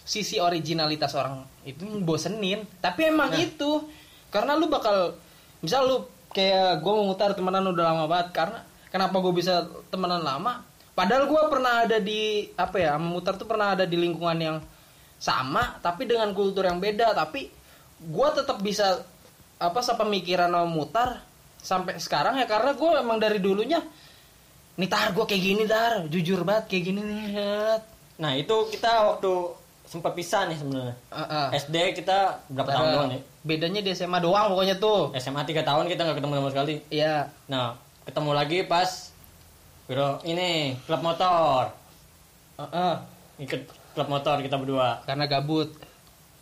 sisi 0.05 0.37
originalitas 0.39 1.17
orang 1.17 1.43
itu 1.65 1.85
bosenin. 2.05 2.63
Tapi 2.79 3.09
emang 3.09 3.33
Nah. 3.33 3.41
itu 3.41 3.89
karena 4.29 4.55
lu 4.55 4.69
bakal 4.69 5.17
misal 5.65 5.89
lu 5.89 5.97
kayak 6.31 6.85
gue 6.85 6.93
mau 6.93 7.09
mutar 7.09 7.33
temenan 7.33 7.65
udah 7.73 7.85
lama 7.95 8.05
banget 8.05 8.29
karena 8.37 8.61
kenapa 8.93 9.17
gue 9.19 9.33
bisa 9.33 9.65
temenan 9.89 10.21
lama? 10.21 10.61
Padahal 10.95 11.27
gue 11.27 11.43
pernah 11.51 11.89
ada 11.89 11.99
di 11.99 12.47
apa 12.55 12.77
ya, 12.79 12.95
sama 12.95 13.09
mutar 13.11 13.35
tuh 13.35 13.49
pernah 13.51 13.75
ada 13.75 13.83
di 13.83 13.97
lingkungan 13.99 14.39
yang 14.39 14.57
sama 15.25 15.81
tapi 15.81 16.05
dengan 16.05 16.37
kultur 16.37 16.69
yang 16.69 16.77
beda 16.83 17.17
tapi 17.17 17.49
gue 17.97 18.29
tetap 18.37 18.61
bisa 18.61 19.01
apa 19.57 19.81
sepemikiran 19.81 20.53
sama 20.53 20.69
mutar 20.69 21.25
sampai 21.65 21.97
sekarang 21.97 22.37
ya 22.37 22.45
karena 22.45 22.77
gue 22.77 22.91
emang 23.01 23.17
dari 23.17 23.41
dulunya 23.41 23.81
nih 24.77 24.91
tar 24.91 25.17
gue 25.17 25.25
kayak 25.25 25.43
gini 25.43 25.65
tar 25.65 26.05
jujur 26.13 26.45
banget 26.45 26.69
kayak 26.69 26.85
gini 26.93 27.01
nih 27.01 27.27
nah 28.21 28.37
itu 28.37 28.69
kita 28.69 29.17
waktu 29.17 29.33
sempat 29.85 30.13
pisah 30.17 30.49
nih 30.49 30.57
sebenarnya. 30.59 30.95
Ah, 31.13 31.23
ah. 31.23 31.49
SD 31.53 31.77
kita 32.03 32.41
berapa 32.51 32.71
tahun 32.73 32.87
Karena 32.89 32.95
doang 32.97 33.09
nih? 33.13 33.21
Bedanya 33.45 33.81
di 33.85 33.91
SMA 33.93 34.19
doang 34.19 34.47
pokoknya 34.51 34.77
tuh. 34.81 35.13
SMA 35.21 35.45
3 35.45 35.61
tahun 35.63 35.85
kita 35.87 36.01
nggak 36.03 36.19
ketemu 36.19 36.35
sama 36.41 36.51
sekali. 36.51 36.75
Iya. 36.89 37.29
Nah 37.47 37.77
ketemu 38.05 38.31
lagi 38.37 38.59
pas 38.65 38.91
bro 39.85 40.21
ini 40.25 40.75
klub 40.89 41.05
motor. 41.05 41.69
Ah, 42.57 42.65
ah. 42.73 42.95
ikut 43.37 43.61
klub 43.93 44.09
motor 44.09 44.41
kita 44.41 44.57
berdua. 44.57 45.05
Karena 45.05 45.29
gabut. 45.29 45.69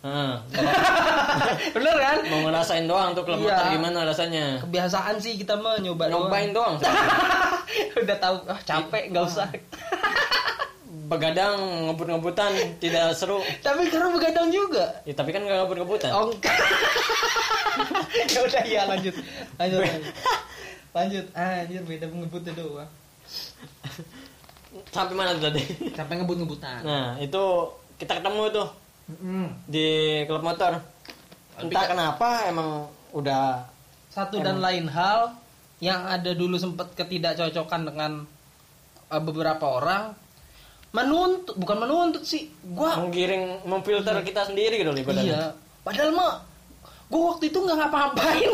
Heeh. 0.03 0.33
bener 1.75 1.95
kan? 1.95 2.17
Mau 2.27 2.39
ngerasain 2.47 2.83
doang 2.87 3.15
tuh 3.15 3.23
klub 3.23 3.39
Iya. 3.39 3.55
motor 3.55 3.65
gimana 3.75 3.99
rasanya? 4.07 4.45
Kebiasaan 4.63 5.15
sih 5.19 5.35
kita 5.39 5.59
mah 5.59 5.79
nyoba 5.79 6.11
nyobain 6.11 6.51
doang 6.55 6.75
doang. 6.79 6.91
udah 8.03 8.17
tahu 8.19 8.35
ah, 8.47 8.59
capek 8.63 9.11
nggak 9.11 9.25
usah 9.25 9.47
begadang 11.03 11.89
ngebut-ngebutan 11.89 12.79
tidak 12.79 13.15
seru. 13.17 13.43
Tapi 13.59 13.91
karena 13.91 14.09
begadang 14.11 14.47
juga. 14.49 15.03
Ya 15.03 15.13
tapi 15.15 15.35
kan 15.35 15.43
nggak 15.43 15.67
ngebut-ngebutan. 15.67 16.11
Oh 16.15 16.31
ya 18.33 18.39
udah 18.45 18.63
ya 18.63 18.81
lanjut. 18.85 19.15
Lanjut 19.57 19.79
lanjut, 19.81 20.03
lanjut. 20.93 21.25
anjir 21.33 21.81
beda 21.83 22.05
ngebut 22.05 22.43
doang 22.53 22.89
sampai 24.89 25.13
mana 25.13 25.37
tuh 25.37 25.49
tadi? 25.49 25.61
Sampai 25.93 26.17
ngebut 26.17 26.37
ngebutan 26.41 26.81
nah 26.81 27.13
itu 27.21 27.43
kita 28.01 28.19
ketemu 28.21 28.43
tuh. 28.49 28.67
Di 29.69 30.21
klub 30.25 30.41
motor. 30.41 30.81
Entah 31.59 31.83
kan- 31.85 31.91
kenapa 31.93 32.49
emang 32.49 32.89
udah 33.13 33.69
satu 34.09 34.41
dan 34.41 34.57
lain 34.57 34.89
hal 34.89 35.37
yang 35.77 36.05
ada 36.09 36.33
dulu 36.33 36.57
sempat 36.57 36.93
ketidakcocokan 36.97 37.81
dengan 37.93 38.11
uh, 39.09 39.21
beberapa 39.21 39.81
orang 39.81 40.17
menuntut 40.93 41.57
bukan 41.57 41.77
menuntut 41.83 42.23
sih. 42.23 42.53
Gua 42.61 43.01
menggiring 43.01 43.65
memfilter 43.65 44.13
kita 44.21 44.45
sendiri 44.47 44.77
gitu 44.79 44.93
ibaratnya. 44.93 45.25
iya. 45.25 45.43
Padahal 45.81 46.13
mah 46.13 46.31
gua 47.09 47.35
waktu 47.35 47.49
itu 47.49 47.57
nggak 47.61 47.77
ngapa-ngapain 47.77 48.49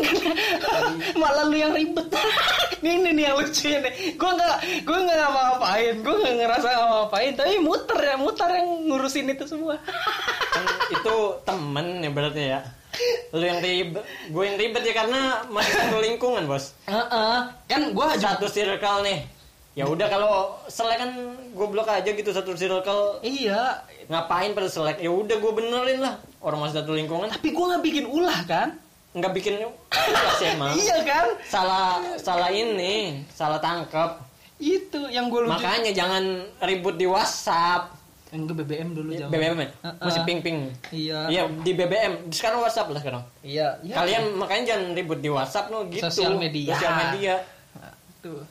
malah 1.20 1.44
lu 1.46 1.56
yang 1.60 1.76
ribet. 1.76 2.08
Ini 2.80 3.12
nih 3.12 3.24
yang 3.28 3.36
lucu 3.36 3.68
nih. 3.68 4.16
Gua 4.16 4.30
nggak 4.40 4.56
gua 4.88 4.98
nggak 5.04 5.18
ngapa-ngapain. 5.20 5.94
Gua 6.00 6.14
nggak 6.16 6.34
ngerasa 6.40 6.68
ngapa-ngapain. 6.72 7.32
Tapi 7.36 7.54
muter 7.60 7.98
ya 8.00 8.14
muter 8.16 8.48
yang 8.56 8.68
ngurusin 8.88 9.26
itu 9.28 9.44
semua. 9.44 9.76
Kan 10.56 10.64
itu 10.88 11.16
temen 11.44 11.86
ya 12.00 12.10
berarti 12.10 12.42
ya. 12.56 12.60
Lu 13.36 13.44
yang 13.44 13.62
ribet 13.62 14.02
gue 14.02 14.42
yang 14.44 14.58
ribet 14.58 14.82
ya 14.82 14.92
karena 14.92 15.20
masih 15.48 15.72
satu 15.72 16.02
lingkungan 16.02 16.44
bos. 16.50 16.74
Heeh. 16.90 17.36
kan 17.70 17.80
gua 17.94 18.18
juga 18.18 18.34
satu 18.34 18.50
circle 18.50 19.06
nih 19.06 19.39
ya 19.70 19.86
udah 19.86 20.06
kalau 20.06 20.30
selek 20.66 20.98
kan 20.98 21.10
gue 21.48 21.66
blok 21.66 21.86
aja 21.86 22.06
gitu 22.06 22.30
satu 22.30 22.52
circle 22.52 23.22
iya 23.22 23.78
ngapain 24.06 24.50
pada 24.50 24.66
selek 24.66 24.98
ya 24.98 25.08
udah 25.08 25.36
gue 25.36 25.52
benerin 25.52 26.00
lah 26.00 26.18
orang 26.40 26.58
masih 26.60 26.82
satu 26.82 26.92
lingkungan 26.92 27.30
tapi 27.30 27.50
gua 27.50 27.74
nggak 27.74 27.84
bikin 27.84 28.04
ulah 28.04 28.40
kan 28.44 28.68
nggak 29.10 29.30
bikin 29.30 29.62
ulah 29.62 30.32
sih 30.36 30.48
emang 30.50 30.74
iya 30.82 30.98
kan 31.02 31.26
salah 31.46 31.86
salah 32.16 32.50
ini 32.50 33.22
salah 33.30 33.58
tangkap 33.58 34.18
itu 34.58 35.06
yang 35.06 35.30
gue 35.30 35.46
lucu 35.46 35.50
makanya 35.50 35.94
jangan 35.94 36.24
ribut 36.60 36.94
di 36.94 37.06
WhatsApp 37.06 37.96
Enggak 38.30 38.62
BBM 38.62 38.94
dulu 38.94 39.10
zaman. 39.10 39.26
BBM 39.26 39.56
ya? 39.58 39.68
Heeh. 39.82 40.02
masih 40.06 40.22
ping 40.22 40.38
ping 40.38 40.58
Iya. 40.92 41.18
iya 41.26 41.42
di 41.50 41.72
BBM 41.72 42.30
sekarang 42.30 42.58
WhatsApp 42.60 42.90
lah 42.90 43.00
sekarang 43.00 43.22
Iya. 43.40 43.68
iya. 43.82 43.94
kalian 43.96 44.22
makanya 44.34 44.64
jangan 44.68 44.86
ribut 44.92 45.18
di 45.18 45.30
WhatsApp 45.30 45.66
no 45.66 45.86
gitu 45.86 46.06
Sosial 46.06 46.34
media. 46.36 46.74
sosial 46.74 46.94
media 47.08 47.34
Nah, 47.72 47.94
Tuh. 48.20 48.42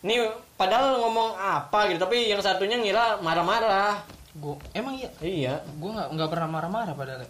Ini 0.00 0.14
padahal 0.54 0.96
ngomong 0.98 1.34
apa 1.34 1.88
gitu 1.88 1.98
tapi 1.98 2.26
yang 2.26 2.40
satunya 2.40 2.74
ngira 2.74 3.18
marah-marah 3.18 4.00
Gue 4.32 4.54
emang 4.70 4.94
iya. 4.94 5.10
iya 5.20 5.54
Gue 5.74 5.90
nggak 5.90 6.08
nggak 6.10 6.28
pernah 6.28 6.48
marah-marah 6.48 6.94
padahal. 6.94 7.26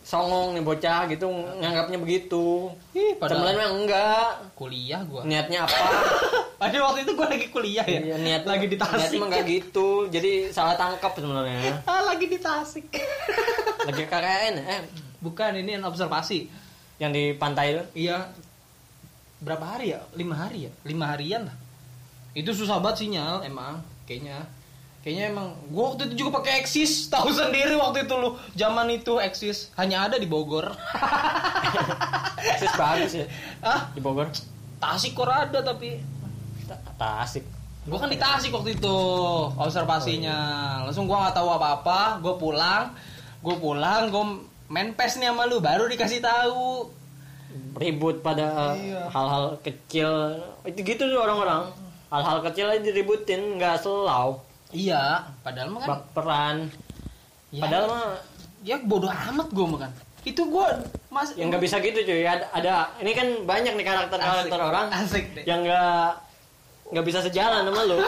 songong 0.00 0.52
nih 0.52 0.60
bocah 0.60 1.06
gitu 1.06 1.26
nganggapnya 1.56 1.96
begitu 1.96 2.66
Ih, 2.90 3.14
Temen 3.16 3.54
mah 3.54 3.68
enggak 3.70 4.26
kuliah 4.52 5.00
gue. 5.02 5.22
niatnya 5.22 5.64
apa 5.64 5.76
Padahal 6.60 6.92
waktu 6.92 7.00
itu 7.02 7.12
gue 7.14 7.26
lagi 7.26 7.46
kuliah 7.48 7.84
ya. 7.84 8.00
Iya, 8.02 8.16
niat 8.18 8.42
lagi 8.44 8.66
di 8.66 8.74
niat 8.74 8.90
Tasik. 8.90 9.16
emang 9.16 9.28
enggak 9.28 9.46
gitu 9.46 9.88
jadi 10.06 10.50
salah 10.50 10.74
tangkap 10.74 11.14
sebenarnya 11.14 11.78
Ah, 11.88 12.02
lagi 12.04 12.26
di 12.26 12.36
Tasik. 12.36 12.90
lagi 13.86 14.02
KKN 14.04 14.54
eh 14.60 14.80
Bukan 15.20 15.52
ini 15.54 15.76
yang 15.76 15.84
observasi. 15.84 16.48
yang 16.96 17.10
di 17.10 17.32
pantai 17.32 17.72
itu 17.72 17.82
Iya. 17.98 18.28
Berapa 19.38 19.64
hari 19.70 19.90
ya? 19.90 20.00
Lima 20.12 20.34
hari 20.34 20.66
ya? 20.66 20.72
Lima 20.82 21.08
harian 21.08 21.44
lah. 21.44 21.56
Itu 22.32 22.50
susah 22.50 22.78
banget 22.78 23.04
sinyal 23.04 23.42
emang 23.42 23.78
kayaknya. 24.04 24.46
Kayaknya 25.00 25.24
emang 25.30 25.48
gua 25.68 25.84
waktu 25.90 26.06
itu 26.06 26.20
juga 26.20 26.38
pakai 26.38 26.60
eksis, 26.60 26.92
tahu 27.12 27.30
sendiri 27.30 27.72
waktu 27.74 28.04
itu 28.04 28.14
lu. 28.14 28.36
Zaman 28.52 28.86
itu 28.90 29.16
eksis 29.16 29.72
hanya 29.74 30.06
ada 30.06 30.16
di 30.16 30.26
Bogor. 30.26 30.68
akses 32.40 32.72
bagus 32.72 33.12
ya 33.14 33.26
ah, 33.60 33.88
di 33.90 34.00
Bogor 34.00 34.28
Tasik 34.78 35.12
kok 35.12 35.28
ada 35.28 35.60
tapi 35.60 36.00
Ta- 36.64 36.80
Tasik. 36.96 37.44
gue 37.80 37.94
kan 37.94 38.08
di 38.08 38.16
Tasik 38.16 38.48
waktu 38.50 38.74
itu 38.74 38.96
observasinya 39.54 40.36
langsung 40.82 41.04
gue 41.04 41.12
nggak 41.12 41.32
tahu 41.32 41.48
apa-apa 41.50 42.16
gue 42.18 42.34
pulang 42.36 42.92
gue 43.38 43.56
pulang 43.56 44.08
gue 44.08 44.24
main 44.66 44.92
pes 44.92 45.16
nih 45.16 45.28
sama 45.28 45.44
lu 45.44 45.58
baru 45.58 45.84
dikasih 45.86 46.20
tahu 46.20 46.88
Ribut 47.72 48.20
pada 48.20 48.72
Iya. 48.72 49.10
hal-hal 49.10 49.58
kecil. 49.60 50.38
Itu 50.62 50.86
gitu 50.86 51.02
tuh 51.02 51.18
orang-orang. 51.18 51.66
Hal-hal 52.10 52.38
kecil 52.50 52.66
aja 52.68 52.82
diributin, 52.82 53.56
nggak 53.56 53.80
selau. 53.80 54.42
iya 54.70 55.26
padahal 55.42 55.74
mah 55.74 55.80
kan 55.82 55.88
Baperan. 55.90 56.56
Ya. 57.50 57.62
Padahal 57.66 57.84
mah 57.90 58.04
ya 58.62 58.76
bodoh 58.82 59.10
amat 59.10 59.48
gue 59.50 59.66
mah 59.66 59.80
kan 59.88 59.92
itu 60.20 60.42
gue 60.44 60.66
mas 61.08 61.32
yang 61.32 61.48
nggak 61.48 61.62
bisa 61.64 61.80
gitu 61.80 61.96
cuy. 62.04 62.22
Ada, 62.28 62.46
ada 62.52 62.72
ini 63.00 63.12
kan 63.16 63.28
banyak 63.48 63.72
nih 63.72 63.86
karakter-karakter 63.88 64.58
Asik. 64.60 64.70
orang 64.70 64.86
asik 64.92 65.24
deh 65.32 65.44
yang 65.48 65.64
nggak 65.64 66.06
nggak 66.92 67.06
bisa 67.06 67.18
sejalan 67.24 67.64
sama 67.66 67.82
lu. 67.88 67.98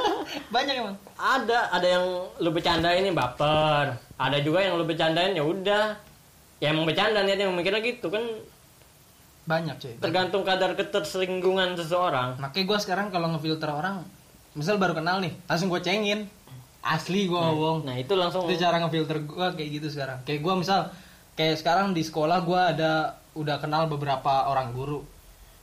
banyak 0.54 0.74
emang 0.80 0.96
ada 1.16 1.72
ada 1.72 1.86
yang 1.88 2.04
lu 2.40 2.50
bercandain 2.52 3.00
ini 3.00 3.12
baper 3.12 3.96
ada 4.16 4.38
juga 4.44 4.64
yang 4.64 4.76
lu 4.76 4.84
bercandain 4.84 5.32
ya 5.36 5.44
udah 5.44 5.96
ya 6.58 6.74
emang 6.74 6.84
bercanda 6.84 7.22
niatnya 7.22 7.48
mikirnya 7.48 7.80
gitu 7.84 8.10
kan 8.12 8.24
banyak 9.48 9.76
cuy. 9.80 9.94
Tergantung 9.96 10.44
kadar 10.44 10.76
ketersinggungan 10.76 11.72
seseorang. 11.80 12.36
Makanya 12.36 12.64
gue 12.68 12.78
sekarang 12.84 13.06
kalau 13.08 13.32
ngefilter 13.32 13.72
orang 13.72 14.04
misal 14.52 14.76
baru 14.76 14.92
kenal 14.92 15.24
nih 15.24 15.32
langsung 15.48 15.72
gue 15.72 15.80
cengin. 15.80 16.28
Asli 16.78 17.26
gue 17.26 17.34
ngomong. 17.36 17.82
nah 17.88 17.96
itu 17.98 18.14
langsung 18.14 18.46
itu 18.46 18.60
cara 18.60 18.78
ngefilter 18.78 19.24
gue 19.24 19.46
kayak 19.56 19.70
gitu 19.80 19.88
sekarang. 19.88 20.20
Kayak 20.28 20.40
gue 20.44 20.54
misal 20.60 20.80
kayak 21.34 21.56
sekarang 21.64 21.96
di 21.96 22.04
sekolah 22.04 22.44
gue 22.44 22.60
ada 22.76 23.16
udah 23.32 23.56
kenal 23.56 23.88
beberapa 23.88 24.52
orang 24.52 24.76
guru. 24.76 25.00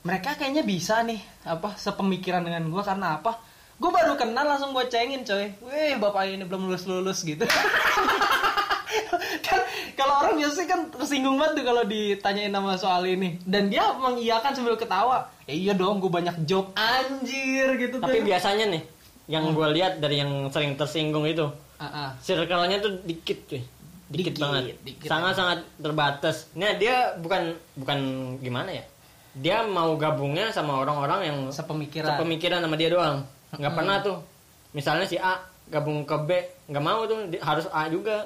Mereka 0.02 0.34
kayaknya 0.38 0.66
bisa 0.66 1.06
nih 1.06 1.18
apa 1.46 1.78
sepemikiran 1.78 2.42
dengan 2.42 2.66
gue 2.66 2.82
karena 2.82 3.22
apa? 3.22 3.38
Gue 3.78 3.90
baru 3.94 4.18
kenal 4.18 4.44
langsung 4.44 4.74
gue 4.74 4.84
cengin 4.90 5.22
coy. 5.22 5.46
Weh 5.62 5.94
bapak 5.96 6.26
ini 6.26 6.42
belum 6.42 6.68
lulus 6.68 6.84
lulus 6.90 7.22
gitu 7.22 7.46
kan 9.42 9.60
kalau 9.94 10.14
orang 10.18 10.34
biasanya 10.36 10.68
kan 10.68 10.80
tersinggung 10.90 11.36
banget 11.36 11.52
tuh 11.54 11.64
kalau 11.64 11.82
ditanyain 11.84 12.48
nama 12.48 12.74
soal 12.74 13.02
ini. 13.02 13.36
Dan 13.42 13.66
dia 13.66 13.84
mengiyakan 13.92 14.52
sambil 14.52 14.74
ketawa. 14.74 15.26
Ya 15.44 15.54
iya 15.54 15.72
dong 15.72 15.98
gue 15.98 16.08
banyak 16.08 16.42
job 16.42 16.74
anjir 16.74 17.76
gitu 17.76 17.96
tapi 17.96 18.18
tuh. 18.18 18.26
biasanya 18.26 18.66
nih 18.68 18.82
yang 19.26 19.50
gue 19.50 19.66
lihat 19.72 19.98
dari 19.98 20.18
yang 20.18 20.30
sering 20.48 20.74
tersinggung 20.74 21.22
itu 21.24 21.46
Ah, 21.76 21.84
ah. 21.86 22.10
circle-nya 22.18 22.80
tuh 22.80 22.98
dikit 23.02 23.36
cuy. 23.44 23.60
Dikit, 24.06 24.32
Dikit, 24.32 24.34
banget. 24.38 24.62
dikit. 24.80 25.06
sangat-sangat 25.06 25.58
terbatas. 25.76 26.46
Nah 26.52 26.72
dia 26.72 27.12
bukan 27.16 27.52
bukan 27.74 27.98
gimana 28.38 28.70
ya? 28.72 28.84
Dia 29.34 29.56
mau 29.62 29.92
gabungnya 29.94 30.48
sama 30.48 30.78
orang-orang 30.78 31.20
yang 31.26 31.38
sepemikiran. 31.50 32.14
sepemikiran 32.14 32.58
sama 32.58 32.74
dia 32.74 32.88
doang. 32.88 33.26
Nggak 33.52 33.66
Hmm. 33.66 33.78
pernah 33.78 33.96
tuh. 34.00 34.18
Misalnya 34.72 35.04
si 35.04 35.16
A 35.16 35.36
gabung 35.66 36.02
ke 36.02 36.16
B 36.18 36.30
nggak 36.66 36.80
mau 36.80 37.02
tuh. 37.04 37.18
Harus 37.38 37.66
A 37.68 37.86
juga 37.86 38.24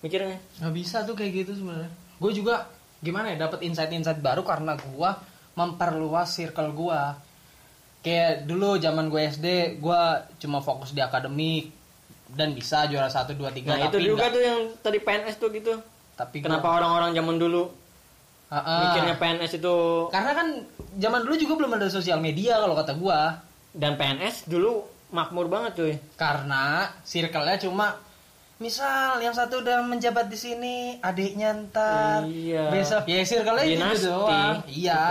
mikirnya? 0.00 0.36
Nggak 0.58 0.74
bisa 0.74 1.02
tuh 1.02 1.12
kayak 1.12 1.32
gitu 1.38 1.52
sebenarnya. 1.54 1.90
Gue 2.16 2.32
juga 2.32 2.68
gimana 2.98 3.30
ya 3.30 3.40
dapat 3.40 3.62
insight-insight 3.62 4.18
baru 4.18 4.42
karena 4.42 4.74
gue 4.74 5.10
memperluas 5.54 6.28
circle 6.30 6.70
gue 6.70 7.00
kayak 8.00 8.44
dulu 8.44 8.76
zaman 8.76 9.08
gue 9.08 9.20
SD 9.26 9.46
gue 9.76 10.00
cuma 10.38 10.58
fokus 10.58 10.90
di 10.90 11.00
akademik 11.00 11.68
dan 12.30 12.52
bisa 12.52 12.86
juara 12.86 13.08
satu 13.08 13.34
dua 13.34 13.50
tiga 13.50 13.74
nah 13.74 13.84
itu 13.84 13.98
juga 13.98 14.22
nggak- 14.22 14.32
tuh 14.32 14.42
yang 14.42 14.60
tadi 14.78 14.98
PNS 14.98 15.36
tuh 15.36 15.48
gitu. 15.50 15.72
Tapi 16.14 16.36
gua- 16.38 16.46
kenapa 16.46 16.68
orang-orang 16.74 17.10
zaman 17.12 17.36
dulu 17.36 17.62
Ah, 18.46 18.56
ah. 18.56 18.78
mikirnya 18.84 19.14
PNS 19.16 19.52
itu 19.56 19.76
karena 20.08 20.32
kan 20.32 20.48
zaman 20.94 21.20
dulu 21.22 21.34
juga 21.36 21.54
belum 21.56 21.72
ada 21.72 21.88
sosial 21.88 22.18
media 22.18 22.56
kalau 22.56 22.74
kata 22.74 22.92
gue 22.94 23.18
dan 23.72 23.94
PNS 23.94 24.44
dulu 24.44 24.82
makmur 25.10 25.46
banget 25.46 25.72
cuy. 25.74 25.94
Karena 26.14 26.86
circle-nya 27.02 27.58
cuma 27.60 27.94
misal 28.60 29.16
yang 29.24 29.32
satu 29.32 29.64
udah 29.64 29.80
menjabat 29.88 30.28
di 30.28 30.36
sini 30.36 30.74
adiknya 31.00 31.56
ntar 31.72 32.28
Iya. 32.28 32.68
besok 32.68 33.08
ya 33.08 33.24
circle-nya 33.24 33.64
itu 33.64 33.72
dinasti 33.80 34.06
doang 34.06 34.56
iya. 34.68 35.04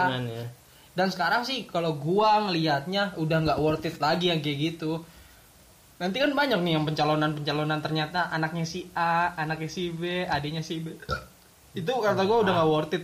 Dan 0.94 1.08
sekarang 1.10 1.48
sih 1.48 1.64
kalau 1.66 1.96
gua 1.96 2.46
ngelihatnya 2.46 3.16
udah 3.18 3.38
nggak 3.48 3.60
worth 3.62 3.88
it 3.88 3.96
lagi 4.04 4.30
yang 4.36 4.44
kayak 4.44 4.58
gitu. 4.76 5.00
Nanti 5.96 6.20
kan 6.20 6.36
banyak 6.36 6.60
nih 6.60 6.76
yang 6.76 6.84
pencalonan-pencalonan 6.84 7.80
ternyata 7.80 8.28
anaknya 8.28 8.68
si 8.68 8.84
A, 8.92 9.32
anaknya 9.40 9.70
si 9.72 9.96
B, 9.96 10.28
adiknya 10.28 10.60
si 10.60 10.84
B. 10.84 10.92
Itu 11.72 12.04
kata 12.04 12.28
gua 12.28 12.44
udah 12.44 12.52
nggak 12.52 12.70
worth 12.70 12.96
it. 13.00 13.04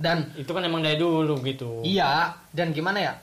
Dan 0.00 0.24
itu 0.40 0.48
kan 0.48 0.64
emang 0.64 0.80
dari 0.84 0.96
dulu 0.96 1.36
gitu 1.44 1.80
iya, 1.84 2.32
dan 2.52 2.72
gimana 2.72 2.98
ya? 3.00 3.14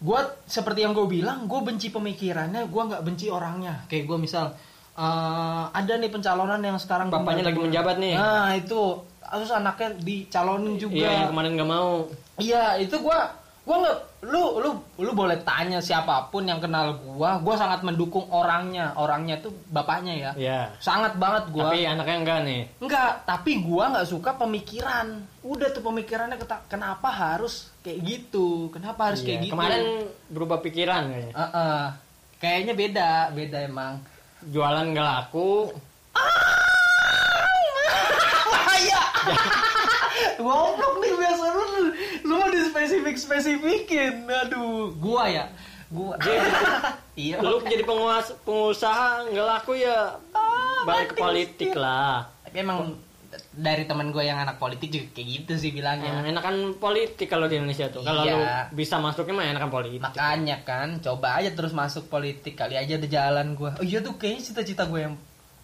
Gua 0.00 0.24
seperti 0.48 0.84
yang 0.84 0.92
gue 0.92 1.04
bilang, 1.08 1.48
gue 1.48 1.60
benci 1.64 1.88
pemikirannya, 1.92 2.68
gua 2.72 2.88
nggak 2.88 3.04
benci 3.04 3.28
orangnya. 3.28 3.84
Kayak 3.88 4.04
gua 4.08 4.16
misal 4.16 4.52
eh, 4.96 5.62
ada 5.68 5.92
nih 5.94 6.08
pencalonan 6.08 6.60
yang 6.60 6.76
sekarang 6.76 7.08
bapaknya 7.08 7.44
lagi 7.44 7.60
menjabat 7.60 7.96
nih 7.96 8.14
Nah, 8.14 8.54
itu 8.54 8.80
terus 9.24 9.50
anaknya 9.50 9.90
dicalonin 9.98 10.74
juga. 10.76 10.94
iya 10.94 11.10
yang 11.20 11.28
kemarin 11.30 11.52
nggak 11.54 11.68
mau 11.68 12.06
Iya, 12.36 12.78
itu 12.78 12.98
gua 12.98 13.30
gua 13.62 13.80
nggak 13.80 13.98
lu 14.24 14.58
lu 14.58 14.70
lu 14.98 15.10
boleh 15.12 15.40
tanya 15.40 15.78
siapa 15.78 16.28
pun 16.28 16.42
yang 16.42 16.58
kenal 16.58 16.94
gua, 16.98 17.38
gua 17.38 17.54
sangat 17.54 17.80
mendukung 17.80 18.26
orangnya. 18.28 18.90
Orangnya 18.94 19.38
tuh 19.38 19.54
bapaknya 19.68 20.14
ya. 20.14 20.30
ya 20.36 20.60
Sangat 20.78 21.14
banget 21.14 21.48
gua. 21.48 21.68
tapi 21.68 21.82
anaknya 21.84 22.16
enggak 22.16 22.40
nih 22.42 22.62
Enggak, 22.78 23.24
tapi 23.24 23.58
gua 23.60 23.84
nggak 23.90 24.08
suka 24.08 24.30
pemikiran. 24.34 25.06
Udah 25.40 25.68
tuh 25.70 25.82
pemikirannya 25.82 26.36
keta- 26.36 26.66
kenapa 26.66 27.08
harus 27.08 27.70
kayak 27.80 27.98
gitu? 28.02 28.68
Kenapa 28.68 29.10
harus 29.10 29.20
Iya, 29.20 29.26
kayak 29.26 29.40
gitu? 29.42 29.52
kemarin 29.52 29.82
berubah 30.28 30.58
pikiran 30.60 31.02
kayaknya 31.08 31.34
Heeh. 31.34 31.82
Kayaknya 32.36 32.74
beda, 32.76 33.10
beda 33.30 33.58
emang. 33.62 33.94
Jualan 34.52 34.86
nggak 34.92 35.08
laku 35.08 35.72
Bahaya. 38.54 39.02
Goblok 40.38 40.94
nih 41.00 41.12
biasa 41.16 41.44
lu 41.50 41.64
lu 42.24 42.34
mau 42.38 42.48
dispesifik 42.52 43.16
spesifikin. 43.18 44.28
Aduh, 44.28 44.94
gua 45.00 45.26
ya. 45.26 45.44
Gua. 45.90 46.18
iya. 47.14 47.38
lu 47.38 47.62
jadi 47.62 47.86
penguasa 47.86 48.34
pengusaha 48.42 49.30
nggak 49.30 49.46
laku 49.46 49.78
ya 49.78 50.18
balik 50.84 51.14
ke 51.14 51.14
mati 51.14 51.22
politik 51.22 51.70
lah 51.78 52.26
Tapi 52.44 52.56
emang 52.60 52.98
dari 53.54 53.86
teman 53.86 54.10
gue 54.10 54.26
yang 54.26 54.34
anak 54.36 54.58
politik 54.58 54.90
juga 54.90 55.06
kayak 55.14 55.28
gitu 55.30 55.52
sih 55.54 55.70
bilangnya. 55.70 56.10
yang 56.10 56.26
enakan 56.26 56.74
politik 56.76 57.30
kalau 57.30 57.46
di 57.46 57.54
Indonesia 57.62 57.86
tuh 57.86 58.02
kalau 58.02 58.26
lu 58.26 58.42
Iya. 58.42 58.66
bisa 58.74 58.98
masuknya 58.98 59.34
mah 59.38 59.46
enakan 59.46 59.70
politik 59.70 60.02
Makanya 60.02 60.56
kan, 60.66 60.98
coba 60.98 61.38
aja 61.38 61.54
terus 61.54 61.70
masuk 61.70 62.10
politik 62.10 62.58
kali 62.58 62.74
aja 62.74 62.98
ada 62.98 63.06
jalan 63.06 63.54
gue. 63.54 63.70
Oh 63.78 63.86
iya 63.86 64.02
tuh 64.02 64.18
kayaknya 64.18 64.42
cita-cita 64.42 64.90
gue 64.90 65.06
yang 65.06 65.14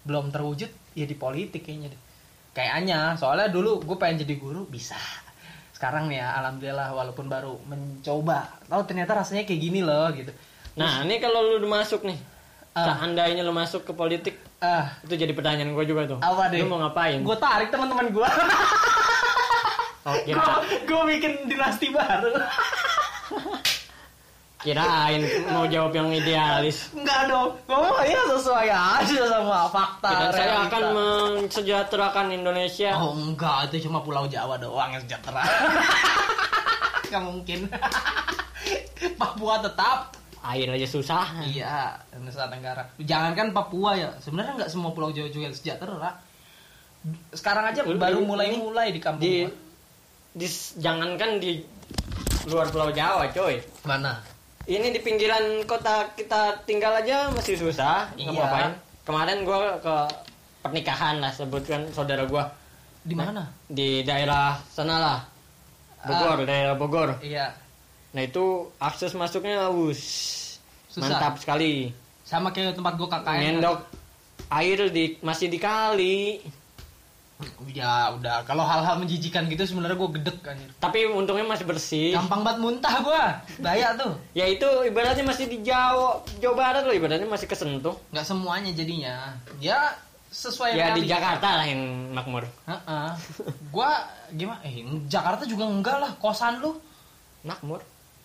belum 0.07 0.31
terwujud 0.31 0.71
ya 0.95 1.03
di 1.03 1.15
politik 1.19 1.67
kayaknya 1.67 1.91
deh. 1.91 2.01
Kayaknya, 2.51 3.15
soalnya 3.15 3.47
dulu 3.51 3.83
gue 3.83 3.97
pengen 3.99 4.23
jadi 4.23 4.35
guru 4.39 4.67
bisa. 4.67 4.95
Sekarang 5.75 6.07
nih 6.07 6.19
ya, 6.19 6.35
alhamdulillah 6.39 6.91
walaupun 6.95 7.27
baru 7.27 7.59
mencoba, 7.67 8.59
oh 8.71 8.83
ternyata 8.87 9.19
rasanya 9.19 9.43
kayak 9.43 9.61
gini 9.61 9.83
loh 9.83 10.07
gitu. 10.15 10.31
nah 10.71 11.03
ini 11.03 11.19
kalau 11.19 11.59
lu 11.59 11.67
masuk 11.67 12.07
nih 12.07 12.15
Ah. 12.71 12.95
seandainya 12.95 13.41
lu 13.41 13.51
masuk 13.51 13.83
ke 13.83 13.91
politik 13.91 14.35
Ah, 14.57 14.93
itu 15.01 15.17
jadi 15.17 15.31
pertanyaan 15.31 15.73
gue 15.73 15.83
juga 15.83 16.05
tuh 16.05 16.19
apa 16.19 16.47
deh? 16.47 16.61
lu 16.61 16.67
mau 16.67 16.79
ngapain 16.79 17.19
Gue 17.19 17.33
tarik 17.35 17.67
teman-teman 17.67 18.07
gue. 18.09 18.27
oh, 20.03 20.15
kira 20.21 20.45
gue 20.81 21.01
bikin 21.09 21.33
dinasti 21.45 21.89
baru. 21.89 22.31
kirain 24.57 25.21
mau 25.49 25.65
jawab 25.65 25.89
yang 25.91 26.13
idealis 26.13 26.93
Enggak 26.93 27.25
dong, 27.25 27.57
ngomong 27.65 28.05
ya 28.05 28.21
sesuai 28.29 28.69
aja 28.69 29.21
sama 29.25 29.65
fakta. 29.67 30.09
dan 30.13 30.29
saya 30.29 30.45
realita. 30.47 30.67
akan 30.69 30.83
mensejahterakan 30.93 32.25
Indonesia 32.31 32.93
Oh 32.95 33.11
enggak, 33.11 33.67
itu 33.67 33.89
cuma 33.89 33.99
Pulau 33.99 34.23
Jawa 34.25 34.55
doang 34.55 34.93
yang 34.93 35.01
sejahtera. 35.01 35.41
Gak 37.11 37.19
mungkin. 37.19 37.65
Papua 39.19 39.59
tetap. 39.59 40.13
Air 40.43 40.67
aja 40.67 40.87
susah 40.87 41.43
Iya, 41.43 41.93
Nusa 42.17 42.47
Tenggara. 42.47 42.81
Jangankan 42.97 43.51
Papua 43.51 43.93
ya, 43.93 44.09
sebenarnya 44.17 44.57
nggak 44.57 44.71
semua 44.71 44.89
Pulau 44.89 45.09
Jawa 45.09 45.27
juga 45.27 45.49
sejahtera. 45.49 46.17
Sekarang 47.31 47.65
aja 47.65 47.81
Lu- 47.83 47.95
baru 47.95 48.19
ini- 48.19 48.27
mulai-mulai 48.27 48.89
di 48.89 48.99
kampung 48.99 49.21
di, 49.21 49.41
gua. 49.41 49.53
di 50.33 50.47
jangankan 50.77 51.31
di 51.37 51.51
luar 52.45 52.69
Pulau 52.69 52.89
Jawa 52.89 53.25
coy 53.27 53.57
Mana? 53.83 54.21
ini 54.63 54.89
di 54.89 54.99
pinggiran 54.99 55.61
kota 55.63 56.09
kita 56.11 56.61
tinggal 56.63 56.93
aja 56.95 57.29
masih 57.29 57.53
susah 57.55 58.09
Iya. 58.13 58.29
ngapain 58.29 58.71
kemarin 59.03 59.41
gue 59.41 59.57
ke 59.77 59.95
pernikahan 60.59 61.17
lah 61.17 61.29
sebutkan 61.29 61.89
saudara 61.89 62.21
gue 62.23 62.43
Di 63.03 63.13
mana? 63.13 63.49
di 63.67 64.01
daerah 64.01 64.57
sana 64.63 64.95
lah 64.95 65.19
Bogor 66.01 66.45
daerah 66.45 66.73
Bogor 66.73 67.09
Iya, 67.19 67.49
nah 68.11 68.21
itu 68.23 68.67
akses 68.75 69.15
masuknya 69.15 69.71
us 69.71 70.01
Susah. 70.91 71.07
mantap 71.07 71.39
sekali 71.39 71.95
sama 72.27 72.51
kayak 72.51 72.75
tempat 72.75 72.99
gua 72.99 73.07
KKN. 73.07 73.39
ngendok 73.39 73.79
air 74.51 74.79
di 74.91 75.15
masih 75.23 75.47
di 75.47 75.59
kali 75.59 76.43
Ya 77.73 78.13
udah, 78.13 78.45
kalau 78.45 78.61
hal-hal 78.61 79.01
menjijikan 79.01 79.49
gitu 79.49 79.65
sebenarnya 79.65 79.97
gue 79.97 80.09
gedek 80.21 80.37
anjir. 80.45 80.69
Tapi 80.77 81.09
untungnya 81.09 81.41
masih 81.41 81.65
bersih. 81.65 82.13
Gampang 82.13 82.45
banget 82.45 82.61
muntah 82.61 83.01
gue. 83.01 83.23
Bahaya 83.65 83.97
tuh. 83.97 84.13
Ya 84.37 84.45
itu 84.45 84.69
ibaratnya 84.85 85.25
masih 85.25 85.49
di 85.49 85.65
Jawa, 85.65 86.21
Jawa 86.37 86.53
Barat 86.53 86.83
loh 86.85 86.93
ibaratnya 86.93 87.25
masih 87.25 87.49
kesentuh. 87.49 87.97
Nggak 88.13 88.25
semuanya 88.29 88.69
jadinya. 88.77 89.33
Ya 89.57 89.97
sesuai 90.29 90.77
Ya 90.77 90.93
di. 90.93 91.09
Jakarta 91.09 91.61
lah 91.61 91.65
yang 91.65 92.13
makmur. 92.13 92.45
Heeh. 92.69 93.09
Gua 93.73 93.89
gimana? 94.37 94.61
Eh, 94.61 94.85
Jakarta 95.09 95.41
juga 95.49 95.65
enggak 95.65 95.97
lah. 95.97 96.11
Kosan 96.21 96.61
lu 96.61 96.77
Makmur. 97.41 97.81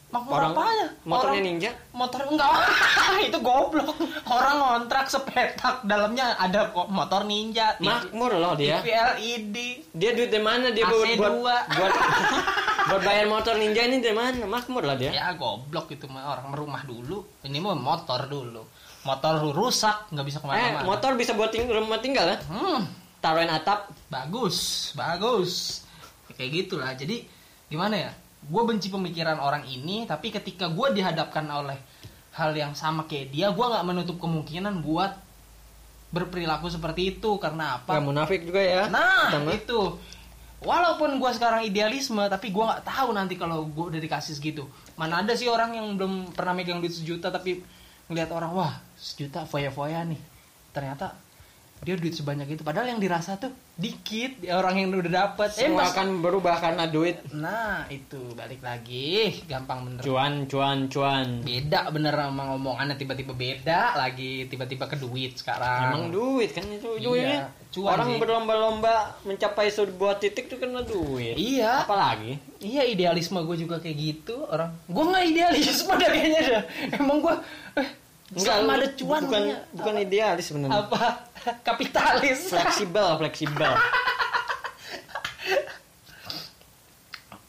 Makmur 0.07 0.33
Orang 0.35 0.53
apanya? 0.53 0.87
motornya 1.03 1.33
Orang- 1.35 1.45
ninja. 1.45 1.71
Motor 1.91 2.21
enggak. 2.27 2.51
itu 3.27 3.39
goblok. 3.39 3.91
Orang 4.25 4.57
ngontrak 4.57 5.07
sepetak 5.07 5.83
dalamnya 5.83 6.37
ada 6.37 6.71
kok 6.71 6.89
motor 6.89 7.23
ninja. 7.23 7.75
Makmur 7.79 8.33
loh 8.33 8.55
dia. 8.55 8.81
TV 8.81 8.95
LED. 8.95 9.57
Dia 9.93 10.11
duit 10.13 10.29
dari 10.29 10.41
mana 10.41 10.71
dia 10.71 10.85
buat 10.85 11.03
AC2. 11.03 11.19
buat 11.19 11.35
buat, 11.69 11.93
buat 12.89 13.03
bayar 13.03 13.27
motor 13.27 13.55
ninja 13.55 13.83
ini 13.83 13.99
dari 13.99 14.15
mana? 14.15 14.45
Makmur 14.45 14.83
lah 14.83 14.95
dia. 14.95 15.11
Ya 15.11 15.33
goblok 15.33 15.91
itu 15.91 16.07
mah 16.07 16.33
orang 16.33 16.55
rumah 16.55 16.83
dulu. 16.83 17.27
Ini 17.41 17.59
mah 17.59 17.75
motor 17.75 18.25
dulu. 18.27 18.63
Motor 19.03 19.39
rusak, 19.51 20.11
nggak 20.11 20.25
bisa 20.25 20.39
Eh, 20.39 20.43
ke 20.43 20.47
mana-mana. 20.49 20.83
motor 20.83 21.15
bisa 21.15 21.31
buat 21.31 21.49
ting 21.49 21.63
rumah 21.65 21.99
tinggal 21.99 22.27
ya? 22.27 22.39
Hmm, 22.45 22.83
Taruhin 23.17 23.47
atap. 23.47 23.87
bagus, 24.07 24.91
bagus. 24.93 25.83
Kayak 26.33 26.51
gitulah. 26.65 26.91
Jadi 26.93 27.23
gimana 27.67 27.95
ya? 27.97 28.11
Gue 28.47 28.63
benci 28.63 28.89
pemikiran 28.89 29.39
orang 29.43 29.67
ini, 29.67 30.07
tapi 30.07 30.31
ketika 30.31 30.71
gue 30.71 30.95
dihadapkan 30.95 31.43
oleh 31.51 31.79
hal 32.37 32.53
yang 32.55 32.77
sama 32.77 33.09
kayak 33.11 33.35
dia, 33.35 33.51
gue 33.51 33.67
nggak 33.67 33.87
menutup 33.87 34.17
kemungkinan 34.23 34.85
buat 34.85 35.19
berperilaku 36.15 36.71
seperti 36.71 37.19
itu 37.19 37.37
karena 37.43 37.83
apa? 37.83 37.99
Gak 37.99 38.07
munafik 38.07 38.41
juga 38.47 38.63
ya. 38.63 38.87
Nah, 38.87 39.35
Sama. 39.35 39.51
itu. 39.53 39.99
Walaupun 40.57 41.21
gue 41.21 41.31
sekarang 41.37 41.69
idealisme, 41.69 42.25
tapi 42.33 42.49
gue 42.49 42.65
nggak 42.65 42.87
tahu 42.87 43.13
nanti 43.13 43.37
kalau 43.37 43.69
gue 43.69 43.93
udah 43.93 44.01
dikasih 44.01 44.39
segitu. 44.39 44.65
Mana 44.97 45.21
ada 45.21 45.37
sih 45.37 45.51
orang 45.51 45.77
yang 45.77 45.87
belum 46.01 46.33
pernah 46.33 46.57
megang 46.57 46.81
duit 46.81 46.97
sejuta 46.97 47.29
tapi 47.29 47.61
ngelihat 48.09 48.33
orang 48.33 48.51
wah 48.57 48.73
sejuta 48.97 49.45
foya-foya 49.45 50.07
nih. 50.09 50.21
Ternyata 50.73 51.13
dia 51.87 51.95
duit 51.95 52.11
sebanyak 52.11 52.51
itu. 52.51 52.61
Padahal 52.61 52.91
yang 52.91 52.99
dirasa 52.99 53.39
tuh 53.39 53.49
dikit 53.73 54.43
orang 54.49 54.75
yang 54.77 54.91
udah 54.91 55.07
dapet. 55.31 55.55
Eh, 55.55 55.71
Semua 55.71 55.87
pas- 55.87 55.95
akan 55.95 56.19
berubah 56.19 56.59
karena 56.59 56.85
duit. 56.85 57.23
Nah 57.31 57.87
itu 57.87 58.35
balik 58.35 58.59
lagi, 58.59 59.39
gampang 59.45 59.87
bener. 59.87 60.03
Cuan, 60.03 60.33
cuan, 60.45 60.79
cuan. 60.87 61.41
Beda 61.41 61.87
bener 61.89 62.11
sama 62.11 62.43
ngomongannya 62.49 62.97
tiba-tiba 62.97 63.31
beda 63.31 63.95
lagi 63.95 64.45
tiba-tiba 64.45 64.85
ke 64.85 64.99
duit 64.99 65.39
sekarang. 65.39 65.87
Emang 65.89 66.05
duit 66.11 66.51
kan 66.51 66.67
itu 66.67 66.99
Iya, 66.99 67.47
cuan 67.71 67.95
Orang 67.95 68.11
sih. 68.11 68.19
berlomba-lomba 68.19 68.95
mencapai 69.23 69.71
sebuah 69.71 70.19
titik 70.19 70.49
itu 70.49 70.57
karena 70.57 70.83
duit. 70.83 71.39
Iya. 71.39 71.87
Apalagi? 71.87 72.35
Iya 72.59 72.83
idealisme 72.83 73.39
gue 73.39 73.57
juga 73.59 73.79
kayak 73.79 73.95
gitu 73.95 74.43
orang. 74.43 74.75
Gue 74.85 75.05
nggak 75.07 75.25
idealisme 75.29 75.95
dah 76.01 76.09
kayaknya 76.09 76.41
dah. 76.43 76.63
Emang 76.97 77.21
gue 77.21 77.35
eh, 77.77 77.89
selama 78.35 78.75
lu 78.75 78.83
ada 78.83 78.89
cuan 78.99 79.23
bukan 79.31 79.43
bukan 79.71 79.95
idealis 80.03 80.51
sebenarnya. 80.51 80.83
apa 80.83 81.31
kapitalis. 81.67 82.51
Fleksibel, 82.51 83.07
fleksibel. 83.23 83.71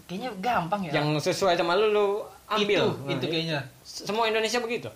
kayaknya 0.08 0.32
gampang 0.38 0.82
ya. 0.86 1.02
Yang 1.02 1.34
sesuai 1.34 1.58
sama 1.58 1.74
lu 1.74 1.90
lu 1.90 2.08
ambil. 2.48 2.94
itu, 2.94 3.04
Nah, 3.04 3.14
itu 3.18 3.26
kayaknya. 3.26 3.60
Semua 3.84 4.30
Indonesia 4.30 4.62
begitu. 4.62 4.90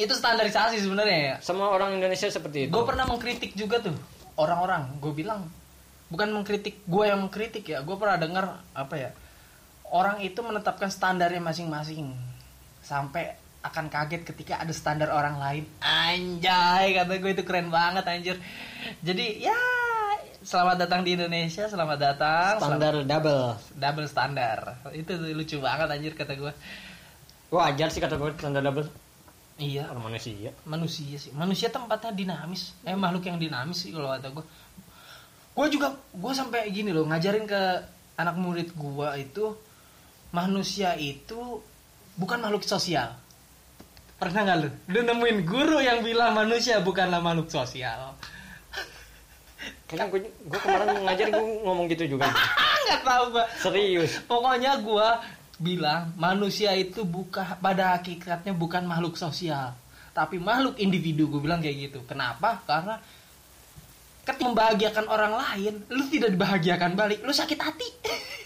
Itu 0.00 0.14
standarisasi 0.16 0.80
sebenarnya 0.80 1.18
ya. 1.18 1.34
Semua 1.44 1.74
orang 1.74 1.98
Indonesia 2.00 2.30
seperti 2.30 2.66
itu. 2.66 2.72
Gue 2.72 2.84
pernah 2.88 3.04
mengkritik 3.04 3.52
juga 3.52 3.84
tuh 3.84 3.94
orang-orang. 4.40 4.96
Gue 5.02 5.12
bilang 5.12 5.50
bukan 6.08 6.32
mengkritik 6.32 6.88
gue 6.88 7.04
yang 7.04 7.20
mengkritik 7.20 7.68
ya. 7.68 7.84
Gue 7.84 8.00
pernah 8.00 8.16
dengar 8.16 8.64
apa 8.72 8.94
ya 8.96 9.10
orang 9.92 10.20
itu 10.20 10.40
menetapkan 10.44 10.92
standarnya 10.92 11.40
masing-masing 11.40 12.12
sampai 12.84 13.36
akan 13.60 13.86
kaget 13.86 14.22
ketika 14.24 14.58
ada 14.58 14.70
standar 14.70 15.10
orang 15.10 15.36
lain. 15.36 15.64
Anjay 15.80 16.94
kata 16.94 17.12
gue 17.14 17.30
itu 17.32 17.42
keren 17.42 17.68
banget 17.68 18.04
anjir. 18.04 18.36
Jadi 19.00 19.42
ya 19.42 19.58
selamat 20.38 20.76
datang 20.80 21.02
di 21.02 21.14
Indonesia, 21.14 21.66
selamat 21.66 21.98
datang. 21.98 22.52
standar 22.58 22.94
double. 23.02 23.58
Selamat- 23.58 23.76
double 23.76 24.06
standar. 24.06 24.58
Itu 24.92 25.12
lucu 25.28 25.58
banget 25.58 25.90
anjir 25.90 26.12
kata 26.12 26.32
gue. 26.32 26.52
Wajar 27.48 27.88
sih 27.88 27.98
kata 27.98 28.14
gue 28.14 28.30
standar 28.34 28.62
double. 28.62 28.86
Iya, 29.58 29.90
Orang 29.90 30.06
manusia. 30.06 30.54
manusia 30.62 31.18
sih 31.18 31.34
manusia 31.34 31.66
tempatnya 31.66 32.14
dinamis 32.14 32.78
eh 32.86 32.94
makhluk 32.94 33.26
yang 33.26 33.42
dinamis 33.42 33.82
sih 33.82 33.90
kalau 33.90 34.06
kata 34.06 34.30
gue 34.30 34.44
gue 35.50 35.66
juga 35.74 35.90
gue 36.14 36.30
sampai 36.30 36.70
gini 36.70 36.94
loh 36.94 37.02
ngajarin 37.02 37.42
ke 37.42 37.62
anak 38.14 38.38
murid 38.38 38.70
gue 38.70 39.08
itu 39.18 39.58
manusia 40.30 40.94
itu 40.94 41.58
bukan 42.14 42.38
makhluk 42.38 42.62
sosial 42.62 43.18
pernah 44.18 44.40
nggak 44.44 44.58
lu 44.58 44.68
lu 44.90 45.00
nemuin 45.06 45.38
guru 45.46 45.78
yang 45.78 46.02
bilang 46.02 46.34
manusia 46.34 46.82
bukanlah 46.82 47.22
makhluk 47.22 47.48
sosial 47.48 48.14
Kayaknya 49.88 50.04
gue, 50.12 50.20
gue 50.52 50.60
kemarin 50.60 51.00
ngajar 51.00 51.26
gue 51.32 51.46
ngomong 51.64 51.88
gitu 51.88 52.04
juga. 52.12 52.28
nggak 52.88 53.02
tahu 53.08 53.24
gue 53.32 53.44
Serius. 53.56 54.12
pokoknya 54.28 54.84
gue 54.84 55.08
bilang 55.58 56.12
manusia 56.14 56.76
itu 56.76 57.02
bukan 57.08 57.56
pada 57.58 57.96
hakikatnya 57.96 58.52
bukan 58.54 58.84
makhluk 58.84 59.16
sosial 59.18 59.74
tapi 60.14 60.38
makhluk 60.38 60.78
individu 60.78 61.26
gue 61.26 61.40
bilang 61.42 61.58
kayak 61.58 61.90
gitu 61.90 62.00
kenapa 62.06 62.62
karena 62.68 63.00
ketika 64.22 64.44
membahagiakan 64.44 65.06
orang 65.08 65.32
lain 65.34 65.74
lu 65.88 66.04
tidak 66.12 66.30
dibahagiakan 66.36 66.92
balik 66.94 67.24
lu 67.24 67.32
sakit 67.32 67.58
hati 67.58 67.88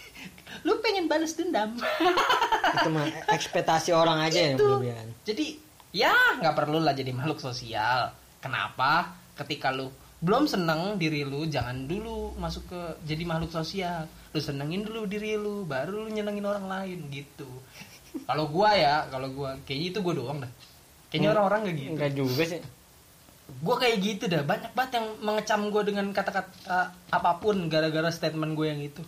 lu 0.65 0.79
pengen 0.79 1.05
balas 1.11 1.35
dendam 1.35 1.75
itu 1.75 2.89
mah 2.89 3.03
ekspektasi 3.29 3.91
orang 3.91 4.23
aja 4.23 4.39
yang 4.39 4.55
Itu. 4.55 4.63
berlebihan. 4.79 5.07
jadi 5.27 5.45
ya 5.93 6.11
nggak 6.41 6.57
perlu 6.57 6.81
lah 6.81 6.91
jadi 6.97 7.13
makhluk 7.13 7.39
sosial. 7.39 8.11
Kenapa? 8.41 9.13
Ketika 9.37 9.69
lu 9.71 9.87
belum 10.23 10.47
seneng 10.47 10.95
diri 10.97 11.27
lu 11.27 11.45
jangan 11.47 11.85
dulu 11.85 12.33
masuk 12.39 12.67
ke 12.67 12.81
jadi 13.05 13.23
makhluk 13.23 13.53
sosial. 13.53 14.09
Lu 14.33 14.39
senengin 14.41 14.83
dulu 14.83 15.05
diri 15.05 15.37
lu 15.37 15.63
baru 15.63 16.07
lu 16.07 16.09
nyenengin 16.11 16.43
orang 16.49 16.65
lain 16.65 16.99
gitu. 17.13 17.47
Kalau 18.25 18.49
gua 18.49 18.73
ya 18.73 19.05
kalau 19.09 19.29
gua 19.31 19.55
kayaknya 19.63 19.87
itu 19.93 19.99
gua 20.01 20.13
doang 20.17 20.39
dah. 20.41 20.51
Kayaknya 21.13 21.29
Hmm. 21.29 21.35
orang-orang 21.37 21.59
gak 21.63 21.75
gitu. 21.77 21.91
Enggak 21.93 22.13
juga 22.17 22.43
sih. 22.49 22.61
gua 23.61 23.75
kayak 23.77 23.97
gitu 24.01 24.23
dah. 24.31 24.41
Banyak 24.41 24.71
banget 24.73 24.91
yang 24.97 25.07
mengecam 25.21 25.61
gua 25.69 25.83
dengan 25.85 26.05
kata-kata 26.09 26.95
apa 27.11 27.31
pun 27.37 27.69
gara-gara 27.69 28.09
statement 28.09 28.55
gue 28.57 28.67
yang 28.71 28.81
itu 28.81 29.03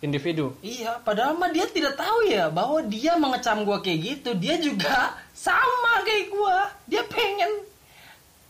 Individu. 0.00 0.56
Iya, 0.64 0.96
padahal 1.04 1.36
mah 1.36 1.52
dia 1.52 1.68
tidak 1.68 1.92
tahu 1.92 2.24
ya 2.24 2.48
bahwa 2.48 2.80
dia 2.88 3.20
mengecam 3.20 3.68
gua 3.68 3.84
kayak 3.84 4.00
gitu, 4.00 4.32
dia 4.32 4.56
juga 4.56 5.12
sama 5.36 6.00
kayak 6.08 6.32
gua. 6.32 6.72
Dia 6.88 7.04
pengen 7.04 7.68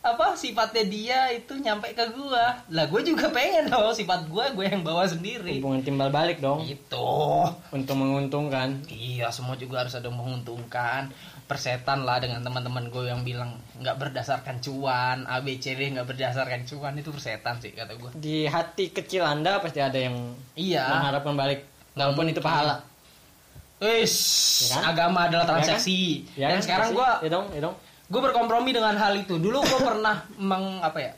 apa 0.01 0.33
sifatnya 0.33 0.85
dia 0.89 1.21
itu 1.35 1.59
nyampe 1.59 1.91
ke 1.93 2.07
gua. 2.15 2.63
Lah 2.73 2.87
gue 2.89 3.03
juga 3.03 3.29
pengen 3.29 3.69
dong 3.69 3.93
sifat 3.93 4.31
gua 4.31 4.49
gue 4.55 4.65
yang 4.65 4.81
bawa 4.87 5.05
sendiri. 5.05 5.59
Hubungan 5.59 5.83
timbal 5.83 6.09
balik 6.15 6.39
dong. 6.39 6.65
Itu. 6.65 7.45
Untuk 7.75 7.99
menguntungkan. 7.99 8.87
Iya, 8.87 9.29
semua 9.35 9.59
juga 9.59 9.83
harus 9.85 9.93
ada 9.99 10.09
menguntungkan. 10.09 11.11
Persetan 11.51 12.07
lah 12.07 12.17
dengan 12.17 12.41
teman-teman 12.41 12.87
gue 12.87 13.05
yang 13.05 13.21
bilang 13.21 13.51
nggak 13.77 13.99
berdasarkan 13.99 14.63
cuan, 14.63 15.27
ABCD 15.27 15.91
nggak 15.91 16.07
berdasarkan 16.07 16.63
cuan 16.63 16.95
itu 16.95 17.11
persetan 17.11 17.59
sih 17.59 17.75
kata 17.75 17.99
gua. 17.99 18.15
Di 18.15 18.47
hati 18.47 18.89
kecil 18.89 19.27
Anda 19.27 19.59
pasti 19.59 19.83
ada 19.83 19.99
yang 19.99 20.15
Iya. 20.55 20.87
mengharapkan 20.89 21.35
balik. 21.35 21.67
Walaupun 21.93 22.31
itu 22.31 22.39
pahala. 22.39 22.87
Wis, 23.79 24.15
Ya 24.63 24.79
kan? 24.79 24.95
agama 24.95 25.27
adalah 25.27 25.43
Ya 25.43 25.49
kan? 25.49 25.55
transaksi. 25.59 26.23
Ya 26.37 26.47
Dan 26.47 26.55
kan? 26.55 26.63
sekarang 26.63 26.89
Pasti. 26.89 26.97
gua 26.97 27.11
ya 27.19 27.29
dong, 27.29 27.47
ya 27.51 27.61
dong. 27.61 27.77
gue 28.07 28.21
berkompromi 28.21 28.71
dengan 28.71 28.95
hal 28.95 29.15
itu 29.17 29.35
dulu 29.35 29.59
gue 29.61 29.81
pernah 29.81 30.23
meng 30.41 30.79
apa 30.79 30.99
ya 31.01 31.13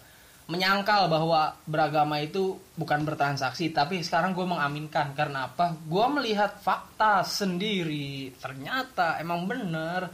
menyangkal 0.51 1.06
bahwa 1.06 1.55
beragama 1.64 2.19
itu 2.19 2.59
bukan 2.74 3.06
bertransaksi 3.06 3.70
tapi 3.70 4.02
sekarang 4.02 4.35
gue 4.35 4.43
mengaminkan. 4.43 5.14
Karena 5.14 5.47
apa? 5.48 5.74
Gue 5.86 6.06
melihat 6.10 6.59
fakta 6.59 7.23
sendiri. 7.23 8.35
Ternyata 8.36 9.23
emang 9.23 9.47
bener. 9.47 10.10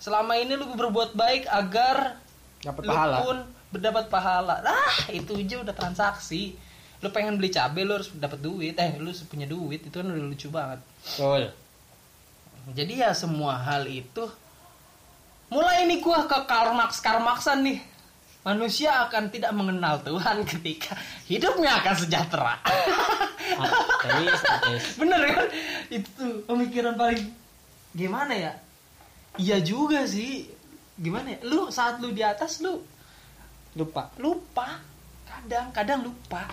Selama 0.00 0.36
ini 0.36 0.56
lu 0.56 0.68
berbuat 0.72 1.16
baik 1.16 1.48
agar 1.48 2.20
Dapat 2.64 2.82
lu 2.84 2.92
pahala. 2.92 3.16
pun 3.20 3.36
berdapat 3.72 4.04
pahala. 4.08 4.54
Ah 4.64 4.96
itu 5.12 5.36
aja 5.36 5.60
udah 5.60 5.74
transaksi 5.76 6.56
lu 7.04 7.12
pengen 7.12 7.36
beli 7.36 7.52
cabai 7.52 7.84
lu 7.84 8.00
harus 8.00 8.08
dapat 8.16 8.40
duit. 8.40 8.74
Eh 8.80 8.96
lu 8.96 9.12
punya 9.28 9.44
duit. 9.44 9.84
Itu 9.84 10.00
kan 10.00 10.08
udah 10.08 10.24
lucu 10.24 10.48
banget. 10.48 10.80
Betul. 11.04 11.52
jadi 12.72 12.92
ya 13.04 13.10
semua 13.12 13.60
hal 13.60 13.84
itu 13.84 14.24
mulai 15.52 15.84
ini 15.84 16.00
gua 16.00 16.24
ke 16.24 16.48
Karl 16.48 16.72
Marx 16.72 16.96
Karl 17.04 17.20
Marxan 17.20 17.60
nih. 17.60 17.76
Manusia 18.44 19.08
akan 19.08 19.32
tidak 19.32 19.56
mengenal 19.56 20.04
Tuhan 20.04 20.44
ketika 20.44 20.92
hidupnya 21.24 21.80
akan 21.80 21.94
sejahtera. 21.96 22.60
Bener 25.00 25.20
kan? 25.32 25.44
Itu 25.88 26.44
pemikiran 26.44 26.92
paling 27.00 27.24
gimana 27.96 28.36
ya? 28.36 28.52
Iya 29.40 29.64
juga 29.64 30.04
sih. 30.04 30.44
Gimana 31.00 31.34
ya? 31.34 31.38
Lu 31.48 31.72
saat 31.72 32.04
lu 32.04 32.12
di 32.12 32.20
atas 32.20 32.60
lu 32.60 32.84
Lupa. 33.74 34.12
lupa. 34.20 34.78
Kadang 35.24 35.72
kadang 35.72 36.00
lupa. 36.04 36.44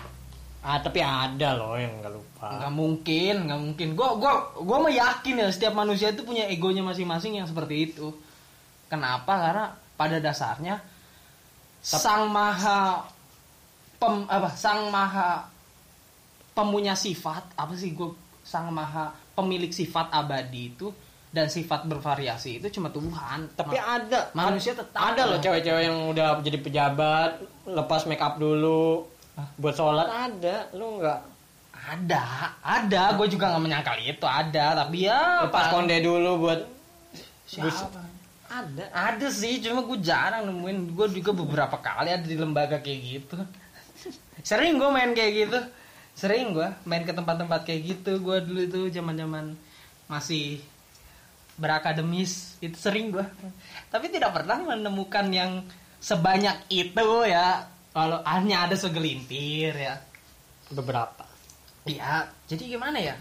Ah, 0.62 0.80
tapi 0.80 1.04
ada 1.04 1.58
loh 1.58 1.76
yang 1.76 2.00
nggak 2.00 2.14
lupa. 2.14 2.48
nggak 2.58 2.74
mungkin 2.74 3.34
nggak 3.46 3.60
mungkin 3.60 3.88
gue 3.94 4.08
gua 4.18 4.32
gua 4.58 4.78
mah 4.82 4.90
yakin 4.90 5.42
ya 5.42 5.48
setiap 5.50 5.74
manusia 5.78 6.10
itu 6.10 6.26
punya 6.26 6.50
egonya 6.50 6.82
masing-masing 6.82 7.38
yang 7.38 7.46
seperti 7.46 7.90
itu 7.90 8.10
kenapa 8.90 9.30
karena 9.30 9.64
pada 9.94 10.18
dasarnya 10.18 10.82
sang 11.82 12.30
maha 12.30 13.02
pem 13.98 14.22
apa 14.26 14.54
sang 14.54 14.86
maha 14.88 15.42
pemunya 16.52 16.94
sifat 16.94 17.42
apa 17.54 17.74
sih 17.74 17.90
gue 17.90 18.12
sang 18.42 18.70
maha 18.70 19.08
pemilik 19.32 19.70
sifat 19.70 20.10
abadi 20.10 20.70
itu 20.70 20.88
dan 21.32 21.48
sifat 21.48 21.88
bervariasi 21.88 22.60
itu 22.60 22.68
cuma 22.70 22.92
Tuhan. 22.92 23.48
Tapi 23.56 23.72
Ma- 23.72 23.96
ada 23.96 24.28
manusia 24.32 24.76
tetap 24.76 25.00
ada 25.00 25.24
loh 25.24 25.40
cewek-cewek 25.40 25.82
yang 25.82 26.12
udah 26.12 26.36
jadi 26.38 26.60
pejabat 26.60 27.30
lepas 27.64 28.04
make 28.04 28.20
up 28.20 28.36
dulu 28.36 29.08
buat 29.56 29.72
sholat. 29.72 30.04
Ada 30.04 30.68
lu 30.76 31.00
nggak? 31.00 31.20
Ada 31.72 32.22
ada. 32.60 33.02
Gue 33.16 33.26
juga 33.26 33.48
nggak 33.48 33.64
menyangkal 33.64 33.96
itu 33.98 34.22
ada. 34.22 34.76
Tapi 34.76 35.08
ya 35.08 35.48
lepas 35.48 35.72
paling- 35.72 35.88
konde 35.88 35.96
dulu 35.98 36.30
buat 36.38 36.60
siapa 37.48 38.11
ada 38.52 38.84
Ada 38.92 39.28
sih, 39.32 39.64
cuma 39.64 39.80
gue 39.88 39.98
jarang 40.04 40.44
nemuin. 40.44 40.92
Gue 40.92 41.08
juga 41.08 41.32
beberapa 41.32 41.76
kali 41.80 42.12
ada 42.12 42.26
di 42.26 42.36
lembaga 42.36 42.84
kayak 42.84 43.00
gitu. 43.00 43.38
Sering 44.48 44.76
gue 44.76 44.88
main 44.92 45.16
kayak 45.16 45.32
gitu. 45.48 45.58
Sering 46.12 46.52
gue 46.52 46.68
main 46.84 47.02
ke 47.08 47.16
tempat-tempat 47.16 47.64
kayak 47.64 47.80
gitu. 47.96 48.20
Gue 48.20 48.44
dulu 48.44 48.60
itu 48.60 48.80
zaman-zaman 48.92 49.56
masih 50.04 50.60
berakademis. 51.56 52.60
Itu 52.60 52.76
sering 52.76 53.16
gue. 53.16 53.24
Tapi 53.88 54.12
tidak 54.12 54.36
pernah 54.36 54.60
menemukan 54.76 55.32
yang 55.32 55.64
sebanyak 55.96 56.68
itu 56.68 57.08
ya. 57.24 57.64
Kalau 57.92 58.20
hanya 58.24 58.68
ada 58.68 58.76
segelintir 58.76 59.76
ya. 59.76 60.00
beberapa 60.72 61.28
Ya, 61.84 62.30
jadi 62.46 62.78
gimana 62.78 63.02
ya? 63.02 63.18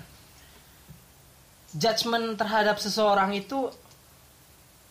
Judgment 1.74 2.38
terhadap 2.38 2.78
seseorang 2.78 3.34
itu 3.34 3.74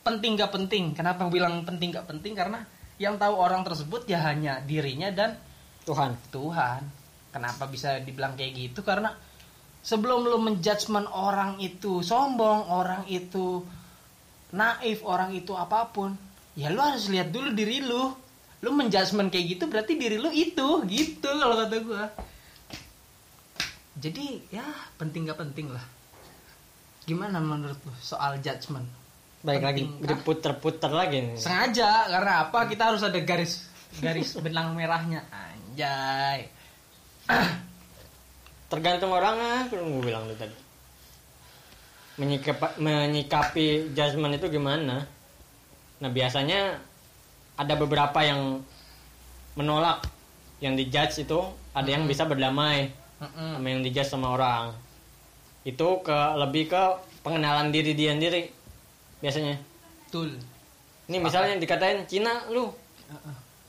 penting 0.00 0.36
gak 0.40 0.52
penting. 0.52 0.96
Kenapa 0.96 1.28
bilang 1.28 1.64
penting 1.64 1.92
gak 1.92 2.08
penting? 2.08 2.32
Karena 2.32 2.64
yang 3.00 3.16
tahu 3.16 3.34
orang 3.36 3.64
tersebut 3.64 4.04
ya 4.04 4.20
hanya 4.28 4.60
dirinya 4.60 5.08
dan 5.08 5.36
Tuhan 5.88 6.16
Tuhan. 6.28 6.82
Kenapa 7.30 7.64
bisa 7.70 7.96
dibilang 8.02 8.34
kayak 8.36 8.52
gitu? 8.58 8.80
Karena 8.82 9.14
sebelum 9.80 10.26
lu 10.26 10.38
menjudgment 10.42 11.08
orang 11.14 11.56
itu 11.62 12.04
sombong, 12.04 12.68
orang 12.68 13.06
itu 13.08 13.64
naif, 14.50 15.00
orang 15.06 15.30
itu 15.32 15.54
apa 15.54 15.88
pun, 15.94 16.12
ya 16.58 16.68
lu 16.68 16.82
harus 16.82 17.06
lihat 17.06 17.30
dulu 17.30 17.54
diri 17.54 17.80
lu. 17.80 18.12
Lu 18.60 18.76
menjudgment 18.76 19.32
kayak 19.32 19.56
gitu 19.56 19.64
berarti 19.72 19.96
diri 19.96 20.20
lu 20.20 20.28
itu, 20.28 20.84
gitu 20.84 21.30
kalau 21.32 21.56
kata 21.64 21.76
gua. 21.80 22.04
Jadi 23.96 24.52
ya 24.52 24.66
penting 25.00 25.30
gak 25.30 25.40
penting 25.40 25.72
lah. 25.72 25.84
Gimana 27.08 27.40
menurut 27.40 27.80
lu 27.80 27.94
soal 28.04 28.36
judgment? 28.44 28.99
Baik 29.40 29.62
lagi 29.64 29.82
diputer-puter 30.04 30.92
lagi 30.92 31.32
nih. 31.32 31.36
Sengaja 31.40 32.08
karena 32.08 32.32
apa? 32.48 32.68
Kita 32.68 32.92
harus 32.92 33.02
ada 33.04 33.18
garis 33.24 33.68
garis 33.98 34.36
benang 34.38 34.76
merahnya. 34.76 35.24
Anjay. 35.32 36.48
tergantung 38.70 39.10
orangnya 39.10 39.66
belum 39.66 39.98
gue 39.98 40.02
bilang 40.06 40.24
tuh 40.30 40.38
tadi 40.46 40.56
menyikapi, 42.22 42.78
menyikapi 42.78 43.66
judgement 43.90 44.38
itu 44.38 44.46
gimana 44.46 45.02
nah 46.00 46.10
biasanya 46.10 46.78
ada 47.58 47.74
beberapa 47.74 48.22
yang 48.22 48.62
menolak 49.58 50.06
yang 50.62 50.78
dijudge 50.78 51.26
itu 51.26 51.42
ada 51.74 51.90
yang 51.90 52.06
bisa 52.06 52.24
berdamai 52.24 52.94
Mm-mm. 53.20 53.58
sama 53.58 53.66
yang 53.66 53.82
dijudge 53.82 54.08
sama 54.08 54.38
orang 54.38 54.70
itu 55.66 55.88
ke 56.00 56.18
lebih 56.38 56.70
ke 56.70 56.82
pengenalan 57.26 57.74
diri 57.74 57.92
dia 57.92 58.14
sendiri 58.14 58.48
biasanya 59.20 59.54
Betul. 60.04 60.36
ini 61.06 61.16
misalnya 61.18 61.54
dikatain 61.56 62.04
Cina 62.04 62.48
lu 62.48 62.72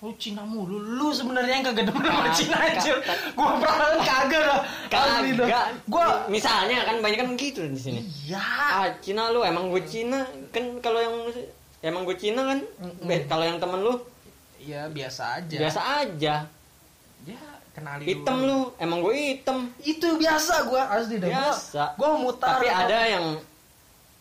Lu 0.02 0.10
Cina 0.18 0.41
mulu, 0.41 0.82
lu 0.82 1.14
sebenarnya 1.14 1.61
yang 1.61 1.65
kagak 1.68 1.86
demen 1.86 2.02
sama 2.02 2.26
Kagak, 2.26 2.34
Cina 2.34 2.57
aja. 2.57 2.94
Gua 3.32 3.53
perasaan 3.53 4.02
kagak 4.02 4.41
dah. 4.41 4.60
kagak 4.90 5.65
Gua 5.86 6.06
misalnya 6.26 6.82
kan 6.82 6.98
banyak 6.98 7.22
kan 7.22 7.30
gitu 7.36 7.61
di 7.64 7.78
sini 7.78 8.02
iya. 8.26 8.41
ah 8.41 8.90
Cina 8.98 9.30
lu 9.30 9.45
emang 9.45 9.69
gue 9.69 9.78
Cina 9.86 10.26
kan 10.49 10.82
kalau 10.82 10.98
yang 10.98 11.14
emang 11.82 12.02
gue 12.02 12.18
Cina 12.18 12.41
kan. 12.48 12.60
Be- 13.06 13.30
kalau 13.30 13.45
yang 13.45 13.61
temen 13.61 13.78
lu 13.80 13.94
Ya 14.57 14.90
biasa 14.90 15.38
aja. 15.38 15.57
biasa 15.60 15.80
aja 15.99 16.36
Ya 17.22 17.41
kenali 17.72 18.02
hitam 18.03 18.41
lu 18.41 18.73
emang 18.78 19.02
gue 19.02 19.14
hitam 19.14 19.69
Itu 19.80 20.18
biasa 20.18 20.65
gua 20.65 20.90
asli. 20.91 21.18
Gua- 21.18 21.30
biasa 21.30 21.94
Gua, 21.94 22.18
mutar. 22.18 22.57
tapi 22.57 22.65
ada 22.65 22.98
yang 23.06 23.38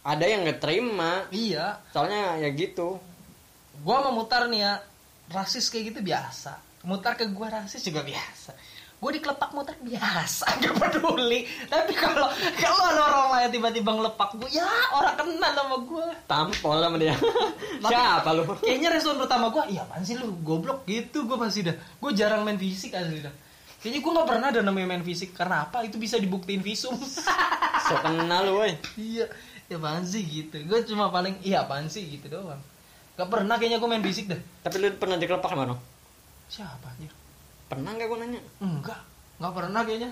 ada 0.01 0.25
yang 0.25 0.49
nggak 0.49 0.61
terima 0.61 1.29
Iya. 1.29 1.81
soalnya 1.93 2.41
ya 2.41 2.49
gitu 2.53 2.97
Gua 3.81 4.05
mau 4.05 4.13
mutar 4.13 4.45
nih 4.45 4.61
ya. 4.61 4.77
Rasis 5.33 5.73
kayak 5.73 5.95
gitu 5.95 6.01
biasa. 6.05 6.53
Mutar 6.85 7.17
ke 7.17 7.25
gua 7.33 7.49
rasis 7.49 7.81
juga 7.81 8.05
biasa. 8.05 8.53
Gue 9.01 9.17
dikelepak 9.17 9.57
muter 9.57 9.73
biasa, 9.81 10.45
gak 10.61 10.77
peduli. 10.77 11.49
Tapi 11.73 11.97
kalau 11.97 12.29
kalau 12.61 12.83
ada 12.85 13.01
orang 13.09 13.27
lain 13.33 13.49
tiba-tiba 13.49 13.97
ngelepak 13.97 14.37
gue, 14.37 14.53
ya 14.53 14.69
orang 14.93 15.17
kenal 15.17 15.53
sama 15.57 15.77
gue. 15.89 16.07
tampol 16.29 16.77
sama 16.77 16.97
dia 17.01 17.17
siapa 17.89 18.29
lu 18.37 18.45
Kayaknya 18.61 18.93
respon 18.93 19.17
pertama 19.17 19.49
gue, 19.49 19.73
iya 19.73 19.89
apaan 19.89 20.05
sih 20.05 20.21
lu 20.21 20.37
goblok 20.45 20.85
gitu 20.85 21.25
gue 21.25 21.33
pasti 21.41 21.65
dah. 21.65 21.73
Gue 21.97 22.13
jarang 22.13 22.45
main 22.45 22.61
fisik 22.61 22.93
asli 22.93 23.25
dah. 23.25 23.33
Kayaknya 23.81 24.01
gue 24.05 24.13
nggak 24.13 24.29
pernah 24.29 24.47
ada 24.53 24.61
namanya 24.61 24.87
main 24.93 25.01
fisik 25.09 25.33
karena 25.33 25.65
apa? 25.65 25.81
Itu 25.81 25.97
bisa 25.97 26.21
dibuktiin 26.21 26.61
visum. 26.61 26.93
so 27.89 27.95
kenal 28.05 28.53
lu 28.53 28.61
woi 28.61 28.77
iya, 29.01 29.25
ya 29.71 29.79
apaan 29.79 30.03
sih 30.03 30.27
gitu. 30.27 30.59
Gue 30.67 30.83
cuma 30.83 31.15
paling 31.15 31.39
iya 31.47 31.63
apaan 31.63 31.87
sih 31.87 32.03
gitu 32.11 32.27
doang. 32.27 32.59
Gak 33.15 33.31
pernah 33.31 33.55
kayaknya 33.55 33.79
gue 33.79 33.89
main 33.89 34.03
fisik 34.03 34.27
dah. 34.27 34.41
tapi 34.67 34.83
lu 34.83 34.91
pernah 34.97 35.21
dikelepak 35.21 35.53
sama 35.53 35.69
orang 35.69 35.81
Siapa 36.49 36.89
anjir? 36.89 37.13
pernah 37.71 37.95
nggak 37.95 38.09
gue 38.11 38.19
nanya 38.19 38.41
Enggak, 38.59 39.01
nggak 39.39 39.53
pernah 39.55 39.81
kayaknya. 39.87 40.11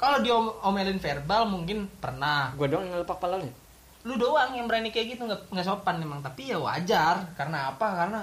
Kalau 0.00 0.18
diomelin 0.24 0.96
verbal 0.96 1.42
mungkin 1.44 1.78
pernah. 2.00 2.56
gue 2.56 2.66
doang 2.72 2.88
yang 2.88 2.96
ngelepak 2.96 3.20
pala 3.20 3.36
lu 3.36 3.48
Lu 4.06 4.14
doang 4.16 4.56
yang 4.56 4.64
berani 4.64 4.88
kayak 4.88 5.16
gitu 5.16 5.28
nggak 5.28 5.52
nggak 5.52 5.66
sopan 5.66 6.00
emang. 6.00 6.24
Tapi 6.24 6.54
ya 6.54 6.56
wajar. 6.56 7.36
Karena 7.36 7.74
apa? 7.74 7.86
Karena 8.06 8.20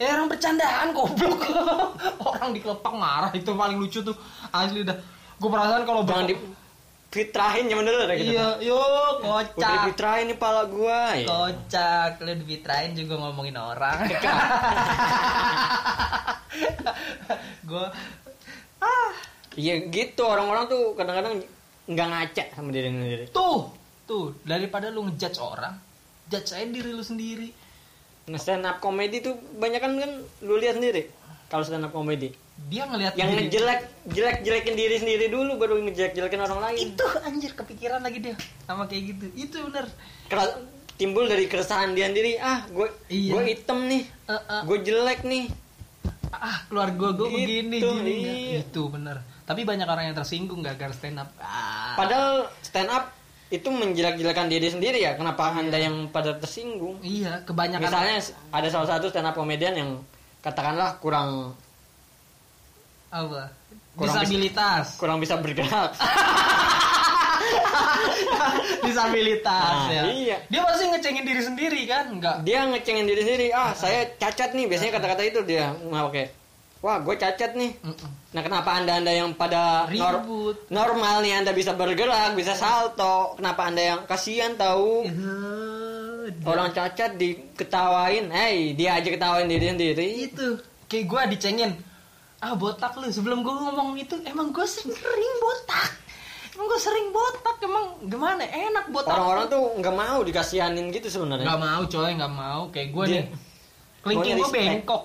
ya 0.00 0.18
orang 0.18 0.32
bercandaan 0.32 0.88
goblok. 0.90 1.42
orang 2.34 2.50
dikelepak 2.56 2.94
marah 2.96 3.30
itu 3.36 3.50
paling 3.54 3.78
lucu 3.78 4.02
tuh. 4.02 4.16
Asli 4.50 4.82
dah. 4.82 4.98
Gue 5.38 5.50
perasaan 5.52 5.86
kalau 5.86 6.02
jangan 6.02 6.26
di 6.26 6.34
fitrahin 7.08 7.66
zaman 7.66 7.84
dulu 7.84 8.04
kayak 8.04 8.18
gitu 8.20 8.32
Iya, 8.32 8.46
yuk 8.60 8.76
udah 8.76 9.08
kocak. 9.18 9.70
difitrahin 9.80 10.24
nih 10.28 10.36
pala 10.36 10.62
gua 10.66 11.16
ya. 11.16 11.24
Kocak, 11.24 12.20
lu 12.20 12.32
dipitrain 12.36 12.92
juga 12.92 13.16
ngomongin 13.16 13.56
orang. 13.56 13.96
gue 17.64 17.86
ah 18.78 19.10
Iya 19.52 19.88
gitu 19.88 20.22
orang-orang 20.22 20.64
tuh 20.66 20.94
kadang-kadang 20.94 21.42
nggak 21.84 22.06
ngaca 22.06 22.44
sama 22.52 22.70
diri 22.70 22.88
sendiri. 22.88 23.24
tuh 23.30 23.72
tuh 24.04 24.36
daripada 24.42 24.88
lu 24.88 25.04
ngejudge 25.04 25.36
orang, 25.38 25.74
judge 26.26 26.52
aja 26.54 26.64
diri 26.64 26.88
lu 26.88 27.02
sendiri. 27.02 27.48
Nah 28.26 28.38
stand 28.38 28.62
up 28.62 28.78
comedy 28.78 29.18
tuh 29.18 29.34
banyak 29.54 29.76
kan 29.78 29.92
kan 29.94 30.12
lu 30.40 30.54
lihat 30.56 30.76
sendiri. 30.76 31.08
Kalau 31.48 31.60
stand 31.60 31.82
up 31.82 31.90
comedy 31.90 32.30
Dia 32.66 32.84
ngelihat 32.84 33.14
yang 33.14 33.30
diri- 33.30 33.46
ngejelek 33.46 33.80
jelek 34.08 34.36
jelekin 34.42 34.74
diri 34.74 34.96
sendiri 34.96 35.26
dulu 35.26 35.56
baru 35.56 35.78
ngejelek 35.80 36.12
jelekin 36.12 36.40
orang 36.40 36.60
lain. 36.60 36.76
itu 36.90 37.04
anjir 37.22 37.52
kepikiran 37.52 38.00
lagi 38.00 38.18
dia 38.20 38.36
sama 38.64 38.84
kayak 38.84 39.02
gitu. 39.08 39.26
Itu 39.34 39.56
bener. 39.64 39.86
Kera- 40.26 40.58
timbul 40.94 41.24
dari 41.24 41.46
keresahan 41.46 41.92
dia 41.92 42.06
sendiri. 42.06 42.36
Ah 42.36 42.66
gue 42.66 42.90
Iya. 43.08 43.32
gue 43.32 43.42
hitam 43.48 43.86
nih, 43.86 44.02
Eh, 44.26 44.34
eh, 44.34 44.62
gue 44.62 44.78
jelek 44.82 45.22
nih. 45.22 45.46
ah 46.28 46.60
keluarga 46.66 47.06
gue 47.10 47.24
Gitu, 47.24 47.24
begini 47.32 47.78
gini 47.78 48.14
iya. 48.52 48.60
itu 48.60 48.82
bener. 48.86 49.16
Tapi 49.42 49.64
banyak 49.64 49.86
orang 49.86 50.04
yang 50.04 50.16
tersinggung 50.16 50.60
gara-gara 50.60 50.92
stand 50.92 51.16
up. 51.16 51.32
Ah. 51.38 51.96
Padahal 51.96 52.52
stand 52.60 52.90
up 52.90 53.16
itu 53.48 53.64
menjelek-jelekan 53.64 54.44
diri 54.46 54.68
sendiri 54.68 55.00
ya. 55.00 55.16
Kenapa 55.16 55.48
anda 55.50 55.78
yang 55.78 56.10
pada 56.10 56.36
tersinggung? 56.36 57.00
iya 57.00 57.40
kebanyakan 57.42 57.80
Misalnya 57.80 58.20
ada 58.50 58.68
salah 58.68 58.88
satu 58.90 59.08
stand 59.08 59.24
up 59.24 59.32
komedian 59.32 59.72
yang 59.72 59.90
katakanlah 60.38 60.98
kurang 60.98 61.56
apa? 63.10 63.42
Kurang 63.94 64.14
disabilitas. 64.16 64.86
kurang 64.96 65.18
bisa 65.18 65.34
bergerak. 65.36 65.90
disabilitas 68.80 69.74
Nah, 69.78 69.90
ya. 69.90 70.02
iya. 70.08 70.36
Dia 70.46 70.60
pasti 70.62 70.84
ngecengin 70.86 71.24
diri 71.24 71.42
sendiri 71.42 71.80
kan? 71.84 72.04
Enggak. 72.10 72.36
dia 72.42 72.64
ngecengin 72.64 73.06
diri 73.06 73.22
sendiri. 73.22 73.46
Ah 73.50 73.72
saya 73.72 74.06
cacat 74.14 74.52
nih. 74.52 74.66
Biasanya 74.66 74.92
kata-kata 74.94 75.22
itu 75.24 75.40
dia. 75.44 75.72
Oke 76.04 76.30
wah 76.78 77.02
gue 77.02 77.10
cacat 77.12 77.58
nih. 77.58 77.74
Nah 78.30 78.38
kenapa 78.38 78.70
anda 78.72 79.02
anda 79.02 79.10
yang 79.10 79.34
pada 79.34 79.90
nor- 79.90 80.22
Ribut. 80.22 80.56
normal 80.70 81.26
nih 81.26 81.34
anda 81.34 81.50
bisa 81.50 81.74
bergerak 81.74 82.38
bisa 82.38 82.54
salto? 82.54 83.34
Kenapa 83.34 83.66
anda 83.66 83.82
yang 83.82 84.00
kasihan 84.06 84.54
tahu? 84.54 85.02
Eh, 85.02 86.30
orang 86.46 86.70
cacat 86.70 87.18
diketawain. 87.18 88.30
Hey 88.30 88.78
dia 88.78 88.94
aja 88.94 89.10
ketawain 89.10 89.50
diri 89.50 89.66
sendiri. 89.68 90.06
Itu. 90.22 90.54
Kayak 90.86 91.04
gue 91.04 91.22
dicengin 91.34 91.70
ah 92.38 92.54
botak 92.54 92.94
lu. 92.98 93.08
Sebelum 93.10 93.42
gue 93.42 93.54
ngomong 93.54 93.98
itu 93.98 94.14
emang 94.26 94.54
gue 94.54 94.66
sering 94.66 95.34
botak. 95.42 95.90
Emang 96.54 96.66
gue 96.70 96.80
sering 96.80 97.06
botak. 97.10 97.56
Emang 97.62 97.84
gimana? 98.06 98.42
Enak 98.46 98.90
botak. 98.90 99.14
Orang-orang 99.14 99.46
tuh 99.50 99.62
nggak 99.78 99.94
mau 99.94 100.18
dikasihanin 100.22 100.90
gitu 100.94 101.08
sebenarnya. 101.10 101.46
nggak 101.46 101.62
mau 101.62 101.82
coy. 101.86 102.10
Nggak 102.14 102.34
mau. 102.34 102.62
Kayak 102.70 102.88
gue 102.94 103.04
nih. 103.10 103.24
Kelingking 103.98 104.34
gue 104.38 104.50
bengkok. 104.50 105.02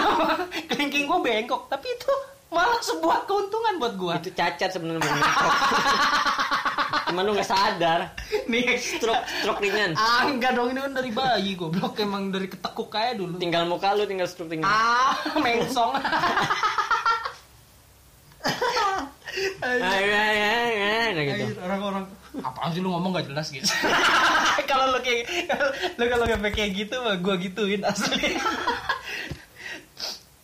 Kelingking 0.70 1.04
gue 1.10 1.18
bengkok. 1.20 1.62
Tapi 1.66 1.86
itu 1.90 2.12
malah 2.50 2.78
sebuah 2.80 3.24
keuntungan 3.24 3.78
buat 3.78 3.94
gue 3.94 4.14
Itu 4.20 4.30
cacat 4.34 4.70
sebenarnya. 4.70 5.06
Cuman 7.06 7.22
lu 7.22 7.32
nggak 7.32 7.46
sadar. 7.48 8.00
nih 8.44 8.74
Stroke 8.92 9.22
stroke 9.40 9.60
ringan. 9.60 9.94
ah 9.94 10.22
enggak 10.24 10.54
dong 10.54 10.70
ini 10.70 10.80
kan 10.80 10.92
dari 10.92 11.10
bayi 11.10 11.54
goblok 11.54 11.98
emang 11.98 12.28
dari 12.28 12.46
ketekuk 12.46 12.86
kayak 12.88 13.14
dulu 13.16 13.34
Tinggal 13.36 13.64
muka 13.64 13.94
lu 13.94 14.02
tinggal 14.04 14.26
stroke 14.26 14.50
ringan. 14.50 14.66
ah 14.66 15.14
mengsong 15.42 15.94
Ah, 19.60 19.76
ya, 19.78 20.24
ya, 20.32 20.54
ya, 20.66 20.94
nah 21.14 21.22
gitu. 21.22 21.54
Orang-orang 21.60 22.04
apaan 22.36 22.70
sih 22.70 22.80
lu 22.80 22.90
ngomong 22.90 23.10
gak 23.12 23.26
jelas 23.26 23.46
gitu 23.48 23.66
kalau 24.64 24.90
lu 24.90 25.00
kayak 25.00 25.26
lu 25.94 26.04
kalau 26.04 26.24
nggak 26.24 26.50
kayak 26.52 26.70
gitu 26.76 26.94
mah 27.00 27.14
gua 27.16 27.34
gituin 27.36 27.82
asli 27.82 28.38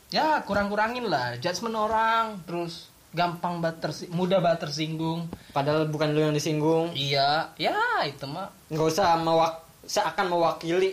ya 0.09 0.41
kurang-kurangin 0.47 1.07
lah 1.11 1.35
judgement 1.37 1.75
orang 1.77 2.39
terus 2.47 2.89
gampang 3.11 3.65
banget 3.65 3.89
tersi- 3.89 4.11
mudah 4.13 4.39
banget 4.39 4.69
tersinggung 4.69 5.27
Padahal 5.57 5.89
bukan 5.89 6.13
lu 6.13 6.21
yang 6.21 6.37
disinggung. 6.37 6.93
iya 6.93 7.49
ya 7.57 7.73
itu 8.05 8.29
mah. 8.29 8.53
Nggak 8.69 8.87
usah 8.93 9.17
mewak 9.17 9.57
seakan 9.89 10.29
mewakili. 10.29 10.93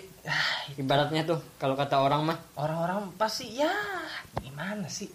Ibaratnya 0.80 1.28
tuh 1.28 1.44
kalau 1.60 1.76
kata 1.76 2.00
orang 2.00 2.32
mah. 2.32 2.38
Orang-orang 2.56 3.12
pasti 3.20 3.60
ya 3.60 3.68
gimana 4.40 4.88
sih? 4.88 5.12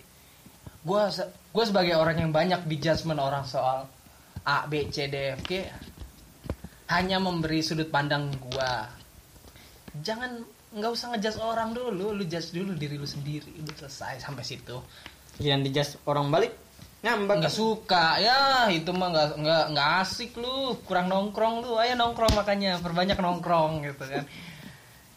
Gua 0.84 1.08
se- 1.08 1.32
gua 1.48 1.64
sebagai 1.64 1.96
orang 1.96 2.20
yang 2.20 2.28
banyak 2.28 2.68
di 2.68 2.76
judgement 2.76 3.16
orang 3.24 3.48
soal 3.48 3.88
A 4.44 4.68
B 4.68 4.92
C 4.92 5.08
D 5.08 5.32
F 5.32 5.40
G 5.48 5.64
hanya 6.92 7.16
memberi 7.16 7.64
sudut 7.64 7.88
pandang 7.88 8.28
gua. 8.52 8.84
Jangan 10.04 10.44
nggak 10.78 10.92
usah 10.94 11.06
ngejudge 11.14 11.38
orang 11.42 11.70
dulu 11.74 12.14
lu 12.14 12.24
judge 12.24 12.55
dulu 12.55 12.72
diri 12.74 12.96
lu 12.96 13.05
sendiri 13.05 13.50
udah 13.60 13.74
selesai 13.84 14.22
sampai 14.22 14.44
situ. 14.46 14.76
Yang 15.38 15.60
dijas 15.70 15.90
orang 16.06 16.30
balik 16.30 16.55
ngambek. 17.05 17.44
nggak 17.44 17.55
suka. 17.55 18.18
Ya 18.18 18.66
itu 18.70 18.90
mah 18.94 19.09
nggak 19.12 19.28
nggak 19.38 19.64
nggak 19.74 19.88
asik 20.02 20.34
lu. 20.38 20.78
Kurang 20.86 21.10
nongkrong 21.10 21.66
lu. 21.66 21.78
Ayo 21.78 21.94
nongkrong 21.94 22.34
makanya. 22.34 22.78
Perbanyak 22.78 23.18
nongkrong 23.18 23.84
gitu 23.86 24.05
kan 24.06 24.24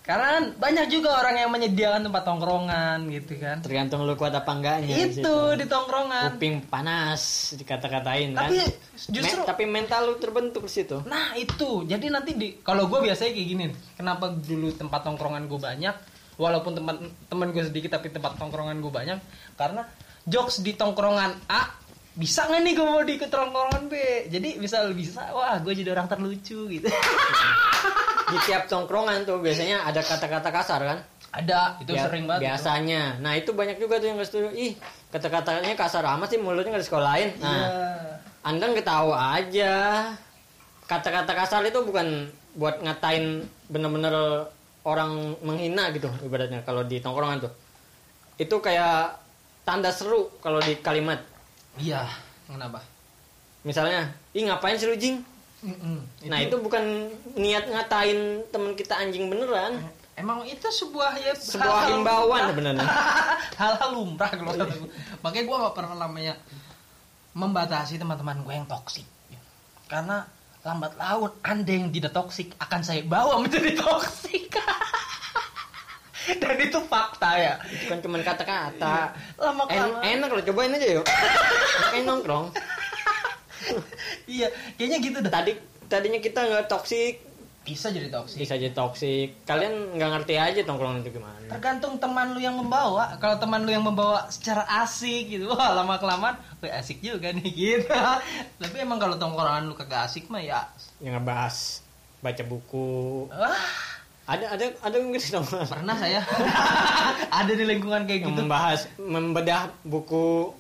karena 0.02 0.50
banyak 0.58 0.90
juga 0.90 1.14
orang 1.14 1.36
yang 1.38 1.50
menyediakan 1.50 2.02
tempat 2.04 2.26
tongkrongan 2.26 3.06
gitu 3.08 3.38
kan 3.38 3.62
Tergantung 3.62 4.02
lu 4.02 4.18
kuat 4.18 4.34
apa 4.34 4.50
enggaknya. 4.50 4.98
di 4.98 5.14
itu 5.14 5.22
situ. 5.22 5.38
di 5.56 5.66
tongkrongan 5.66 6.36
kuping 6.36 6.66
panas 6.66 7.54
dikata-katain 7.54 8.34
kan. 8.34 8.50
tapi 8.50 8.58
Me- 8.60 8.76
justru 9.14 9.40
tapi 9.46 9.64
mental 9.66 10.10
lu 10.10 10.18
terbentuk 10.18 10.66
di 10.66 10.74
situ. 10.74 11.06
nah 11.06 11.38
itu 11.38 11.86
jadi 11.86 12.02
nanti 12.10 12.34
di 12.34 12.58
kalau 12.60 12.90
gue 12.90 12.98
biasanya 13.00 13.30
kayak 13.30 13.48
gini 13.48 13.66
kenapa 13.94 14.34
dulu 14.34 14.74
tempat 14.74 15.06
tongkrongan 15.06 15.46
gue 15.46 15.60
banyak 15.60 15.96
walaupun 16.34 16.74
tempat 16.74 16.96
teman 17.30 17.48
gue 17.54 17.62
sedikit 17.62 17.94
tapi 17.94 18.10
tempat 18.10 18.34
tongkrongan 18.36 18.82
gue 18.82 18.90
banyak 18.90 19.22
karena 19.54 19.86
jokes 20.24 20.60
di 20.60 20.74
tongkrongan 20.74 21.46
A 21.46 21.78
bisa 22.12 22.44
nggak 22.44 22.60
nih 22.60 22.74
gue 22.74 22.84
mau 22.84 23.06
di 23.06 23.16
ke 23.16 23.30
tongkrongan 23.30 23.86
B 23.86 23.94
jadi 24.28 24.58
bisa 24.58 24.82
bisa 24.92 25.30
wah 25.30 25.62
gue 25.62 25.72
jadi 25.72 25.94
orang 25.94 26.10
terlucu 26.10 26.66
gitu 26.68 26.90
Di 28.32 28.38
tiap 28.42 28.64
tongkrongan 28.66 29.24
tuh 29.24 29.38
biasanya 29.38 29.84
ada 29.84 30.00
kata-kata 30.00 30.50
kasar 30.50 30.82
kan? 30.82 31.00
ada 31.32 31.80
itu 31.80 31.96
Bia- 31.96 32.04
sering 32.12 32.28
banget 32.28 32.44
Biasanya. 32.44 33.24
Nah, 33.24 33.40
itu 33.40 33.56
banyak 33.56 33.80
juga 33.80 34.04
tuh 34.04 34.12
yang 34.12 34.20
gak 34.20 34.28
setuju. 34.28 34.52
Ih, 34.52 34.76
kata-katanya 35.10 35.80
kasar 35.80 36.04
amat 36.04 36.28
sih 36.28 36.36
mulutnya 36.36 36.76
gak 36.76 36.84
disekolahin. 36.84 37.32
Nah, 37.40 37.56
Iya. 37.56 37.68
Anda 38.44 38.76
ketawa 38.76 39.40
aja. 39.40 39.74
Kata-kata 40.84 41.32
kasar 41.32 41.64
itu 41.64 41.80
bukan 41.80 42.28
buat 42.52 42.84
ngatain 42.84 43.48
bener-bener 43.72 44.12
orang 44.84 45.40
menghina 45.40 45.88
gitu 45.96 46.12
ibaratnya 46.20 46.68
kalau 46.68 46.84
di 46.84 47.00
tongkrongan 47.00 47.48
tuh. 47.48 47.54
Itu 48.36 48.60
kayak 48.60 49.16
tanda 49.64 49.88
seru 49.88 50.36
kalau 50.44 50.60
di 50.60 50.84
kalimat. 50.84 51.24
iya 51.80 52.04
kenapa 52.44 52.84
Misalnya, 53.64 54.04
ih 54.34 54.44
ngapain 54.44 54.76
sih 54.76 54.84
lu 54.84 55.00
jing? 55.00 55.24
Mm-mm. 55.62 55.98
Nah, 56.26 56.40
itu 56.40 56.58
bukan 56.58 56.84
niat 57.34 57.66
ngatain 57.66 58.20
temen 58.48 58.74
kita 58.74 58.98
anjing 58.98 59.28
beneran. 59.28 59.78
emang 60.14 60.42
itu 60.44 60.68
sebuah 60.68 61.18
ya 61.18 61.34
Sebuah 61.34 61.66
hal-hal 61.82 61.90
himbauan 61.96 62.42
sebenarnya. 62.50 62.86
hal-hal 63.62 63.90
lumrah 63.92 64.30
kalau 64.30 64.54
kata 64.54 64.76
gue. 64.76 64.90
makanya 65.20 65.46
gue 65.46 65.58
gak 65.62 65.76
pernah 65.76 65.96
namanya 65.98 66.34
membatasi 67.32 67.96
teman-teman 67.96 68.42
gue 68.42 68.54
yang 68.54 68.66
toksik 68.66 69.08
karena 69.88 70.28
lambat 70.62 70.94
laun 70.94 71.32
anda 71.42 71.72
yang 71.72 71.90
tidak 71.90 72.12
toksik 72.12 72.54
akan 72.56 72.82
saya 72.82 73.02
bawa 73.02 73.40
menjadi 73.40 73.72
toksik 73.76 74.52
dan 76.42 76.56
itu 76.56 76.78
fakta 76.86 77.32
ya 77.34 77.54
Itu 77.66 77.86
kan 77.88 77.98
cuma 78.00 78.18
kata-kata. 78.20 79.16
lama 79.36 79.64
En- 79.68 80.00
enak 80.20 80.30
loh, 80.30 80.44
cobain 80.44 80.70
aja 80.72 80.88
yuk. 80.94 81.06
Kayak 81.92 82.06
nongkrong. 82.06 82.54
Iya 84.28 84.48
kayaknya 84.76 84.98
gitu 85.02 85.18
dah. 85.24 85.32
Tadi 85.32 85.52
tadinya 85.92 86.20
kita 86.24 86.40
nggak 86.48 86.66
toksik, 86.72 87.20
bisa 87.62 87.94
jadi 87.94 88.10
toksik 88.10 88.42
bisa 88.42 88.58
aja 88.58 88.74
toksik. 88.74 89.46
Kalian 89.46 89.94
nggak 89.94 90.10
ngerti 90.18 90.34
aja 90.34 90.60
tongkrongan 90.66 91.06
itu 91.06 91.14
gimana. 91.22 91.38
tergantung 91.46 92.00
teman 92.02 92.34
lu 92.34 92.42
yang 92.42 92.58
membawa. 92.58 93.20
Kalau 93.22 93.38
teman 93.38 93.62
lu 93.62 93.70
yang 93.70 93.86
membawa 93.86 94.26
secara 94.34 94.66
asik 94.82 95.36
gitu 95.38 95.52
wah 95.54 95.78
lama 95.78 96.00
kelamaan 96.02 96.40
wah 96.58 96.72
asik 96.82 97.04
juga 97.06 97.30
nih 97.30 97.52
gitu. 97.60 97.92
Tapi 98.58 98.76
emang 98.82 98.98
kalau 98.98 99.20
tongkrongan 99.22 99.70
lu 99.70 99.78
kagak 99.78 100.10
asik 100.10 100.26
mah 100.34 100.42
ya. 100.42 100.66
Yang 101.04 101.22
ngebahas 101.22 101.56
baca 102.26 102.44
buku. 102.50 103.30
wah. 103.30 103.68
Ada 104.32 104.58
ada 104.58 104.66
ada 104.82 104.96
mungkin 105.02 105.22
tongkrongan? 105.22 105.70
Pernah 105.70 105.98
saya. 105.98 106.22
Ada 107.42 107.52
di 107.58 107.66
lingkungan 107.68 108.06
kayak 108.08 108.22
yang 108.22 108.32
gitu. 108.32 108.42
membahas 108.46 108.80
membedah 108.96 109.74
buku, 109.84 110.54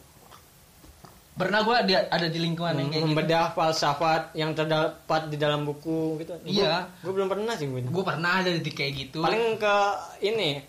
pernah 1.41 1.59
gue 1.65 1.75
ada 2.05 2.27
di 2.29 2.39
lingkungan 2.39 2.77
yang 2.77 2.89
kayak 2.93 3.01
gitu 3.01 3.09
membedah 3.09 3.45
falsafat 3.57 4.31
yang 4.37 4.53
terdapat 4.53 5.33
di 5.33 5.37
dalam 5.41 5.65
buku 5.65 6.21
gitu. 6.21 6.37
Iya. 6.45 6.85
Gue 7.01 7.13
belum 7.17 7.27
pernah 7.27 7.57
sih 7.57 7.65
gue. 7.65 7.81
gue 7.81 8.03
pernah 8.05 8.45
ada 8.45 8.53
di 8.53 8.71
kayak 8.71 8.93
gitu 8.93 9.25
Paling 9.25 9.57
ke 9.57 9.75
ini 10.21 10.61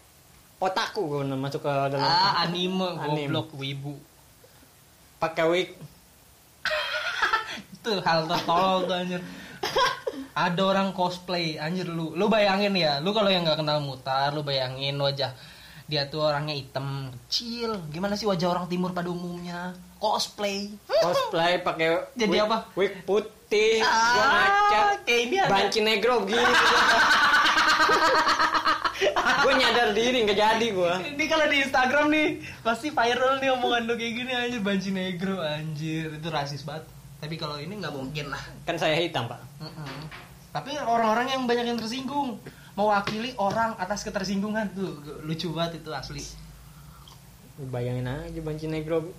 otakku 0.62 1.02
gue 1.10 1.26
masuk 1.26 1.66
ke 1.66 1.72
dalam 1.90 2.06
ah 2.06 2.46
anime 2.46 2.94
Anime. 2.94 3.26
goblok 3.26 3.50
wibu 3.58 3.98
pakai 5.18 5.44
wig 5.50 5.70
itu 7.74 7.90
hal 8.06 8.30
tertolol 8.30 8.86
tuh 8.86 8.94
anjir 8.94 9.20
ada 10.38 10.62
orang 10.62 10.94
cosplay 10.94 11.58
anjir 11.58 11.90
lu 11.90 12.14
lu 12.14 12.30
bayangin 12.30 12.78
ya 12.78 13.02
lu 13.02 13.10
kalau 13.10 13.26
yang 13.26 13.42
nggak 13.42 13.58
kenal 13.58 13.82
mutar 13.82 14.30
lu 14.30 14.46
bayangin 14.46 14.94
wajah 15.02 15.34
dia 15.92 16.08
tuh 16.08 16.24
orangnya 16.24 16.56
hitam 16.56 16.86
kecil. 17.22 17.76
Gimana 17.86 18.16
sih 18.16 18.24
wajah 18.24 18.48
orang 18.48 18.64
timur 18.64 18.90
pada 18.90 19.06
umumnya? 19.06 19.76
Cosplay. 19.98 20.72
Cosplay 20.88 21.60
pakai 21.60 22.08
Jadi 22.14 22.32
wig- 22.32 22.42
apa? 22.42 22.64
wig 22.72 23.04
putih 23.04 23.84
gua 23.84 24.24
Ah, 24.24 24.96
kayak 25.04 25.20
ini 25.22 25.36
ada. 25.36 25.52
banci 25.52 25.80
negro 25.80 26.24
gini. 26.24 26.40
Gue 29.42 29.52
nyadar 29.52 29.90
diri 29.90 30.22
nggak 30.22 30.38
jadi 30.38 30.66
gue 30.70 30.92
ini 31.10 31.24
kalau 31.26 31.50
di 31.50 31.58
Instagram 31.58 32.06
nih 32.08 32.28
pasti 32.62 32.88
viral 32.88 33.42
nih 33.42 33.50
omongan 33.50 33.82
lu 33.84 33.98
kayak 33.98 34.14
gini 34.14 34.30
anjir 34.30 34.62
banci 34.62 34.88
negro 34.88 35.42
anjir. 35.42 36.14
Itu 36.14 36.30
rasis 36.30 36.62
banget. 36.62 36.86
Tapi 37.18 37.34
kalau 37.34 37.58
ini 37.58 37.74
nggak 37.74 37.90
mungkin 37.90 38.30
lah. 38.30 38.38
Kan 38.62 38.78
saya 38.78 38.94
hitam 38.94 39.26
pak. 39.26 39.42
Mm-mm. 39.58 40.06
Tapi 40.52 40.78
orang-orang 40.78 41.26
yang 41.28 41.42
banyak 41.42 41.66
yang 41.66 41.76
tersinggung 41.76 42.38
mewakili 42.72 43.36
orang 43.36 43.76
atas 43.76 44.00
ketersinggungan 44.04 44.72
tuh 44.72 44.96
lucu 45.24 45.52
banget 45.52 45.84
itu 45.84 45.90
asli. 45.92 46.24
bayangin 47.68 48.08
aja 48.08 48.40
banci 48.40 48.66
negro 48.66 49.12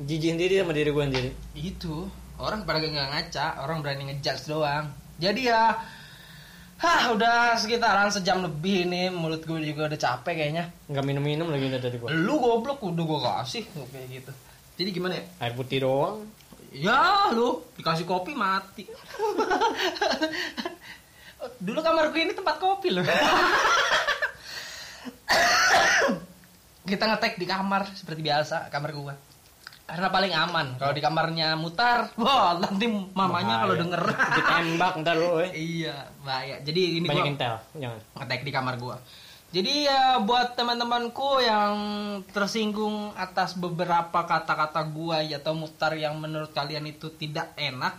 jijik 0.00 0.34
sendiri 0.34 0.64
sama 0.64 0.72
diri 0.72 0.90
gue 0.90 1.04
sendiri 1.04 1.30
Itu 1.52 2.08
orang 2.40 2.64
pada 2.64 2.80
nggak 2.80 3.08
ngaca, 3.12 3.46
orang 3.66 3.84
berani 3.84 4.08
ngejudge 4.08 4.48
doang. 4.48 4.88
Jadi 5.18 5.50
ya, 5.50 5.74
hah 6.78 7.02
udah 7.12 7.58
sekitaran 7.58 8.08
sejam 8.08 8.40
lebih 8.40 8.86
nih 8.86 9.10
mulut 9.10 9.42
gue 9.42 9.58
juga 9.62 9.90
udah 9.90 10.00
capek 10.00 10.34
kayaknya. 10.38 10.64
nggak 10.88 11.04
minum 11.04 11.22
minum 11.22 11.46
lagi 11.50 11.66
dari 11.68 11.98
gue 11.98 12.08
Lu 12.14 12.40
goblok 12.40 12.80
udah 12.82 13.04
gue 13.04 13.20
kasih 13.20 13.64
kayak 13.68 14.06
gitu. 14.10 14.32
Jadi 14.78 14.88
gimana 14.94 15.18
ya? 15.18 15.24
air 15.42 15.54
putih 15.58 15.82
doang 15.82 16.22
Ya 16.68 17.32
lu 17.32 17.64
dikasih 17.80 18.04
kopi 18.04 18.36
mati. 18.36 18.84
Dulu 21.58 21.78
kamar 21.82 22.10
gue 22.10 22.20
ini 22.26 22.34
tempat 22.34 22.56
kopi 22.58 22.90
loh. 22.90 23.04
Kita 26.88 27.04
ngetek 27.04 27.36
di 27.36 27.46
kamar 27.46 27.86
seperti 27.94 28.20
biasa 28.24 28.72
kamar 28.72 28.90
gue. 28.96 29.14
Karena 29.88 30.08
paling 30.12 30.32
aman. 30.36 30.76
Kalau 30.76 30.92
di 30.92 31.00
kamarnya 31.00 31.56
mutar, 31.56 32.12
wah 32.20 32.52
nanti 32.60 32.84
mamanya 32.88 33.64
kalau 33.64 33.74
denger. 33.76 34.02
ditembak 34.36 34.92
ntar 35.00 35.16
eh. 35.48 35.50
iya, 35.56 36.12
bahaya. 36.20 36.60
Jadi 36.60 37.00
ini 37.00 37.08
banyak 37.08 37.24
gue 37.24 37.32
intel 37.32 37.56
jangan 37.76 38.00
ngetek 38.20 38.42
di 38.44 38.52
kamar 38.52 38.76
gue. 38.76 38.96
Jadi 39.48 39.88
ya 39.88 40.20
buat 40.20 40.60
teman-temanku 40.60 41.40
yang 41.40 41.76
tersinggung 42.36 43.16
atas 43.16 43.56
beberapa 43.56 44.28
kata-kata 44.28 44.84
gua 44.92 45.24
ya 45.24 45.40
atau 45.40 45.56
mutar 45.56 45.96
yang 45.96 46.20
menurut 46.20 46.52
kalian 46.52 46.84
itu 46.84 47.08
tidak 47.16 47.56
enak, 47.56 47.96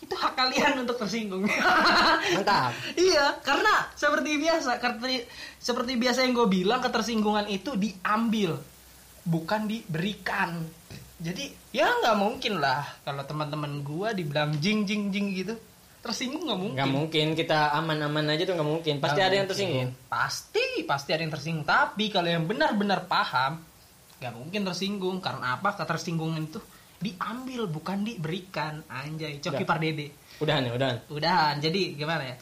itu 0.00 0.14
hak 0.16 0.32
kalian 0.32 0.80
untuk 0.80 0.96
tersinggung. 0.96 1.44
Mantap. 1.44 2.72
iya, 2.96 3.36
karena 3.44 3.84
seperti 3.92 4.40
biasa, 4.40 4.80
seperti 4.80 5.28
seperti 5.60 5.92
biasa 6.00 6.24
yang 6.24 6.32
gue 6.32 6.48
bilang 6.48 6.80
ketersinggungan 6.80 7.46
itu 7.52 7.76
diambil, 7.76 8.56
bukan 9.28 9.68
diberikan. 9.68 10.64
Jadi 11.20 11.52
ya 11.68 11.92
nggak 12.00 12.16
mungkin 12.16 12.64
lah 12.64 12.80
kalau 13.04 13.20
teman-teman 13.28 13.84
gua 13.84 14.16
dibilang 14.16 14.56
jing 14.56 14.88
jing 14.88 15.12
jing 15.12 15.36
gitu, 15.36 15.52
tersinggung 16.00 16.48
nggak 16.48 16.56
mungkin. 16.56 16.76
Nggak 16.80 16.92
mungkin 16.96 17.26
kita 17.36 17.76
aman-aman 17.76 18.24
aja 18.32 18.48
tuh 18.48 18.56
nggak 18.56 18.70
mungkin. 18.72 18.94
Pasti 19.04 19.20
Nggak 19.20 19.28
ada 19.28 19.36
yang 19.36 19.44
mungkin. 19.44 19.52
tersinggung. 19.52 19.88
Pasti, 20.08 20.66
pasti 20.88 21.10
ada 21.12 21.20
yang 21.20 21.32
tersinggung. 21.36 21.66
Tapi 21.68 22.04
kalau 22.08 22.28
yang 22.32 22.48
benar-benar 22.48 23.04
paham, 23.04 23.60
nggak 24.16 24.32
mungkin 24.32 24.60
tersinggung. 24.64 25.20
Karena 25.20 25.60
apa? 25.60 25.76
Ketersinggungan 25.76 26.40
itu 26.40 26.60
diambil, 27.00 27.66
bukan 27.66 28.04
diberikan. 28.04 28.84
Anjay, 28.86 29.40
Coki 29.40 29.64
Udah. 29.64 29.68
Pardede. 29.68 30.06
Udahan 30.40 30.68
ya, 30.68 30.72
udahan. 30.76 30.96
Udahan. 31.08 31.54
Jadi 31.58 31.96
gimana 31.96 32.22
ya? 32.28 32.36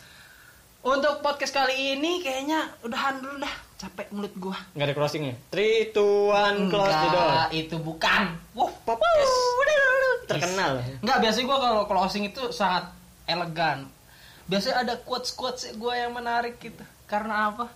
Untuk 0.78 1.22
podcast 1.22 1.54
kali 1.54 1.98
ini 1.98 2.22
kayaknya 2.22 2.66
udahan 2.82 3.22
dulu 3.22 3.42
dah. 3.42 3.54
Capek 3.78 4.10
mulut 4.10 4.34
gua. 4.42 4.58
Nggak 4.74 4.86
ada 4.90 4.94
closingnya. 4.98 5.34
Three, 5.54 5.94
two, 5.94 6.34
one, 6.34 6.66
close 6.66 6.90
the 6.90 7.08
door. 7.14 7.30
Itu 7.54 7.76
bukan. 7.78 8.34
Wow, 8.58 8.74
Podcast. 8.82 9.34
Terkenal. 10.26 10.82
Enggak, 10.98 11.18
biasanya 11.22 11.46
gua 11.46 11.58
kalau 11.62 11.82
closing 11.86 12.26
itu 12.26 12.50
sangat 12.50 12.90
elegan. 13.30 13.86
Biasanya 14.48 14.76
ada 14.82 14.94
quotes-quotes 15.04 15.76
gue 15.76 15.94
yang 15.94 16.16
menarik 16.16 16.56
gitu. 16.56 16.80
Karena 17.04 17.52
apa? 17.52 17.68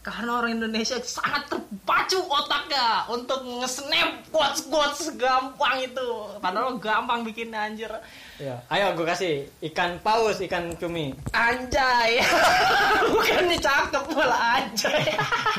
Karena 0.00 0.40
orang 0.40 0.56
Indonesia 0.56 0.96
sangat 1.04 1.52
terpacu 1.52 2.24
otaknya 2.24 3.04
untuk 3.12 3.44
nge-snap 3.44 4.24
quotes-quotes 4.32 5.12
gampang 5.20 5.84
itu. 5.84 6.08
Padahal 6.40 6.80
gampang 6.80 7.20
bikin 7.20 7.52
anjir. 7.52 7.92
Ya. 8.40 8.64
Ayo 8.72 8.96
gue 8.96 9.04
kasih 9.04 9.44
ikan 9.72 10.00
paus, 10.00 10.40
ikan 10.40 10.72
cumi. 10.80 11.12
Anjay. 11.36 12.24
Bukan 13.12 13.52
nih 13.52 13.60
cakep 13.60 14.04
malah 14.16 14.64
anjay. 14.64 15.04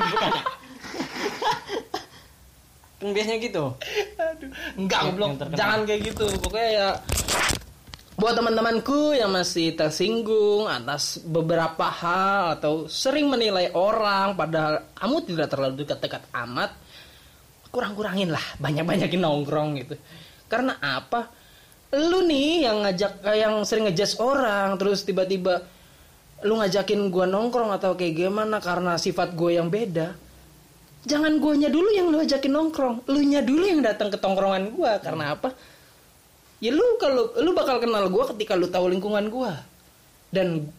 Bukan 0.01 0.33
kan 3.01 3.17
biasanya 3.17 3.39
gitu. 3.41 3.65
Aduh. 4.21 4.49
Enggak, 4.77 4.99
goblok. 5.09 5.29
Jangan 5.57 5.89
kayak 5.89 6.01
gitu. 6.13 6.25
Pokoknya 6.37 6.69
ya 6.69 6.87
buat 8.21 8.37
teman-temanku 8.37 9.17
yang 9.17 9.33
masih 9.33 9.73
tersinggung 9.73 10.69
atas 10.69 11.17
beberapa 11.25 11.89
hal 11.89 12.53
atau 12.53 12.85
sering 12.85 13.25
menilai 13.25 13.73
orang 13.73 14.37
padahal 14.37 14.93
kamu 14.93 15.17
tidak 15.25 15.47
terlalu 15.49 15.81
dekat-dekat 15.81 16.29
amat 16.29 16.69
kurang-kurangin 17.73 18.29
lah 18.29 18.45
banyak-banyakin 18.61 19.25
nongkrong 19.25 19.69
gitu. 19.81 19.97
Karena 20.45 20.77
apa? 20.77 21.33
Lu 21.97 22.21
nih 22.21 22.69
yang 22.69 22.85
ngajak 22.85 23.25
eh, 23.25 23.41
yang 23.41 23.65
sering 23.65 23.89
ngejudge 23.89 24.21
orang 24.21 24.77
terus 24.77 25.01
tiba-tiba 25.01 25.65
lu 26.45 26.61
ngajakin 26.61 27.09
gua 27.09 27.25
nongkrong 27.25 27.73
atau 27.73 27.97
kayak 27.97 28.21
gimana 28.21 28.61
karena 28.61 29.01
sifat 29.01 29.33
gue 29.33 29.57
yang 29.57 29.73
beda. 29.73 30.13
Jangan 31.09 31.41
guanya 31.41 31.73
dulu 31.73 31.89
yang 31.89 32.13
lu 32.13 32.21
ajakin 32.21 32.53
nongkrong 32.53 33.09
lu 33.09 33.25
nya 33.25 33.41
dulu 33.41 33.65
yang 33.65 33.81
datang 33.81 34.13
ke 34.13 34.21
tongkrongan 34.21 34.77
gua. 34.77 35.01
Karena 35.01 35.33
apa 35.33 35.57
ya 36.61 36.71
lu 36.71 36.85
kalau 37.01 37.33
lu 37.41 37.51
bakal 37.57 37.81
kenal 37.81 38.05
gua 38.07 38.29
ketika 38.31 38.53
lu 38.53 38.69
tahu 38.69 38.93
lingkungan 38.93 39.27
gua. 39.27 39.57
Dan 40.31 40.69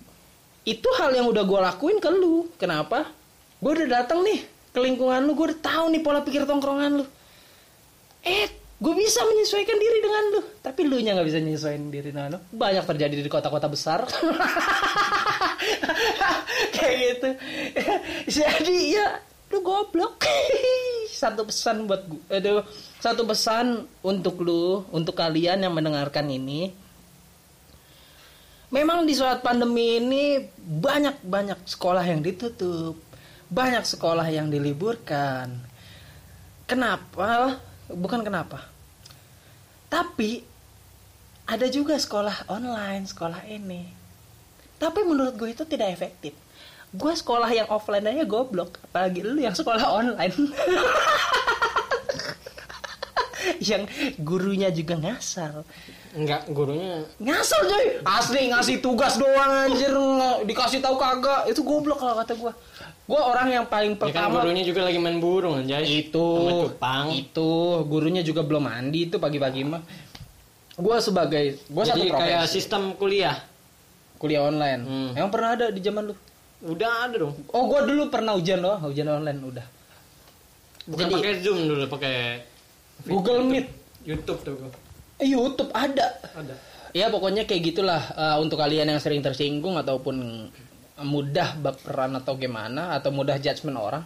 itu 0.63 0.89
hal 0.97 1.13
yang 1.13 1.27
udah 1.29 1.43
gua 1.43 1.75
lakuin 1.75 1.99
ke 1.99 2.09
lu. 2.09 2.49
Kenapa? 2.57 3.11
Gua 3.59 3.75
udah 3.75 4.01
datang 4.01 4.23
nih 4.23 4.47
ke 4.73 4.79
lingkungan 4.81 5.27
lu 5.27 5.37
gua 5.37 5.53
udah 5.53 5.61
tahu 5.61 5.85
nih 5.93 6.01
pola 6.01 6.23
pikir 6.23 6.47
tongkrongan 6.47 7.03
lu. 7.03 7.05
Eh 8.23 8.63
gue 8.83 8.95
bisa 8.99 9.23
menyesuaikan 9.23 9.79
diri 9.79 9.99
dengan 10.03 10.23
lu. 10.35 10.41
Tapi 10.59 10.81
lu 10.91 10.99
nya 10.99 11.15
nggak 11.15 11.29
bisa 11.31 11.39
menyesuaikan 11.39 11.91
diri 11.91 12.11
dengan 12.11 12.35
lu. 12.35 12.39
Banyak 12.51 12.83
terjadi 12.83 13.15
di 13.15 13.31
kota-kota 13.31 13.71
besar. 13.71 14.03
Kayak 16.75 16.95
gitu. 16.99 17.29
Jadi 18.43 18.77
ya 18.91 19.23
lu 19.55 19.63
goblok. 19.63 20.27
Satu 21.23 21.47
pesan 21.47 21.87
buat 21.87 22.03
gue 22.11 22.23
aduh 22.27 22.67
satu 23.03 23.27
pesan 23.27 23.91
untuk 24.07 24.39
lu 24.47 24.87
untuk 24.95 25.19
kalian 25.19 25.67
yang 25.67 25.75
mendengarkan 25.75 26.31
ini. 26.31 26.71
Memang 28.71 29.05
di 29.05 29.13
saat 29.13 29.43
pandemi 29.43 29.99
ini 29.99 30.39
banyak 30.57 31.21
banyak 31.27 31.67
sekolah 31.67 32.07
yang 32.07 32.23
ditutup 32.23 32.95
banyak 33.53 33.85
sekolah 33.85 34.33
yang 34.33 34.49
diliburkan. 34.49 35.53
Kenapa? 36.65 37.61
Bukan 37.93 38.25
kenapa. 38.25 38.65
Tapi 39.93 40.41
ada 41.45 41.69
juga 41.69 42.01
sekolah 42.01 42.49
online 42.49 43.05
sekolah 43.05 43.45
ini. 43.53 43.85
Tapi 44.81 45.05
menurut 45.05 45.37
gue 45.37 45.53
itu 45.53 45.69
tidak 45.69 45.93
efektif. 45.93 46.33
Gue 46.97 47.13
sekolah 47.13 47.53
yang 47.53 47.69
offline 47.69 48.09
aja 48.09 48.25
goblok 48.25 48.81
apalagi 48.89 49.21
lu 49.21 49.37
yang 49.37 49.53
sekolah 49.53 49.85
online 49.85 50.33
yang 53.73 53.83
gurunya 54.19 54.69
juga 54.69 54.99
ngasal. 54.99 55.63
Enggak, 56.13 56.45
gurunya 56.53 57.09
ngasal 57.17 57.61
coy 57.65 57.87
asli 58.05 58.53
ngasih 58.53 58.77
tugas 58.85 59.17
doang 59.17 59.71
anjir. 59.71 59.89
Nggak 59.89 60.45
dikasih 60.45 60.81
tahu 60.85 60.97
kagak. 61.01 61.49
Itu 61.49 61.65
goblok 61.65 62.03
kalau 62.03 62.15
kata 62.21 62.35
gue 62.37 62.53
gue 63.03 63.19
orang 63.19 63.49
yang 63.51 63.65
paling 63.67 63.99
ya 63.99 63.99
kan 63.99 64.31
pertama 64.31 64.47
gurunya 64.47 64.63
juga 64.63 64.87
lagi 64.87 64.99
main 65.03 65.19
burung 65.19 65.65
anjay. 65.65 65.83
itu 65.85 66.27
itu. 67.13 67.53
Gurunya 67.89 68.23
juga 68.23 68.45
belum 68.45 68.63
mandi 68.69 69.11
itu 69.11 69.17
pagi-pagi 69.17 69.63
mah. 69.67 69.83
Gue 70.77 70.97
sebagai 71.01 71.61
gue 71.69 71.83
satu 71.85 71.99
Jadi 71.99 72.09
kayak 72.13 72.45
profesi. 72.47 72.55
sistem 72.61 72.95
kuliah. 72.97 73.37
kuliah 74.21 74.47
online. 74.47 74.83
Hmm. 74.87 75.11
emang 75.19 75.35
pernah 75.35 75.51
ada 75.59 75.67
di 75.75 75.83
zaman 75.83 76.13
lu? 76.13 76.15
Udah 76.63 77.11
ada 77.11 77.27
dong. 77.27 77.35
oh 77.51 77.63
gue 77.67 77.81
dulu 77.91 78.07
pernah 78.07 78.39
ujian 78.39 78.63
doang. 78.63 78.79
Ujian 78.87 79.09
online 79.11 79.41
udah. 79.43 79.67
Bukan 80.87 81.07
Jadi- 81.11 81.15
pakai 81.15 81.33
Zoom 81.43 81.59
dulu, 81.67 81.85
pakai 81.91 82.15
Google 83.07 83.47
Meet. 83.47 83.67
YouTube 84.03 84.41
tuh 84.43 84.55
gua. 84.59 84.73
Eh, 85.23 85.31
YouTube 85.31 85.71
ada. 85.71 86.19
Ada. 86.35 86.55
ya 86.93 87.09
pokoknya 87.09 87.49
kayak 87.49 87.63
gitulah 87.73 88.03
eh, 88.13 88.37
untuk 88.43 88.61
kalian 88.61 88.93
yang 88.93 89.01
sering 89.01 89.25
tersinggung 89.25 89.81
ataupun 89.81 90.49
mudah 91.01 91.57
baperan 91.57 92.21
atau 92.21 92.37
gimana 92.37 92.93
atau 92.93 93.09
mudah 93.09 93.41
judgement 93.41 93.81
orang 93.81 94.05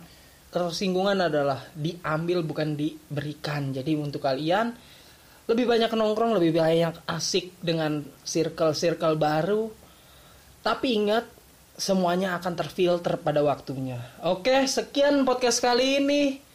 tersinggungan 0.54 1.28
adalah 1.28 1.60
diambil 1.74 2.40
bukan 2.46 2.78
diberikan. 2.78 3.74
Jadi 3.74 3.92
untuk 3.98 4.24
kalian 4.24 4.72
lebih 5.46 5.68
banyak 5.68 5.90
nongkrong 5.92 6.38
lebih 6.38 6.56
banyak 6.56 6.96
asik 7.06 7.58
dengan 7.60 8.00
circle-circle 8.24 9.20
baru. 9.20 9.68
Tapi 10.64 10.86
ingat 10.96 11.28
semuanya 11.76 12.40
akan 12.40 12.56
terfilter 12.56 13.20
pada 13.20 13.44
waktunya. 13.44 14.00
Oke 14.24 14.64
sekian 14.64 15.28
podcast 15.28 15.60
kali 15.60 16.00
ini 16.00 16.45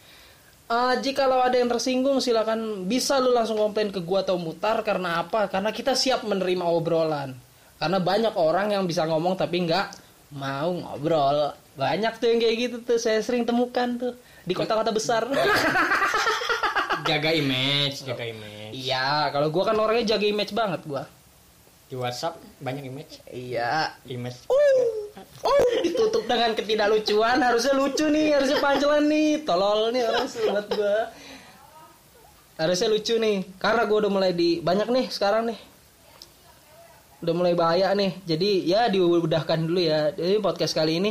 Eh, 0.72 0.94
jika 1.04 1.28
lo 1.28 1.44
ada 1.44 1.52
yang 1.52 1.68
tersinggung 1.68 2.16
silakan 2.24 2.88
bisa 2.88 3.20
lu 3.20 3.36
langsung 3.36 3.60
komplain 3.60 3.92
ke 3.92 4.00
gua 4.00 4.24
atau 4.24 4.40
mutar 4.40 4.80
karena 4.80 5.20
apa? 5.20 5.44
Karena 5.52 5.68
kita 5.68 5.92
siap 5.92 6.24
menerima 6.24 6.64
obrolan. 6.64 7.36
Karena 7.76 7.98
banyak 8.00 8.32
orang 8.40 8.72
yang 8.72 8.88
bisa 8.88 9.04
ngomong 9.04 9.36
tapi 9.36 9.68
nggak 9.68 9.86
mau 10.32 10.72
ngobrol. 10.72 11.52
Banyak 11.76 12.16
tuh 12.16 12.26
yang 12.32 12.40
kayak 12.40 12.56
gitu 12.56 12.76
tuh 12.88 12.96
saya 12.96 13.20
sering 13.20 13.44
temukan 13.44 14.00
tuh 14.00 14.16
di 14.48 14.56
kota-kota 14.56 14.88
besar. 14.96 15.28
Jaga 17.08 17.34
image, 17.34 18.06
jaga 18.06 18.22
image. 18.22 18.78
Iya, 18.78 19.34
kalau 19.34 19.50
gua 19.50 19.74
kan 19.74 19.76
orangnya 19.76 20.14
jaga 20.14 20.22
image 20.22 20.54
banget 20.54 20.86
gua. 20.86 21.02
Di 21.90 21.98
WhatsApp 21.98 22.38
banyak 22.62 22.86
image. 22.86 23.18
Iya. 23.26 23.98
Image. 24.06 24.46
Uh, 24.46 25.10
uh, 25.42 25.62
ditutup 25.82 26.24
dengan 26.24 26.54
ketidaklucuan. 26.54 27.38
Harusnya 27.42 27.74
lucu 27.74 28.06
nih 28.08 28.38
harusnya 28.38 28.58
pancelan 28.62 29.04
nih. 29.10 29.42
Tolol 29.42 29.90
nih 29.92 30.02
orang 30.06 30.26
buat 30.26 30.66
gua. 30.72 30.98
Harusnya 32.58 32.88
lucu 32.90 33.14
nih. 33.18 33.36
Karena 33.58 33.82
gua 33.86 33.98
udah 34.06 34.12
mulai 34.12 34.32
di 34.32 34.62
banyak 34.62 34.88
nih 34.88 35.06
sekarang 35.10 35.52
nih. 35.52 35.58
Udah 37.22 37.34
mulai 37.34 37.54
bahaya 37.54 37.94
nih. 37.94 38.18
Jadi 38.26 38.66
ya 38.66 38.90
diudahkan 38.90 39.58
dulu 39.62 39.80
ya. 39.82 40.10
Jadi 40.14 40.38
podcast 40.38 40.74
kali 40.74 40.98
ini. 40.98 41.10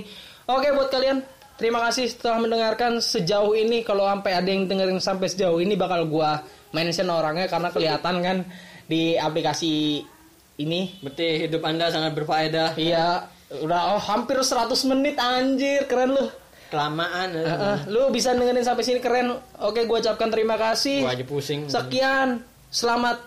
Oke 0.49 0.73
buat 0.75 0.91
kalian 0.91 1.23
terima 1.55 1.77
kasih 1.87 2.09
setelah 2.09 2.43
mendengarkan 2.43 2.99
sejauh 2.99 3.55
ini. 3.55 3.83
Kalau 3.83 4.07
sampai 4.07 4.35
ada 4.35 4.49
yang 4.49 4.67
dengerin 4.67 4.99
sampai 4.99 5.27
sejauh 5.31 5.59
ini 5.59 5.75
bakal 5.79 6.07
gua 6.07 6.43
mention 6.71 7.11
orangnya 7.11 7.51
karena 7.51 7.69
kelihatan 7.71 8.15
kan 8.23 8.37
di 8.87 9.15
aplikasi 9.15 10.03
ini. 10.59 10.99
Berarti 10.99 11.47
hidup 11.47 11.61
Anda 11.63 11.91
sangat 11.91 12.11
berfaedah. 12.15 12.75
Iya, 12.75 13.27
udah 13.59 13.99
oh, 13.99 14.01
hampir 14.01 14.39
100 14.39 14.71
menit 14.87 15.19
anjir, 15.19 15.83
keren 15.91 16.15
lu. 16.15 16.25
Kelamaan. 16.71 17.35
Eh, 17.35 17.43
eh, 17.43 17.77
lu 17.91 18.07
bisa 18.15 18.31
dengerin 18.31 18.63
sampai 18.63 18.83
sini 18.87 19.03
keren. 19.03 19.35
Oke, 19.59 19.83
gua 19.83 19.99
ucapkan 19.99 20.31
terima 20.31 20.55
kasih. 20.55 21.03
Gua 21.03 21.11
aja 21.11 21.25
pusing. 21.27 21.67
Sekian, 21.67 22.47
selamat 22.71 23.19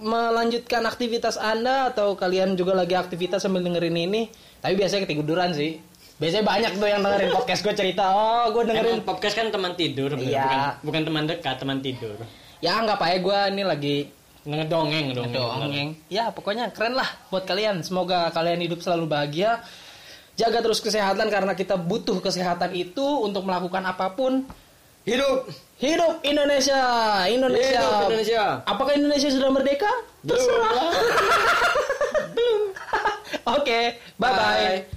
melanjutkan 0.00 0.84
aktivitas 0.88 1.36
Anda 1.36 1.92
atau 1.92 2.16
kalian 2.16 2.56
juga 2.56 2.72
lagi 2.72 2.96
aktivitas 2.96 3.44
sambil 3.44 3.60
dengerin 3.60 3.96
ini. 3.96 4.32
Tapi 4.64 4.80
biasanya 4.80 5.04
ketiduran 5.04 5.52
sih. 5.52 5.76
Biasanya 6.16 6.44
banyak 6.48 6.72
tuh 6.80 6.88
yang 6.88 7.04
dengerin 7.04 7.28
podcast 7.28 7.60
gue 7.60 7.74
cerita, 7.76 8.04
oh 8.08 8.48
gue 8.48 8.72
dengerin. 8.72 9.04
Emang 9.04 9.04
podcast 9.04 9.36
kan 9.36 9.52
teman 9.52 9.76
tidur. 9.76 10.16
Iya. 10.16 10.40
bukan, 10.48 10.60
bukan 10.88 11.02
teman 11.04 11.24
dekat, 11.28 11.56
teman 11.60 11.78
tidur. 11.84 12.16
Ya 12.64 12.80
anggap 12.80 13.04
aja 13.04 13.20
gue 13.20 13.40
ini 13.52 13.62
lagi 13.68 13.96
Ngedongeng 14.46 15.06
dong. 15.10 15.28
dongeng. 15.34 15.98
Ya 16.06 16.30
pokoknya 16.30 16.70
keren 16.70 16.94
lah 16.94 17.10
buat 17.34 17.42
kalian. 17.42 17.82
Semoga 17.82 18.30
kalian 18.30 18.62
hidup 18.62 18.78
selalu 18.78 19.10
bahagia. 19.10 19.66
Jaga 20.38 20.62
terus 20.62 20.78
kesehatan 20.78 21.26
karena 21.26 21.58
kita 21.58 21.74
butuh 21.74 22.22
kesehatan 22.22 22.70
itu 22.78 23.02
untuk 23.26 23.42
melakukan 23.42 23.82
apa 23.82 24.14
pun. 24.14 24.46
Hidup. 25.02 25.50
Hidup 25.82 26.22
Indonesia, 26.22 26.82
Indonesia. 27.26 27.82
Hidup 27.82 28.06
Indonesia. 28.10 28.42
Apakah 28.66 28.92
Indonesia 28.94 29.28
sudah 29.34 29.50
merdeka? 29.50 29.92
Terserah. 30.22 30.72
Belum. 32.36 32.62
Oke, 33.58 33.80
bye 34.18 34.30
bye. 34.30 34.82
Bye. 34.82 34.95